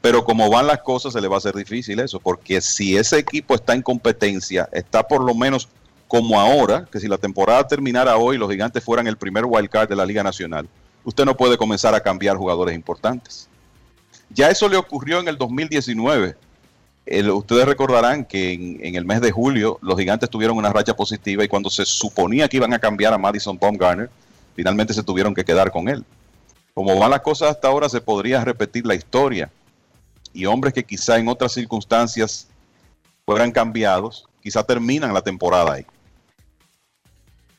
Pero 0.00 0.24
como 0.24 0.48
van 0.48 0.66
las 0.66 0.80
cosas, 0.80 1.12
se 1.12 1.20
le 1.20 1.28
va 1.28 1.34
a 1.34 1.38
hacer 1.38 1.54
difícil 1.54 2.00
eso, 2.00 2.20
porque 2.20 2.62
si 2.62 2.96
ese 2.96 3.18
equipo 3.18 3.54
está 3.54 3.74
en 3.74 3.82
competencia, 3.82 4.66
está 4.72 5.02
por 5.02 5.22
lo 5.22 5.34
menos 5.34 5.68
como 6.08 6.40
ahora, 6.40 6.86
que 6.90 7.00
si 7.00 7.08
la 7.08 7.18
temporada 7.18 7.66
terminara 7.66 8.16
hoy, 8.16 8.38
los 8.38 8.50
gigantes 8.50 8.82
fueran 8.84 9.06
el 9.06 9.16
primer 9.16 9.44
wild 9.44 9.68
card 9.68 9.88
de 9.88 9.96
la 9.96 10.06
Liga 10.06 10.22
Nacional, 10.22 10.68
usted 11.04 11.24
no 11.24 11.36
puede 11.36 11.56
comenzar 11.56 11.94
a 11.94 12.00
cambiar 12.00 12.36
jugadores 12.36 12.74
importantes. 12.74 13.48
Ya 14.30 14.50
eso 14.50 14.68
le 14.68 14.76
ocurrió 14.76 15.20
en 15.20 15.28
el 15.28 15.36
2019. 15.38 16.36
El- 17.06 17.30
ustedes 17.30 17.64
recordarán 17.66 18.24
que 18.24 18.52
en, 18.52 18.78
en 18.84 18.94
el 18.96 19.04
mes 19.04 19.20
de 19.20 19.30
julio 19.30 19.78
los 19.82 19.98
gigantes 19.98 20.28
tuvieron 20.30 20.56
una 20.56 20.72
racha 20.72 20.94
positiva 20.96 21.44
y 21.44 21.48
cuando 21.48 21.70
se 21.70 21.84
suponía 21.86 22.48
que 22.48 22.56
iban 22.56 22.72
a 22.74 22.78
cambiar 22.78 23.12
a 23.14 23.18
Madison 23.18 23.58
Baumgartner, 23.58 24.10
finalmente 24.56 24.92
se 24.94 25.02
tuvieron 25.02 25.34
que 25.34 25.44
quedar 25.44 25.70
con 25.70 25.88
él. 25.88 26.04
Como 26.74 26.98
van 26.98 27.10
las 27.10 27.20
cosas 27.20 27.50
hasta 27.50 27.68
ahora, 27.68 27.88
se 27.88 28.00
podría 28.00 28.44
repetir 28.44 28.84
la 28.86 28.94
historia 28.94 29.50
y 30.32 30.44
hombres 30.46 30.74
que 30.74 30.84
quizá 30.84 31.16
en 31.18 31.28
otras 31.28 31.52
circunstancias 31.52 32.48
fueran 33.24 33.50
cambiados, 33.52 34.26
quizá 34.42 34.62
terminan 34.64 35.14
la 35.14 35.22
temporada 35.22 35.72
ahí. 35.74 35.86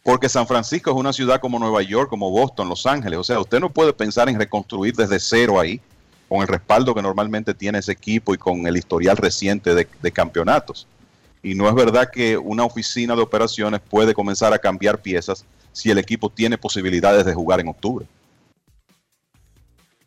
Porque 0.07 0.29
San 0.29 0.47
Francisco 0.47 0.89
es 0.89 0.95
una 0.95 1.11
ciudad 1.11 1.41
como 1.41 1.59
Nueva 1.59 1.81
York, 1.81 2.09
como 2.09 2.31
Boston, 2.31 2.69
Los 2.69 2.85
Ángeles. 2.85 3.19
O 3.19 3.25
sea, 3.25 3.41
usted 3.41 3.59
no 3.59 3.69
puede 3.69 3.91
pensar 3.91 4.29
en 4.29 4.39
reconstruir 4.39 4.95
desde 4.95 5.19
cero 5.19 5.59
ahí, 5.59 5.81
con 6.29 6.39
el 6.41 6.47
respaldo 6.47 6.95
que 6.95 7.01
normalmente 7.01 7.53
tiene 7.53 7.79
ese 7.79 7.91
equipo 7.91 8.33
y 8.33 8.37
con 8.37 8.65
el 8.67 8.77
historial 8.77 9.17
reciente 9.17 9.75
de, 9.75 9.85
de 10.01 10.11
campeonatos. 10.13 10.87
Y 11.43 11.55
no 11.55 11.67
es 11.67 11.75
verdad 11.75 12.09
que 12.09 12.37
una 12.37 12.63
oficina 12.63 13.17
de 13.17 13.21
operaciones 13.21 13.81
puede 13.81 14.13
comenzar 14.13 14.53
a 14.53 14.59
cambiar 14.59 14.97
piezas 15.01 15.43
si 15.73 15.91
el 15.91 15.97
equipo 15.97 16.29
tiene 16.29 16.57
posibilidades 16.57 17.25
de 17.25 17.33
jugar 17.33 17.59
en 17.59 17.67
octubre. 17.67 18.05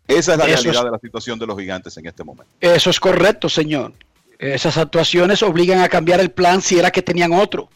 Esa 0.08 0.32
es 0.32 0.38
la 0.38 0.44
Eso 0.46 0.54
realidad 0.62 0.74
es- 0.76 0.84
de 0.86 0.90
la 0.92 0.98
situación 0.98 1.38
de 1.38 1.46
los 1.46 1.58
gigantes 1.58 1.94
en 1.98 2.06
este 2.06 2.24
momento. 2.24 2.50
Eso 2.58 2.88
es 2.88 2.98
correcto, 2.98 3.50
señor. 3.50 3.92
Esas 4.38 4.78
actuaciones 4.78 5.42
obligan 5.42 5.80
a 5.82 5.90
cambiar 5.90 6.20
el 6.20 6.30
plan 6.30 6.62
si 6.62 6.78
era 6.78 6.90
que 6.90 7.02
tenían 7.02 7.34
otro. 7.34 7.68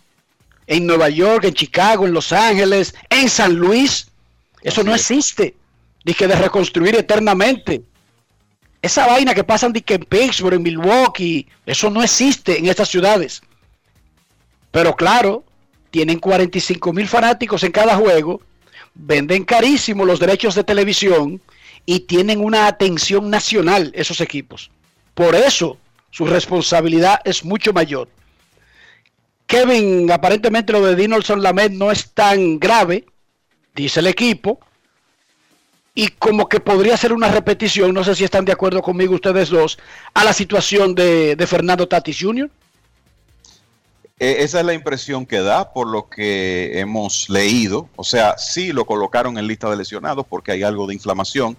En 0.66 0.86
Nueva 0.86 1.09
York, 1.09 1.45
en 1.45 1.55
Chicago, 1.55 2.07
en 2.07 2.12
Los 2.12 2.32
Ángeles, 2.32 2.95
en 3.11 3.28
San 3.28 3.55
Luis. 3.55 4.09
Eso 4.62 4.82
no 4.82 4.95
existe. 4.95 5.55
Dije 6.05 6.27
de 6.27 6.36
reconstruir 6.36 6.95
eternamente. 6.97 7.82
Esa 8.82 9.07
vaina 9.07 9.35
que 9.35 9.45
pasan 9.45 9.73
que 9.73 9.95
en 9.95 10.05
Pittsburgh, 10.05 10.55
en 10.55 10.62
Milwaukee, 10.62 11.47
eso 11.65 11.89
no 11.89 12.03
existe 12.03 12.59
en 12.59 12.66
estas 12.66 12.89
ciudades. 12.89 13.43
Pero 14.70 14.95
claro, 14.95 15.45
tienen 15.91 16.19
45 16.19 16.93
mil 16.93 17.09
fanáticos 17.09 17.62
en 17.62 17.73
cada 17.73 17.97
juego, 17.97 18.43
venden 18.95 19.45
carísimo 19.45 20.05
los 20.05 20.19
derechos 20.20 20.55
de 20.55 20.65
televisión 20.65 21.41
y 21.86 22.01
tienen 22.01 22.41
una 22.41 22.66
atención 22.66 23.31
nacional 23.31 23.93
esos 23.95 24.20
equipos. 24.20 24.70
Por 25.15 25.35
eso 25.35 25.78
su 26.11 26.27
responsabilidad 26.27 27.20
es 27.24 27.45
mucho 27.45 27.73
mayor. 27.73 28.09
Kevin, 29.47 30.11
aparentemente 30.11 30.73
lo 30.73 30.85
de 30.85 30.97
Dinelson 30.97 31.43
Lamed 31.43 31.73
no 31.73 31.91
es 31.91 32.11
tan 32.12 32.59
grave, 32.59 33.07
dice 33.75 34.01
el 34.01 34.07
equipo, 34.07 34.61
y 35.95 36.09
como 36.09 36.49
que 36.49 36.61
podría 36.61 36.97
ser 36.97 37.12
una 37.12 37.29
repetición, 37.29 37.95
no 37.95 38.03
sé 38.03 38.15
si 38.15 38.25
están 38.25 38.45
de 38.45 38.53
acuerdo 38.53 38.83
conmigo 38.83 39.15
ustedes 39.15 39.51
dos, 39.51 39.79
a 40.12 40.25
la 40.25 40.33
situación 40.33 40.95
de, 40.95 41.37
de 41.37 41.47
Fernando 41.47 41.87
Tatis 41.87 42.19
Jr. 42.21 42.51
Eh, 44.19 44.37
esa 44.41 44.61
es 44.61 44.66
la 44.66 44.75
impresión 44.75 45.27
que 45.27 45.41
da 45.41 45.73
por 45.73 45.89
lo 45.89 46.09
que 46.09 46.79
hemos 46.79 47.29
leído. 47.29 47.89
O 47.97 48.05
sea, 48.05 48.39
sí 48.39 48.73
lo 48.73 48.85
colocaron 48.85 49.39
en 49.39 49.47
lista 49.47 49.69
de 49.69 49.77
lesionados 49.77 50.27
porque 50.29 50.53
hay 50.53 50.62
algo 50.62 50.87
de 50.87 50.95
inflamación, 50.95 51.57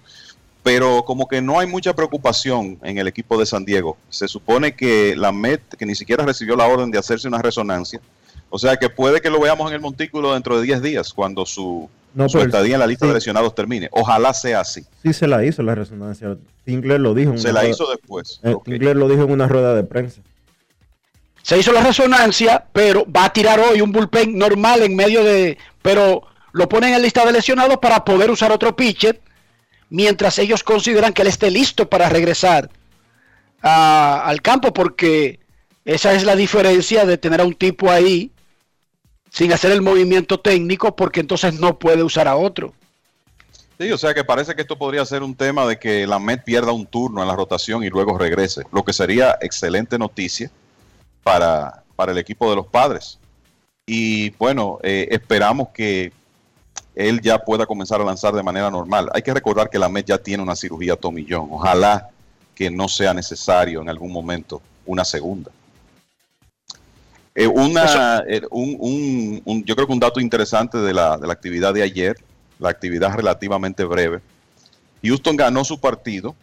pero 0.66 1.04
como 1.04 1.28
que 1.28 1.40
no 1.40 1.60
hay 1.60 1.68
mucha 1.68 1.94
preocupación 1.94 2.76
en 2.82 2.98
el 2.98 3.06
equipo 3.06 3.38
de 3.38 3.46
San 3.46 3.64
Diego. 3.64 3.96
Se 4.10 4.26
supone 4.26 4.74
que 4.74 5.14
la 5.14 5.30
MET, 5.30 5.62
que 5.78 5.86
ni 5.86 5.94
siquiera 5.94 6.24
recibió 6.24 6.56
la 6.56 6.66
orden 6.66 6.90
de 6.90 6.98
hacerse 6.98 7.28
una 7.28 7.40
resonancia, 7.40 8.00
o 8.50 8.58
sea 8.58 8.76
que 8.76 8.88
puede 8.90 9.20
que 9.20 9.30
lo 9.30 9.38
veamos 9.40 9.68
en 9.70 9.74
el 9.76 9.80
montículo 9.80 10.34
dentro 10.34 10.56
de 10.58 10.64
10 10.64 10.82
días, 10.82 11.12
cuando 11.12 11.46
su, 11.46 11.88
No, 12.14 12.28
su 12.28 12.38
pero- 12.38 12.46
estadía 12.50 12.74
en 12.74 12.80
la 12.80 12.86
lista 12.88 13.04
sí. 13.06 13.10
de 13.10 13.14
lesionados 13.14 13.54
termine. 13.54 13.88
Ojalá 13.92 14.34
sea 14.34 14.58
así. 14.58 14.84
Sí 15.04 15.12
se 15.12 15.28
la 15.28 15.44
hizo 15.44 15.62
la 15.62 15.76
resonancia. 15.76 16.36
Tingler 16.64 16.98
lo 16.98 17.14
dijo. 17.14 17.30
en 17.30 17.38
Se 17.38 17.52
la 17.52 17.60
rueda- 17.60 17.70
hizo 17.72 17.86
después. 17.88 18.40
eh, 18.42 18.56
Tingler 18.64 18.96
lo 18.96 19.08
dijo 19.08 19.22
en 19.22 19.30
una 19.30 19.46
rueda 19.46 19.72
de 19.72 19.84
prensa. 19.84 20.20
Se 21.42 21.56
hizo 21.56 21.70
la 21.72 21.80
resonancia, 21.84 22.64
pero 22.72 23.06
va 23.08 23.26
a 23.26 23.32
tirar 23.32 23.60
hoy 23.60 23.80
un 23.80 23.92
bullpen 23.92 24.36
normal 24.36 24.82
en 24.82 24.96
medio 24.96 25.22
de... 25.22 25.56
Pero 25.80 26.22
lo 26.50 26.68
ponen 26.68 26.92
en 26.94 27.02
lista 27.02 27.24
de 27.24 27.30
lesionados 27.30 27.76
para 27.78 28.04
poder 28.04 28.32
usar 28.32 28.50
otro 28.50 28.74
pitcher, 28.74 29.20
mientras 29.90 30.38
ellos 30.38 30.62
consideran 30.62 31.12
que 31.12 31.22
él 31.22 31.28
esté 31.28 31.50
listo 31.50 31.88
para 31.88 32.08
regresar 32.08 32.70
al 33.62 34.42
campo, 34.42 34.72
porque 34.72 35.40
esa 35.84 36.14
es 36.14 36.24
la 36.24 36.36
diferencia 36.36 37.04
de 37.04 37.18
tener 37.18 37.40
a 37.40 37.44
un 37.44 37.54
tipo 37.54 37.90
ahí 37.90 38.30
sin 39.30 39.52
hacer 39.52 39.72
el 39.72 39.82
movimiento 39.82 40.38
técnico, 40.40 40.94
porque 40.94 41.20
entonces 41.20 41.58
no 41.58 41.78
puede 41.78 42.02
usar 42.02 42.28
a 42.28 42.36
otro. 42.36 42.72
Sí, 43.78 43.92
o 43.92 43.98
sea 43.98 44.14
que 44.14 44.24
parece 44.24 44.54
que 44.54 44.62
esto 44.62 44.78
podría 44.78 45.04
ser 45.04 45.22
un 45.22 45.34
tema 45.34 45.66
de 45.66 45.78
que 45.78 46.06
la 46.06 46.18
Met 46.18 46.44
pierda 46.44 46.72
un 46.72 46.86
turno 46.86 47.20
en 47.20 47.28
la 47.28 47.36
rotación 47.36 47.84
y 47.84 47.90
luego 47.90 48.16
regrese, 48.16 48.62
lo 48.72 48.84
que 48.84 48.94
sería 48.94 49.36
excelente 49.42 49.98
noticia 49.98 50.50
para, 51.22 51.82
para 51.94 52.12
el 52.12 52.18
equipo 52.18 52.48
de 52.48 52.56
los 52.56 52.66
padres. 52.66 53.18
Y 53.84 54.30
bueno, 54.30 54.78
eh, 54.82 55.08
esperamos 55.10 55.68
que 55.68 56.12
él 56.96 57.20
ya 57.20 57.38
pueda 57.38 57.66
comenzar 57.66 58.00
a 58.00 58.04
lanzar 58.04 58.34
de 58.34 58.42
manera 58.42 58.70
normal. 58.70 59.08
Hay 59.14 59.22
que 59.22 59.32
recordar 59.34 59.70
que 59.70 59.78
la 59.78 59.88
Met 59.88 60.06
ya 60.06 60.18
tiene 60.18 60.42
una 60.42 60.56
cirugía 60.56 60.96
tomillón. 60.96 61.46
Ojalá 61.52 62.08
que 62.54 62.70
no 62.70 62.88
sea 62.88 63.12
necesario 63.14 63.82
en 63.82 63.88
algún 63.88 64.10
momento 64.10 64.60
una 64.86 65.04
segunda. 65.04 65.50
Eh, 67.34 67.46
una, 67.46 68.24
eh, 68.26 68.40
un, 68.50 68.76
un- 68.80 69.42
un- 69.44 69.64
yo 69.64 69.74
creo 69.76 69.86
que 69.86 69.92
un 69.92 70.00
dato 70.00 70.20
interesante 70.20 70.78
de 70.78 70.94
la, 70.94 71.18
de 71.18 71.26
la 71.26 71.34
actividad 71.34 71.74
de 71.74 71.82
ayer, 71.82 72.16
la 72.58 72.70
actividad 72.70 73.12
relativamente 73.14 73.84
breve. 73.84 74.20
Houston 75.02 75.36
ganó 75.36 75.62
su 75.64 75.78
partido, 75.78 76.34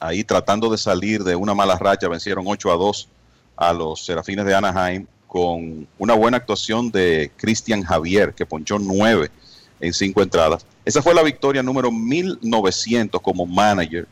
ahí 0.00 0.24
tratando 0.24 0.70
de 0.70 0.78
salir 0.78 1.22
de 1.24 1.36
una 1.36 1.54
mala 1.54 1.76
racha, 1.76 2.08
vencieron 2.08 2.44
8 2.48 2.72
a 2.72 2.76
2 2.76 3.08
a 3.56 3.72
los 3.74 4.02
Serafines 4.06 4.46
de 4.46 4.54
Anaheim 4.54 5.06
con 5.28 5.86
una 5.98 6.14
buena 6.14 6.38
actuación 6.38 6.90
de 6.90 7.30
Cristian 7.36 7.84
Javier, 7.84 8.34
que 8.34 8.46
ponchó 8.46 8.78
9 8.78 9.30
en 9.78 9.92
5 9.92 10.22
entradas. 10.22 10.66
Esa 10.84 11.02
fue 11.02 11.14
la 11.14 11.22
victoria 11.22 11.62
número 11.62 11.92
1900 11.92 13.20
como 13.20 13.46
manager 13.46 14.08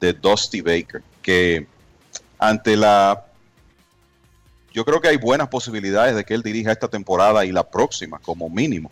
de 0.00 0.12
Dusty 0.14 0.62
Baker, 0.62 1.02
que 1.22 1.66
ante 2.38 2.76
la 2.76 3.26
yo 4.72 4.84
creo 4.84 5.00
que 5.00 5.08
hay 5.08 5.18
buenas 5.18 5.48
posibilidades 5.48 6.16
de 6.16 6.24
que 6.24 6.34
él 6.34 6.42
dirija 6.42 6.72
esta 6.72 6.88
temporada 6.88 7.44
y 7.44 7.52
la 7.52 7.62
próxima, 7.62 8.18
como 8.18 8.50
mínimo. 8.50 8.90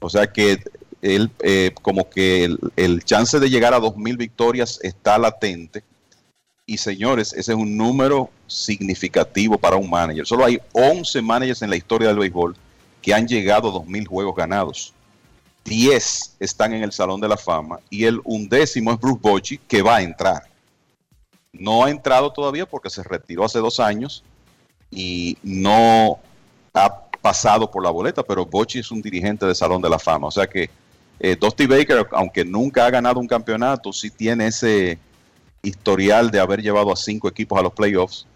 O 0.00 0.10
sea 0.10 0.30
que 0.30 0.62
él, 1.00 1.30
eh, 1.40 1.72
como 1.80 2.10
que 2.10 2.44
el, 2.44 2.58
el 2.76 3.02
chance 3.04 3.40
de 3.40 3.48
llegar 3.48 3.72
a 3.72 3.80
2.000 3.80 4.18
victorias 4.18 4.78
está 4.82 5.16
latente. 5.16 5.82
Y 6.68 6.76
señores, 6.76 7.32
ese 7.32 7.52
es 7.52 7.58
un 7.58 7.78
número 7.78 8.28
significativo 8.46 9.56
para 9.56 9.76
un 9.76 9.88
manager. 9.88 10.26
Solo 10.26 10.44
hay 10.44 10.60
11 10.72 11.22
managers 11.22 11.62
en 11.62 11.70
la 11.70 11.76
historia 11.76 12.08
del 12.08 12.18
béisbol 12.18 12.54
que 13.00 13.14
han 13.14 13.26
llegado 13.26 13.70
a 13.70 13.72
2.000 13.72 14.06
juegos 14.06 14.36
ganados. 14.36 14.92
10 15.64 16.36
están 16.38 16.74
en 16.74 16.82
el 16.82 16.92
Salón 16.92 17.22
de 17.22 17.28
la 17.28 17.38
Fama 17.38 17.80
y 17.88 18.04
el 18.04 18.20
undécimo 18.22 18.92
es 18.92 19.00
Bruce 19.00 19.18
Bochy, 19.18 19.56
que 19.56 19.80
va 19.80 19.96
a 19.96 20.02
entrar. 20.02 20.42
No 21.54 21.84
ha 21.84 21.90
entrado 21.90 22.30
todavía 22.30 22.66
porque 22.66 22.90
se 22.90 23.02
retiró 23.02 23.46
hace 23.46 23.60
dos 23.60 23.80
años 23.80 24.22
y 24.90 25.38
no 25.42 26.18
ha 26.74 27.00
pasado 27.22 27.70
por 27.70 27.82
la 27.82 27.88
boleta, 27.90 28.22
pero 28.22 28.44
Bochy 28.44 28.80
es 28.80 28.90
un 28.90 29.00
dirigente 29.00 29.46
del 29.46 29.56
Salón 29.56 29.80
de 29.80 29.88
la 29.88 29.98
Fama. 29.98 30.26
O 30.26 30.30
sea 30.30 30.46
que 30.46 30.68
eh, 31.18 31.34
Dusty 31.34 31.66
Baker, 31.66 32.08
aunque 32.12 32.44
nunca 32.44 32.84
ha 32.84 32.90
ganado 32.90 33.20
un 33.20 33.26
campeonato, 33.26 33.90
sí 33.90 34.10
tiene 34.10 34.48
ese 34.48 34.98
historial 35.62 36.30
de 36.30 36.40
haber 36.40 36.62
llevado 36.62 36.92
a 36.92 36.96
cinco 36.96 37.28
equipos 37.28 37.58
a 37.58 37.62
los 37.62 37.72
playoffs, 37.72 38.26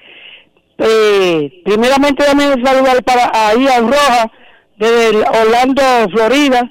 eh, 0.79 1.63
primeramente 1.65 2.25
dame 2.25 2.45
saludar 2.65 3.03
para 3.05 3.31
ahí 3.33 3.67
a 3.69 3.81
Roja 3.81 4.31
desde 4.77 5.19
Orlando, 5.43 5.83
Florida, 6.13 6.71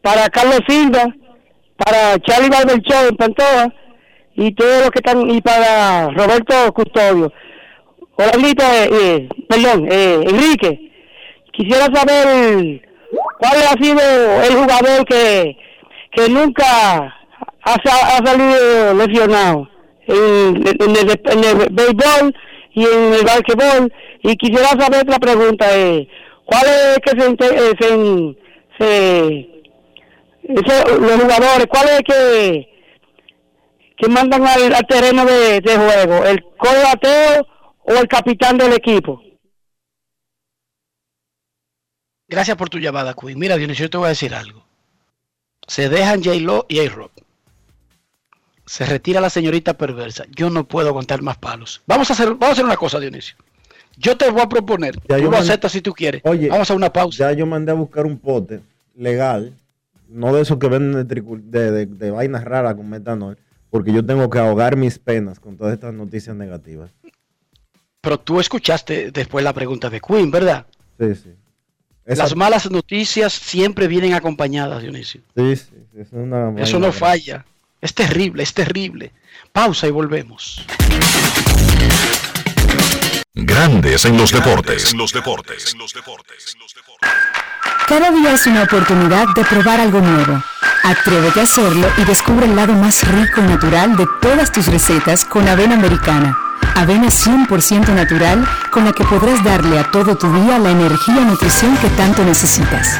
para 0.00 0.28
Carlos 0.30 0.60
Silva, 0.66 1.06
para 1.76 2.18
Charlie 2.20 2.48
Barberchó 2.50 3.08
en 3.08 3.16
Pantoja 3.16 3.68
y 4.34 4.54
todos 4.54 4.80
los 4.82 4.90
que 4.90 5.00
están, 5.04 5.28
y 5.30 5.40
para 5.42 6.08
Roberto 6.10 6.72
Custodio. 6.72 7.32
Orlandito, 8.16 8.62
eh, 8.64 8.88
eh, 8.92 9.28
perdón, 9.48 9.88
eh, 9.90 10.20
Enrique, 10.26 10.90
quisiera 11.52 11.86
saber 11.92 12.82
cuál 13.38 13.56
ha 13.68 13.82
sido 13.82 14.00
el 14.42 14.54
jugador 14.54 15.04
que, 15.06 15.56
que 16.12 16.28
nunca 16.28 16.64
ha, 16.64 17.74
ha 17.74 18.26
salido 18.26 18.94
lesionado 18.94 19.68
en, 20.06 20.56
en 20.56 20.96
el, 20.96 21.20
en 21.24 21.44
el 21.44 21.68
béisbol 21.70 22.34
y 22.74 22.84
en 22.84 23.14
el 23.14 23.24
basquetbol. 23.24 23.92
Y 24.22 24.36
quisiera 24.36 24.68
saber 24.78 25.02
otra 25.02 25.18
pregunta, 25.18 25.66
eh, 25.76 26.06
¿cuál 26.44 26.62
es 26.66 26.98
que 27.04 27.20
se, 27.20 27.26
eh, 27.28 27.72
se, 28.78 29.48
se- 30.66 30.98
los 31.00 31.12
jugadores, 31.22 31.66
cuál 31.68 31.88
es 31.88 32.02
que 32.06 32.68
que 33.96 34.08
mandan 34.08 34.44
al, 34.44 34.74
al 34.74 34.86
terreno 34.88 35.24
de, 35.24 35.60
de 35.60 35.76
juego, 35.76 36.24
el 36.24 36.42
codo 36.56 36.82
bateo 36.82 37.46
o 37.84 37.92
el 37.92 38.08
capitán 38.08 38.58
del 38.58 38.72
equipo? 38.72 39.20
Gracias 42.28 42.56
por 42.56 42.70
tu 42.70 42.78
llamada, 42.78 43.14
Queen. 43.14 43.38
Mira, 43.38 43.56
Dionisio, 43.56 43.86
yo 43.86 43.90
te 43.90 43.98
voy 43.98 44.06
a 44.06 44.10
decir 44.10 44.34
algo. 44.34 44.64
Se 45.66 45.88
dejan 45.88 46.22
J-Lo 46.22 46.66
y 46.68 46.80
A-Rock. 46.80 47.12
Se 48.64 48.86
retira 48.86 49.20
la 49.20 49.28
señorita 49.28 49.74
perversa. 49.76 50.24
Yo 50.34 50.48
no 50.48 50.64
puedo 50.64 50.88
aguantar 50.88 51.20
más 51.20 51.36
palos. 51.36 51.82
Vamos 51.86 52.08
a 52.10 52.14
hacer, 52.14 52.28
vamos 52.30 52.48
a 52.50 52.52
hacer 52.52 52.64
una 52.64 52.76
cosa, 52.76 52.98
Dionisio. 53.00 53.36
Yo 53.98 54.16
te 54.16 54.30
voy 54.30 54.40
a 54.40 54.48
proponer. 54.48 54.94
Ya 55.08 55.16
tú 55.16 55.22
yo 55.24 55.30
lo 55.30 55.36
mand- 55.36 55.42
aceptas 55.42 55.72
si 55.72 55.82
tú 55.82 55.92
quieres. 55.92 56.22
Oye, 56.24 56.48
vamos 56.48 56.70
a 56.70 56.74
una 56.74 56.90
pausa. 56.92 57.30
Ya 57.30 57.36
yo 57.36 57.44
mandé 57.44 57.72
a 57.72 57.74
buscar 57.74 58.06
un 58.06 58.18
pote 58.18 58.62
legal, 58.96 59.54
no 60.08 60.32
de 60.34 60.40
esos 60.42 60.58
que 60.58 60.68
venden 60.68 61.06
de, 61.06 61.20
de, 61.60 61.70
de- 61.70 61.86
de 61.86 62.10
vainas 62.10 62.44
raras 62.44 62.74
con 62.74 62.88
metanol, 62.88 63.36
porque 63.68 63.92
yo 63.92 64.04
tengo 64.06 64.30
que 64.30 64.38
ahogar 64.38 64.76
mis 64.76 64.98
penas 64.98 65.38
con 65.38 65.58
todas 65.58 65.74
estas 65.74 65.92
noticias 65.92 66.34
negativas. 66.34 66.90
Pero 68.02 68.18
tú 68.18 68.40
escuchaste 68.40 69.12
después 69.12 69.44
la 69.44 69.52
pregunta 69.52 69.88
de 69.88 70.00
Queen, 70.00 70.28
¿verdad? 70.30 70.66
Sí, 70.98 71.14
sí. 71.14 71.30
Esa- 72.04 72.24
Las 72.24 72.34
malas 72.34 72.68
noticias 72.68 73.32
siempre 73.32 73.86
vienen 73.86 74.12
acompañadas, 74.14 74.82
Dionisio. 74.82 75.20
Sí, 75.36 75.54
sí, 75.54 75.70
es 75.96 76.08
una 76.10 76.52
Eso 76.60 76.80
no 76.80 76.90
falla. 76.90 77.44
Es 77.80 77.94
terrible, 77.94 78.42
es 78.42 78.52
terrible. 78.52 79.12
Pausa 79.52 79.86
y 79.86 79.92
volvemos. 79.92 80.66
Grandes 83.34 84.04
en 84.04 84.16
los 84.16 84.32
deportes. 84.32 84.92
En 84.92 84.98
los 84.98 85.12
deportes. 85.12 85.76
Cada 87.86 88.10
día 88.10 88.32
es 88.34 88.46
una 88.48 88.64
oportunidad 88.64 89.26
de 89.36 89.44
probar 89.44 89.78
algo 89.80 90.00
nuevo. 90.00 90.42
Atrévete 90.82 91.38
a 91.38 91.44
hacerlo 91.44 91.86
y 91.98 92.04
descubre 92.04 92.46
el 92.46 92.56
lado 92.56 92.72
más 92.72 93.06
rico 93.12 93.40
y 93.40 93.44
natural 93.44 93.96
de 93.96 94.06
todas 94.20 94.50
tus 94.50 94.66
recetas 94.66 95.24
con 95.24 95.46
avena 95.46 95.76
americana. 95.76 96.36
Avena 96.74 97.08
100% 97.08 97.94
natural 97.94 98.46
con 98.70 98.84
la 98.84 98.92
que 98.92 99.04
podrás 99.04 99.44
darle 99.44 99.78
a 99.78 99.90
todo 99.90 100.16
tu 100.16 100.32
día 100.32 100.58
la 100.58 100.70
energía 100.70 101.20
y 101.20 101.24
nutrición 101.24 101.76
que 101.76 101.88
tanto 101.90 102.24
necesitas. 102.24 102.98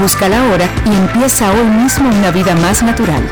Búscala 0.00 0.40
ahora 0.40 0.68
y 0.84 0.94
empieza 0.94 1.50
hoy 1.52 1.64
mismo 1.64 2.08
una 2.08 2.30
vida 2.30 2.54
más 2.56 2.82
natural. 2.82 3.22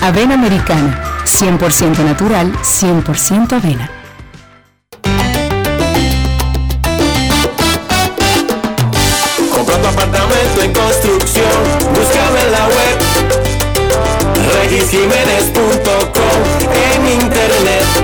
Avena 0.00 0.34
americana, 0.34 1.00
100% 1.24 1.98
natural, 2.04 2.52
100% 2.62 3.52
avena. 3.52 3.90
Compra 9.52 9.76
tu 9.76 9.86
apartamento 9.86 10.62
en 10.62 10.72
construcción. 10.72 11.44
Búscame 11.94 12.40
en 12.40 12.52
la 12.52 12.66
web. 12.66 12.98
regisjiménez.com 14.62 16.38
en 16.72 17.22
internet. 17.22 18.03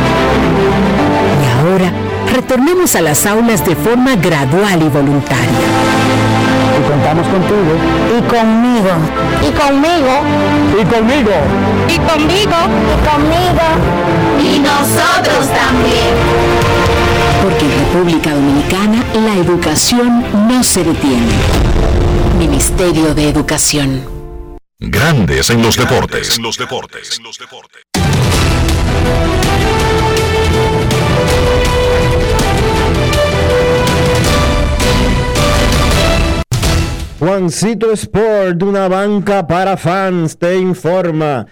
Ahora, 1.61 1.91
retornemos 2.33 2.95
a 2.95 3.01
las 3.01 3.25
aulas 3.27 3.63
de 3.63 3.75
forma 3.75 4.15
gradual 4.15 4.81
y 4.81 4.89
voluntaria. 4.89 5.61
Y 6.79 6.89
contamos 6.89 7.27
contigo. 7.27 7.75
Y 8.17 8.21
conmigo. 8.23 8.89
Y 9.47 9.51
conmigo. 9.51 10.13
Y 10.79 10.85
conmigo. 10.85 11.31
Y 11.87 11.97
conmigo. 11.99 12.57
Y 12.89 13.07
conmigo. 13.07 13.67
Y 14.41 14.59
nosotros 14.59 15.47
también. 15.53 16.15
Porque 17.43 17.65
en 17.65 17.79
República 17.79 18.33
Dominicana 18.33 19.03
la 19.13 19.35
educación 19.35 20.25
no 20.47 20.63
se 20.63 20.83
detiene. 20.83 21.33
Ministerio 22.39 23.13
de 23.13 23.29
Educación. 23.29 24.03
Grandes 24.79 25.51
en 25.51 25.61
los 25.61 25.77
deportes. 25.77 26.37
En 26.37 26.43
los 26.43 26.57
deportes. 26.57 27.19
Juancito 37.21 37.91
Sport, 37.91 38.63
una 38.63 38.87
banca 38.87 39.45
para 39.45 39.77
fans, 39.77 40.35
te 40.39 40.57
informa 40.57 41.45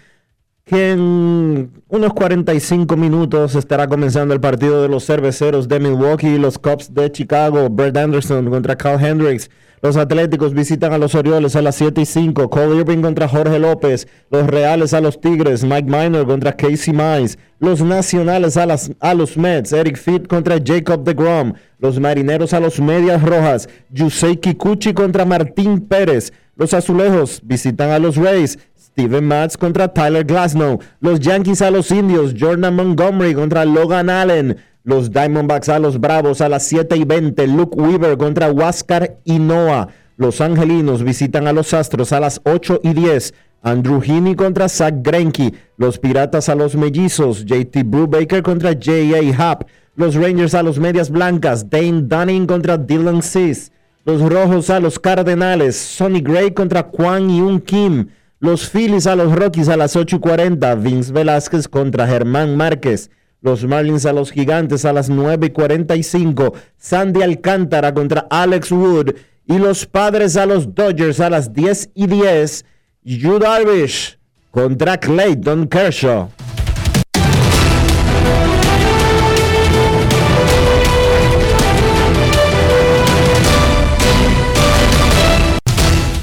que 0.70 0.92
en 0.92 1.72
unos 1.88 2.14
45 2.14 2.96
minutos 2.96 3.56
estará 3.56 3.88
comenzando 3.88 4.36
el 4.36 4.40
partido 4.40 4.84
de 4.84 4.88
los 4.88 5.04
cerveceros 5.04 5.68
de 5.68 5.80
Milwaukee 5.80 6.38
los 6.38 6.60
Cubs 6.60 6.94
de 6.94 7.12
Chicago. 7.12 7.70
Brett 7.72 7.98
Anderson 7.98 8.48
contra 8.52 8.76
Carl 8.76 9.04
Hendricks. 9.04 9.50
Los 9.82 9.98
Atléticos 9.98 10.54
visitan 10.54 10.94
a 10.94 11.00
los 11.00 11.16
Orioles 11.16 11.56
a 11.56 11.64
las 11.64 11.76
7 11.76 12.02
y 12.02 12.06
5. 12.06 12.52
Cole 12.52 12.76
Irving 12.76 13.02
contra 13.02 13.28
Jorge 13.28 13.58
López. 13.58 14.08
Los 14.30 14.46
Reales 14.46 14.94
a 14.94 15.02
los 15.02 15.20
Tigres. 15.20 15.64
Mike 15.64 15.90
Minor 15.90 16.28
contra 16.28 16.56
Casey 16.56 16.94
Mize. 16.94 17.40
Los 17.58 17.82
Nacionales 17.82 18.56
a, 18.56 18.68
las, 18.68 18.92
a 19.00 19.16
los 19.16 19.38
Mets. 19.38 19.74
Eric 19.74 19.98
Fitt 19.98 20.28
contra 20.28 20.60
Jacob 20.64 21.04
DeGrom. 21.04 21.54
Los 21.80 22.00
Marineros 22.00 22.54
a 22.54 22.60
los 22.60 22.80
Medias 22.80 23.24
Rojas. 23.24 23.68
Yusei 23.90 24.38
Kikuchi 24.38 24.94
contra 24.94 25.26
Martín 25.26 25.80
Pérez. 25.80 26.32
Los 26.56 26.76
Azulejos 26.76 27.42
visitan 27.44 27.90
a 27.90 27.98
los 27.98 28.18
Rays. 28.18 28.60
Steven 28.94 29.26
Matz 29.26 29.56
contra 29.58 29.94
Tyler 29.94 30.26
Glasnow. 30.26 30.80
Los 31.00 31.20
Yankees 31.20 31.62
a 31.62 31.72
los 31.72 31.92
Indios. 31.92 32.34
Jordan 32.38 32.76
Montgomery 32.76 33.34
contra 33.34 33.66
Logan 33.66 34.10
Allen. 34.10 34.58
Los 34.84 35.12
Diamondbacks 35.12 35.70
a 35.70 35.80
los 35.80 36.00
Bravos 36.00 36.42
a 36.42 36.50
las 36.50 36.64
7 36.64 36.98
y 36.98 37.04
20. 37.06 37.48
Luke 37.48 37.80
Weaver 37.80 38.18
contra 38.18 38.52
Huáscar 38.52 39.18
y 39.24 39.40
Noah. 39.40 39.90
Los 40.18 40.42
Angelinos 40.42 41.04
visitan 41.04 41.48
a 41.48 41.54
los 41.54 41.74
Astros 41.74 42.12
a 42.12 42.20
las 42.20 42.42
8 42.44 42.82
y 42.84 42.94
10. 42.94 43.34
Andrew 43.62 44.02
Heaney 44.02 44.36
contra 44.36 44.68
Zach 44.68 44.96
Greinke. 45.02 45.54
Los 45.78 46.00
Piratas 46.00 46.50
a 46.50 46.56
los 46.56 46.76
Mellizos. 46.76 47.46
JT 47.46 47.84
Brubaker 47.86 48.42
contra 48.42 48.72
J.A. 48.74 49.34
Happ. 49.38 49.64
Los 49.96 50.16
Rangers 50.16 50.56
a 50.56 50.64
los 50.64 50.80
Medias 50.80 51.10
Blancas. 51.10 51.70
Dane 51.70 52.04
Dunning 52.04 52.48
contra 52.48 52.78
Dylan 52.78 53.22
Cis. 53.22 53.72
Los 54.06 54.22
Rojos 54.22 54.70
a 54.70 54.80
los 54.80 54.98
Cardenales. 54.98 55.76
Sonny 55.78 56.22
Gray 56.22 56.52
contra 56.52 56.84
Kwan 56.84 57.30
Yun 57.30 57.62
Kim. 57.62 58.08
Los 58.42 58.70
Phillies 58.70 59.06
a 59.06 59.18
los 59.18 59.36
Rockies 59.36 59.68
a 59.68 59.76
las 59.76 59.98
8 59.98 60.16
y 60.16 60.20
40. 60.20 60.76
Vince 60.76 61.12
Velázquez 61.12 61.68
contra 61.68 62.08
Germán 62.08 62.56
Márquez. 62.56 63.12
Los 63.42 63.66
Marlins 63.66 64.06
a 64.06 64.14
los 64.14 64.32
Gigantes 64.32 64.86
a 64.86 64.94
las 64.94 65.10
9 65.10 65.48
y 65.48 65.50
45. 65.50 66.54
Sandy 66.78 67.22
Alcántara 67.22 67.94
contra 67.94 68.28
Alex 68.30 68.72
Wood. 68.72 69.12
Y 69.46 69.58
los 69.58 69.86
Padres 69.86 70.38
a 70.38 70.46
los 70.46 70.74
Dodgers 70.74 71.20
a 71.20 71.30
las 71.30 71.54
10 71.54 71.90
y 71.94 72.08
10. 72.08 72.66
Yu 73.04 73.40
Darvish 73.40 74.18
contra 74.52 74.98
Clayton 74.98 75.68
Kershaw. 75.68 76.30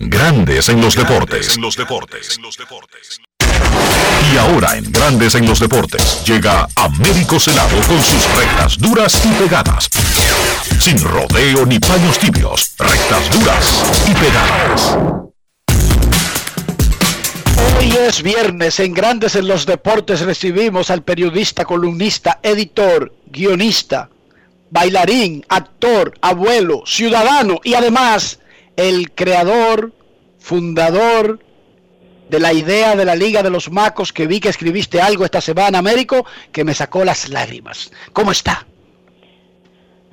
Grandes 0.00 0.68
en 0.68 0.80
los 0.80 0.94
deportes. 0.94 1.56
En 1.56 1.62
los 1.62 1.76
deportes. 1.76 2.38
Y 4.32 4.36
ahora 4.36 4.76
en 4.76 4.92
Grandes 4.92 5.34
en 5.34 5.44
los 5.44 5.58
deportes 5.58 6.22
llega 6.24 6.68
Américo 6.76 7.40
Celado 7.40 7.76
con 7.88 8.00
sus 8.00 8.32
rectas 8.32 8.78
duras 8.78 9.20
y 9.24 9.42
pegadas. 9.42 9.90
Sin 10.78 11.02
rodeo 11.02 11.66
ni 11.66 11.80
paños 11.80 12.16
tibios, 12.20 12.76
rectas 12.78 13.28
duras 13.40 13.82
y 14.08 14.14
pegadas. 14.14 14.96
Hoy 17.80 17.90
es 18.06 18.22
viernes, 18.22 18.78
en 18.78 18.94
Grandes 18.94 19.34
en 19.34 19.48
los 19.48 19.66
Deportes 19.66 20.20
recibimos 20.20 20.92
al 20.92 21.02
periodista, 21.02 21.64
columnista, 21.64 22.38
editor, 22.44 23.12
guionista, 23.26 24.08
bailarín, 24.70 25.44
actor, 25.48 26.14
abuelo, 26.20 26.84
ciudadano 26.86 27.58
y 27.64 27.74
además 27.74 28.38
el 28.78 29.10
creador, 29.10 29.92
fundador 30.38 31.40
de 32.30 32.38
la 32.38 32.52
idea 32.52 32.94
de 32.94 33.04
la 33.04 33.16
Liga 33.16 33.42
de 33.42 33.50
los 33.50 33.72
Macos, 33.72 34.12
que 34.12 34.28
vi 34.28 34.38
que 34.38 34.48
escribiste 34.48 35.00
algo 35.00 35.24
esta 35.24 35.40
semana, 35.40 35.78
Américo, 35.78 36.24
que 36.52 36.62
me 36.62 36.74
sacó 36.74 37.04
las 37.04 37.28
lágrimas. 37.28 37.90
¿Cómo 38.12 38.30
está? 38.30 38.66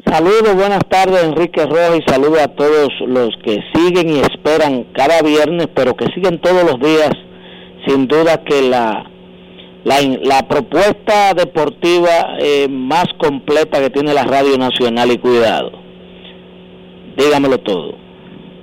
Saludos, 0.07 0.55
buenas 0.55 0.81
tardes 0.89 1.23
Enrique 1.23 1.63
Rojas 1.65 1.99
y 1.99 2.11
saludos 2.11 2.39
a 2.39 2.47
todos 2.55 2.89
los 3.07 3.29
que 3.43 3.59
siguen 3.75 4.09
y 4.09 4.19
esperan 4.21 4.85
cada 4.93 5.21
viernes, 5.21 5.67
pero 5.75 5.95
que 5.95 6.05
siguen 6.15 6.41
todos 6.41 6.63
los 6.63 6.79
días, 6.79 7.11
sin 7.87 8.07
duda 8.07 8.43
que 8.43 8.63
la, 8.63 9.03
la, 9.83 10.01
la 10.23 10.47
propuesta 10.47 11.35
deportiva 11.35 12.37
eh, 12.39 12.67
más 12.67 13.05
completa 13.19 13.79
que 13.79 13.91
tiene 13.91 14.13
la 14.13 14.23
Radio 14.23 14.57
Nacional 14.57 15.11
y 15.11 15.19
cuidado. 15.19 15.71
Dígamelo 17.15 17.59
todo. 17.59 18.04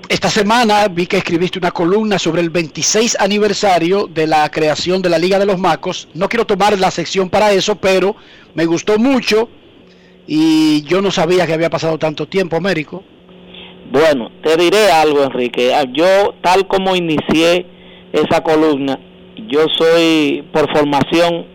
Esta 0.09 0.29
semana 0.29 0.89
vi 0.89 1.07
que 1.07 1.17
escribiste 1.19 1.59
una 1.59 1.71
columna 1.71 2.19
sobre 2.19 2.43
el 2.43 2.51
26 2.51 3.17
aniversario 3.19 4.07
de 4.07 4.27
la 4.27 4.51
creación 4.51 5.01
de 5.01 5.09
la 5.09 5.19
Liga 5.19 5.39
de 5.39 5.47
los 5.47 5.59
Macos. 5.59 6.09
No 6.15 6.29
quiero 6.29 6.45
tomar 6.45 6.79
la 6.79 6.91
sección 6.91 7.31
para 7.31 7.53
eso, 7.53 7.77
pero 7.77 8.15
me 8.55 8.67
gustó 8.67 8.99
mucho 8.99 9.49
y 10.27 10.83
yo 10.83 11.01
no 11.01 11.11
sabía 11.11 11.47
que 11.47 11.55
había 11.55 11.71
pasado 11.71 11.99
tanto 11.99 12.27
tiempo, 12.27 12.57
Américo. 12.57 13.03
Bueno, 13.91 14.31
te 14.43 14.57
diré 14.57 14.91
algo, 14.91 15.23
Enrique. 15.23 15.75
Ah, 15.75 15.85
Yo, 15.91 16.35
tal 16.43 16.67
como 16.67 16.95
inicié 16.95 17.67
esa 18.13 18.43
columna, 18.43 18.99
yo 19.49 19.67
soy, 19.79 20.45
por 20.53 20.71
formación, 20.77 21.47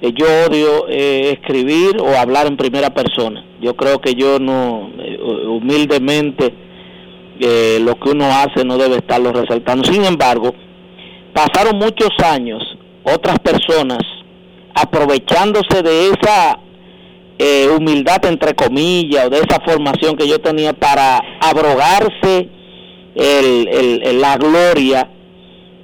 eh, 0.00 0.12
yo 0.14 0.26
odio 0.48 0.88
eh, 0.88 1.38
escribir 1.38 1.96
o 2.00 2.16
hablar 2.16 2.46
en 2.46 2.56
primera 2.56 2.92
persona. 2.92 3.44
Yo 3.60 3.76
creo 3.76 4.00
que 4.00 4.14
yo 4.14 4.38
no, 4.38 4.90
eh, 4.98 5.18
humildemente, 5.46 6.52
lo 7.80 7.94
que 7.96 8.10
uno 8.10 8.26
hace 8.26 8.64
no 8.64 8.78
debe 8.78 8.96
estarlo 8.96 9.32
resaltando. 9.32 9.84
Sin 9.84 10.04
embargo, 10.04 10.54
pasaron 11.34 11.78
muchos 11.78 12.10
años, 12.24 12.62
otras 13.04 13.38
personas, 13.40 13.98
aprovechándose 14.74 15.82
de 15.82 16.08
esa 16.10 16.58
eh, 17.38 17.66
humildad, 17.76 18.24
entre 18.26 18.54
comillas, 18.54 19.26
o 19.26 19.30
de 19.30 19.38
esa 19.38 19.58
formación 19.64 20.16
que 20.16 20.28
yo 20.28 20.38
tenía 20.38 20.72
para 20.74 21.20
abrogarse 21.40 22.48
el- 23.16 23.68
el- 24.04 24.20
la 24.20 24.36
gloria 24.36 25.08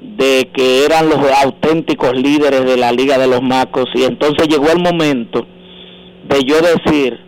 de 0.00 0.48
que 0.54 0.84
eran 0.84 1.08
los 1.08 1.18
auténticos 1.42 2.12
líderes 2.16 2.64
de 2.64 2.76
la 2.76 2.92
Liga 2.92 3.18
de 3.18 3.26
los 3.26 3.42
Macos 3.42 3.86
y 3.94 4.04
entonces 4.04 4.46
llegó 4.46 4.70
el 4.70 4.78
momento 4.80 5.46
de 6.28 6.44
yo 6.44 6.56
decir, 6.60 7.18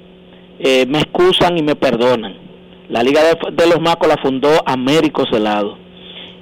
eh, 0.61 0.86
me 0.86 0.98
excusan 1.01 1.59
y 1.59 1.62
me 1.62 1.74
perdonan. 1.74 2.49
La 2.90 3.02
Liga 3.02 3.22
de, 3.22 3.66
los 3.66 3.80
Macos 3.80 4.08
la 4.08 4.16
fundó 4.16 4.50
Américo 4.66 5.24
Celado. 5.30 5.78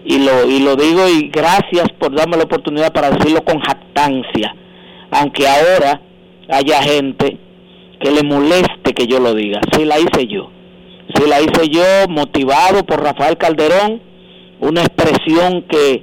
Y 0.04 0.18
lo, 0.18 0.48
y 0.48 0.60
lo 0.60 0.76
digo 0.76 1.06
y 1.08 1.28
gracias 1.28 1.88
por 1.98 2.14
darme 2.14 2.38
la 2.38 2.44
oportunidad 2.44 2.92
para 2.92 3.10
decirlo 3.10 3.44
con 3.44 3.60
jactancia. 3.60 4.54
Aunque 5.10 5.46
ahora 5.46 6.00
haya 6.48 6.82
gente 6.82 7.38
que 8.00 8.10
le 8.10 8.22
moleste 8.22 8.94
que 8.94 9.06
yo 9.06 9.20
lo 9.20 9.34
diga. 9.34 9.60
Sí 9.76 9.84
la 9.84 9.98
hice 9.98 10.26
yo. 10.26 10.50
Sí 11.14 11.22
la 11.28 11.40
hice 11.40 11.68
yo 11.68 11.82
motivado 12.08 12.84
por 12.84 13.02
Rafael 13.02 13.36
Calderón, 13.36 14.00
una 14.60 14.82
expresión 14.82 15.62
que, 15.62 16.02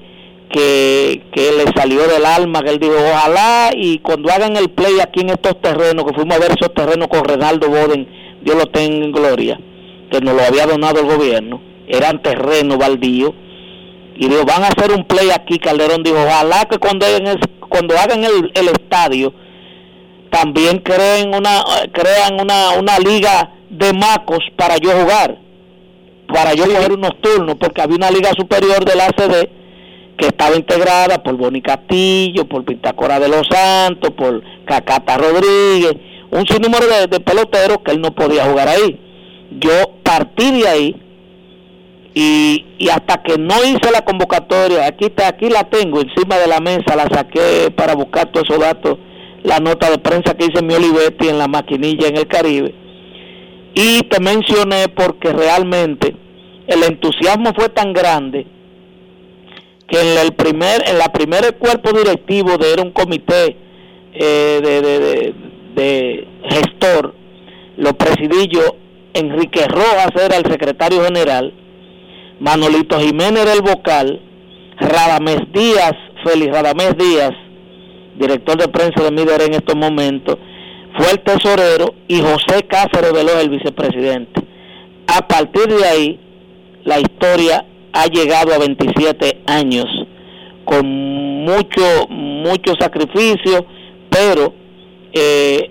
que, 0.49 1.23
que 1.31 1.51
le 1.57 1.65
salió 1.76 2.07
del 2.07 2.26
alma, 2.26 2.61
que 2.61 2.72
él 2.72 2.80
dijo, 2.80 2.93
ojalá 2.93 3.72
y 3.76 3.99
cuando 3.99 4.31
hagan 4.31 4.55
el 4.57 4.69
play 4.69 4.99
aquí 5.01 5.22
en 5.22 5.30
estos 5.30 5.59
terrenos, 5.61 6.05
que 6.05 6.13
fuimos 6.13 6.35
a 6.35 6.39
ver 6.39 6.51
esos 6.51 6.73
terrenos 6.73 7.07
con 7.07 7.23
Renaldo 7.23 7.69
Boden, 7.69 8.07
Dios 8.41 8.57
lo 8.57 8.65
tenga 8.67 9.05
en 9.05 9.11
gloria, 9.11 9.59
que 10.16 10.26
nos 10.26 10.36
lo 10.36 10.44
había 10.44 10.66
donado 10.66 11.02
el 11.02 11.08
gobierno, 11.08 11.62
eran 11.88 12.22
terrenos 12.22 12.78
baldíos, 12.78 13.34
y 14.16 14.30
dijo, 14.30 14.46
van 14.46 14.64
a 14.64 14.68
hacer 14.68 14.92
un 14.92 15.04
play 15.04 15.30
aquí, 15.30 15.60
Calderón 15.60 16.04
dijo, 16.04 16.16
ojalá 16.18 16.66
que 16.70 16.78
cuando 16.78 17.06
hagan, 17.06 17.28
el, 17.28 17.40
cuando 17.68 17.98
hagan 17.98 18.24
el, 18.24 18.52
el 18.54 18.68
estadio, 18.70 19.34
también 20.30 20.80
creen 20.80 21.36
una, 21.36 21.64
crean 21.92 22.40
una, 22.40 22.72
una 22.80 22.98
liga 23.00 23.52
de 23.70 23.92
macos 23.92 24.40
para 24.56 24.78
yo 24.78 24.92
jugar, 24.92 25.38
para 26.34 26.54
yo 26.54 26.64
coger 26.64 26.94
unos 26.94 27.20
turnos, 27.20 27.56
porque 27.60 27.82
había 27.82 27.98
una 27.98 28.12
liga 28.12 28.32
superior 28.38 28.86
del 28.86 29.02
ACD 29.02 29.50
que 30.18 30.28
estaba 30.28 30.56
integrada 30.56 31.22
por 31.22 31.36
Boni 31.36 31.62
Castillo, 31.62 32.48
por 32.48 32.64
Pintacora 32.64 33.20
de 33.20 33.28
los 33.28 33.46
Santos, 33.50 34.12
por 34.12 34.42
Cacata 34.64 35.18
Rodríguez, 35.18 35.94
un 36.32 36.48
sinnúmero 36.48 36.88
de, 36.88 37.08
de 37.08 37.20
peloteros 37.20 37.80
que 37.84 37.92
él 37.92 38.00
no 38.00 38.16
podía 38.16 38.46
jugar 38.46 38.70
ahí. 38.70 39.05
Yo 39.60 39.72
partí 40.03 40.61
de 40.61 40.68
ahí 40.68 40.95
y, 42.14 42.65
y 42.77 42.90
hasta 42.90 43.22
que 43.23 43.38
no 43.38 43.56
hice 43.64 43.91
la 43.91 44.06
convocatoria, 44.06 44.88
aquí, 44.88 45.06
está, 45.06 45.27
aquí 45.27 45.49
la 45.49 45.65
tengo 45.65 46.02
encima 46.02 46.38
de 46.38 46.48
la 46.48 46.60
mesa, 46.60 46.95
la 46.95 47.07
saqué 47.11 47.72
para 47.76 47.95
buscar 47.95 48.32
todos 48.32 48.48
esos 48.49 48.61
datos, 48.61 48.98
la 49.44 49.60
nota 49.60 49.90
de 49.90 49.98
prensa 49.98 50.34
que 50.34 50.45
hice 50.45 50.64
mi 50.64 50.73
Olivetti 50.73 51.27
en 51.27 51.38
la 51.38 51.48
maquinilla 51.48 52.07
en 52.07 52.18
el 52.18 52.27
Caribe. 52.27 52.73
Y 53.73 54.03
te 54.03 54.22
mencioné 54.22 54.88
porque 54.88 55.34
realmente 55.34 56.15
el 56.68 56.84
entusiasmo 56.84 57.52
fue 57.53 57.69
tan 57.69 57.94
grande 57.94 58.48
que 59.88 59.99
en 59.99 60.18
el 60.18 60.34
primer 60.34 60.88
en 60.88 60.98
la 60.98 61.11
primer 61.11 61.57
cuerpo 61.57 61.91
directivo 61.91 62.57
de 62.57 62.73
era 62.73 62.82
un 62.82 62.91
comité 62.91 63.57
eh, 64.14 64.60
de, 64.64 64.82
de, 64.82 65.34
de, 65.76 66.27
gestor 66.49 67.14
lo 67.77 67.94
presidí 67.94 68.48
yo 68.48 68.77
Enrique 69.16 69.66
Rojas 69.68 70.12
era 70.16 70.38
el 70.38 70.52
secretario 70.52 71.04
general 71.04 71.54
Manolito 72.40 73.00
Jiménez 73.00 73.44
era 73.44 73.54
el 73.54 73.62
vocal 73.62 74.22
Radamés 74.78 75.42
Díaz 75.52 75.94
Félix 76.24 76.54
Radamés 76.54 76.96
Díaz 76.98 77.32
director 78.18 78.58
de 78.58 78.68
prensa 78.68 79.04
de 79.04 79.12
Mider 79.12 79.42
en 79.42 79.54
estos 79.56 79.76
momentos 79.76 80.38
fue 80.98 81.12
el 81.12 81.20
tesorero 81.20 81.94
y 82.08 82.22
José 82.22 82.64
Cáceres 82.68 83.12
Veloz 83.12 83.44
el 83.44 83.50
vicepresidente. 83.50 84.42
A 85.08 85.28
partir 85.28 85.68
de 85.68 85.86
ahí 85.86 86.20
la 86.84 87.00
historia 87.00 87.66
ha 87.92 88.06
llegado 88.06 88.54
a 88.54 88.58
27 88.58 89.42
años 89.48 89.86
con 90.64 90.86
mucho 91.44 92.08
mucho 92.10 92.74
sacrificio, 92.80 93.66
pero 94.10 94.54
eh, 95.14 95.70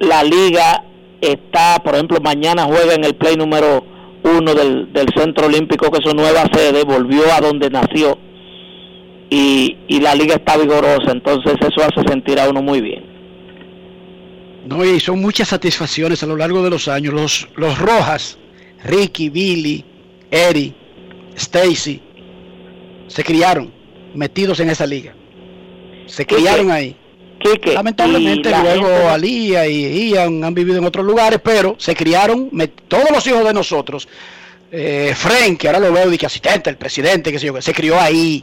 la 0.00 0.22
liga 0.22 0.84
está, 1.22 1.78
por 1.82 1.94
ejemplo, 1.94 2.18
mañana 2.20 2.64
juega 2.64 2.94
en 2.94 3.04
el 3.04 3.14
play 3.14 3.36
número 3.36 3.84
uno 4.24 4.54
del, 4.54 4.92
del 4.92 5.06
Centro 5.16 5.46
Olímpico, 5.46 5.90
que 5.90 5.98
es 5.98 6.04
su 6.04 6.14
nueva 6.14 6.44
sede, 6.52 6.84
volvió 6.84 7.32
a 7.32 7.40
donde 7.40 7.70
nació 7.70 8.18
y, 9.30 9.78
y 9.88 10.00
la 10.00 10.14
liga 10.14 10.34
está 10.34 10.58
vigorosa, 10.58 11.10
entonces 11.10 11.54
eso 11.58 11.82
hace 11.82 12.06
sentir 12.06 12.38
a 12.38 12.50
uno 12.50 12.60
muy 12.60 12.82
bien. 12.82 13.02
No, 14.66 14.84
y 14.84 15.00
son 15.00 15.20
muchas 15.20 15.48
satisfacciones 15.48 16.22
a 16.22 16.26
lo 16.26 16.36
largo 16.36 16.62
de 16.62 16.70
los 16.70 16.86
años. 16.86 17.14
Los, 17.14 17.48
los 17.56 17.78
Rojas, 17.78 18.38
Ricky, 18.84 19.30
Billy, 19.30 19.84
Eri, 20.30 20.74
Stacy, 21.34 22.00
se 23.08 23.24
criaron 23.24 23.72
metidos 24.14 24.60
en 24.60 24.70
esa 24.70 24.86
liga. 24.86 25.14
Se 26.06 26.26
criaron 26.26 26.70
ahí. 26.70 26.94
Quique, 27.42 27.72
Lamentablemente 27.74 28.50
luego 28.50 28.86
gente... 28.86 29.08
Alía 29.08 29.66
y 29.66 30.10
Ian 30.10 30.44
han 30.44 30.54
vivido 30.54 30.78
en 30.78 30.84
otros 30.84 31.04
lugares, 31.04 31.40
pero 31.42 31.74
se 31.78 31.94
criaron 31.94 32.50
todos 32.88 33.10
los 33.10 33.26
hijos 33.26 33.44
de 33.44 33.52
nosotros. 33.52 34.08
Eh, 34.70 35.12
Frank, 35.14 35.58
que 35.58 35.68
ahora 35.68 35.80
lo 35.80 35.92
veo 35.92 36.10
que 36.16 36.24
asistente, 36.24 36.70
el 36.70 36.78
presidente, 36.78 37.38
sé 37.38 37.46
yo, 37.46 37.60
se 37.60 37.74
crió 37.74 38.00
ahí. 38.00 38.42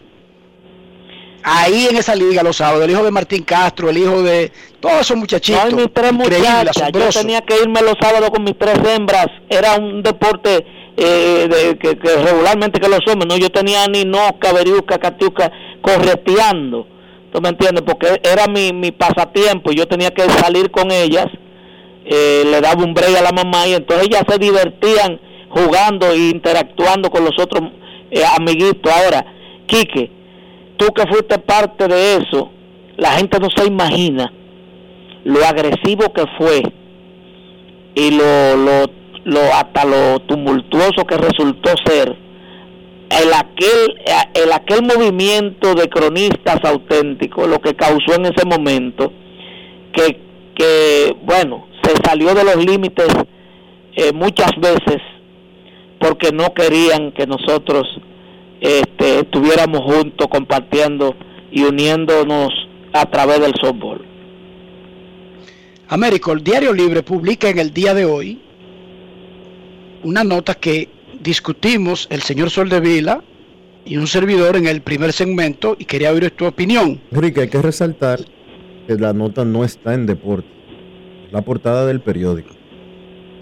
Ahí 1.41 1.87
en 1.89 1.95
esa 1.95 2.13
liga 2.15 2.43
los 2.43 2.57
sábados, 2.57 2.83
el 2.83 2.91
hijo 2.91 3.03
de 3.03 3.11
Martín 3.11 3.43
Castro, 3.43 3.89
el 3.89 3.97
hijo 3.97 4.21
de 4.21 4.51
todos 4.79 5.01
esos 5.01 5.17
muchachitos. 5.17 5.71
No, 5.71 5.77
mis 5.77 5.93
tres 5.93 6.11
muchachas, 6.11 6.91
yo 6.93 7.09
tenía 7.09 7.41
que 7.41 7.55
irme 7.63 7.81
los 7.81 7.95
sábados 7.99 8.29
con 8.29 8.43
mis 8.43 8.57
tres 8.59 8.77
hembras, 8.85 9.27
era 9.49 9.75
un 9.75 10.03
deporte 10.03 10.65
eh, 10.97 11.47
de, 11.49 11.77
que, 11.79 11.97
que, 11.97 12.15
regularmente 12.17 12.79
que 12.79 12.89
los 12.89 12.99
hombres, 13.07 13.27
no, 13.27 13.37
yo 13.37 13.49
tenía 13.49 13.87
ni 13.87 14.03
Nosca, 14.03 14.51
Beriuca, 14.51 14.99
Catiuca 14.99 15.49
correteando, 15.81 16.85
¿tú 17.31 17.41
me 17.41 17.49
entiendes? 17.49 17.83
Porque 17.83 18.21
era 18.23 18.47
mi, 18.47 18.73
mi 18.73 18.91
pasatiempo, 18.91 19.71
yo 19.71 19.87
tenía 19.87 20.11
que 20.11 20.23
salir 20.29 20.71
con 20.71 20.91
ellas, 20.91 21.27
eh, 22.05 22.43
le 22.45 22.61
daba 22.61 22.83
un 22.83 22.93
break 22.93 23.17
a 23.17 23.21
la 23.21 23.31
mamá 23.31 23.67
y 23.67 23.73
entonces 23.73 24.07
ellas 24.07 24.23
se 24.27 24.37
divertían 24.37 25.19
jugando 25.49 26.11
e 26.11 26.29
interactuando 26.29 27.09
con 27.09 27.23
los 27.23 27.37
otros 27.39 27.69
eh, 28.11 28.23
amiguitos. 28.37 28.91
Ahora, 28.91 29.25
Quique, 29.65 30.11
tú 30.77 30.87
que 30.93 31.07
fuiste 31.07 31.37
parte 31.39 31.87
de 31.87 32.15
eso, 32.17 32.51
la 32.97 33.11
gente 33.11 33.39
no 33.39 33.47
se 33.55 33.65
imagina 33.65 34.31
lo 35.23 35.45
agresivo 35.45 36.11
que 36.13 36.23
fue 36.37 36.63
y 37.93 38.11
lo, 38.11 38.55
lo 38.55 38.99
lo 39.25 39.41
hasta 39.53 39.85
lo 39.85 40.19
tumultuoso 40.21 41.05
que 41.05 41.17
resultó 41.17 41.71
ser 41.85 42.15
el 43.09 43.33
aquel 43.33 43.95
el 44.33 44.51
aquel 44.51 44.83
movimiento 44.83 45.73
de 45.73 45.89
cronistas 45.89 46.63
auténticos 46.63 47.47
lo 47.47 47.59
que 47.59 47.75
causó 47.75 48.15
en 48.15 48.25
ese 48.25 48.45
momento 48.45 49.11
que 49.93 50.19
que 50.55 51.15
bueno 51.23 51.67
se 51.83 51.95
salió 52.03 52.33
de 52.35 52.43
los 52.43 52.57
límites 52.63 53.07
eh, 53.95 54.11
muchas 54.13 54.51
veces 54.59 55.01
porque 55.99 56.31
no 56.31 56.53
querían 56.53 57.11
que 57.11 57.27
nosotros 57.27 57.87
este, 58.61 59.19
estuviéramos 59.19 59.81
juntos 59.81 60.27
compartiendo 60.29 61.15
y 61.51 61.63
uniéndonos 61.63 62.49
a 62.93 63.05
través 63.05 63.39
del 63.41 63.53
softball. 63.55 64.05
Américo, 65.87 66.31
el 66.31 66.43
Diario 66.43 66.73
Libre 66.73 67.03
publica 67.03 67.49
en 67.49 67.59
el 67.59 67.73
día 67.73 67.93
de 67.93 68.05
hoy 68.05 68.39
una 70.03 70.23
nota 70.23 70.55
que 70.55 70.87
discutimos 71.21 72.07
el 72.09 72.21
señor 72.21 72.49
Soldevila 72.49 73.23
y 73.85 73.97
un 73.97 74.07
servidor 74.07 74.55
en 74.55 74.67
el 74.67 74.81
primer 74.81 75.13
segmento 75.13 75.75
y 75.79 75.85
quería 75.85 76.11
oír 76.11 76.31
tu 76.31 76.45
opinión. 76.45 77.01
Enrique, 77.11 77.41
hay 77.41 77.49
que 77.49 77.61
resaltar 77.61 78.19
que 78.87 78.95
la 78.95 79.13
nota 79.13 79.45
no 79.45 79.63
está 79.63 79.93
en 79.93 80.05
deporte, 80.05 80.47
es 81.27 81.33
la 81.33 81.41
portada 81.41 81.85
del 81.85 82.01
periódico. 82.01 82.55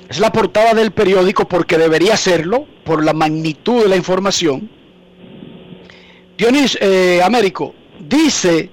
Es 0.09 0.19
la 0.19 0.31
portada 0.31 0.73
del 0.73 0.91
periódico 0.91 1.47
porque 1.47 1.77
debería 1.77 2.15
serlo 2.15 2.65
por 2.85 3.03
la 3.03 3.13
magnitud 3.13 3.83
de 3.83 3.89
la 3.89 3.97
información. 3.97 4.69
Dionis 6.37 6.77
eh, 6.79 7.19
Américo, 7.23 7.73
dice 8.07 8.69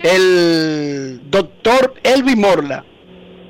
el 0.00 1.20
doctor 1.28 1.94
Elvi 2.02 2.36
Morla, 2.36 2.84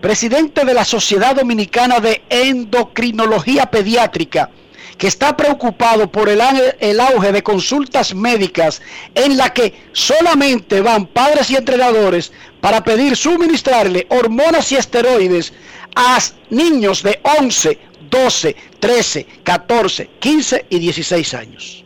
presidente 0.01 0.65
de 0.65 0.75
la 0.75 0.85
Sociedad 0.85 1.35
Dominicana 1.35 2.01
de 2.01 2.23
Endocrinología 2.31 3.67
Pediátrica, 3.67 4.51
que 4.97 5.07
está 5.07 5.37
preocupado 5.37 6.11
por 6.11 6.29
el, 6.29 6.41
el, 6.81 7.01
auge 7.01 7.33
de 7.33 7.43
consultas 7.43 8.15
médicas 8.15 8.83
en 9.15 9.37
la 9.37 9.53
que 9.53 9.73
solamente 9.93 10.81
van 10.81 11.07
padres 11.07 11.51
y 11.51 11.57
entrenadores 11.57 12.33
para 12.61 12.83
pedir 12.83 13.17
suministrarle 13.17 14.07
hormonas 14.11 14.73
y 14.73 14.77
esteroides 14.77 15.53
a 15.95 16.19
niños 16.51 17.03
de 17.03 17.21
11, 17.41 17.79
12, 18.11 18.57
13, 18.81 19.27
14, 19.45 20.11
15 20.19 20.67
y 20.71 20.79
16 20.79 21.35
años. 21.35 21.85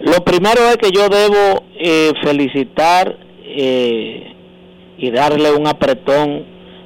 Lo 0.00 0.24
primero 0.24 0.68
es 0.68 0.76
que 0.78 0.90
yo 0.90 1.08
debo 1.08 1.64
eh, 1.78 2.12
felicitar 2.24 3.16
eh, 3.44 4.31
y 5.02 5.10
darle 5.10 5.50
un 5.50 5.66
apretón 5.66 6.44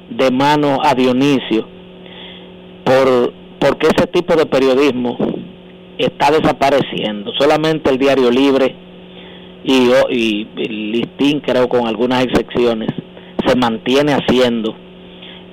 de 0.09 0.31
mano 0.31 0.79
a 0.83 0.95
Dionisio 0.95 1.67
por 2.83 3.31
porque 3.59 3.87
ese 3.87 4.07
tipo 4.07 4.35
de 4.35 4.47
periodismo 4.47 5.17
está 5.97 6.31
desapareciendo. 6.31 7.31
Solamente 7.37 7.91
el 7.91 7.99
Diario 7.99 8.31
Libre 8.31 8.75
y, 9.63 9.89
y 10.09 10.47
el 10.57 10.91
Listín, 10.91 11.41
creo 11.41 11.69
con 11.69 11.87
algunas 11.87 12.23
excepciones, 12.23 12.89
se 13.45 13.55
mantiene 13.55 14.13
haciendo 14.13 14.75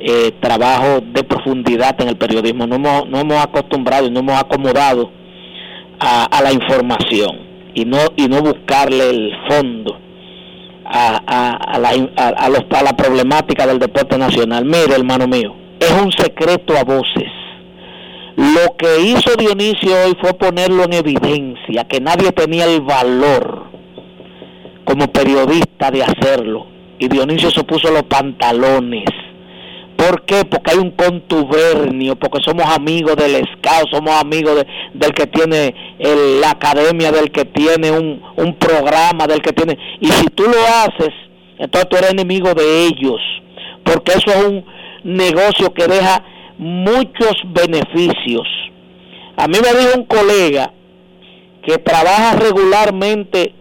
eh, 0.00 0.32
trabajo 0.40 1.02
de 1.02 1.22
profundidad 1.22 2.00
en 2.00 2.08
el 2.08 2.16
periodismo. 2.16 2.66
No 2.66 2.76
hemos, 2.76 3.08
no 3.08 3.20
hemos 3.20 3.44
acostumbrado 3.44 4.06
y 4.06 4.10
no 4.10 4.20
hemos 4.20 4.40
acomodado 4.40 5.10
a, 6.00 6.24
a 6.24 6.42
la 6.42 6.52
información 6.52 7.40
y 7.74 7.84
no 7.84 7.98
y 8.16 8.26
no 8.26 8.40
buscarle 8.40 9.10
el 9.10 9.32
fondo 9.48 10.03
a, 10.84 11.20
a, 11.26 11.50
a 11.74 11.78
la, 11.78 11.88
a, 12.16 12.48
los- 12.48 12.64
a 12.70 12.82
la 12.82 12.96
problemática 12.96 13.66
del 13.66 13.78
deporte 13.78 14.16
nacional. 14.18 14.64
Mire, 14.64 14.94
hermano 14.94 15.26
mío, 15.26 15.54
es 15.80 15.90
un 15.92 16.12
secreto 16.12 16.76
a 16.76 16.84
voces. 16.84 17.30
Lo 18.36 18.76
que 18.76 19.00
hizo 19.00 19.36
Dionisio 19.36 19.92
hoy 20.04 20.16
fue 20.20 20.34
ponerlo 20.34 20.84
en 20.84 20.94
evidencia, 20.94 21.84
que 21.84 22.00
nadie 22.00 22.32
tenía 22.32 22.64
el 22.64 22.80
valor 22.80 23.64
como 24.84 25.06
periodista 25.12 25.90
de 25.90 26.02
hacerlo. 26.02 26.66
Y 26.98 27.08
Dionisio 27.08 27.50
se 27.50 27.64
puso 27.64 27.90
los 27.90 28.02
pantalones. 28.04 29.04
¿Por 30.06 30.22
qué? 30.24 30.44
Porque 30.44 30.72
hay 30.72 30.78
un 30.78 30.90
contubernio, 30.90 32.16
porque 32.16 32.42
somos 32.44 32.66
amigos 32.66 33.16
del 33.16 33.36
SCAO, 33.36 33.84
somos 33.90 34.14
amigos 34.20 34.56
de- 34.56 34.66
del 34.94 35.12
que 35.12 35.26
tiene 35.26 35.74
la 36.40 36.50
academia, 36.50 37.10
del 37.12 37.30
que 37.30 37.44
tiene 37.44 37.90
un, 37.90 38.20
un 38.36 38.54
programa, 38.56 39.26
del 39.26 39.40
que 39.40 39.52
tiene... 39.52 39.78
Y 40.00 40.08
si 40.08 40.26
tú 40.26 40.44
lo 40.44 40.58
haces, 40.82 41.10
entonces 41.58 41.88
tú 41.88 41.96
eres 41.96 42.10
enemigo 42.10 42.52
de 42.54 42.86
ellos, 42.86 43.20
porque 43.84 44.12
eso 44.12 44.30
es 44.30 44.44
un 44.46 44.64
negocio 45.04 45.72
que 45.72 45.86
deja 45.86 46.22
muchos 46.58 47.34
beneficios. 47.46 48.46
A 49.36 49.46
mí 49.48 49.56
me 49.62 49.78
dijo 49.78 49.98
un 49.98 50.04
colega 50.04 50.72
que 51.66 51.78
trabaja 51.78 52.36
regularmente 52.36 53.54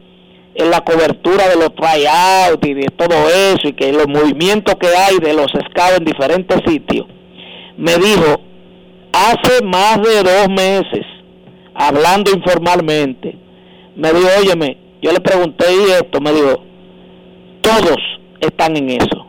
en 0.56 0.70
la 0.70 0.82
cobertura 0.82 1.48
de 1.50 1.56
los 1.56 1.74
tryouts 1.76 2.68
y 2.68 2.74
de 2.74 2.86
todo 2.96 3.30
eso 3.30 3.68
y 3.68 3.74
que 3.74 3.92
los 3.92 4.08
movimientos 4.08 4.76
que 4.76 4.88
hay 4.88 5.18
de 5.18 5.34
los 5.34 5.48
scouts 5.48 5.98
en 5.98 6.06
diferentes 6.06 6.60
sitios, 6.66 7.08
me 7.78 7.98
dijo 7.98 8.40
hace 9.14 9.64
más 9.64 10.02
de 10.02 10.24
dos 10.24 10.50
meses, 10.50 11.06
hablando 11.76 12.32
informalmente, 12.32 13.38
me 13.96 14.12
dijo, 14.12 14.28
óyeme, 14.40 14.78
yo 15.02 15.12
le 15.12 15.20
pregunté 15.20 15.66
y 15.72 15.92
esto, 15.92 16.20
me 16.20 16.32
dijo, 16.34 16.64
todos 17.62 17.98
están 18.42 18.76
en 18.76 18.90
eso. 18.90 19.28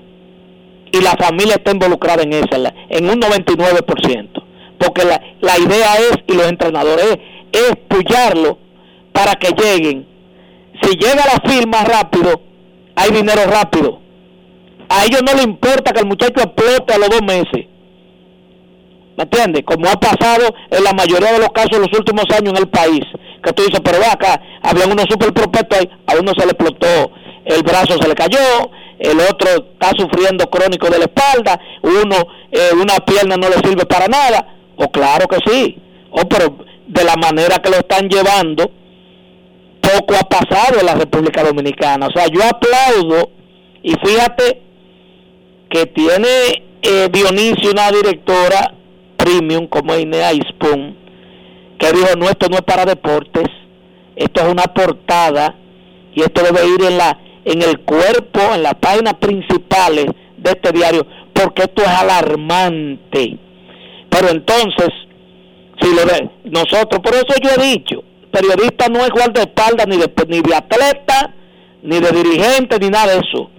Y 0.92 1.00
la 1.00 1.12
familia 1.12 1.56
está 1.56 1.72
involucrada 1.72 2.22
en 2.22 2.32
eso, 2.32 2.48
en 2.88 3.10
un 3.10 3.20
99%. 3.20 4.28
Porque 4.78 5.04
la, 5.04 5.20
la 5.40 5.58
idea 5.58 5.94
es, 5.96 6.18
y 6.26 6.34
los 6.34 6.46
entrenadores, 6.46 7.18
es, 7.52 7.70
es 7.70 7.76
para 9.12 9.34
que 9.34 9.48
lleguen. 9.50 10.06
Si 10.82 10.90
llega 10.96 11.24
la 11.26 11.50
firma 11.50 11.84
rápido, 11.84 12.40
hay 12.96 13.10
dinero 13.10 13.42
rápido. 13.46 14.00
A 14.88 15.04
ellos 15.04 15.22
no 15.22 15.32
les 15.34 15.44
importa 15.44 15.92
que 15.92 16.00
el 16.00 16.06
muchacho 16.06 16.42
explote 16.42 16.94
a 16.94 16.98
los 16.98 17.08
dos 17.08 17.22
meses. 17.22 17.66
¿Me 19.16 19.22
entiendes? 19.22 19.62
Como 19.64 19.88
ha 19.88 19.94
pasado 19.94 20.54
en 20.70 20.84
la 20.84 20.92
mayoría 20.92 21.32
de 21.32 21.38
los 21.38 21.50
casos 21.50 21.72
en 21.74 21.82
los 21.82 21.98
últimos 21.98 22.24
años 22.30 22.50
en 22.50 22.56
el 22.56 22.68
país. 22.68 23.04
Que 23.42 23.52
tú 23.52 23.62
dices, 23.62 23.80
pero 23.84 23.98
ve 23.98 24.06
acá, 24.06 24.40
habían 24.62 24.90
unos 24.90 25.06
super 25.08 25.32
ahí, 25.78 25.88
a 26.06 26.18
uno 26.18 26.32
se 26.36 26.44
le 26.44 26.52
explotó 26.52 27.12
el 27.44 27.62
brazo, 27.62 27.98
se 28.00 28.08
le 28.08 28.14
cayó, 28.14 28.70
el 28.98 29.20
otro 29.20 29.48
está 29.72 29.90
sufriendo 29.96 30.48
crónico 30.50 30.88
de 30.88 30.98
la 30.98 31.04
espalda, 31.04 31.60
uno, 31.82 32.16
eh, 32.50 32.70
una 32.74 32.96
pierna 33.04 33.36
no 33.36 33.48
le 33.48 33.56
sirve 33.56 33.86
para 33.86 34.08
nada. 34.08 34.56
O 34.76 34.90
claro 34.90 35.28
que 35.28 35.38
sí. 35.46 35.78
O 36.10 36.28
pero 36.28 36.56
de 36.86 37.04
la 37.04 37.14
manera 37.16 37.58
que 37.58 37.70
lo 37.70 37.76
están 37.76 38.08
llevando, 38.08 38.70
poco 39.84 40.14
ha 40.14 40.28
pasado 40.28 40.80
en 40.80 40.86
la 40.86 40.94
República 40.94 41.42
Dominicana. 41.42 42.06
O 42.06 42.10
sea, 42.10 42.26
yo 42.26 42.40
aplaudo 42.42 43.30
y 43.82 43.92
fíjate 44.04 44.62
que 45.68 45.86
tiene 45.86 46.64
eh, 46.82 47.08
Dionisio 47.12 47.70
una 47.70 47.90
directora 47.90 48.74
premium 49.16 49.66
como 49.66 49.96
Inea 49.96 50.32
Ispun, 50.32 50.96
que 51.78 51.92
dijo, 51.92 52.16
no, 52.16 52.28
esto 52.28 52.48
no 52.48 52.56
es 52.56 52.62
para 52.62 52.84
deportes, 52.84 53.48
esto 54.16 54.42
es 54.42 54.52
una 54.52 54.64
portada 54.64 55.54
y 56.14 56.22
esto 56.22 56.42
debe 56.42 56.66
ir 56.66 56.82
en 56.84 56.98
la 56.98 57.18
en 57.44 57.60
el 57.60 57.80
cuerpo, 57.80 58.40
en 58.54 58.62
las 58.62 58.74
páginas 58.76 59.14
principales 59.14 60.06
de 60.38 60.50
este 60.50 60.72
diario, 60.72 61.06
porque 61.34 61.64
esto 61.64 61.82
es 61.82 61.88
alarmante. 61.88 63.38
Pero 64.08 64.28
entonces, 64.30 64.88
si 65.80 65.94
lo 65.94 66.04
de, 66.06 66.30
nosotros, 66.44 67.00
por 67.02 67.14
eso 67.14 67.34
yo 67.42 67.50
he 67.50 67.66
dicho, 67.66 68.02
periodista 68.34 68.88
no 68.88 68.98
es 69.00 69.10
guardaespaldas 69.10 69.86
ni 69.86 69.96
de, 69.96 70.12
ni 70.28 70.40
de 70.40 70.54
atleta, 70.56 71.34
ni 71.82 72.00
de 72.00 72.10
dirigente, 72.10 72.78
ni 72.80 72.90
nada 72.90 73.12
de 73.12 73.20
eso. 73.20 73.50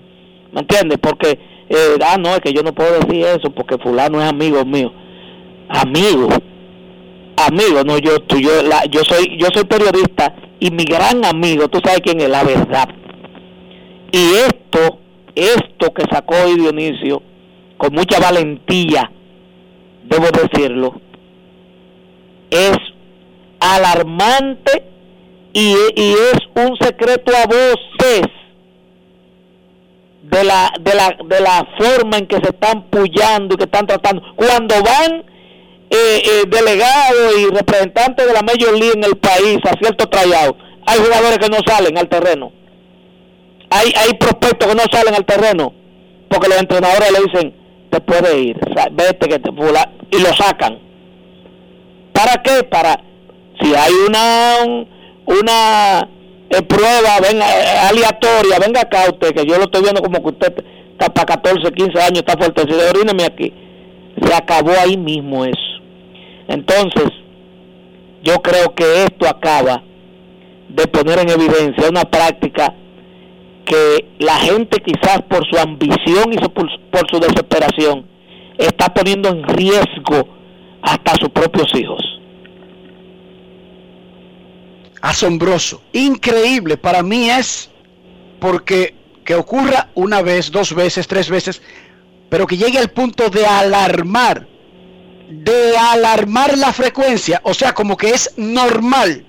¿Me 0.52 0.62
entiendes? 0.62 0.98
Porque, 1.02 1.40
eh, 1.70 1.98
ah, 2.06 2.18
no, 2.20 2.36
es 2.36 2.42
que 2.42 2.52
yo 2.52 2.62
no 2.62 2.74
puedo 2.74 3.00
decir 3.00 3.26
eso 3.26 3.50
porque 3.52 3.78
fulano 3.78 4.22
es 4.22 4.28
amigo 4.28 4.66
mío. 4.66 4.92
Amigo, 5.70 6.28
amigo, 7.48 7.84
no, 7.86 7.98
yo, 7.98 8.20
tú, 8.20 8.38
yo, 8.38 8.62
la, 8.64 8.86
yo 8.86 9.02
soy, 9.04 9.38
yo 9.38 9.48
soy 9.54 9.64
periodista 9.64 10.36
y 10.60 10.70
mi 10.72 10.84
gran 10.84 11.26
amigo, 11.26 11.68
tú 11.70 11.80
sabes 11.84 12.02
quién 12.02 12.20
es, 12.22 12.30
la 12.30 12.44
verdad. 12.44 12.90
Y 14.12 14.34
esto, 14.36 15.00
esto 15.36 15.94
que 15.94 16.04
sacó 16.12 16.36
hoy 16.46 16.56
Dionisio, 16.56 17.24
con 17.78 17.94
mucha 17.94 18.20
valentía, 18.20 19.12
debo 20.04 20.28
decirlo, 20.32 21.02
es 22.52 22.78
alarmante 23.60 24.84
y, 25.54 25.74
es 25.74 26.40
un 26.56 26.76
secreto 26.78 27.32
a 27.36 27.46
voces 27.46 28.28
de 30.24 30.44
la, 30.44 30.74
de 30.80 30.96
la 30.96 31.16
de 31.24 31.40
la 31.40 31.68
forma 31.78 32.18
en 32.18 32.28
que 32.28 32.38
se 32.38 32.50
están 32.50 32.84
puyando 32.90 33.54
y 33.54 33.58
que 33.58 33.64
están 33.64 33.88
tratando. 33.88 34.22
Cuando 34.36 34.76
van 34.84 35.24
eh, 35.90 36.22
eh, 36.26 36.44
delegados 36.48 37.38
y 37.38 37.46
representantes 37.56 38.28
de 38.28 38.34
la 38.34 38.42
Major 38.42 38.78
League 38.78 38.96
en 38.96 39.04
el 39.04 39.18
país 39.18 39.60
a 39.64 39.78
cierto 39.80 40.08
tryout 40.10 40.58
hay 40.88 41.00
jugadores 41.00 41.38
que 41.40 41.50
no 41.50 41.58
salen 41.66 41.98
al 41.98 42.10
terreno. 42.10 42.52
Hay 43.70 43.94
hay 43.96 44.14
prospectos 44.16 44.68
que 44.68 44.76
no 44.76 44.84
salen 44.92 45.16
al 45.16 45.26
terreno 45.26 45.74
porque 46.28 46.50
los 46.50 46.60
entrenadores 46.60 47.12
le 47.12 47.20
dicen 47.32 47.56
te 47.92 48.02
puede 48.02 48.40
ir 48.40 48.58
vete 48.92 49.28
que 49.30 49.40
te 49.40 49.52
fula- 49.52 49.92
y 50.12 50.20
lo 50.20 50.34
sacan. 50.34 50.80
Para 52.12 52.42
qué 52.44 52.64
para 52.64 53.00
si 53.62 53.74
hay 53.76 53.92
una 54.08 54.56
un- 54.66 54.88
una 55.28 56.10
eh, 56.50 56.62
prueba 56.62 57.20
venga 57.22 57.46
eh, 57.50 57.78
aleatoria 57.90 58.60
venga 58.60 58.82
acá 58.82 59.06
usted 59.10 59.34
que 59.34 59.46
yo 59.46 59.58
lo 59.58 59.64
estoy 59.66 59.82
viendo 59.82 60.02
como 60.02 60.22
que 60.22 60.30
usted 60.30 60.66
está 60.92 61.14
para 61.14 61.26
14 61.26 61.72
15 61.72 62.00
años 62.00 62.20
está 62.20 62.38
fuertecido 62.38 62.80
oríneme 62.90 63.24
aquí 63.26 63.54
se 64.22 64.34
acabó 64.34 64.72
ahí 64.80 64.98
mismo 64.98 65.44
eso 65.46 65.60
entonces 66.48 67.10
yo 68.24 68.42
creo 68.42 68.74
que 68.76 69.04
esto 69.04 69.28
acaba 69.28 69.84
de 70.70 70.88
poner 70.88 71.20
en 71.20 71.30
evidencia 71.30 71.90
una 71.90 72.04
práctica 72.04 72.74
que 73.66 74.06
la 74.20 74.36
gente 74.36 74.80
quizás 74.80 75.22
por 75.28 75.46
su 75.50 75.58
ambición 75.60 76.32
y 76.34 76.38
su- 76.38 76.52
por, 76.52 76.68
por 76.92 77.10
su 77.10 77.20
desesperación 77.20 78.06
está 78.58 78.94
poniendo 78.94 79.30
en 79.30 79.44
riesgo 79.44 80.28
hasta 80.82 81.16
sus 81.16 81.30
propios 81.30 81.68
hijos. 81.76 82.02
Asombroso, 85.06 85.82
increíble. 85.94 86.78
Para 86.78 87.04
mí 87.04 87.30
es 87.30 87.70
porque 88.40 88.96
que 89.24 89.36
ocurra 89.36 89.90
una 89.94 90.22
vez, 90.22 90.52
dos 90.52 90.74
veces, 90.74 91.08
tres 91.08 91.30
veces, 91.30 91.62
pero 92.30 92.48
que 92.48 92.58
llegue 92.58 92.80
al 92.80 92.90
punto 92.90 93.30
de 93.30 93.46
alarmar, 93.46 94.48
de 95.30 95.78
alarmar 95.78 96.58
la 96.58 96.74
frecuencia, 96.74 97.40
o 97.44 97.54
sea, 97.54 97.74
como 97.74 97.96
que 97.96 98.10
es 98.10 98.34
normal. 98.38 99.26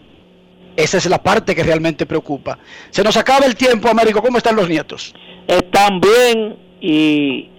Esa 0.77 0.97
es 0.99 1.07
la 1.07 1.23
parte 1.23 1.55
que 1.55 1.63
realmente 1.63 2.05
preocupa. 2.07 2.59
Se 2.91 3.03
nos 3.03 3.17
acaba 3.17 3.47
el 3.47 3.55
tiempo, 3.57 3.89
Américo. 3.89 4.23
¿Cómo 4.23 4.39
están 4.39 4.57
los 4.57 4.69
nietos? 4.69 5.15
Están 5.47 6.01
bien 6.01 6.57
y 6.81 7.51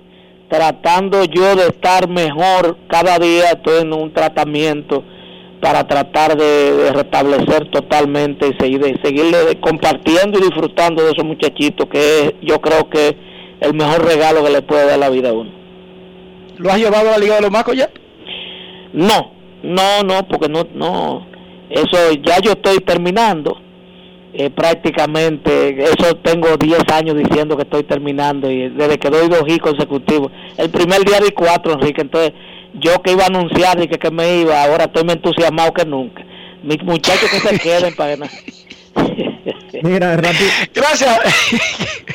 tratando 0.50 1.24
yo 1.26 1.56
de 1.56 1.68
estar 1.68 2.08
mejor 2.08 2.78
cada 2.88 3.18
día, 3.20 3.52
estoy 3.52 3.82
en 3.82 3.94
un 3.94 4.14
tratamiento 4.14 5.04
para 5.62 5.88
tratar 5.88 6.38
de, 6.38 6.74
de 6.74 6.94
restablecer 6.94 7.70
totalmente 7.72 8.48
y 8.48 8.64
seguir, 8.64 8.82
de 8.82 9.00
seguirle 9.04 9.60
compartiendo 9.60 10.38
y 10.40 10.44
disfrutando 10.44 11.04
de 11.04 11.12
esos 11.12 11.26
muchachitos 11.26 11.88
que 11.90 12.00
es, 12.00 12.34
yo 12.42 12.62
creo 12.62 12.90
que 12.90 13.08
es 13.08 13.16
el 13.62 13.74
mejor 13.74 14.06
regalo 14.06 14.44
que 14.44 14.52
le 14.52 14.62
puede 14.62 14.86
dar 14.86 15.00
la 15.00 15.10
vida 15.10 15.30
a 15.30 15.34
uno. 15.34 15.52
¿Lo 16.58 16.72
has 16.72 16.78
llevado 16.78 17.10
a 17.10 17.12
la 17.14 17.18
Liga 17.18 17.36
de 17.36 17.42
los 17.42 17.52
Macos 17.52 17.76
ya? 17.76 17.90
No, 18.94 19.32
no, 19.64 20.04
no, 20.04 20.28
porque 20.28 20.50
no, 20.50 20.68
no, 20.74 21.28
eso 21.70 22.14
ya 22.24 22.40
yo 22.40 22.52
estoy 22.52 22.80
terminando. 22.80 23.58
Eh, 24.34 24.52
prácticamente, 24.52 25.84
eso 25.84 26.16
tengo 26.18 26.58
10 26.58 26.80
años 26.94 27.18
diciendo 27.18 27.56
que 27.56 27.64
estoy 27.64 27.84
terminando 27.84 28.52
y 28.52 28.70
desde 28.70 29.00
que 29.00 29.10
doy 29.10 29.30
dos 29.30 29.44
hits 29.48 29.64
consecutivos. 29.64 30.32
El 30.58 30.70
primer 30.70 31.04
día 31.04 31.20
di 31.20 31.32
cuatro, 31.32 31.74
Enrique, 31.74 32.02
entonces 32.02 32.34
yo 32.76 33.02
que 33.02 33.12
iba 33.14 33.24
a 33.24 33.28
anunciar 33.28 33.82
y 33.82 33.88
que, 33.88 33.98
que 33.98 34.12
me 34.12 34.42
iba, 34.42 34.64
ahora 34.64 34.86
estoy 34.86 35.04
más 35.04 35.16
entusiasmado 35.16 35.74
que 35.74 35.86
nunca. 35.86 36.24
Mis 36.64 36.82
muchachos 36.84 37.30
que 37.30 37.40
se 37.40 37.60
queden 37.60 37.96
para 37.96 38.18
no- 38.18 38.26
Mira, 39.84 40.16
rápido. 40.18 40.50
Gracias. 40.74 41.20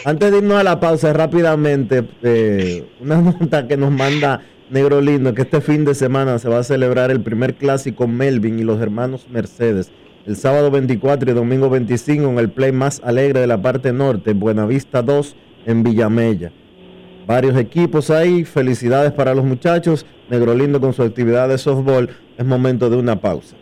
Antes 0.05 0.33
de 0.33 0.39
irnos 0.39 0.59
a 0.59 0.65
la 0.65 0.81
pausa, 0.81 1.13
rápidamente, 1.13 2.03
eh, 2.23 2.85
una 3.01 3.21
nota 3.21 3.67
que 3.69 3.77
nos 3.77 3.91
manda 3.93 4.41
Negro 4.71 5.01
Lindo, 5.01 5.35
que 5.35 5.43
este 5.43 5.61
fin 5.61 5.85
de 5.85 5.95
semana 5.95 6.39
se 6.39 6.49
va 6.49 6.59
a 6.59 6.65
celebrar 6.65 7.11
el 7.11 7.21
primer 7.23 7.55
clásico 7.55 8.09
Melvin 8.09 8.59
y 8.59 8.63
los 8.65 8.81
hermanos 8.81 9.27
Mercedes 9.31 9.93
el 10.25 10.37
sábado 10.37 10.71
24 10.71 11.31
y 11.33 11.35
domingo 11.35 11.69
25 11.69 12.29
en 12.31 12.39
el 12.39 12.49
play 12.49 12.71
más 12.71 13.01
alegre 13.05 13.41
de 13.41 13.49
la 13.49 13.61
parte 13.61 13.93
norte, 13.93 14.35
Buenavista 14.35 15.03
2 15.03 15.35
en 15.67 15.83
Villamella. 15.83 16.53
Varios 17.27 17.57
equipos 17.57 18.11
ahí, 18.11 18.45
felicidades 18.45 19.13
para 19.13 19.35
los 19.35 19.45
muchachos. 19.45 20.07
Negro 20.29 20.55
Lindo 20.55 20.81
con 20.81 20.93
su 20.93 21.03
actividad 21.03 21.49
de 21.49 21.59
softball. 21.59 22.11
Es 22.37 22.45
momento 22.45 22.91
de 22.91 22.97
una 22.97 23.21
pausa. 23.21 23.57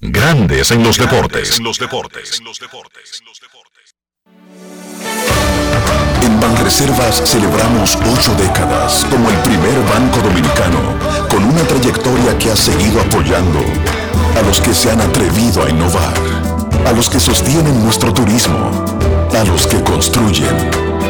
Grandes 0.00 0.70
en 0.70 0.82
los 0.82 0.98
deportes. 0.98 1.58
En 1.58 1.64
los 1.64 1.78
deportes. 1.78 2.42
En 6.22 6.40
Banreservas 6.40 7.22
celebramos 7.24 7.96
ocho 8.12 8.34
décadas 8.34 9.04
como 9.06 9.30
el 9.30 9.36
primer 9.38 9.78
banco 9.88 10.20
dominicano 10.20 10.98
con 11.28 11.44
una 11.44 11.62
trayectoria 11.62 12.36
que 12.38 12.50
ha 12.50 12.56
seguido 12.56 13.00
apoyando 13.00 13.60
a 14.36 14.42
los 14.42 14.60
que 14.60 14.74
se 14.74 14.90
han 14.90 15.00
atrevido 15.00 15.64
a 15.64 15.70
innovar, 15.70 16.14
a 16.86 16.92
los 16.92 17.08
que 17.08 17.20
sostienen 17.20 17.82
nuestro 17.84 18.12
turismo, 18.12 18.70
a 19.42 19.44
los 19.44 19.66
que 19.66 19.82
construyen, 19.82 20.56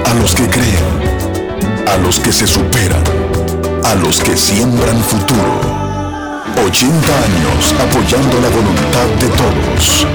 a 0.07 0.15
los 0.15 0.35
que 0.35 0.49
creen, 0.49 0.87
a 1.87 1.99
los 1.99 2.19
que 2.19 2.33
se 2.33 2.47
superan, 2.47 3.05
a 3.85 3.95
los 3.97 4.23
que 4.23 4.35
siembran 4.35 4.99
futuro. 5.05 5.61
80 6.65 7.13
años 7.29 7.75
apoyando 7.79 8.41
la 8.41 8.49
voluntad 8.49 9.07
de 9.21 9.29
todos. 9.37 10.07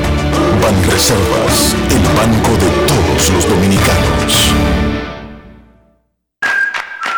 Banreservas, 0.64 1.76
el 1.91 2.03
banco 2.18 2.52
de 2.57 2.69
todos 2.88 3.30
los 3.34 3.48
dominicanos. 3.48 4.52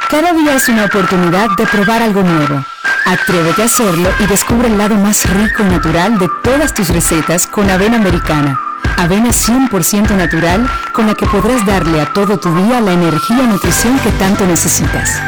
Cada 0.09 0.33
día 0.33 0.55
es 0.55 0.67
una 0.67 0.83
oportunidad 0.83 1.47
de 1.55 1.65
probar 1.65 2.01
algo 2.01 2.23
nuevo. 2.23 2.65
Atrévete 3.05 3.61
a 3.61 3.65
hacerlo 3.65 4.09
y 4.19 4.27
descubre 4.27 4.67
el 4.67 4.77
lado 4.77 4.95
más 4.95 5.23
rico 5.29 5.63
y 5.63 5.67
natural 5.67 6.19
de 6.19 6.27
todas 6.43 6.73
tus 6.73 6.89
recetas 6.89 7.47
con 7.47 7.69
avena 7.69 7.95
americana. 7.95 8.59
Avena 8.99 9.29
100% 9.29 10.13
natural 10.17 10.69
con 10.91 11.07
la 11.07 11.13
que 11.13 11.25
podrás 11.25 11.65
darle 11.65 12.01
a 12.01 12.11
todo 12.11 12.37
tu 12.37 12.53
día 12.53 12.81
la 12.81 12.91
energía 12.91 13.43
y 13.43 13.47
nutrición 13.47 13.97
que 13.99 14.11
tanto 14.11 14.45
necesitas. 14.45 15.21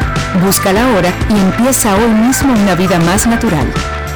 Búscala 0.44 0.84
ahora 0.84 1.14
y 1.30 1.40
empieza 1.40 1.96
hoy 1.96 2.10
mismo 2.10 2.52
una 2.52 2.76
vida 2.76 3.00
más 3.00 3.28
natural. 3.28 3.66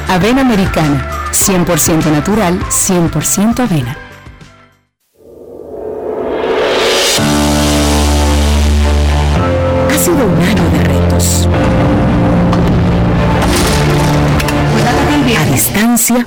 Avena 0.08 0.42
americana, 0.42 1.08
100% 1.32 2.04
natural, 2.12 2.60
100% 2.68 3.60
avena. 3.60 3.96
Ha 9.90 9.98
sido 9.98 10.26
un 10.26 10.42
año 10.42 10.70
de 10.70 10.84
retos. 10.84 11.48
A 15.38 15.44
distancia, 15.50 16.26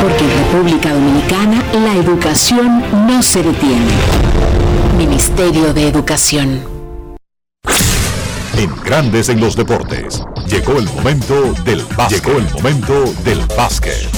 Porque 0.00 0.24
en 0.24 0.30
República 0.44 0.94
Dominicana 0.94 1.62
la 1.72 1.94
educación 1.94 2.82
no 3.06 3.22
se 3.22 3.42
detiene. 3.42 3.92
Ministerio 4.96 5.74
de 5.74 5.88
Educación. 5.88 6.62
En 8.56 8.74
Grandes 8.82 9.28
en 9.28 9.40
los 9.40 9.56
deportes. 9.56 10.22
Llegó 10.46 10.78
el 10.78 10.86
momento 10.86 11.52
del 11.64 11.82
básquet. 11.96 12.24
Llegó 12.24 12.38
el 12.38 12.50
momento 12.50 13.12
del 13.24 13.40
básquet. 13.56 14.08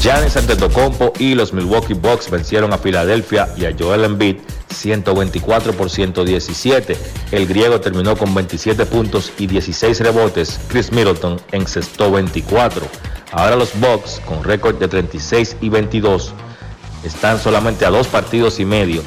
Giannis 0.00 0.36
Antetokounmpo 0.36 1.12
y 1.18 1.34
los 1.34 1.52
Milwaukee 1.52 1.94
Bucks 1.94 2.30
vencieron 2.30 2.72
a 2.72 2.78
Filadelfia 2.78 3.48
y 3.56 3.66
a 3.66 3.74
Joel 3.78 4.04
Embiid 4.04 4.38
124 4.72 5.72
por 5.72 5.90
117. 5.90 6.96
El 7.30 7.46
griego 7.46 7.80
terminó 7.80 8.16
con 8.16 8.34
27 8.34 8.86
puntos 8.86 9.32
y 9.38 9.46
16 9.46 10.00
rebotes. 10.00 10.60
Chris 10.68 10.92
Middleton 10.92 11.40
encestó 11.52 12.10
24. 12.10 12.86
Ahora 13.32 13.56
los 13.56 13.78
Bucks, 13.80 14.20
con 14.26 14.44
récord 14.44 14.76
de 14.78 14.88
36 14.88 15.56
y 15.60 15.68
22, 15.68 16.34
están 17.04 17.38
solamente 17.38 17.84
a 17.86 17.90
dos 17.90 18.06
partidos 18.06 18.60
y 18.60 18.64
medio 18.64 19.02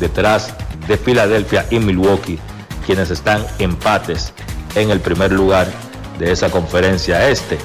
detrás 0.00 0.54
de 0.88 0.96
Filadelfia 0.96 1.66
y 1.70 1.78
Milwaukee, 1.78 2.38
quienes 2.84 3.10
están 3.10 3.44
empates 3.58 4.32
en 4.74 4.90
el 4.90 5.00
primer 5.00 5.32
lugar 5.32 5.70
de 6.18 6.32
esa 6.32 6.50
conferencia 6.50 7.28
este. 7.28 7.58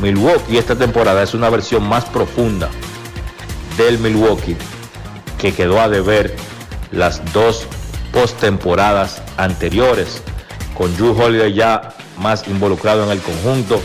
Milwaukee 0.00 0.58
esta 0.58 0.76
temporada 0.76 1.22
es 1.22 1.34
una 1.34 1.48
versión 1.48 1.88
más 1.88 2.04
profunda 2.04 2.68
del 3.76 3.98
Milwaukee 3.98 4.56
que 5.38 5.52
quedó 5.52 5.80
a 5.80 5.88
deber 5.88 6.34
las 6.96 7.20
dos 7.32 7.66
postemporadas 8.12 9.22
anteriores, 9.36 10.22
con 10.76 10.94
Drew 10.96 11.12
Holiday 11.20 11.52
ya 11.52 11.94
más 12.18 12.48
involucrado 12.48 13.04
en 13.04 13.10
el 13.10 13.20
conjunto, 13.20 13.80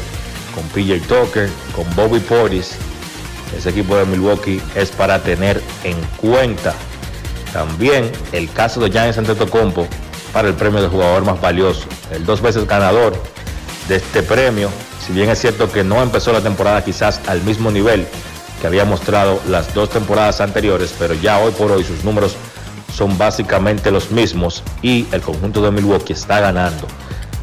con 0.55 0.63
PJ 0.69 1.05
Tucker, 1.07 1.49
con 1.75 1.85
Bobby 1.95 2.19
Portis. 2.19 2.75
Ese 3.55 3.69
equipo 3.69 3.97
de 3.97 4.05
Milwaukee 4.05 4.61
es 4.75 4.91
para 4.91 5.19
tener 5.19 5.61
en 5.83 5.97
cuenta. 6.17 6.73
También 7.51 8.09
el 8.31 8.49
caso 8.51 8.79
de 8.79 8.89
Giannis 8.89 9.17
Antetokounmpo 9.17 9.85
para 10.31 10.47
el 10.47 10.53
premio 10.53 10.81
de 10.81 10.88
jugador 10.88 11.25
más 11.25 11.41
valioso, 11.41 11.85
el 12.11 12.25
dos 12.25 12.41
veces 12.41 12.65
ganador 12.65 13.13
de 13.89 13.97
este 13.97 14.23
premio. 14.23 14.69
Si 15.05 15.11
bien 15.11 15.29
es 15.29 15.39
cierto 15.39 15.69
que 15.69 15.83
no 15.83 16.01
empezó 16.01 16.31
la 16.31 16.39
temporada 16.39 16.85
quizás 16.85 17.19
al 17.27 17.41
mismo 17.41 17.71
nivel 17.71 18.07
que 18.61 18.67
había 18.67 18.85
mostrado 18.85 19.41
las 19.49 19.73
dos 19.73 19.89
temporadas 19.89 20.39
anteriores, 20.39 20.93
pero 20.97 21.13
ya 21.15 21.39
hoy 21.39 21.51
por 21.51 21.71
hoy 21.71 21.83
sus 21.83 22.05
números 22.05 22.38
son 22.93 23.18
básicamente 23.18 23.91
los 23.91 24.11
mismos 24.11 24.63
y 24.81 25.07
el 25.11 25.22
conjunto 25.22 25.61
de 25.61 25.72
Milwaukee 25.72 26.13
está 26.13 26.39
ganando. 26.39 26.88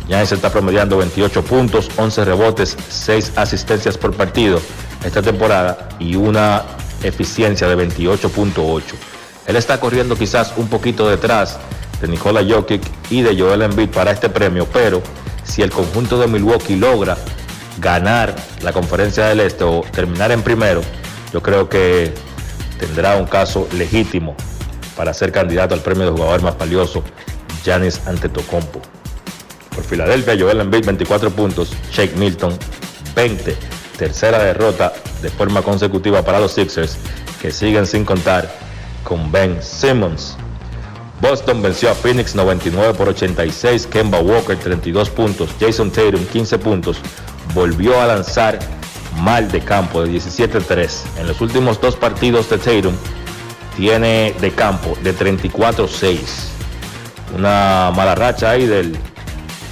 Giannis 0.06 0.32
está 0.32 0.50
promediando 0.50 0.96
28 0.98 1.44
puntos, 1.44 1.90
11 1.96 2.24
rebotes, 2.24 2.76
6 2.88 3.32
asistencias 3.36 3.98
por 3.98 4.14
partido 4.14 4.60
esta 5.04 5.22
temporada 5.22 5.90
y 5.98 6.16
una 6.16 6.62
eficiencia 7.02 7.68
de 7.68 7.76
28.8. 7.76 8.82
Él 9.46 9.56
está 9.56 9.78
corriendo 9.80 10.16
quizás 10.16 10.54
un 10.56 10.68
poquito 10.68 11.08
detrás 11.08 11.58
de 12.00 12.08
Nikola 12.08 12.42
Jokic 12.48 12.82
y 13.10 13.22
de 13.22 13.38
Joel 13.38 13.62
Embiid 13.62 13.90
para 13.90 14.10
este 14.10 14.28
premio, 14.28 14.66
pero 14.72 15.02
si 15.44 15.62
el 15.62 15.70
conjunto 15.70 16.18
de 16.18 16.26
Milwaukee 16.26 16.76
logra 16.76 17.16
ganar 17.80 18.34
la 18.62 18.72
conferencia 18.72 19.26
del 19.26 19.40
Este 19.40 19.64
o 19.64 19.82
terminar 19.92 20.32
en 20.32 20.42
primero, 20.42 20.80
yo 21.32 21.42
creo 21.42 21.68
que 21.68 22.12
tendrá 22.78 23.16
un 23.16 23.26
caso 23.26 23.68
legítimo 23.72 24.36
para 24.98 25.14
ser 25.14 25.30
candidato 25.30 25.74
al 25.74 25.80
premio 25.80 26.06
de 26.06 26.10
jugador 26.10 26.42
más 26.42 26.58
valioso, 26.58 27.04
Giannis 27.64 28.04
Antetokounmpo. 28.04 28.82
Por 29.72 29.84
Filadelfia, 29.84 30.36
Joel 30.36 30.60
Embiid 30.60 30.84
24 30.86 31.30
puntos, 31.30 31.72
Shake 31.92 32.16
Milton 32.16 32.58
20. 33.14 33.56
Tercera 33.96 34.42
derrota 34.42 34.92
de 35.22 35.30
forma 35.30 35.62
consecutiva 35.62 36.24
para 36.24 36.40
los 36.40 36.50
Sixers, 36.50 36.96
que 37.40 37.52
siguen 37.52 37.86
sin 37.86 38.04
contar 38.04 38.52
con 39.04 39.30
Ben 39.30 39.62
Simmons. 39.62 40.36
Boston 41.20 41.62
venció 41.62 41.90
a 41.90 41.94
Phoenix 41.94 42.34
99 42.34 42.94
por 42.94 43.08
86, 43.08 43.86
Kemba 43.86 44.18
Walker 44.18 44.58
32 44.58 45.10
puntos, 45.10 45.50
Jason 45.60 45.92
Tatum 45.92 46.24
15 46.26 46.58
puntos, 46.58 46.96
volvió 47.54 48.00
a 48.00 48.06
lanzar 48.08 48.58
mal 49.20 49.48
de 49.48 49.60
campo 49.60 50.02
de 50.02 50.10
17-3. 50.10 51.20
En 51.20 51.28
los 51.28 51.40
últimos 51.40 51.80
dos 51.80 51.94
partidos 51.94 52.50
de 52.50 52.58
Tatum 52.58 52.94
tiene 53.78 54.34
de 54.40 54.50
campo 54.50 54.98
de 55.02 55.14
34-6. 55.14 56.18
Una 57.36 57.92
mala 57.94 58.16
racha 58.16 58.50
ahí 58.50 58.66
del 58.66 58.98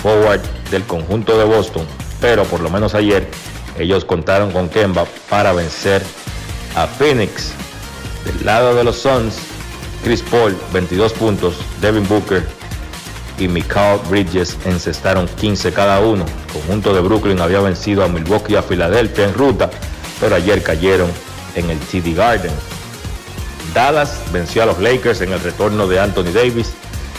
forward 0.00 0.40
del 0.70 0.84
conjunto 0.84 1.36
de 1.36 1.44
Boston, 1.44 1.84
pero 2.20 2.44
por 2.44 2.60
lo 2.60 2.70
menos 2.70 2.94
ayer 2.94 3.28
ellos 3.78 4.04
contaron 4.04 4.52
con 4.52 4.68
Kemba 4.68 5.06
para 5.28 5.52
vencer 5.52 6.02
a 6.76 6.86
Phoenix. 6.86 7.50
Del 8.24 8.46
lado 8.46 8.76
de 8.76 8.84
los 8.84 8.96
Suns, 8.96 9.38
Chris 10.04 10.22
Paul 10.22 10.56
22 10.72 11.12
puntos, 11.14 11.56
Devin 11.80 12.06
Booker 12.06 12.46
y 13.38 13.48
Mikal 13.48 13.98
Bridges 14.08 14.56
encestaron 14.66 15.26
15 15.26 15.72
cada 15.72 15.98
uno. 15.98 16.24
El 16.24 16.52
conjunto 16.52 16.94
de 16.94 17.00
Brooklyn 17.00 17.40
había 17.40 17.60
vencido 17.60 18.04
a 18.04 18.08
Milwaukee 18.08 18.52
y 18.52 18.56
a 18.56 18.62
Filadelfia 18.62 19.24
en 19.24 19.34
ruta, 19.34 19.68
pero 20.20 20.36
ayer 20.36 20.62
cayeron 20.62 21.10
en 21.56 21.70
el 21.70 21.78
TD 21.80 22.14
Garden. 22.14 22.52
Dallas 23.76 24.18
venció 24.32 24.62
a 24.62 24.66
los 24.66 24.78
Lakers 24.78 25.20
en 25.20 25.34
el 25.34 25.40
retorno 25.40 25.86
de 25.86 26.00
Anthony 26.00 26.32
Davis 26.32 26.72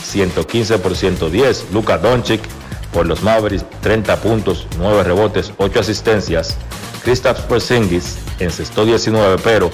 115 0.04 0.80
por 0.80 0.96
110. 0.96 1.68
Luka 1.72 2.00
Doncic 2.00 2.42
por 2.92 3.06
los 3.06 3.22
Mavericks 3.22 3.64
30 3.82 4.16
puntos, 4.16 4.66
9 4.80 5.04
rebotes, 5.04 5.54
8 5.58 5.80
asistencias. 5.80 6.58
Kristaps 7.04 7.42
Porzingis 7.42 8.18
encestó 8.40 8.86
19, 8.86 9.40
pero 9.44 9.70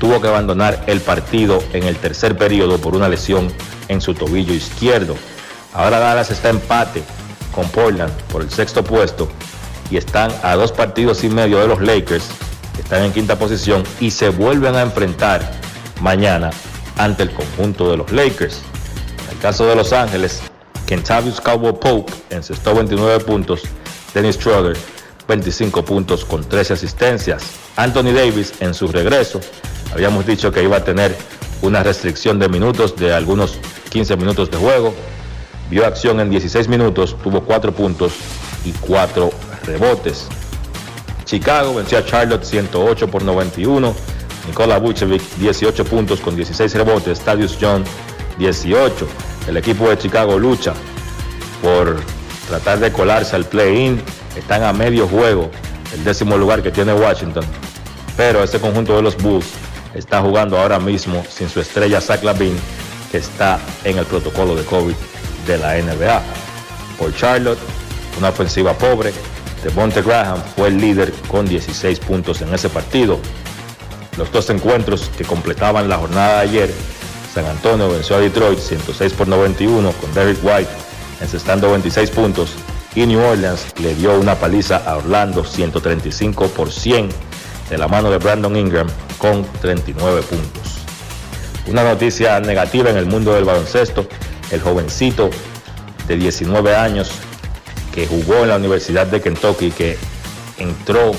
tuvo 0.00 0.20
que 0.20 0.26
abandonar 0.26 0.82
el 0.88 1.00
partido 1.00 1.62
en 1.72 1.84
el 1.84 1.94
tercer 1.98 2.36
periodo 2.36 2.78
por 2.78 2.96
una 2.96 3.08
lesión 3.08 3.52
en 3.86 4.00
su 4.00 4.12
tobillo 4.12 4.54
izquierdo. 4.54 5.14
Ahora 5.72 6.00
Dallas 6.00 6.32
está 6.32 6.50
empate 6.50 7.04
con 7.54 7.68
Portland 7.68 8.12
por 8.32 8.42
el 8.42 8.50
sexto 8.50 8.82
puesto 8.82 9.28
y 9.88 9.98
están 9.98 10.32
a 10.42 10.56
dos 10.56 10.72
partidos 10.72 11.22
y 11.22 11.28
medio 11.28 11.60
de 11.60 11.68
los 11.68 11.80
Lakers, 11.80 12.26
están 12.76 13.04
en 13.04 13.12
quinta 13.12 13.38
posición 13.38 13.84
y 14.00 14.10
se 14.10 14.30
vuelven 14.30 14.74
a 14.74 14.82
enfrentar 14.82 15.62
mañana 16.00 16.50
ante 16.96 17.24
el 17.24 17.30
conjunto 17.30 17.90
de 17.90 17.96
los 17.96 18.12
Lakers. 18.12 18.62
En 19.24 19.36
el 19.36 19.38
caso 19.38 19.66
de 19.66 19.76
Los 19.76 19.92
Ángeles, 19.92 20.42
Kentavious 20.86 21.40
Cowboy 21.40 21.74
Pope 21.80 22.12
encestó 22.30 22.74
29 22.74 23.24
puntos, 23.24 23.62
Dennis 24.12 24.36
Schroeder 24.36 24.76
25 25.26 25.84
puntos 25.84 26.24
con 26.24 26.44
13 26.44 26.74
asistencias. 26.74 27.44
Anthony 27.76 28.12
Davis 28.12 28.54
en 28.60 28.74
su 28.74 28.88
regreso, 28.88 29.40
habíamos 29.92 30.26
dicho 30.26 30.52
que 30.52 30.62
iba 30.62 30.76
a 30.76 30.84
tener 30.84 31.16
una 31.62 31.82
restricción 31.82 32.38
de 32.38 32.48
minutos 32.48 32.96
de 32.96 33.12
algunos 33.12 33.58
15 33.90 34.16
minutos 34.16 34.50
de 34.50 34.58
juego. 34.58 34.94
Vio 35.70 35.86
acción 35.86 36.20
en 36.20 36.30
16 36.30 36.68
minutos, 36.68 37.16
tuvo 37.22 37.42
4 37.42 37.72
puntos 37.72 38.12
y 38.64 38.72
4 38.72 39.30
rebotes. 39.64 40.28
Chicago 41.24 41.74
venció 41.74 41.98
a 41.98 42.04
Charlotte 42.04 42.44
108 42.44 43.08
por 43.08 43.22
91. 43.22 43.94
Nikola 44.46 44.78
Vucevic 44.78 45.22
18 45.36 45.84
puntos 45.84 46.20
con 46.20 46.36
16 46.36 46.74
rebotes. 46.74 47.18
Stadius 47.18 47.56
John 47.60 47.84
18. 48.38 49.06
El 49.48 49.56
equipo 49.56 49.88
de 49.88 49.98
Chicago 49.98 50.38
lucha 50.38 50.74
por 51.62 51.96
tratar 52.48 52.78
de 52.78 52.92
colarse 52.92 53.36
al 53.36 53.44
play-in. 53.44 54.02
Están 54.36 54.62
a 54.64 54.72
medio 54.72 55.06
juego, 55.06 55.50
el 55.92 56.04
décimo 56.04 56.36
lugar 56.36 56.62
que 56.62 56.70
tiene 56.70 56.92
Washington. 56.92 57.44
Pero 58.16 58.42
ese 58.42 58.60
conjunto 58.60 58.96
de 58.96 59.02
los 59.02 59.16
Bulls 59.16 59.46
está 59.94 60.20
jugando 60.20 60.58
ahora 60.58 60.78
mismo 60.78 61.24
sin 61.28 61.48
su 61.48 61.60
estrella 61.60 62.00
Zach 62.00 62.22
Lavin, 62.22 62.56
que 63.10 63.18
está 63.18 63.58
en 63.84 63.98
el 63.98 64.04
protocolo 64.04 64.56
de 64.56 64.64
COVID 64.64 64.94
de 65.46 65.58
la 65.58 65.76
NBA. 65.76 66.22
Por 66.98 67.14
Charlotte, 67.16 67.58
una 68.18 68.28
ofensiva 68.30 68.72
pobre. 68.74 69.12
Devonte 69.62 70.02
Graham 70.02 70.42
fue 70.56 70.68
el 70.68 70.78
líder 70.78 71.12
con 71.28 71.46
16 71.46 71.98
puntos 72.00 72.42
en 72.42 72.52
ese 72.52 72.68
partido. 72.68 73.18
Los 74.16 74.30
dos 74.30 74.48
encuentros 74.50 75.10
que 75.16 75.24
completaban 75.24 75.88
la 75.88 75.98
jornada 75.98 76.40
de 76.40 76.48
ayer, 76.48 76.74
San 77.32 77.46
Antonio 77.46 77.90
venció 77.90 78.16
a 78.16 78.20
Detroit 78.20 78.58
106 78.58 79.12
por 79.14 79.26
91 79.26 79.92
con 79.92 80.14
Derrick 80.14 80.38
White 80.44 80.70
encestando 81.20 81.70
26 81.70 82.10
puntos 82.10 82.54
y 82.94 83.06
New 83.06 83.20
Orleans 83.20 83.66
le 83.80 83.94
dio 83.94 84.18
una 84.18 84.36
paliza 84.36 84.76
a 84.76 84.96
Orlando 84.96 85.44
135 85.44 86.48
por 86.48 86.70
100 86.70 87.08
de 87.70 87.78
la 87.78 87.88
mano 87.88 88.10
de 88.10 88.18
Brandon 88.18 88.54
Ingram 88.56 88.86
con 89.18 89.44
39 89.60 90.22
puntos. 90.22 90.62
Una 91.66 91.82
noticia 91.82 92.38
negativa 92.40 92.90
en 92.90 92.96
el 92.96 93.06
mundo 93.06 93.34
del 93.34 93.44
baloncesto, 93.44 94.06
el 94.50 94.60
jovencito 94.60 95.30
de 96.06 96.16
19 96.16 96.76
años 96.76 97.10
que 97.92 98.06
jugó 98.06 98.42
en 98.42 98.48
la 98.48 98.56
Universidad 98.56 99.06
de 99.06 99.20
Kentucky, 99.20 99.70
que 99.70 99.96
entró 100.58 101.12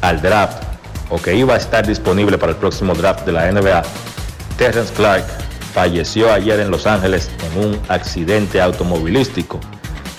al 0.00 0.22
draft 0.22 0.69
o 1.10 1.20
que 1.20 1.34
iba 1.34 1.54
a 1.54 1.56
estar 1.56 1.86
disponible 1.86 2.38
para 2.38 2.52
el 2.52 2.58
próximo 2.58 2.94
draft 2.94 3.26
de 3.26 3.32
la 3.32 3.50
NBA, 3.50 3.82
Terrence 4.56 4.92
Clark, 4.94 5.24
falleció 5.74 6.32
ayer 6.32 6.60
en 6.60 6.70
Los 6.70 6.86
Ángeles 6.86 7.30
en 7.52 7.64
un 7.68 7.80
accidente 7.88 8.60
automovilístico. 8.60 9.60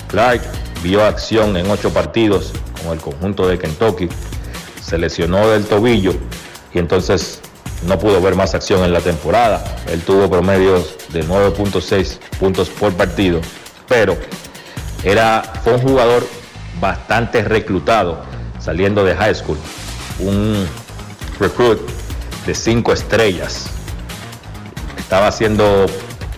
Clark 0.08 0.42
vio 0.84 1.04
acción 1.06 1.56
en 1.58 1.70
ocho 1.70 1.92
partidos 1.92 2.52
con 2.82 2.94
el 2.94 3.00
conjunto 3.00 3.48
de 3.48 3.58
Kentucky, 3.58 4.10
se 4.82 4.98
lesionó 4.98 5.48
del 5.50 5.66
tobillo 5.66 6.14
y 6.74 6.80
entonces 6.80 7.42
no 7.88 7.98
pudo 7.98 8.22
ver 8.22 8.36
más 8.36 8.54
acción 8.54 8.84
en 8.84 8.94
la 8.94 9.02
temporada. 9.02 9.64
Él 9.88 10.02
tuvo 10.02 10.30
promedios 10.30 10.96
de 11.10 11.26
9.6 11.26 12.18
puntos 12.40 12.70
por 12.70 12.94
partido, 12.94 13.42
pero 13.88 14.18
era, 15.04 15.44
fue 15.64 15.74
un 15.74 15.82
jugador 15.82 16.28
bastante 16.80 17.44
reclutado 17.44 18.22
saliendo 18.60 19.04
de 19.04 19.16
high 19.16 19.36
school, 19.36 19.58
un 20.20 20.68
recruit 21.42 21.80
de 22.46 22.56
cinco 22.56 22.94
estrellas. 22.94 23.66
Estaba 24.98 25.32
siendo 25.32 25.88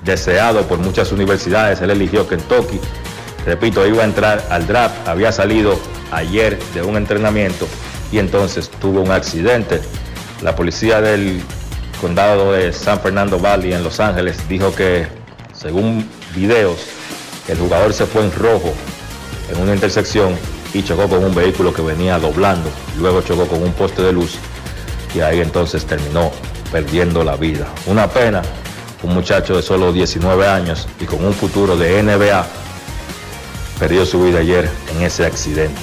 deseado 0.03 0.63
por 0.63 0.79
muchas 0.79 1.11
universidades, 1.11 1.81
él 1.81 1.91
eligió 1.91 2.27
Kentucky. 2.27 2.79
Repito, 3.45 3.85
iba 3.85 4.01
a 4.01 4.05
entrar 4.05 4.43
al 4.49 4.65
draft, 4.65 5.07
había 5.07 5.31
salido 5.31 5.77
ayer 6.11 6.57
de 6.73 6.81
un 6.81 6.95
entrenamiento 6.95 7.67
y 8.11 8.19
entonces 8.19 8.69
tuvo 8.69 9.01
un 9.01 9.11
accidente. 9.11 9.81
La 10.41 10.55
policía 10.55 11.01
del 11.01 11.41
condado 12.01 12.53
de 12.53 12.73
San 12.73 12.99
Fernando 13.01 13.39
Valley 13.39 13.73
en 13.73 13.83
Los 13.83 13.99
Ángeles 13.99 14.47
dijo 14.47 14.73
que, 14.73 15.07
según 15.53 16.09
videos, 16.35 16.87
el 17.47 17.57
jugador 17.57 17.93
se 17.93 18.05
fue 18.05 18.23
en 18.23 18.31
rojo 18.33 18.73
en 19.51 19.61
una 19.61 19.73
intersección 19.73 20.35
y 20.73 20.81
chocó 20.83 21.07
con 21.07 21.23
un 21.23 21.35
vehículo 21.35 21.73
que 21.73 21.81
venía 21.81 22.17
doblando. 22.17 22.69
Luego 22.97 23.21
chocó 23.21 23.45
con 23.47 23.61
un 23.61 23.73
poste 23.73 24.01
de 24.01 24.13
luz 24.13 24.39
y 25.13 25.21
ahí 25.21 25.41
entonces 25.41 25.85
terminó 25.85 26.31
perdiendo 26.71 27.23
la 27.23 27.35
vida. 27.35 27.67
Una 27.85 28.07
pena, 28.07 28.41
un 29.03 29.13
muchacho 29.13 29.55
de 29.55 29.61
solo 29.61 29.93
19 29.93 30.47
años 30.47 30.87
y 30.99 31.05
con 31.05 31.23
un 31.23 31.33
futuro 31.33 31.77
de 31.77 32.01
NBA 32.01 32.45
perdió 33.79 34.05
su 34.05 34.23
vida 34.23 34.39
ayer 34.39 34.69
en 34.95 35.01
ese 35.03 35.25
accidente. 35.25 35.81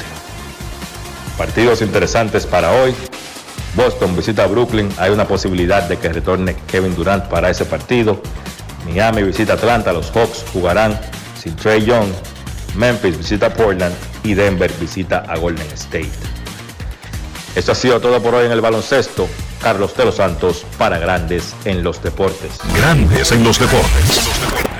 Partidos 1.36 1.80
interesantes 1.82 2.46
para 2.46 2.72
hoy. 2.72 2.94
Boston 3.74 4.16
visita 4.16 4.46
Brooklyn. 4.46 4.90
Hay 4.98 5.10
una 5.10 5.26
posibilidad 5.26 5.88
de 5.88 5.96
que 5.96 6.08
retorne 6.08 6.56
Kevin 6.66 6.94
Durant 6.94 7.24
para 7.24 7.50
ese 7.50 7.64
partido. 7.64 8.20
Miami 8.86 9.22
visita 9.22 9.54
Atlanta. 9.54 9.92
Los 9.92 10.10
Hawks 10.10 10.44
jugarán 10.52 10.98
sin 11.38 11.54
Trey 11.56 11.84
Young. 11.84 12.08
Memphis 12.74 13.16
visita 13.16 13.52
Portland 13.52 13.94
y 14.22 14.34
Denver 14.34 14.72
visita 14.80 15.24
a 15.28 15.38
Golden 15.38 15.66
State. 15.72 16.39
Esto 17.54 17.72
ha 17.72 17.74
sido 17.74 18.00
todo 18.00 18.22
por 18.22 18.34
hoy 18.34 18.46
en 18.46 18.52
el 18.52 18.60
baloncesto. 18.60 19.28
Carlos 19.60 19.96
de 19.96 20.04
los 20.04 20.16
Santos 20.16 20.64
para 20.78 20.98
Grandes 20.98 21.54
en 21.64 21.82
los 21.82 22.02
Deportes. 22.02 22.58
Grandes 22.76 23.32
en 23.32 23.44
los 23.44 23.58
Deportes. 23.58 24.79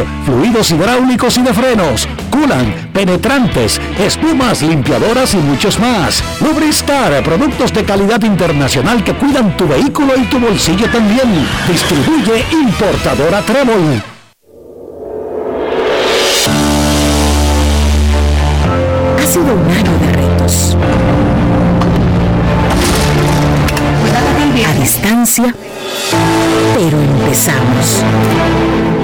Motor, 0.00 0.24
fluidos 0.24 0.70
hidráulicos 0.70 1.36
y 1.38 1.42
de 1.42 1.52
frenos, 1.54 2.08
culan, 2.30 2.90
penetrantes, 2.92 3.80
espumas, 3.98 4.62
limpiadoras 4.62 5.34
y 5.34 5.38
muchos 5.38 5.78
más. 5.78 6.22
Lubristar, 6.40 7.22
productos 7.22 7.72
de 7.72 7.84
calidad 7.84 8.22
internacional 8.22 9.02
que 9.04 9.14
cuidan 9.14 9.56
tu 9.56 9.66
vehículo 9.66 10.14
y 10.16 10.24
tu 10.24 10.38
bolsillo 10.38 10.88
también. 10.90 11.46
Distribuye 11.68 12.44
importadora 12.52 13.42
Trébol. 13.42 14.02
Ha 19.18 19.26
sido 19.26 19.54
un 19.54 19.70
año 19.70 19.98
de 19.98 20.12
retos. 20.12 20.76
A 24.66 24.74
distancia, 24.74 25.54
pero 26.74 27.00
empezamos. 27.00 28.02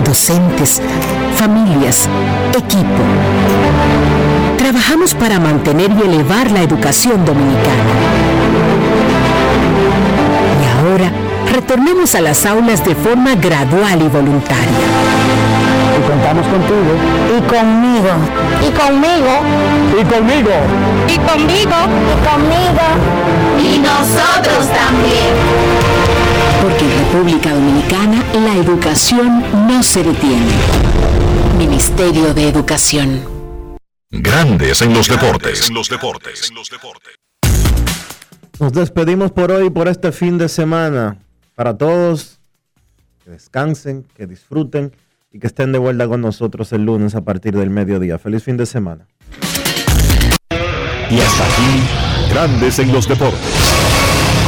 Docentes, 0.05 0.81
familias, 1.37 2.09
equipo. 2.57 3.03
Trabajamos 4.57 5.15
para 5.15 5.39
mantener 5.39 5.91
y 5.93 6.03
elevar 6.03 6.51
la 6.51 6.63
educación 6.63 7.25
dominicana. 7.25 7.85
Y 10.63 10.87
ahora, 10.89 11.13
retornemos 11.53 12.15
a 12.15 12.21
las 12.21 12.47
aulas 12.47 12.85
de 12.85 12.95
forma 12.95 13.35
gradual 13.35 14.03
y 14.03 14.09
voluntaria. 14.09 14.87
Y 15.97 16.09
contamos 16.09 16.47
contigo. 16.47 16.93
Y 17.37 17.41
conmigo. 17.43 18.13
Y 18.61 18.71
conmigo. 18.73 19.35
Y 19.99 20.05
conmigo. 20.05 20.51
Y 21.09 21.17
conmigo. 21.19 21.79
Y 22.13 22.17
conmigo. 22.27 22.87
Y 23.59 23.79
nosotros 23.79 24.69
también. 24.69 25.76
Porque 26.67 26.85
en 26.85 26.99
República 26.99 27.55
Dominicana 27.55 28.25
la 28.35 28.57
educación 28.57 29.41
no 29.69 29.85
se 29.85 30.03
detiene. 30.03 30.51
Ministerio 31.57 32.35
de 32.35 32.49
Educación. 32.49 33.23
Grandes 34.11 34.83
en 34.83 34.93
los 34.93 35.07
deportes. 35.07 35.71
los 35.71 35.89
deportes. 35.89 36.53
Nos 38.59 38.73
despedimos 38.73 39.31
por 39.31 39.53
hoy, 39.53 39.71
por 39.71 39.87
este 39.87 40.11
fin 40.11 40.39
de 40.39 40.49
semana. 40.49 41.19
Para 41.55 41.79
todos, 41.79 42.41
que 43.23 43.31
descansen, 43.31 44.05
que 44.17 44.27
disfruten 44.27 44.93
y 45.31 45.39
que 45.39 45.47
estén 45.47 45.71
de 45.71 45.79
vuelta 45.79 46.09
con 46.09 46.21
nosotros 46.21 46.73
el 46.73 46.85
lunes 46.85 47.15
a 47.15 47.21
partir 47.21 47.57
del 47.57 47.71
mediodía. 47.71 48.19
Feliz 48.19 48.43
fin 48.43 48.57
de 48.57 48.67
semana. 48.67 49.07
Y 51.11 51.21
hasta 51.21 51.45
aquí, 51.45 52.29
Grandes 52.29 52.81
en 52.81 52.93
los 52.93 53.07
deportes. 53.07 54.06